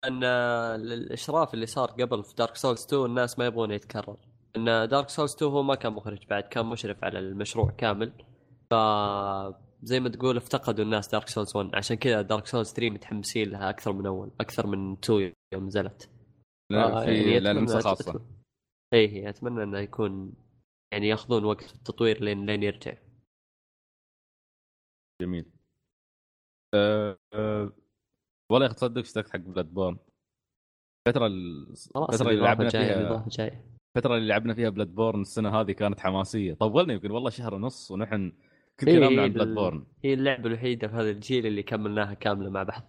إن 0.04 0.24
الإشراف 0.24 1.54
اللي 1.54 1.66
صار 1.66 1.90
قبل 1.90 2.24
في 2.24 2.34
Dark 2.34 2.56
Souls 2.56 2.84
2 2.84 3.04
الناس 3.04 3.38
ما 3.38 3.46
يبغون 3.46 3.70
يتكرر. 3.70 4.16
إن 4.56 4.64
Dark 4.64 5.08
Souls 5.08 5.34
2 5.34 5.50
هو 5.50 5.62
ما 5.62 5.74
كان 5.74 5.92
مخرج 5.92 6.26
بعد 6.26 6.42
كان 6.42 6.66
مشرف 6.66 7.04
على 7.04 7.18
المشروع 7.18 7.70
كامل. 7.70 8.12
ف 8.70 8.74
زي 9.82 10.00
ما 10.00 10.08
تقول 10.08 10.36
افتقدوا 10.36 10.84
الناس 10.84 11.08
Dark 11.08 11.28
Souls 11.28 11.56
1 11.56 11.70
عشان 11.74 11.96
كذا 11.96 12.22
Dark 12.22 12.46
Souls 12.46 12.72
3 12.72 12.90
متحمسين 12.90 13.50
لها 13.50 13.70
أكثر 13.70 13.92
من 13.92 14.06
أول 14.06 14.30
أكثر 14.40 14.66
من 14.66 14.92
2 14.92 15.32
يوم 15.54 15.66
نزلت. 15.66 16.10
لا، 16.72 17.02
آه، 17.02 17.04
في 17.04 17.32
يعني 17.32 17.66
أتمنى- 17.66 17.70
خاصه 17.82 18.20
اي 18.94 19.28
أتمنى 19.28 19.62
إنه 19.62 19.78
يكون 19.78 20.32
يعني 20.92 21.08
ياخذون 21.08 21.44
وقت 21.44 21.62
في 21.64 21.74
التطوير 21.74 22.24
لين 22.24 22.46
لين 22.46 22.62
يرجع. 22.62 22.92
جميل 25.20 25.44
أه 26.74 27.18
أه 27.34 27.72
والله 28.50 28.66
يا 28.66 28.70
أخي 28.70 28.76
تصدق 28.80 29.00
اشتقت 29.02 29.30
حق 29.30 29.36
Bloodborne 29.38 29.98
الفترة 31.08 31.26
الفترة 31.26 32.30
اللي 32.30 32.40
لعبنا 32.42 32.68
فيها 32.70 33.24
الفترة 33.96 34.16
اللي 34.16 34.28
لعبنا 34.28 34.54
فيها 34.54 34.68
Bloodborne 34.68 35.20
السنة 35.20 35.60
هذه 35.60 35.72
كانت 35.72 36.00
حماسية 36.00 36.54
طولنا 36.54 36.92
يمكن 36.92 37.10
والله 37.10 37.30
شهر 37.30 37.54
ونص 37.54 37.90
ونحن 37.90 38.32
كل 38.80 38.86
إيه، 38.88 38.98
كلامنا 38.98 39.22
عن 39.22 39.28
ال- 39.28 39.34
Bloodborne 39.34 39.86
هي 40.04 40.14
اللعبة 40.14 40.48
الوحيدة 40.48 40.88
في 40.88 40.94
هذا 40.94 41.10
الجيل 41.10 41.46
اللي 41.46 41.62
كملناها 41.62 42.14
كاملة 42.14 42.50
مع 42.50 42.62
بعض 42.62 42.82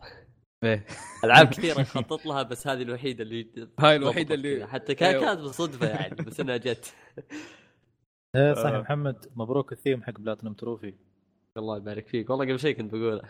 إيه. 0.64 0.86
ألعاب 1.24 1.48
كثيرة 1.54 1.84
خطط 1.84 2.26
لها 2.26 2.44
بس 2.44 2.68
هذه 2.68 2.82
الوحيدة 2.82 3.24
اللي 3.24 3.70
هاي 3.80 3.96
الوحيدة 3.96 4.36
ضبطت 4.36 4.46
اللي-. 4.46 4.68
حتى 4.68 4.96
كان 4.96 5.10
أيوه. 5.10 5.26
كانت 5.26 5.40
بالصدفه 5.40 5.88
يعني 5.88 6.16
بس 6.16 6.40
إنها 6.40 6.58
جت 6.58 6.94
إيه 8.36 8.54
صح 8.54 8.70
آه. 8.70 8.82
محمد 8.82 9.26
مبروك 9.36 9.72
الثيم 9.72 10.04
حق 10.04 10.20
platinum 10.20 10.54
trophy 10.54 10.94
الله 11.58 11.78
يبارك 11.78 12.08
فيك. 12.08 12.30
والله 12.30 12.46
قبل 12.46 12.60
شيء 12.60 12.76
كنت 12.78 12.92
بقوله. 12.94 13.22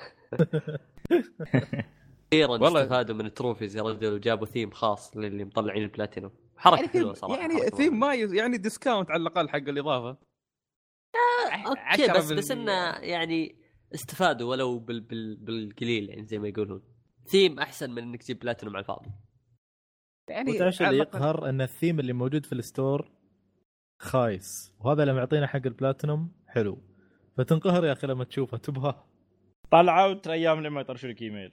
أخيرا 2.34 2.52
والله- 2.52 2.82
استفادوا 2.82 3.16
من 3.16 3.26
ال 3.26 3.31
trophies 3.31 3.76
يا 3.78 3.82
رجل 3.84 4.14
وجابوا 4.14 4.46
ثيم 4.48 4.72
خاص 4.72 5.18
للي 5.18 5.46
مطلعين 5.46 5.84
البلاتينوم. 5.84 6.32
حركة 6.58 6.88
حلوة 6.88 7.14
صراحة 7.14 7.40
يعني 7.42 7.54
حركة 7.56 7.78
ثيم 7.78 8.00
ما 8.00 8.14
ي... 8.14 8.36
يعني 8.38 8.58
discount 8.58 9.12
على 9.12 9.22
الأقل 9.22 9.50
حق 9.50 9.56
الإضافة. 9.56 10.18
okay 11.68 12.08
بس 12.14 12.32
10% 12.32 12.34
بس 12.36 12.52
إنه 12.52 12.72
يعني 12.98 13.56
استفادوا 13.94 14.50
ولو 14.50 14.80
بال 14.80 15.00
بال 15.02 15.36
بالقليل 15.36 16.10
يعني 16.10 16.26
زي 16.26 16.40
ما 16.40 16.48
يقولون. 16.48 16.82
ثيم 17.28 17.60
أحسن 17.60 17.92
من 17.92 18.04
إنك 18.04 18.24
تجيب 18.24 18.40
بلاتينوم 18.40 18.76
على 18.76 18.82
الفاضي. 18.84 19.10
يعني 20.30 20.52
وتعرف 20.52 20.82
على 20.82 20.90
اللي 20.90 21.00
يقهر 21.02 21.50
إن 21.50 21.62
الثيم 21.62 22.00
اللي 22.00 22.14
موجود 22.14 22.46
في 22.46 22.54
الستور 22.54 23.12
خايس 24.02 24.74
وهذا 24.80 25.06
لما 25.06 25.20
يعطينا 25.20 25.48
حق 25.48 25.62
البلاتينوم 25.66 26.32
حلو. 26.48 26.78
فتنقهر 27.40 27.86
يا 27.86 27.92
أخي 27.92 28.08
لما 28.08 28.24
تشوفه 28.24 28.58
تبغاه. 28.58 29.06
طلعوا 29.72 30.14
ترى 30.14 30.34
أيام 30.34 30.62
لما 30.64 30.82
يطرشوا 30.82 31.10
لك 31.10 31.22
إيميل. 31.22 31.52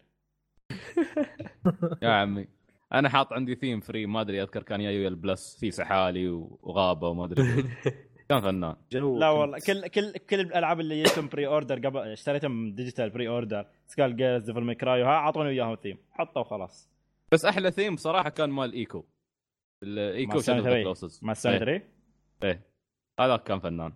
يا 2.02 2.08
عمي 2.08 2.48
أنا 2.92 3.08
حاط 3.08 3.32
عندي 3.32 3.54
ثيم 3.54 3.80
فري 3.80 4.06
ما 4.06 4.20
أدري 4.20 4.42
أذكر 4.42 4.62
كان 4.62 4.80
جاي 4.82 5.08
البلس 5.08 5.56
في 5.60 5.70
سحالي 5.70 6.28
وغابة 6.28 7.08
وما 7.08 7.24
أدري 7.24 7.62
كان 8.28 8.40
فنان. 8.40 8.76
جو 8.92 9.18
لا 9.18 9.30
والله 9.30 9.58
كل 9.66 9.88
كل 9.88 10.12
كل 10.12 10.40
الألعاب 10.40 10.80
اللي 10.80 11.02
جتهم 11.02 11.28
بري 11.28 11.46
اوردر 11.46 11.86
قبل 11.86 11.98
اشتريتهم 11.98 12.74
ديجيتال 12.74 13.10
بري 13.10 13.28
اوردر 13.28 13.66
سكال 13.86 14.16
جيرز 14.16 14.42
ديفل 14.42 14.60
ماكراي 14.60 15.02
وها 15.02 15.10
أعطوني 15.10 15.50
اياهم 15.50 15.74
ثيم 15.74 15.98
حطوا 16.10 16.42
خلاص 16.42 16.90
بس 17.32 17.44
أحلى 17.44 17.70
ثيم 17.70 17.96
صراحة 17.96 18.28
كان 18.28 18.50
مال 18.50 18.72
Ico. 18.72 19.04
ال 19.82 19.95
Ico 19.95 20.32
مع 20.34 20.38
سوني 20.40 20.58
شغل 20.58 20.70
3. 20.70 20.82
Colossus 20.82 21.20
مع 21.24 21.34
سوني 21.34 21.58
3 21.58 21.84
إيه. 22.42 22.66
هذا 23.20 23.36
كان 23.36 23.58
فنان. 23.60 23.92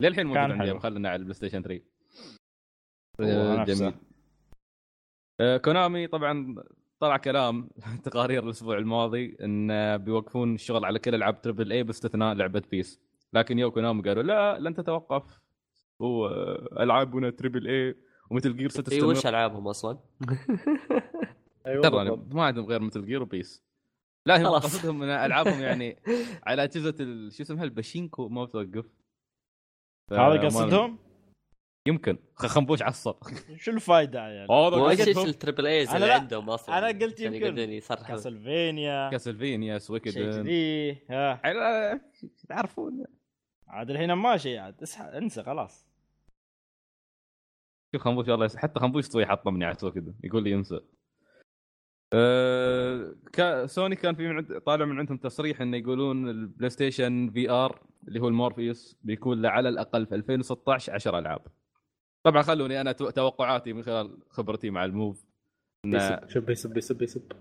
للحين 0.00 0.26
موجود 0.26 0.38
عندي. 0.42 0.78
خلينا 0.78 1.08
على 1.08 1.16
ال 1.16 1.34
PlayStation 1.34 1.62
3 1.62 1.84
هو 3.20 3.26
آه،. 3.26 3.64
جميل 3.64 3.92
آه، 5.40 5.56
كونامي 5.56 6.06
طبعا 6.06 6.54
طلع 7.00 7.16
كلام 7.16 7.68
تقارير 8.04 8.44
الأسبوع 8.44 8.78
الماضي 8.78 9.36
إن 9.40 9.70
آه، 9.70 9.96
بيوقفون 9.96 10.54
الشغل 10.54 10.84
على 10.84 10.98
كل 10.98 11.14
ألعاب 11.14 11.42
triple 11.42 11.72
A 11.72 11.82
باستثناء 11.82 12.34
لعبة 12.34 12.62
PES 12.70 13.00
لكن 13.32 13.58
يو 13.58 13.70
كونامي 13.70 14.02
قالوا 14.02 14.22
لا 14.22 14.58
لن 14.58 14.74
تتوقف 14.74 15.40
والعابنا 16.00 17.30
triple 17.30 17.66
A 17.66 17.94
ومثل 18.30 18.56
جير 18.56 18.66
اي 18.66 18.68
ستستمر 18.68 19.04
وش 19.04 19.26
ألعابهم 19.26 19.68
أصلا؟ 19.68 19.98
أيوه 21.66 21.82
ترى. 21.82 22.16
ما 22.32 22.44
عندهم 22.44 22.64
غير 22.66 22.80
مثل 22.80 23.06
جير 23.06 23.22
وبيس 23.22 23.64
لا 24.26 24.42
هم. 24.42 24.46
قصدهم 24.46 25.02
إن 25.02 25.08
ألعابهم 25.08 25.60
يعني 25.60 25.96
على 26.46 26.64
أجهزة 26.64 26.94
ال- 27.00 27.32
شو 27.32 27.42
اسمها 27.42 27.64
الباشينكو 27.64 28.28
ما 28.28 28.44
بتوقف 28.44 28.86
هذا 30.12 30.18
ما- 30.42 30.44
قصدهم؟ 30.46 30.98
يمكن. 31.88 32.18
خنبوش 32.34 32.82
عصر 32.82 33.14
شو 33.62 33.70
الفائده 33.70 34.28
يعني؟ 34.28 34.52
هذا 34.52 34.76
وايش 34.76 35.00
التربل 35.18 35.66
إيز 35.66 35.88
أنا 35.88 35.96
اللي 35.98 36.12
عندهم 36.12 36.50
أصلا؟ 36.50 36.78
أنا 36.78 36.86
قلت 36.86 37.20
يمكن 37.20 37.80
كاسلفينيا. 38.08 39.10
كاسلفينيا 39.10 39.78
شيء 39.78 39.86
سويكدن 39.88 40.42
كذي 40.42 40.92
ها. 41.10 42.00
تعرفون. 42.48 43.04
عاد 43.68 43.90
الحين 43.90 44.12
ماشي 44.12 44.58
عاد 44.58 44.82
اسحب 44.82 45.06
انسى 45.08 45.42
خلاص. 45.42 45.88
شوف 47.94 48.02
خنبوش 48.02 48.28
والله 48.28 48.48
حتى 48.56 48.80
خنبوش 48.80 49.08
طوي 49.08 49.26
حطمني 49.26 49.64
على 49.64 49.74
سويكدن 49.74 50.14
يقول 50.24 50.44
لي 50.44 50.50
ينسى 50.50 50.80
أه 52.12 53.14
كا 53.32 53.66
سوني 53.66 53.96
كان 53.96 54.14
في 54.14 54.28
من 54.28 54.58
طالع 54.58 54.84
من 54.84 54.98
عندهم 54.98 55.16
تصريح 55.16 55.60
إنه 55.60 55.76
يقولون 55.76 56.28
البلاي 56.28 56.70
ستيشن 56.70 57.30
في 57.30 57.50
آر 57.50 57.82
اللي 58.08 58.20
هو 58.20 58.28
المورفيوس 58.28 58.96
بيكون 59.02 59.42
له 59.42 59.48
على 59.48 59.68
الأقل 59.68 60.06
في 60.06 60.14
2016 60.14 60.92
10 60.94 61.18
ألعاب. 61.18 61.40
طبعا 62.26 62.42
خلوني 62.42 62.80
أنا 62.80 62.92
تو- 62.92 63.10
توقعاتي 63.10 63.72
من 63.72 63.82
خلال 63.82 64.18
خبرتي 64.30 64.70
مع 64.70 64.84
الموف 64.84 65.24
إن 65.84 65.94
يسب 65.94 66.28
شب 66.28 66.50
يسب 66.50 66.76
يسب 66.76 67.02
يسب 67.02 67.32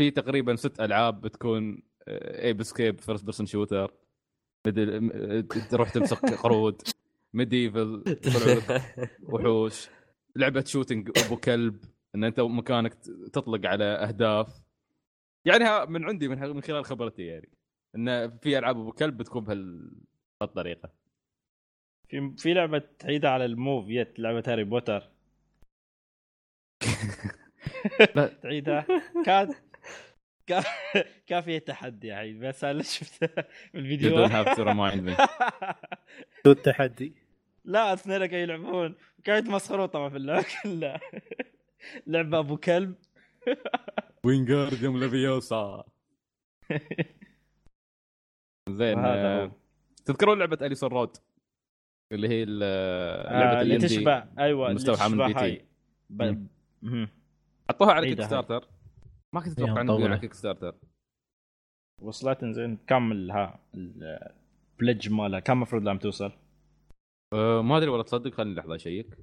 في 0.00 0.10
تقريبا 0.10 0.56
ست 0.56 0.80
ألعاب 0.80 1.20
بتكون 1.20 1.82
Ape 2.08 2.62
Escape 2.62 3.00
first 3.00 3.24
person 3.24 3.46
shooter 3.46 3.92
تروح 5.70 5.90
تمسك 5.90 6.24
قرود 6.42 6.82
Medieval 7.34 8.04
وحوش 9.32 9.88
لعبة 10.36 10.64
shooting 10.64 11.10
أبو 11.26 11.36
كلب. 11.36 11.84
إن 12.14 12.24
أنت 12.24 12.40
مكانك 12.40 12.94
تطلق 13.32 13.66
على 13.66 13.84
أهداف. 13.84 14.62
يعني 15.44 15.64
ها 15.64 15.84
من 15.84 16.04
عندي 16.04 16.28
من, 16.28 16.38
من 16.40 16.60
خلال 16.62 16.84
خبرتي 16.84 17.26
يعني. 17.26 17.48
إن 17.96 18.38
في 18.38 18.58
ألعاب 18.58 18.78
أبو 18.78 18.92
كلب 18.92 19.16
بتكون 19.16 19.44
بهال- 19.44 19.92
بهالطريقة. 20.40 20.92
في 22.08 22.34
في 22.38 22.54
لعبة 22.54 22.78
تعيدها 22.98 23.30
على 23.30 23.44
ال 23.44 23.52
Move 23.52 23.84
يت 23.88 24.18
لعبة 24.18 24.42
هاري 24.46 24.64
بوتر. 24.64 25.10
تعيدها. 28.42 28.86
كان 29.26 29.54
كان 31.26 31.40
فيها 31.42 31.58
تحدي 31.58 32.12
عيد 32.12 32.40
بس 32.40 32.64
أنا 32.64 32.82
شفتها 32.82 33.42
you 33.42 33.72
بالفيديو 33.74 34.26
don't 34.26 34.30
have 34.30 34.56
to 34.56 34.60
remind 34.64 35.00
me. 35.08 35.26
شو 36.44 36.50
التحدي؟ 36.50 37.14
لا 37.64 37.92
اثنين 37.92 38.26
كانوا 38.26 38.38
يلعبون. 38.42 38.94
كانوا 39.24 39.38
يتمسخرون 39.40 39.86
طبعا 39.86 40.08
في 40.08 40.16
اللعبة 40.16 40.46
كلها. 40.62 41.00
لعبة 42.06 42.38
أبو 42.38 42.56
كلب. 42.56 42.94
وينجارديوم 44.24 45.00
لافيوسا 45.00 45.84
زين 48.68 48.98
آه،. 48.98 49.52
تذكرون 50.04 50.38
لعبة 50.38 50.66
أليسون 50.66 50.90
رود؟ 50.90 51.16
اللي 52.12 52.28
هي 52.28 52.42
ال- 52.42 52.58
لعبة 53.30 53.58
آه 53.58 53.62
اللي 53.62 53.78
تشبه 53.78 54.18
أيوه 54.38 54.66
اللي 54.66 54.70
المستوحى 54.70 55.08
من 55.08 55.18
تشبه 55.18 55.26
بي 56.10 56.34
تي. 56.84 57.08
حطوها 57.70 57.92
على 57.92 58.06
Kick 58.08 58.18
هاي. 58.20 58.26
starter 58.26 58.68
ما 59.34 59.40
كنت 59.40 59.58
إيه، 59.58 59.64
أتوقع 59.64 59.80
إنه. 59.80 60.04
على 60.08 60.18
Kickstarter 60.18 60.74
وصلت 62.02 62.44
زين. 62.44 62.76
كمل 62.76 63.30
ها 63.30 63.60
ال 63.74 63.94
pledge 63.94 65.12
مالها 65.12 65.40
كم 65.40 65.52
المفروض 65.52 65.82
لما 65.82 65.98
توصل؟ 65.98 66.32
أه 67.34 67.62
ما 67.62 67.76
أدري 67.76 67.88
والله 67.90 68.04
تصدق 68.04 68.34
خليني 68.34 68.54
لحظة 68.54 68.74
أشيك. 68.74 69.18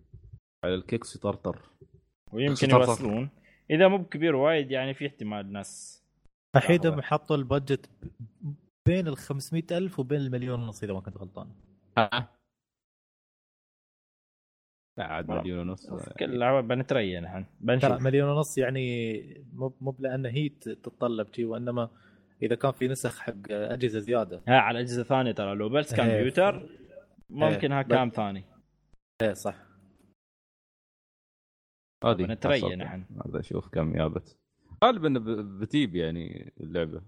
على 0.66 0.76
ال 0.76 1.04
Kickstarter 1.04 1.70
ويمكن. 2.32 2.70
يوصلون. 2.70 3.30
إذا 3.72 3.88
مو 3.88 3.98
بكبير 3.98 4.36
وايد 4.36 4.72
يعني 4.72 4.94
في 4.94 5.08
احتمال 5.08 5.52
ناس 5.52 6.04
الحين 6.56 7.02
حطوا 7.02 7.36
ال 7.36 7.43
budget 7.43 7.90
بين 8.88 9.08
ال 9.08 9.18
500 9.18 9.64
ألف 9.72 10.00
وبين 10.00 10.20
المليون 10.22 10.60
ونص 10.64 10.84
إذا 10.84 10.94
ما 10.94 11.00
كنت 11.00 11.18
غلطان. 11.18 11.48
ها؟ 11.98 12.28
لا 14.98 15.04
عاد. 15.06 15.30
مليون 15.32 15.70
ونص. 15.70 15.90
كل 16.20 16.40
لعبه 16.40 16.62
بنتريا 16.62 17.20
نحن 17.20 17.44
ترى 17.44 17.56
بنشوف 17.60 18.02
مليون 18.02 18.30
ونص 18.30 18.58
يعني 18.58 19.44
مو 19.54 19.74
مو 19.82 19.96
لأن 20.00 20.26
هي 20.26 20.50
تتطلب 20.50 21.34
شيء 21.34 21.46
وإنما 21.46 21.90
إذا 22.42 22.56
كان 22.56 22.72
في 22.72 22.88
نسخ 22.88 23.20
حق 23.20 23.34
أجهزة 23.50 24.00
زيادة. 24.00 24.42
ها 24.48 24.58
على 24.58 24.80
أجهزة 24.80 25.04
ثانية 25.04 25.32
ترى. 25.32 25.56
لو 25.56 25.70
بس 25.70 25.94
إيه. 25.94 25.98
كمبيوتر 25.98 26.70
ممكن 27.30 27.72
ها 27.72 27.82
بس- 27.82 27.90
كام 27.90 28.10
ثاني. 28.10 28.44
إيه 29.22 29.34
صح. 29.34 29.67
هذه 32.04 32.26
حصلت. 32.68 32.74
نحن 32.78 33.06
هذا 33.26 33.40
أشوف 33.40 33.68
كم 33.68 33.96
يابت 33.96 34.38
غالبا 34.84 35.10
ب- 35.20 35.60
بتيب 35.60 35.96
يعني 35.96 36.54
اللعبة 36.60 37.02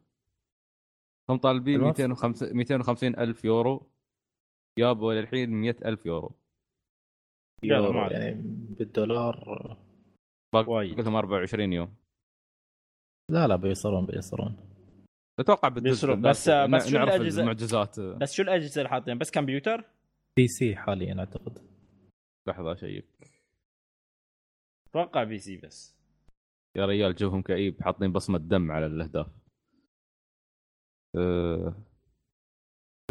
هم 1.30 1.38
طالبين 1.38 1.76
الوقت؟ 1.76 2.02
250 2.02 2.58
250 2.58 3.20
ألف 3.20 3.46
يورو 3.46 3.90
جابوا 4.80 5.14
للحين 5.14 5.50
100 5.50 5.76
ألف 5.86 6.06
يورو 6.06 6.32
يورو. 7.64 8.08
يعني 8.12 8.42
بالدولار 8.80 9.78
باقي. 10.54 10.96
لهم 10.96 11.16
24 11.16 11.74
يوم 11.74 11.96
لا 13.32 13.48
لا 13.48 13.56
بيصرون 13.56 14.06
بيصرون 14.06 14.58
أتوقع. 15.40 15.70
في 15.70 15.80
بس- 15.80 16.04
الباك. 16.04 16.20
بس 16.70 16.90
شو 16.90 16.98
الأجهزة؟ 16.98 17.42
المعجزات 17.42 18.00
بس 18.00 18.34
شو 18.34 18.44
الأجهزة 18.44 18.80
اللي 18.82 18.90
حاطين 18.90 19.18
بس 19.18 19.32
كمبيوتر؟ 19.32 19.84
PC 20.38 20.76
حاليا 20.76 21.20
أعتقد 21.20 21.60
لحظة 22.48 22.74
اشيك 22.74 23.06
أتوقع 24.90 25.24
PC 25.24 25.58
بس. 25.58 25.96
يا 26.76 26.86
ريال 26.86 27.16
جوهم 27.16 27.42
كئيب 27.42 27.82
حاطين 27.84 28.12
بصمة 28.12 28.38
دم 28.40 28.72
على 28.72 28.86
الأهداف. 28.86 29.28
أه. 31.16 31.74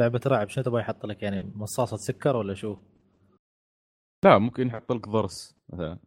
لعبة 0.01 0.21
رعب 0.27 0.49
شنو 0.49 0.65
تبغى 0.65 0.81
يحط 0.81 1.07
لك؟ 1.07 1.23
يعني 1.23 1.53
مصاصة 1.55 1.97
سكر 1.97 2.37
ولا 2.37 2.55
شو؟ 2.55 2.77
لا 4.25 4.39
ممكن 4.39 4.67
يحط 4.67 4.93
لك 4.93 5.09
ضرس 5.09 5.57
مثلا. 5.69 5.99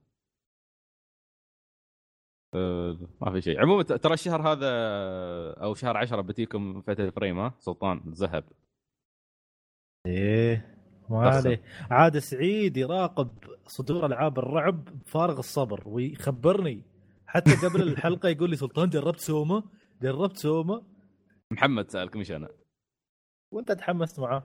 أه 2.55 2.97
ما 3.21 3.31
في 3.31 3.41
شيء. 3.41 3.59
عموما 3.61 3.83
ت- 3.83 3.93
ترى 3.93 4.13
الشهر 4.13 4.41
هذا 4.51 4.67
أو 5.63 5.75
شهر 5.75 5.97
10 5.97 6.21
بتيكم 6.21 6.81
فتح 6.81 7.09
فريم 7.09 7.39
ها؟ 7.39 7.53
سلطان 7.59 7.97
ذهب. 8.07 8.43
إيه. 10.05 10.80
ما. 11.11 11.29
عليه 11.29 11.61
عاد 11.91 12.17
سعيد 12.17 12.77
يراقب 12.77 13.29
صدور 13.67 14.05
ألعاب 14.05 14.39
الرعب 14.39 14.85
بفارغ 14.85 15.39
الصبر 15.39 15.83
ويخبرني. 15.85 16.83
حتى 17.27 17.51
قبل 17.67 17.81
الحلقة 17.87 18.29
يقول 18.29 18.49
لي 18.49 18.55
سلطان 18.55 18.89
جربت 18.89 19.19
سوما 19.19 19.63
جربت 20.01 20.37
سوما 20.37 20.81
محمد 21.53 21.89
سألك 21.91 22.15
مش 22.15 22.31
أنا. 22.31 22.49
وأنت 23.53 23.71
تحمست 23.71 24.19
معاه 24.19 24.43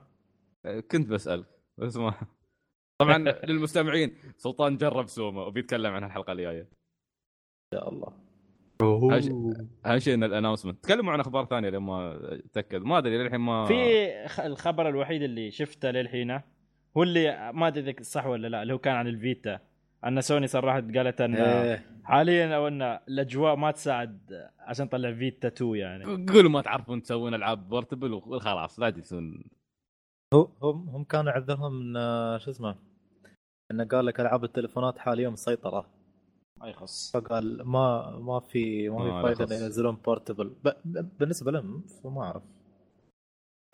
كنت 0.91 1.09
بسألك 1.09 1.47
بس 1.79 1.97
ما 1.97 2.15
طبعا 3.01 3.19
للمستمعين 3.45 4.15
سلطان 4.37 4.77
جرب 4.77 5.07
سوما 5.07 5.43
وبيتكلم 5.47 5.93
عنها 5.93 6.07
الحلقة 6.09 6.33
الجاية. 6.33 6.61
ان 6.63 6.67
شاء 7.75 7.89
الله 7.89 8.13
اهم 9.87 9.99
شيء 9.99 10.15
ان 10.15 10.25
الأناونسمنت. 10.25 10.85
تكلموا 10.85 11.13
عن 11.13 11.21
أخبار 11.21 11.45
ثانية 11.45 11.69
لما 11.69 12.19
أتأكد. 12.35 12.83
ما 12.83 12.99
أدري 12.99 13.19
للحين 13.19 13.41
ما 13.41 13.65
في 13.67 14.47
الخبر 14.47 14.89
الوحيد 14.89 15.23
اللي 15.23 15.51
شفته 15.51 15.91
للحين 15.91 16.41
هو 16.97 17.03
اللي 17.03 17.53
ما 17.53 17.67
أدري 17.67 17.91
إذا 17.91 18.03
صح 18.03 18.27
ولا 18.27 18.49
لا 18.49 18.63
اللي 18.63 18.75
هو 18.75 18.79
كان 18.79 18.95
عن 18.95 19.07
الفيتا. 19.07 19.61
أن 20.05 20.21
سوني 20.21 20.47
صرحت 20.47 20.97
قالت 20.97 21.21
أن 21.21 21.35
إيه. 21.35 21.87
حاليا 22.05 22.57
أو 22.57 22.69
أن 22.69 22.83
الأجواء 22.83 23.57
ما 23.57 23.71
تساعد 23.71 24.49
عشان 24.59 24.89
تطلع 24.89 25.13
فيتا 25.13 25.49
2 25.49 25.77
يعني. 25.77 26.05
قولوا 26.05 26.51
ما 26.51 26.63
تعرفون 26.63 27.03
تسوون 27.03 27.35
ألعاب 27.35 27.69
بورتبل 27.69 28.13
وخلاص 28.13 28.81
لا 28.81 28.91
تجلسون 28.91 29.45
هو 30.35 30.49
هم 30.63 30.89
هم 30.89 31.05
كانوا 31.05 31.33
عذرهم 31.33 31.97
إن 31.97 32.39
شو 32.39 32.51
اسمه 32.51 32.77
إنه 33.71 33.85
قال 33.85 34.07
لك 34.07 34.21
ألعاب 34.21 34.45
التليفونات 34.45 34.99
حاليا 34.99 35.29
مسيطرة. 35.29 35.87
ما 36.61 36.69
يخص. 36.69 37.13
فقال 37.13 37.63
ما 37.69 38.11
ما 38.19 38.41
في 38.41 38.89
ما 38.89 39.35
في. 39.35 39.43
ان 39.43 39.63
ينزلون 39.63 39.97
بورتبل. 39.97 40.53
بالنسبة 41.19 41.53
لهم 41.53 41.81
فما 42.03 42.23
أعرف. 42.23 42.43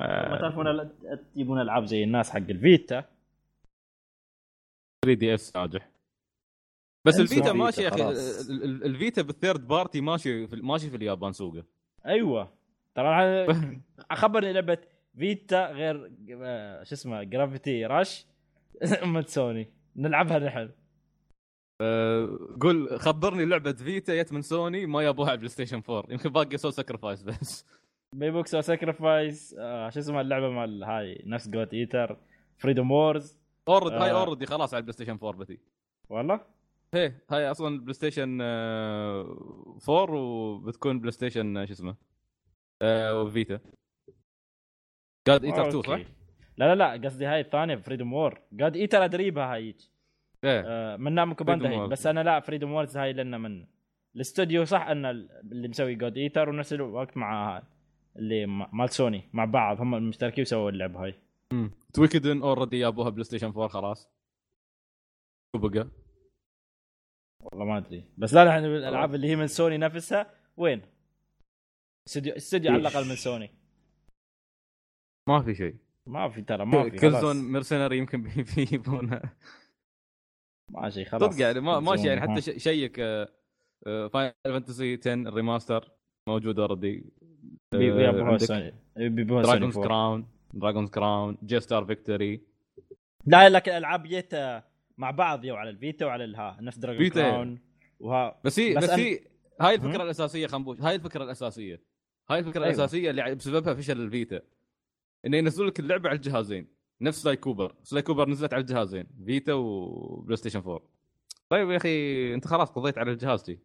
ما 0.03 0.39
تعرفون 0.41 0.91
تجيبون 1.35 1.61
ألعاب 1.61 1.85
زي 1.85 2.05
الناس 2.05 2.31
حق 2.31 2.37
ال 2.37 2.48
Vita. 2.48 3.05
3DS 5.05 5.57
ناجح 5.57 5.89
بس 7.07 7.21
ال 7.21 7.25
Vita 7.25 7.43
Vita 7.43 7.53
ماشي 7.53 7.83
يا 7.83 7.89
أخي 7.89 7.97
خلاص. 7.99 8.51
ال- 8.51 8.65
ال- 8.65 8.85
ال 8.85 8.92
Vita 8.92 9.23
بال 9.23 9.36
third 9.36 9.69
party 9.69 10.01
ماشي 10.01 10.47
في 10.47 10.57
ماشي 10.57 10.91
في 10.91 10.97
اليابان 10.97 11.33
سوقه. 11.33 11.65
أيوه. 12.07 12.53
ترى 12.95 13.47
خبرني 14.13 14.53
لعبة 14.53 14.79
Vita 15.19 15.71
غير 15.71 16.13
آه، 16.43 16.83
شو 16.83 16.95
اسمه 16.95 17.23
Gravity 17.23 17.87
Rush 17.87 18.27
من 19.03 19.23
سوني. 19.23 19.69
نلعبها 19.97 20.39
نحن. 20.39 20.71
قول 22.61 23.01
خبرني 23.01 23.45
لعبة 23.45 23.73
Vita 23.73 24.23
جت 24.23 24.33
من 24.33 24.43
سوني 24.43 24.87
ما 24.87 25.03
يابوها 25.03 25.29
على 25.29 25.35
ال 25.35 25.49
PlayStation 25.49 25.83
4 25.91 26.13
يمكن 26.13 26.29
باقي 26.31 26.57
Soul 26.57 26.73
Sacrifice 26.73 27.23
بس. 27.23 27.67
بيبوكس 28.13 28.57
ساكرفايس 28.57 29.57
آه 29.59 29.91
شو 29.91 30.01
اسمه 30.01 30.21
اللعبة 30.21 30.51
مال 30.51 30.85
هاي؟ 30.85 31.23
نفس 31.27 31.49
جوت 31.49 31.75
ايتر 31.75 32.17
فريدوم 32.59 32.91
وورز 32.91 33.39
أورد 33.69 33.93
هاي 33.93 34.11
آه. 34.11 34.21
اوريدي 34.21 34.47
خلاص 34.47 34.75
على 34.75 34.81
البلاي 34.81 34.93
ستيشن 34.93 35.19
4 35.23 35.33
بتي 35.33 35.59
والله؟ 36.09 36.41
هي 36.95 37.13
هاي 37.31 37.51
أصلا 37.51 37.81
بلاي 37.81 37.93
ستيشن 37.93 38.39
آه، 38.43 39.79
4 39.89 40.15
وبتكون 40.15 41.01
بلاي 41.01 41.13
ستيشن 41.13 41.57
آه، 41.57 41.65
شو 41.65 41.73
اسمه؟ 41.73 41.97
آه، 42.83 43.23
وفيتا 43.23 43.61
قاد 45.27 45.45
ايتر 45.45 45.69
2 45.69 45.83
صح؟ 45.83 46.01
لا 46.57 46.75
لا 46.75 46.75
لا 46.75 47.09
قصدي 47.09 47.27
هاي 47.27 47.41
الثانية 47.41 47.77
فريدوم 47.77 48.13
وور 48.13 48.41
جاد 48.53 48.77
ايتر 48.77 49.05
أدريبها 49.05 49.55
هاي 49.55 49.75
إيه. 50.45 50.63
آه 50.67 50.97
من 50.97 51.13
نامكو 51.13 51.45
باندا 51.45 51.69
Freedom 51.69 51.73
هي. 51.73 51.87
بس 51.87 52.07
أنا 52.07 52.23
لا 52.23 52.41
فريدوم 52.41 52.73
وورز 52.73 52.97
هاي 52.97 53.13
لنا 53.13 53.39
من 53.39 53.67
الاستوديو 54.17 54.65
صح؟ 54.65 54.87
أن 54.87 55.07
اللي 55.07 55.69
مسوي 55.69 55.95
God 55.95 56.19
Eater 56.19 56.49
ونفس 56.49 56.73
الوقت 56.73 57.17
مع 57.17 57.57
هاي. 57.57 57.63
اللي 58.17 58.47
مال 58.47 58.91
سوني 58.91 59.29
مع 59.33 59.45
بعض 59.45 59.81
هم 59.81 59.95
المشتركين 59.95 60.43
وسووا 60.43 60.71
اللعبة 60.71 61.05
هاي. 61.05 61.15
Toukiden 61.95 62.43
already 62.43 62.79
جابوها 62.79 63.09
PlayStation 63.11 63.47
4 63.47 63.69
خلاص. 63.69 64.09
وبقى 65.55 65.89
والله 67.41 67.65
ما 67.65 67.79
أدري. 67.79 68.05
بس 68.19 68.35
لا 68.35 68.43
الحين 68.43 68.65
الألعاب 68.65 69.15
اللي 69.15 69.29
هي 69.29 69.37
من 69.37 69.47
سوني 69.47 69.79
نفسها 69.79 70.35
وين؟ 70.57 70.83
استوديو 72.09 72.37
استوديو 72.37 72.73
على 72.73 72.81
الأقل 72.81 73.09
من 73.09 73.17
سوني. 73.17 73.51
ما 75.29 75.43
في 75.43 75.55
شيء. 75.55 75.77
ما 76.07 76.29
في 76.29 76.43
ترى 76.43 76.65
ما 76.67 76.91
في 76.91 76.97
Kill. 76.99 77.11
zone 77.21 77.53
Mercenary 77.53 77.99
يمكن 77.99 78.23
بي- 78.25 78.45
بيجيبونها 78.57 79.37
ما 80.71 80.91
شيء 80.91 81.05
خلاص. 81.07 81.35
صدق 81.35 81.43
يعني 81.43 81.61
ما 81.61 81.81
ماشي 81.81 82.07
يعني. 82.09 82.21
حتى 82.21 82.59
شيك 82.59 82.97
Final 83.85 84.33
Fantasy 84.45 84.97
10 85.07 85.31
Remaster 85.35 85.91
موجود 86.29 86.59
already 86.59 87.13
Dragon's. 87.73 89.79
Crown 89.79 90.27
Dragon's 90.55 90.91
Crown 90.91 91.37
J-Stars 91.45 91.85
Victory 91.85 92.41
لا 93.27 93.49
لكن 93.49 93.71
الألعاب 93.73 94.03
جيت 94.03 94.35
مع 94.99 95.11
بعض 95.11 95.45
يو 95.45 95.57
على 95.57 95.71
ال 95.71 95.78
Vita 95.78 96.07
وعلى 96.07 96.25
الها 96.25 96.59
نفس 96.61 96.79
Dragon. 96.79 97.09
Crown 97.09 97.59
وها 98.01 98.41
بس 98.45 98.59
هي 98.61 98.75
بس 98.75 98.85
بس, 98.85 98.91
أنا- 98.91 98.99
هي 98.99 99.21
هاي؟ 99.61 99.75
الفكرة 99.75 100.03
الأساسية 100.03 100.47
خنبوش 100.47 100.81
هاي 100.81 100.95
الفكرة 100.95 101.25
الأساسية. 101.25 101.81
هاي 102.31 102.39
الفكرة 102.39 102.61
أيوة. 102.65 102.75
الأساسية 102.75 103.11
اللي 103.11 103.35
بسببها 103.35 103.75
فشل 103.75 104.01
ال 104.01 104.07
Vita. 104.07 104.41
إنه 105.27 105.37
ينزلوا 105.37 105.71
لك 105.71 105.81
اللعبة 105.81 106.09
على 106.09 106.17
الجهازين. 106.17 106.67
نفس 107.01 107.23
Sly 107.23 107.37
Cooper 107.37 107.75
Sly 107.83 108.03
Cooper 108.03 108.29
نزلت 108.29 108.53
على 108.55 108.61
الجهازين. 108.61 109.07
Vita 109.27 109.53
و 109.53 110.37
PlayStation 110.37 110.59
4 110.59 110.81
طيب 111.49 111.71
يا 111.71 111.77
أخي 111.77 112.35
أنت 112.35 112.47
خلاص 112.47 112.71
قضيت 112.71 112.99
على 112.99 113.13
الجهاز 113.13 113.43
تي 113.43 113.59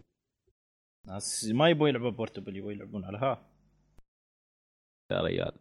ناس 1.07 1.45
ما 1.53 1.69
يبغوا 1.69 1.89
يلعبوا 1.89 2.09
portable 2.09 2.55
يبغوا 2.57 2.71
يلعبون 2.71 3.05
على 3.05 3.17
ها. 3.17 3.45
يا 5.11 5.21
ريال 5.21 5.51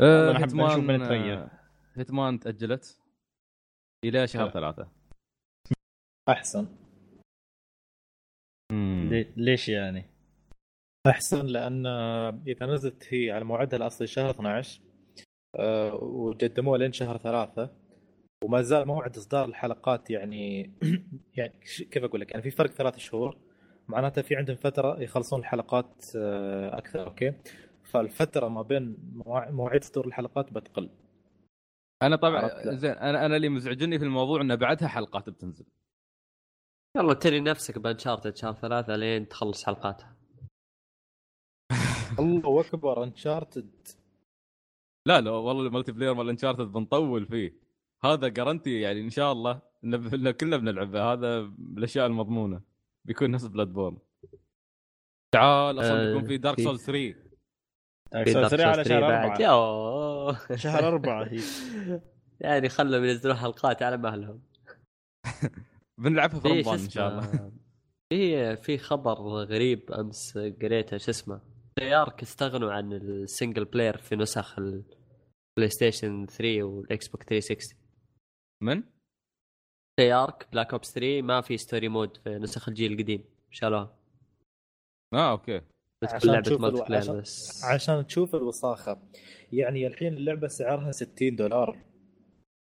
آه 0.00 0.32
نحب 0.32 0.44
نشوف 0.44 0.90
Hitman. 0.90 1.02
آه، 1.02 1.50
Hitman 1.94 2.40
تأجلت 2.40 3.00
إلى 4.04 4.26
شهر 4.26 4.44
لا. 4.46 4.50
ثلاثة 4.50 4.88
أحسن. 6.28 6.66
لي- 9.10 9.32
ليش 9.36 9.68
يعني؟ 9.68 10.04
أحسن 11.06 11.46
لأن 11.46 11.86
إذا 12.46 12.66
نزلت 12.66 13.14
هي 13.14 13.30
على 13.30 13.44
موعدها 13.44 13.76
الأصلي 13.76 14.06
شهر 14.06 14.30
12 14.30 14.80
آه، 15.58 15.94
وقدموها 15.94 16.78
لين 16.78 16.92
شهر 16.92 17.18
ثلاثة 17.18 17.70
وما 18.44 18.62
زال 18.62 18.86
موعد 18.86 19.16
إصدار 19.16 19.44
الحلقات 19.44 20.10
يعني 20.10 20.72
يعني 21.38 21.60
كيف 21.90 22.04
أقول 22.04 22.20
لك 22.20 22.30
يعني 22.30 22.42
في 22.42 22.50
فرق 22.50 22.70
ثلاث 22.70 22.98
شهور 22.98 23.38
معناته 23.88 24.22
في 24.22 24.36
عندهم 24.36 24.56
فترة 24.56 25.00
يخلصون 25.02 25.40
الحلقات 25.40 26.04
آه، 26.16 26.78
أكثر 26.78 27.06
okay 27.06 27.32
فالفترة 27.84 28.48
ما 28.48 28.62
بين 28.62 28.96
مواع- 29.14 29.50
مواعيد 29.50 29.84
صدور 29.84 30.06
الحلقات 30.06 30.52
بتقل. 30.52 30.90
أنا 32.02 32.16
طبعا. 32.16 32.72
زين 32.74 32.90
أنا 32.90 33.26
أنا 33.26 33.36
اللي 33.36 33.48
مزعجني 33.48 33.98
في 33.98 34.04
الموضوع 34.04 34.40
إنه 34.40 34.54
بعدها 34.54 34.88
حلقات 34.88 35.30
بتنزل. 35.30 35.66
يلا 36.96 37.14
تري 37.14 37.40
نفسك 37.40 37.78
ب 37.78 37.84
Uncharted 37.84 38.36
شهر 38.36 38.52
ثلاثة 38.54 38.96
لين 38.96 39.28
تخلص 39.28 39.64
حلقاتها. 39.64 40.16
الله 42.20 42.60
أكبر 42.60 43.04
Uncharted 43.04 43.88
لا 45.08 45.20
لا 45.20 45.30
والله 45.30 45.66
ال 45.66 45.92
multiplayer 45.92 46.14
مال 46.14 46.28
Uncharted 46.28 46.72
بنطول 46.72 47.26
فيه. 47.26 47.54
هذا 48.04 48.28
guarantee 48.28 48.80
يعني 48.80 49.00
إن 49.00 49.10
شاء 49.10 49.32
الله 49.32 49.60
إن 49.84 50.30
كلنا 50.30 50.56
بنلعبه. 50.56 51.12
هذا 51.12 51.40
من 51.40 51.78
الأشياء 51.78 52.06
المضمونة. 52.06 52.60
بيكون 53.04 53.30
نفس 53.30 53.44
Bloodborne 53.46 53.98
تعال 55.34 55.80
أصلا 55.80 56.02
آه، 56.02 56.06
بيكون 56.14 56.28
في 56.28 56.36
Dark 56.38 56.60
Souls 56.60 56.78
3 56.80 57.14
Dark 58.14 58.48
Souls 58.48 58.62
على 58.64 58.84
Souls 58.84 58.86
3 58.86 58.88
شهر 58.88 59.00
بعد. 59.00 59.12
أربعة. 59.30 59.40
يوه. 59.40 60.56
شهر 60.56 60.88
أربعة 60.92 61.24
هي. 61.24 61.40
يعني 62.40 62.68
خلهم 62.68 63.04
ينزلون 63.04 63.36
حلقات 63.36 63.82
على 63.82 63.96
مهلهم 63.96 64.42
بنلعبها 66.02 66.40
في 66.40 66.48
رمضان 66.48 66.78
إن 66.78 66.90
شاء 66.90 67.08
الله. 67.08 67.52
في 68.12 68.56
في 68.56 68.78
خبر 68.78 69.14
غريب 69.44 69.92
أمس 69.92 70.38
قريته 70.38 70.96
شو 70.96 71.10
اسمه؟ 71.10 71.40
يارك 71.80 72.22
استغنوا 72.22 72.72
عن 72.72 72.92
ال 72.92 73.02
single 73.02 73.64
player 73.64 73.96
في 73.96 74.16
نسخ 74.16 74.58
ال 74.58 75.68
PlayStation 75.68 76.26
3 76.26 76.62
وال 76.62 77.08
Xbox 77.08 77.22
360 77.22 77.78
من؟ 78.62 78.82
Treyarch 80.00 80.48
Black 80.52 80.72
Ops 80.72 80.92
3 80.92 81.22
ما 81.22 81.40
في 81.40 81.56
story 81.56 81.88
mode 81.88 82.16
في 82.16 82.30
نسخ 82.38 82.68
الجيل 82.68 82.92
القديم. 82.92 83.24
شالوها. 83.50 83.96
آه 85.14 85.30
okay. 85.30 85.60
بتكون 86.04 86.16
عشان 86.16 86.30
لعبة 86.30 86.42
تشوف 86.42 86.60
multiplayer 86.60 87.02
عشان- 87.02 87.20
بس. 87.20 87.64
عشان 87.64 88.06
تشوف 88.06 88.34
الوساخة. 88.34 88.98
يعني 89.52 89.86
الحين 89.86 90.12
اللعبة 90.14 90.48
سعرها 90.48 90.92
60 90.92 91.36
دولار. 91.36 91.78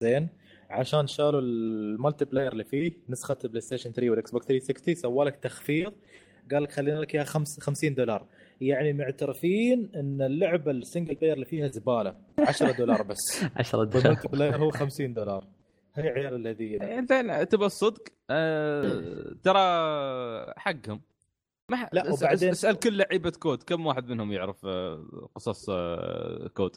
زين. 0.03 0.29
عشان 0.71 1.07
شالوا 1.07 1.41
ال 1.41 2.25
multiplayer 2.25 2.53
اللي 2.53 2.65
فيه 2.65 2.93
نسخة 3.09 3.39
ال 3.45 3.61
PlayStation 3.61 3.93
3 3.93 4.11
وال 4.11 4.31
Xbox 4.31 4.47
360 4.47 4.95
سووا 4.95 5.25
لك 5.25 5.37
تخفيض. 5.37 5.93
قال 6.53 6.63
لك 6.63 6.73
خلينا 6.73 6.99
لك 6.99 7.15
إياها 7.15 7.25
خمس- 7.25 7.61
50 7.61 7.95
دولار. 7.95 8.27
يعني 8.61 8.93
معترفين 8.93 9.91
إن 9.97 10.23
اللعبة 10.23 10.71
ال 10.71 10.77
single 10.77 11.15
player 11.15 11.35
اللي 11.35 11.45
فيها 11.47 11.69
زبالة. 11.69 12.17
10 12.39 12.71
دولار 12.73 13.03
بس. 13.03 13.45
10 13.57 13.85
دولار. 13.85 14.07
وال 14.07 14.29
multiplayer 14.29 14.57
هو 14.57 14.71
50 14.71 15.15
دولار. 15.15 15.47
هي 15.95 16.09
عيال 16.09 16.35
الذين. 16.35 16.83
يعني 16.83 17.07
زين 17.07 17.49
تبى 17.49 17.65
الصدق؟ 17.65 18.03
آه 18.31 19.35
ترى 19.45 19.61
حقهم. 20.57 21.01
ما. 21.71 21.89
لا، 21.93 22.13
وبعدين- 22.13 22.51
اسأل 22.51 22.79
كل 22.79 22.97
لعيبة 22.97 23.31
COD. 23.31 23.63
كم 23.63 23.87
واحد 23.87 24.09
منهم 24.09 24.33
يعرف 24.33 24.67
آه، 24.67 25.29
قصص 25.35 25.67
آه، 25.71 26.49
COD؟ 26.55 26.77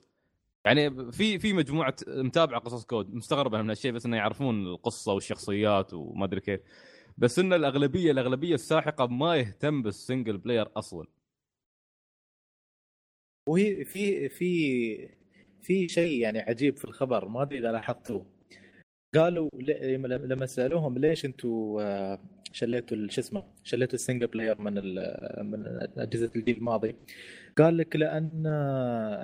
يعني 0.65 1.11
في 1.11 1.40
في 1.40 1.53
مجموعة 1.53 1.95
متابعة 2.07 2.60
قصص 2.60 2.86
COD 2.86 3.14
مستغرب 3.14 3.53
أنا 3.53 3.64
من 3.64 3.70
هالشيء 3.70 3.91
بس 3.91 4.06
إنه 4.06 4.18
يعرفون 4.18 4.68
القصة 4.68 5.14
والشخصيات 5.14 5.94
وما 5.94 6.26
أدري 6.26 6.40
كيف. 6.41 6.61
بس 7.18 7.40
إن 7.40 7.53
الأغلبية 7.53 8.11
الأغلبية 8.11 8.53
الساحقة 8.56 9.07
ما 9.07 9.36
يهتم 9.36 9.82
بال 9.82 9.95
single 9.95 10.38
player 10.38 10.68
أصلا. 10.76 11.07
وهي 13.49 13.86
في 13.86 14.30
في 14.30 15.10
في 15.61 15.88
شيء 15.90 16.22
يعني 16.22 16.40
عجيب 16.40 16.78
في 16.78 16.86
الخبر 16.86 17.28
ما 17.28 17.41
أدري 17.41 17.60
إذا 17.60 17.72
لاحظتوه. 17.72 18.26
قالوا 19.15 19.49
لما 19.60 20.07
لما 20.07 20.45
سألوهم 20.45 20.98
ليش 20.98 21.26
أنتم 21.26 21.78
ال- 22.64 23.12
شو 23.12 23.22
اسمه 23.22 23.44
شليتوا 23.64 23.94
ال 23.94 23.98
single 23.98 24.28
player 24.28 24.61
من 24.62 24.74
من 25.52 25.66
اجهزه 25.98 26.32
الجيل 26.36 26.58
الماضي. 26.58 26.96
قال 27.58 27.78
لك 27.78 27.96
لأن 27.96 28.46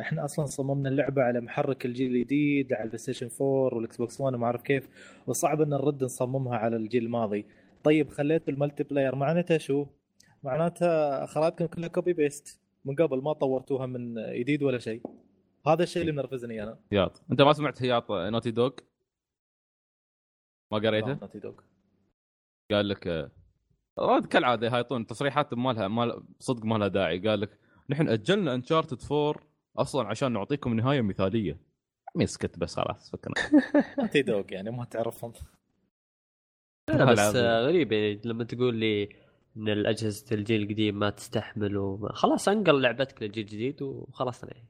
إحنا 0.01 0.25
أصلا 0.25 0.45
صممنا 0.45 0.89
اللعبة 0.89 1.21
على 1.21 1.41
محرك 1.41 1.85
الجيل 1.85 2.15
الجديد 2.15 2.73
على 2.73 2.83
البلاي 2.83 2.97
ستيشن 2.97 3.29
4 3.41 3.47
والاكس 3.75 3.97
بوكس 3.97 4.21
1 4.21 4.33
وما 4.35 4.45
أعرف 4.45 4.61
كيف 4.61 4.89
وصعب 5.27 5.61
إن 5.61 5.69
نرد 5.69 6.03
نصممها 6.03 6.57
على 6.57 6.75
الجيل 6.75 7.03
الماضي. 7.05 7.45
طيب 7.83 8.09
خليتوا 8.09 8.53
ال 8.53 8.83
multiplayer 8.83 9.15
معناتها 9.15 9.57
شو؟ 9.57 9.85
معناتها 10.43 11.23
اخراتكم 11.23 11.65
كلها 11.65 11.87
copy 11.87 12.13
paste 12.13 12.59
من 12.85 12.95
قبل 12.95 13.21
ما 13.21 13.33
طورتوها 13.33 13.85
من 13.85 14.15
جديد 14.39 14.63
ولا 14.63 14.79
شيء. 14.79 15.01
هذا 15.67 15.83
الشيء 15.83 16.01
اللي 16.01 16.11
منرفزني 16.11 16.63
أنا. 16.63 16.77
هياط 16.91 17.21
أنت 17.31 17.41
ما 17.41 17.53
سمعت 17.53 17.81
هياط 17.83 18.11
نوتي 18.11 18.51
دوغ 18.51 18.71
ما 20.71 20.77
قريته؟ 20.77 21.13
نوتي 21.13 21.39
دوغ 21.39 21.53
قال 22.71 22.89
لك 22.89 23.31
رد 23.99 24.25
كالعادة 24.25 24.67
يهايطون 24.67 25.05
تصريحات 25.07 25.53
مالها 25.53 25.87
مال 25.87 26.23
صدق 26.39 26.65
ما 26.65 26.75
لها 26.77 26.87
داعي. 26.87 27.19
قال 27.27 27.41
لك 27.41 27.59
نحن 27.89 28.09
أجلنا 28.09 28.53
Uncharted 28.53 29.11
4 29.11 29.35
أصلا 29.77 30.07
عشان 30.07 30.31
نعطيكم 30.31 30.73
نهاية 30.73 31.01
مثالية. 31.01 31.59
عمي 32.15 32.23
اسكت 32.23 32.59
بس 32.59 32.75
خلاص 32.75 33.11
فكنا. 33.11 33.33
نوتي 33.99 34.21
دوغ 34.21 34.43
يعني 34.53 34.71
ما 34.71 34.85
تعرفهم. 34.85 35.33
لا 36.89 37.05
بس. 37.11 37.19
آه، 37.19 37.61
غريب 37.61 37.91
يعني 37.91 38.21
لما 38.25 38.43
تقول 38.43 38.75
لي 38.75 39.03
إن 39.57 39.69
الأجهزة 39.69 40.25
الجيل 40.35 40.61
القديم 40.61 40.99
ما 40.99 41.09
تستحمل 41.09 41.77
وما 41.77 42.13
خلاص 42.13 42.47
أنقل 42.49 42.81
لعبتك 42.81 43.21
للجيل 43.23 43.43
الجديد 43.43 43.81
وخلصنا 43.81 44.53
يعني. 44.53 44.67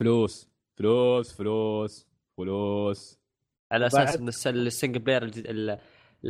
فلوس 0.00 0.50
فلوس 0.78 1.32
فلوس 1.32 2.06
فلوس. 2.38 3.18
على 3.72 3.86
أساس 3.86 4.16
إن 4.16 4.28
الس- 4.28 4.46
ال 4.46 4.53
single 4.53 4.98
player 4.98 5.22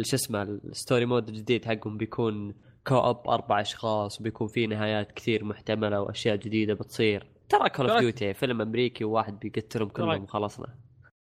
شو 0.03 0.17
اسمه 0.17 0.43
ال 0.43 0.53
story 0.53 1.07
mode 1.07 1.29
الجديد 1.29 1.65
حقهم 1.65 1.97
بيكون 1.97 2.55
co-op 2.87 3.29
أربع 3.29 3.61
أشخاص 3.61 4.21
وبيكون 4.21 4.49
فيه 4.49 4.67
نهايات 4.67 5.13
كثير 5.13 5.45
محتملة 5.45 6.01
وأشياء 6.01 6.37
جديدة 6.37 6.75
بتصير. 6.75 7.27
ترى 7.49 7.69
Call 7.69 7.91
of 7.91 8.01
Duty 8.01 8.35
فيلم 8.35 8.61
أمريكي 8.61 9.05
وواحد 9.05 9.39
بيقتلهم 9.39 9.89
كلهم 9.89 10.23
وخلصنا. 10.23 10.67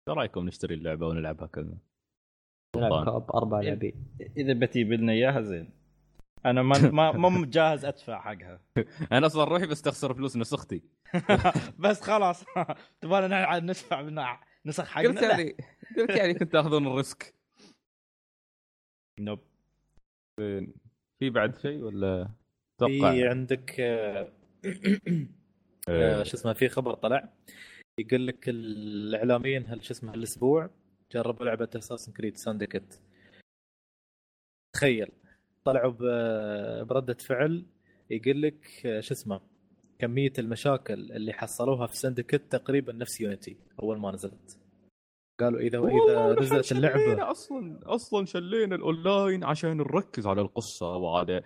إيش 0.08 0.16
رأيكم 0.16 0.46
نشتري 0.46 0.74
اللعبة 0.74 1.06
ونلعبها 1.06 1.46
كلنا؟ 1.46 1.78
نلعب. 2.76 3.04
co-op 3.04 3.30
أربع 3.36 3.60
لاعبين 3.60 4.06
إذا 4.36 4.52
بتجيب 4.52 4.92
لنا 4.92 5.12
إياها 5.12 5.40
زين. 5.40 5.70
أنا 6.46 6.62
ما 6.62 6.78
ما 7.12 7.28
ما 7.28 7.46
جاهز 7.46 7.84
أدفع 7.84 8.20
حقها. 8.20 8.60
أنا 9.12 9.26
أصلا 9.26 9.44
روحي 9.44 9.66
بس 9.66 9.82
تخسر 9.82 10.14
فلوس 10.14 10.36
نسختي. 10.36 10.82
بس 11.78 12.00
خلاص. 12.00 12.44
تبغانا 13.00 13.60
ندفع 13.60 14.02
من 14.02 14.22
نسخ 14.66 14.84
حقنا؟ 14.84 15.08
قلت 15.08 15.22
يعني 15.22 15.56
قلت 15.98 16.10
يعني 16.10 16.34
كنت 16.34 16.52
تأخذون 16.52 16.86
ال 16.86 16.94
risk. 16.94 17.33
نوب 19.20 19.38
في 21.20 21.30
بعد 21.30 21.58
شيء 21.58 21.82
ولا 21.82 22.28
أتوقع 22.76 23.12
في 23.12 23.28
عندك 23.28 23.80
آه، 23.80 24.32
آه، 25.88 26.20
آه، 26.20 26.22
شو 26.22 26.36
اسمه 26.36 26.52
في 26.52 26.68
خبر 26.68 26.94
طلع 26.94 27.32
يقول 27.98 28.26
لك 28.26 28.48
الإعلاميين 28.48 29.66
هل 29.66 29.84
شو 29.84 29.94
اسمه 29.94 30.12
هالأسبوع 30.12 30.70
جربوا 31.12 31.46
لعبة 31.46 31.68
Assassin's 31.76 32.12
Creed 32.12 32.36
Syndicate 32.36 33.00
تخيل. 34.74 35.12
طلعوا 35.64 36.82
بردة 36.82 37.14
فعل 37.14 37.66
يقول 38.10 38.42
لك 38.42 38.86
آه، 38.86 39.00
شو 39.00 39.14
اسمه 39.14 39.40
كمية 39.98 40.32
المشاكل 40.38 41.12
اللي 41.12 41.32
حصلوها 41.32 41.86
في 41.86 41.96
Syndicate 41.96 42.52
تقريبا 42.52 42.92
نفس 42.92 43.20
Unity 43.20 43.56
أول 43.82 43.98
ما 43.98 44.12
نزلت. 44.12 44.63
قالوا 45.40 45.60
اذا 45.60 45.78
والله 45.78 46.04
إذا 46.32 46.32
نحن 46.32 46.42
نزلت 46.42 46.72
اللعبة 46.72 46.98
شلينا 46.98 47.30
أصلا 47.30 47.80
أصلا 47.84 48.26
شلينا 48.26 48.74
الأونلاين 48.76 49.44
عشان 49.44 49.76
نركز 49.76 50.26
على 50.26 50.40
القصة 50.40 50.96
وعلى 50.96 51.42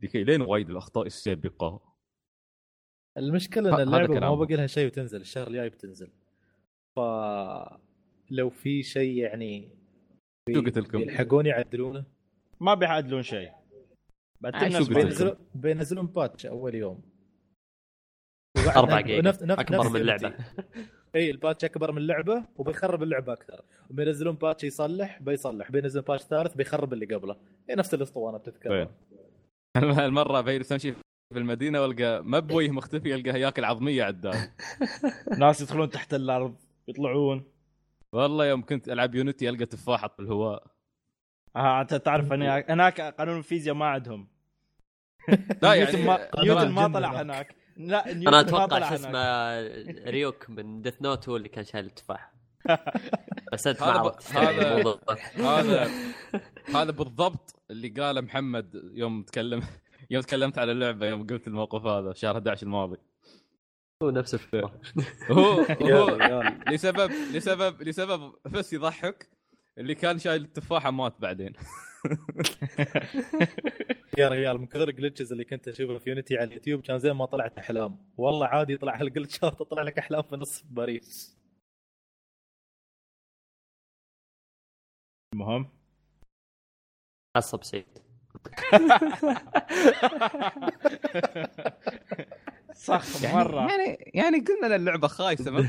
ذيك 0.00 0.16
لين 0.16 0.42
وايد 0.42 0.70
الأخطاء 0.70 1.06
السابقة 1.06 1.80
المشكلة 3.18 3.76
إن 3.76 3.88
اللعبة 3.88 4.14
ما. 4.20 4.34
باقي 4.34 4.54
لها 4.56 4.66
شيء 4.66 4.86
وتنزل 4.86 5.20
الشهر 5.20 5.48
الجاي 5.48 5.68
بتنزل 5.68 6.10
ف 6.96 7.00
لو 8.30 8.50
في 8.50 8.82
شيء 8.82 9.16
يعني 9.16 9.70
شو 10.54 10.60
قلت 10.60 10.78
لكم؟ 10.78 10.98
يلحقون 11.00 11.46
يعدلونه 11.46 12.04
ما 12.60 12.74
بيعدلون 12.74 13.22
شيء؟ 13.22 13.50
بينزلون 14.88 15.36
بينزلون 15.54 16.06
patch 16.06 16.46
أول 16.46 16.74
يوم 16.74 17.02
أربع 18.76 19.00
جيجا 19.00 19.22
نفس- 19.22 19.42
أكبر 19.42 19.76
نفس 19.78 19.90
من 19.90 20.00
اللعبة. 20.00 20.34
اي 21.14 21.30
ال 21.30 21.36
patch 21.36 21.64
أكبر 21.64 21.92
من 21.92 21.98
اللعبه 21.98 22.44
وبيخرب 22.56 23.02
اللعبة 23.02 23.32
أكثر. 23.32 23.62
وبينزلون 23.90 24.34
patch 24.34 24.64
يصلح 24.64 25.22
بيصلح. 25.22 25.70
بينزلون 25.70 26.04
patch 26.04 26.22
ثالث 26.22 26.54
بيخرب 26.54 26.92
اللي 26.92 27.14
قبله. 27.14 27.36
هي 27.70 27.74
نفس 27.74 27.94
الأسطوانة؟ 27.94 28.38
بتتكرر 28.38 28.88
المرة 30.06 30.40
بيجلس 30.40 30.72
امشي 30.72 30.92
في 31.32 31.38
المدينة 31.38 31.82
وألقى 31.82 32.24
مبويه 32.24 32.70
مختفي 32.70 33.14
القاه 33.14 33.36
ياكل 33.36 33.64
عظمية 33.64 34.04
عدل 34.04 34.34
ناس 35.38 35.60
يدخلون 35.60 35.90
تحت 35.90 36.14
الأرض 36.14 36.54
يطلعون. 36.88 37.44
والله 38.12 38.46
يوم 38.46 38.62
كنت 38.62 38.88
ألعب 38.88 39.14
Unity 39.14 39.48
ألقى 39.48 39.66
تفاحة 39.66 40.08
في 40.08 40.22
الهواء. 40.22 40.66
ها 41.56 41.80
أنت 41.80 41.94
تعرف 41.94 42.32
هناك 42.32 42.70
هناك 42.70 43.00
قانون 43.00 43.38
الفيزياء 43.38 43.74
ما 43.74 43.86
عندهم. 43.86 44.28
لا 45.62 45.74
يعني 45.80 46.02
نيوتن 46.42 46.70
ما 46.70 46.88
طلع 46.88 47.22
هناك. 47.22 47.54
لا 47.88 48.12
أنا 48.12 48.40
أتوقع 48.40 48.88
شو. 48.88 48.94
اسمه 48.94 49.60
ريوك 50.10 50.50
من 50.50 50.82
Death 50.82 51.02
Note 51.02 51.28
هو 51.28 51.36
اللي 51.36 51.48
كان 51.48 51.64
شايل 51.64 51.84
التفاح 51.84 52.32
بس 53.52 53.66
انت 53.66 53.80
ما 53.80 53.90
هذا 53.90 53.98
عرفت 53.98 54.32
هذا-. 54.32 54.98
هذا 55.36 55.90
هذا 56.76 56.90
بالضبط 56.90 57.62
اللي 57.70 57.88
قاله 57.88 58.20
محمد 58.20 58.90
يوم 58.94 59.22
تكلم 59.22 59.62
يوم 60.10 60.22
تكلمت 60.22 60.58
على 60.58 60.72
اللعبة 60.72 61.06
يوم 61.06 61.26
قلت 61.26 61.46
الموقف 61.46 61.86
هذا 61.86 62.12
شهر 62.12 62.34
11 62.34 62.66
الماضي 62.66 62.96
هو 64.02 64.10
نفس 64.10 64.34
الفكرة 64.34 64.80
هو 65.30 65.60
هو 65.82 66.42
لسبب 66.68 67.10
لسبب 67.10 67.82
لسبب 67.82 68.32
بس 68.44 68.72
يضحك 68.72 69.39
اللي 69.80 69.94
كان 69.94 70.18
شايل 70.18 70.42
التفاحة 70.44 70.90
مات 70.90 71.14
بعدين. 71.20 71.52
يا 74.18 74.28
ريال 74.28 74.58
من 74.58 74.66
كثر 74.66 74.88
ال 74.88 74.93
glitches 74.93 75.32
اللي 75.32 75.44
كنت 75.44 75.68
اشوفها 75.68 75.98
في 75.98 76.10
Unity 76.10 76.36
على 76.38 76.44
اليوتيوب 76.48 76.80
كان 76.80 76.98
زين 76.98 77.12
ما 77.12 77.24
طلعت 77.26 77.58
أحلام. 77.58 77.98
والله 78.16 78.46
عادي 78.46 78.72
يطلع 78.72 78.96
هالجلتشات 79.00 79.58
تطلع 79.58 79.82
لك 79.82 79.98
أحلام 79.98 80.22
في 80.22 80.36
نص 80.36 80.62
باريس. 80.70 81.36
المهم؟ 85.34 85.68
عصب 87.36 87.64
سعيد 87.64 87.86
صح 92.74 93.22
يعني 93.22 93.36
مرة. 93.36 93.68
يعني 93.70 94.10
يعني 94.14 94.38
قلنا 94.40 94.76
اللعبة 94.76 95.08
خايسة 95.08 95.50
ما, 95.50 95.60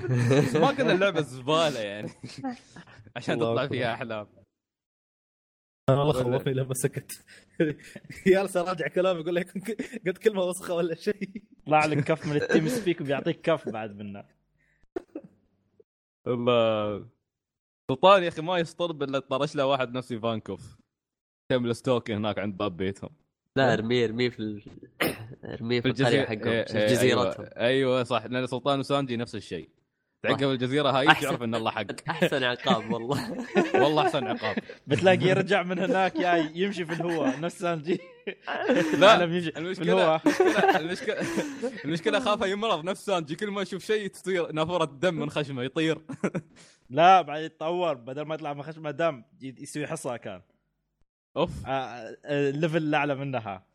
ما 0.60 0.68
قلنا 0.68 0.94
اللعبة 0.94 1.22
زبالة 1.22 1.80
يعني. 1.80 2.10
عشان 3.16 3.40
تطلع. 3.40 3.68
فيها 3.68 3.94
أحلام. 3.94 4.28
أنا 5.90 6.00
والله 6.00 6.14
خوفني 6.14 6.54
لما 6.54 6.74
سكت. 6.74 7.26
جالس 8.28 8.58
اراجع 8.58 8.88
كلامي 8.88 9.20
يقول 9.20 9.36
لك 9.36 9.52
قلت 10.08 10.18
كلمة 10.18 10.42
وسخة 10.44 10.74
ولا 10.74 10.96
شيء. 10.96 11.44
طلع 11.66 11.86
لك 11.86 12.04
كف 12.04 12.28
من 12.28 12.36
التيم 12.36 12.68
سبيك 12.68 13.02
وبيعطيك 13.02 13.42
كف 13.42 13.70
بعد 13.70 13.96
منه. 13.96 14.26
الله 16.28 17.08
سلطان 17.92 18.24
يا 18.24 18.28
أخي 18.28 18.42
ما 18.42 18.58
يصطرب 18.58 19.04
إلا 19.04 19.20
طرش 19.20 19.56
له 19.56 19.66
واحد 19.66 19.92
نفس 19.94 20.12
ايفانكوف 20.12 20.78
تعمل 21.52 21.76
ستوك 21.76 22.12
هناك 22.12 22.40
عند 22.40 22.58
باب 22.58 22.78
بيتهم. 22.78 23.10
لا 23.56 23.74
ارميه 23.74 24.06
ارميه 24.06 24.30
في 24.30 24.40
ال... 24.40 24.64
ارميه 25.46 25.82
في 25.82 25.88
القرية 25.88 26.06
الجزيرة 26.06 26.26
حقهم 26.26 26.48
إيه، 26.48 26.66
في 26.66 26.78
إيه، 26.78 26.88
جزيرتهم. 26.88 27.46
أيوه, 27.46 27.58
أيوة 27.58 28.04
صح. 28.04 28.26
لأن 28.26 28.48
سلطان 28.48 28.80
وسانجي 28.80 29.18
نفس 29.18 29.36
الشيء. 29.36 29.70
تعقب 30.24 30.44
الجزيرة 30.44 30.90
هاي 30.90 31.08
أحسن. 31.08 31.28
تعرف 31.28 31.44
إن 31.44 31.56
الله 31.56 31.72
حق. 31.72 31.86
أحسن 32.10 32.44
عقاب 32.44 32.92
والله. 32.94 33.46
والله 33.84 34.02
أحسن 34.04 34.28
عقاب. 34.28 34.56
بتلاقي 34.88 35.26
يرجع 35.26 35.64
من 35.64 35.80
هناك 35.80 36.18
جاي 36.18 36.52
يمشي 36.56 36.86
في 36.86 36.94
الهواء 36.94 37.40
نفس 37.40 37.60
سانجي 37.60 38.00
لا 39.00 39.24
المشكلة 39.24 40.22
المشكلة 40.80 41.18
المشكلة 41.86 42.20
خافه 42.20 42.46
يمرض 42.46 42.84
نفس 42.84 43.06
سانجي 43.06 43.36
كل 43.36 43.48
ما 43.48 43.62
يشوف 43.62 43.86
شيء 43.86 44.08
تصير 44.08 44.52
نافوره 44.52 44.86
دم 44.86 45.14
من 45.14 45.30
خشمه 45.30 45.64
يطير. 45.64 46.02
لا 46.90 47.22
بعد 47.22 47.42
يتطور. 47.42 47.94
بدل 47.94 48.22
ما 48.22 48.36
يطلع 48.36 48.54
من 48.54 48.64
خشمه 48.64 48.92
دم 48.92 49.24
يسوي 49.42 49.88
حصى 49.88 50.18
كان. 50.18 50.42
أوف. 51.38 51.50
آه، 51.66 51.70
آه، 51.70 52.50
الليفل 52.50 52.78
الأعلى 52.78 53.16
منها. 53.16 53.66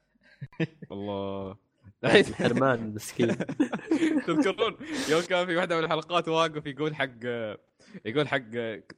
الله 0.92 1.56
حرمان 2.04 2.80
مسكين. 2.94 3.36
تذكرون 4.26 4.76
يوم 5.08 5.22
كان 5.22 5.46
في 5.46 5.56
واحدة 5.56 5.78
من 5.78 5.84
الحلقات 5.84 6.28
واقف 6.28 6.66
يقول 6.66 6.94
حق 6.94 7.10
يقول 8.04 8.28
حق 8.28 8.40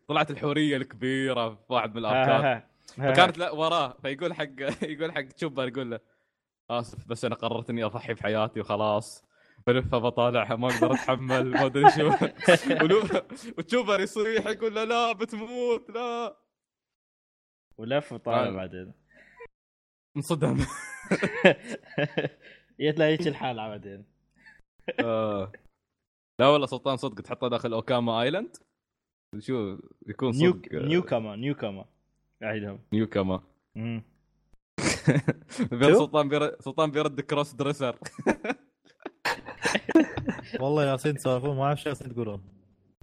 طلعت 0.08 0.30
الحورية 0.30 0.76
الكبيرة 0.76 1.48
في 1.54 1.72
واحد 1.72 1.90
من 1.90 1.98
الأركان. 1.98 2.62
فكانت 2.96 3.38
لا 3.38 3.50
وراه. 3.50 3.96
فيقول 4.02 4.34
حق 4.34 4.60
يقول 4.92 5.12
حق 5.12 5.22
تشوبر 5.22 5.68
يقول 5.68 5.90
له 5.90 6.00
آسف 6.70 7.08
بس 7.08 7.24
أنا 7.24 7.34
قررت 7.34 7.70
إني 7.70 7.84
أضحي 7.84 8.14
بحياتي 8.14 8.60
وخلاص. 8.60 9.24
بلفها 9.66 9.98
بطالعها 9.98 10.56
ما 10.56 10.68
أقدر 10.68 10.92
أتحمل 10.92 11.50
ما 11.50 11.66
أدري 11.66 11.90
شو. 11.90 12.10
وتشوبر 13.58 14.00
يصيح 14.00 14.46
يقول 14.46 14.74
له 14.74 14.84
لا 14.84 15.12
بتموت 15.12 15.90
لا. 15.90 16.36
ولف 17.78 18.12
وطالع 18.12 18.46
آه. 18.46 18.50
بعدين. 18.50 18.92
انصدم. 20.16 20.66
جت 22.80 22.98
له 22.98 23.04
هيك 23.04 23.28
الحال 23.28 23.56
بعدين. 23.56 24.04
آه. 25.00 25.52
لا 26.40 26.46
والله 26.46 26.66
سلطان 26.66 26.96
صدق 26.96 27.22
تحطه 27.22 27.48
داخل 27.48 27.72
أوكاما 27.72 28.22
آيلاند؟ 28.22 28.56
شو 29.38 29.78
يكون 30.06 30.36
نيو 30.36 30.52
صدق 30.52 30.72
نيو 30.72 31.02
كما 31.02 31.36
نيو 31.36 31.54
كما 31.54 31.84
أعيدهم. 32.42 32.80
نيوكاما. 32.92 33.42
مم. 33.74 34.02
بير 35.70 35.92
شو؟ 35.92 35.98
سلطان 35.98 36.28
بير... 36.28 36.60
سلطان 36.60 36.90
بيرد 36.90 37.20
كروس 37.20 37.54
دريسر. 37.54 37.98
والله 40.60 40.84
ياسين 40.84 41.14
تسولفون 41.14 41.56
ما 41.56 41.64
أعرف 41.64 41.80
شو 41.80 41.92
تقولون. 41.92 42.42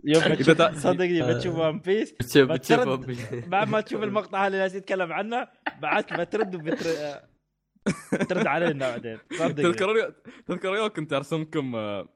يوم 0.04 0.24
بتشوف 0.24 0.62
صدقني 0.62 1.34
بتشوف 1.34 1.56
One 1.56 1.80
Piece 1.80 2.12
بتشوف 2.12 2.52
بترد- 2.52 3.06
بتشوف 3.06 3.48
بعد 3.48 3.70
ما 3.70 3.82
تشوف 3.82 4.04
المقطع 4.04 4.48
اللي 4.48 4.58
جالس 4.58 4.76
يتكلم 4.76 5.14
عنه 5.14 5.48
بعد 5.82 6.06
بترد 6.20 6.56
وبتر... 6.56 6.86
ترد 8.30 8.48
علينا 8.48 8.92
بعدين. 8.92 9.20
تذكرون 9.38 9.98
تذكرون 10.46 10.78
يوم 10.78 10.88
كنت 10.88 11.14
ارسمكم 11.14 11.76
آه، 11.76 12.08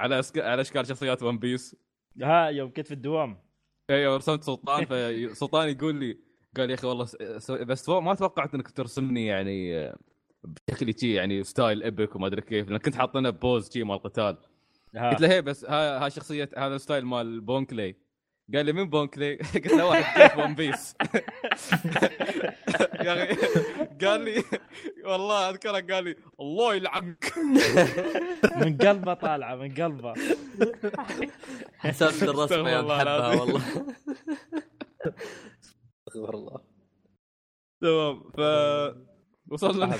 على 0.00 0.18
أسك... 0.18 0.38
على 0.38 0.60
أشكال 0.60 0.86
شخصيات 0.86 1.22
One 1.22 1.38
Piece 1.38 1.76
ها 2.22 2.46
يوم 2.48 2.72
كنت 2.72 2.86
في 2.86 2.94
الدوام. 2.94 3.38
أيوه 3.90 4.16
رسمت 4.16 4.44
سلطان 4.44 4.84
فسلطان 4.84 5.68
يقول 5.68 5.94
لي 5.94 6.18
قال 6.56 6.70
يا 6.70 6.74
أخي 6.74 6.86
والله 6.86 7.06
بس 7.64 7.88
ما 7.88 8.14
توقعت 8.14 8.54
إنك 8.54 8.70
ترسمني 8.70 9.26
يعني 9.26 9.78
آه، 9.78 9.98
بشكلي 10.68 10.92
شي 10.92 11.14
يعني 11.14 11.44
ستايل 11.44 11.82
إبك 11.82 12.16
وما 12.16 12.26
أدري 12.26 12.40
كيف 12.40 12.68
لأن 12.68 12.78
كنت 12.78 12.94
حاطينه 12.94 13.30
بوز 13.30 13.70
شي 13.72 13.84
مال 13.84 13.98
قتال. 13.98 14.36
قلت 14.94 15.20
له 15.20 15.28
هي 15.28 15.42
بس 15.42 15.64
ها 15.64 16.04
ها 16.06 16.08
شخصية 16.08 16.48
هذا 16.56 16.76
الستايل 16.76 17.04
مال 17.04 17.40
بونكلي 17.40 17.96
قال 18.54 18.66
لي 18.66 18.72
مين 18.72 18.90
بونكلي؟ 18.90 19.36
قلت 19.54 19.66
له 19.66 19.86
واحد 19.86 20.22
كيف 20.22 20.38
ون 20.38 20.54
بيس 20.54 20.94
يا 23.00 23.32
أخي 23.32 23.34
قال 24.06 24.20
لي 24.20 24.44
والله 25.04 25.50
أذكره 25.50 25.94
قال 25.94 26.04
لي 26.04 26.16
الله 26.40 26.74
يلعنك. 26.74 27.32
من 28.60 28.76
قلبه 28.78 29.14
طالعة 29.14 29.54
من 29.56 29.74
قلبه. 29.74 30.14
حسبت 31.78 32.22
الرسمه 32.22 32.70
يا 32.70 32.80
العظيم. 32.80 33.40
والله. 33.40 33.62
استغفر 36.08 36.34
الله. 36.34 36.60
تمام 37.80 38.30
ف 38.36 38.40
وصلنا. 39.52 39.96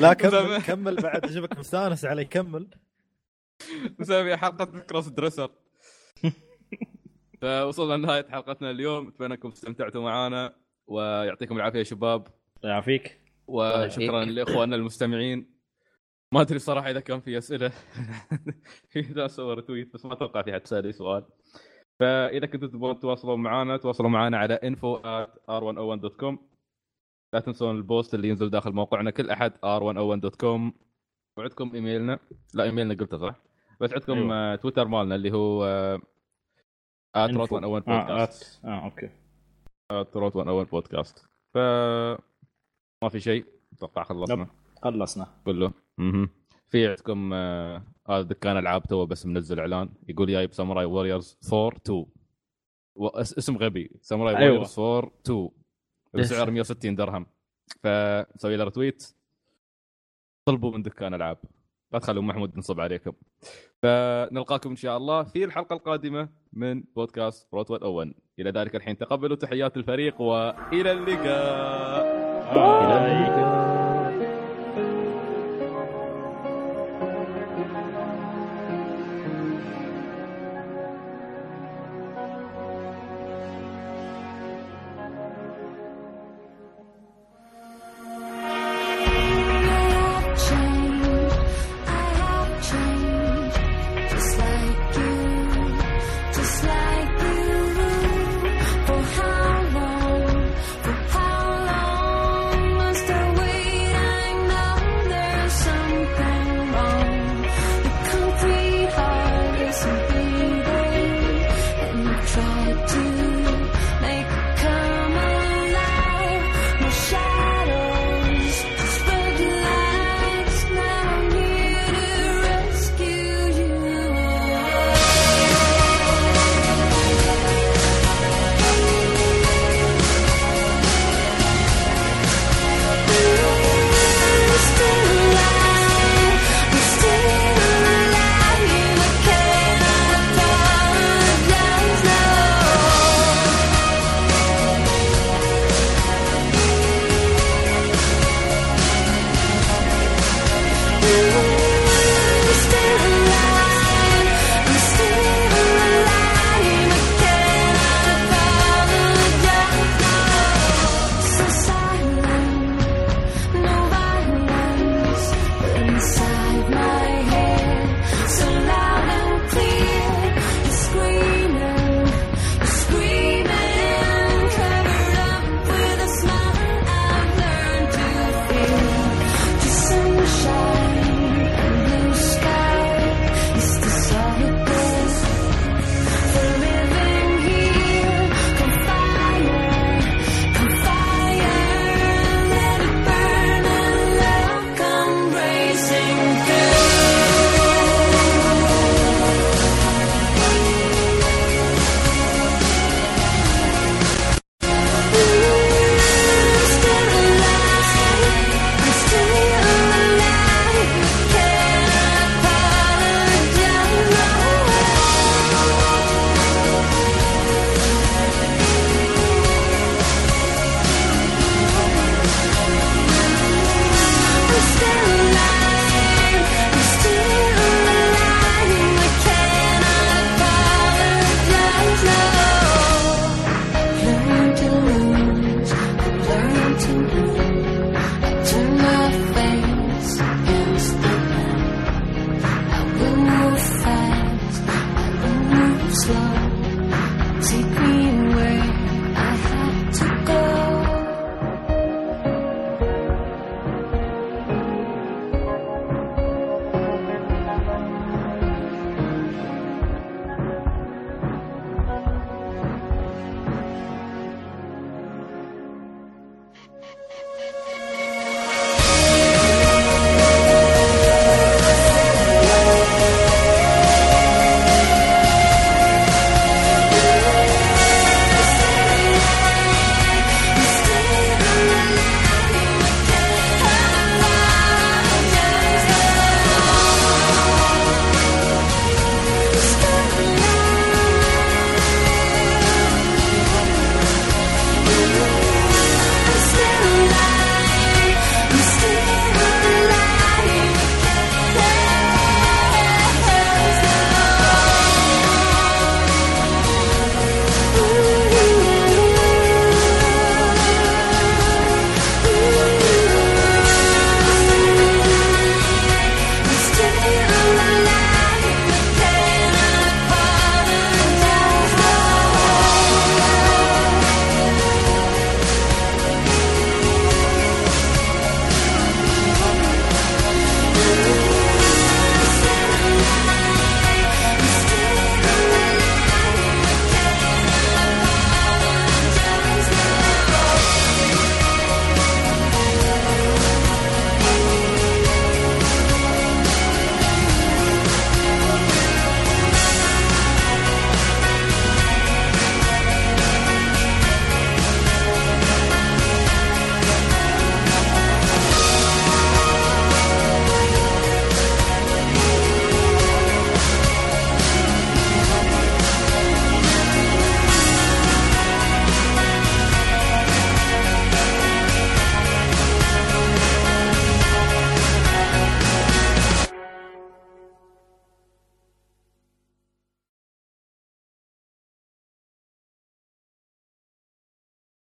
لا 0.00 0.12
كمل. 0.12 0.62
كمل 0.62 0.96
بعد 0.96 1.24
أشوفك 1.24 1.58
مستانس 1.58 2.04
علي 2.04 2.24
كمل. 2.24 2.70
نسوي 4.00 4.36
حلقة 4.36 4.64
كروس 4.64 5.08
دريسر. 5.08 5.63
فوصلنا 7.42 7.94
لنهاية 7.94 8.28
حلقتنا 8.28 8.70
اليوم. 8.70 9.08
أتمنى 9.08 9.34
أنكم 9.34 9.48
استمتعتوا 9.48 10.02
معنا 10.02 10.56
ويعطيكم 10.86 11.56
العافية 11.56 11.78
يا 11.78 11.84
شباب. 11.84 12.26
يعافيك. 12.64 13.20
وشكرا. 13.46 14.24
لإخواننا 14.24 14.76
المستمعين. 14.76 15.54
ما 16.32 16.40
أدري 16.40 16.58
صراحة 16.58 16.90
إذا 16.90 17.00
كان 17.00 17.20
في 17.20 17.38
أسئلة. 17.38 17.72
في 18.90 19.00
ناس 19.00 19.36
سووا 19.36 19.60
تويت 19.60 19.94
بس 19.94 20.04
ما 20.04 20.12
أتوقع 20.12 20.42
في 20.42 20.52
حد 20.52 20.66
سأل 20.66 20.94
سؤال. 20.94 21.24
فإذا 22.00 22.46
كنتوا 22.46 22.68
تبغون 22.68 22.98
تواصلون 22.98 23.40
معنا 23.40 23.76
تواصلوا 23.76 24.10
معنا 24.10 24.38
على 24.38 24.58
info@r101.com 24.64 26.36
لا 27.32 27.40
تنسون 27.40 27.76
ال 27.76 27.84
post 27.84 28.14
اللي 28.14 28.28
ينزل 28.28 28.50
داخل 28.50 28.72
موقعنا 28.72 29.10
كل 29.10 29.30
أحد 29.30 29.52
r101.com 29.52 30.72
وعندكم 31.36 31.74
إيميلنا؟ 31.74 32.18
لا 32.54 32.64
إيميلنا 32.64 32.94
قلته 32.94 33.18
صح. 33.18 33.34
بس 33.80 33.92
عندكم 33.92 34.12
أيوة. 34.12 34.46
أيوة. 34.46 34.56
تويتر 34.56 34.88
مالنا 34.88 35.14
اللي 35.14 35.32
هو 35.32 35.64
آه، 37.16 37.26
Info. 37.28 37.30
@rot101 37.48 37.54
آه 37.64 37.78
بودكاست 37.78 38.64
آه 38.64 38.84
okay 38.84 39.10
@rot101 39.92 40.70
بودكاست 40.70 41.18
ف 41.54 41.58
ما 43.02 43.08
في 43.08 43.20
شيء. 43.20 43.44
أتوقع 43.72 44.02
خلصنا. 44.02 44.46
خلصنا. 44.82 45.26
كله. 45.44 45.72
أها 46.00 46.28
في 46.68 46.88
عندكم 46.88 47.30
آه، 47.32 47.82
هذا 48.08 48.22
دكان 48.22 48.56
العاب 48.58 48.82
تو 48.82 49.06
بس 49.06 49.26
منزل 49.26 49.60
إعلان. 49.60 49.88
يقول 50.08 50.28
جايب 50.32 50.52
Samurai 50.52 50.84
Warriors 50.84 51.38
4 51.52 51.76
2 51.76 52.06
و- 52.96 53.06
اس- 53.08 53.38
اسم 53.38 53.56
غبي. 53.56 53.90
Samurai 54.02 54.36
أيوة. 54.36 54.50
Warriors 54.52 54.78
4 54.78 55.10
2 55.26 55.50
بسعر 56.14 56.50
160 56.50 56.94
درهم. 56.94 57.26
فسوي 57.82 58.56
له 58.56 58.64
retweet 58.64 59.14
طلبوا 60.48 60.70
من 60.70 60.82
دكان 60.82 61.14
العاب. 61.14 61.38
لا 61.94 62.00
تخلوا 62.00 62.22
محمود 62.22 62.56
ينصب 62.56 62.80
عليكم 62.80 63.12
فنلقاكم 63.82 64.70
إن 64.70 64.76
شاء 64.76 64.96
الله 64.96 65.22
في 65.22 65.44
الحلقة 65.44 65.74
القادمة 65.74 66.28
من 66.52 66.84
بودكاست 66.96 67.48
روت 67.54 67.70
الأول 67.70 68.14
إلى 68.38 68.50
ذلك 68.50 68.76
الحين 68.76 68.98
تقبلوا 68.98 69.36
تحيات 69.36 69.76
الفريق 69.76 70.20
وإلى 70.20 70.92
اللقاء 70.92 72.04
bye. 72.54 73.24
changed. 73.34 73.63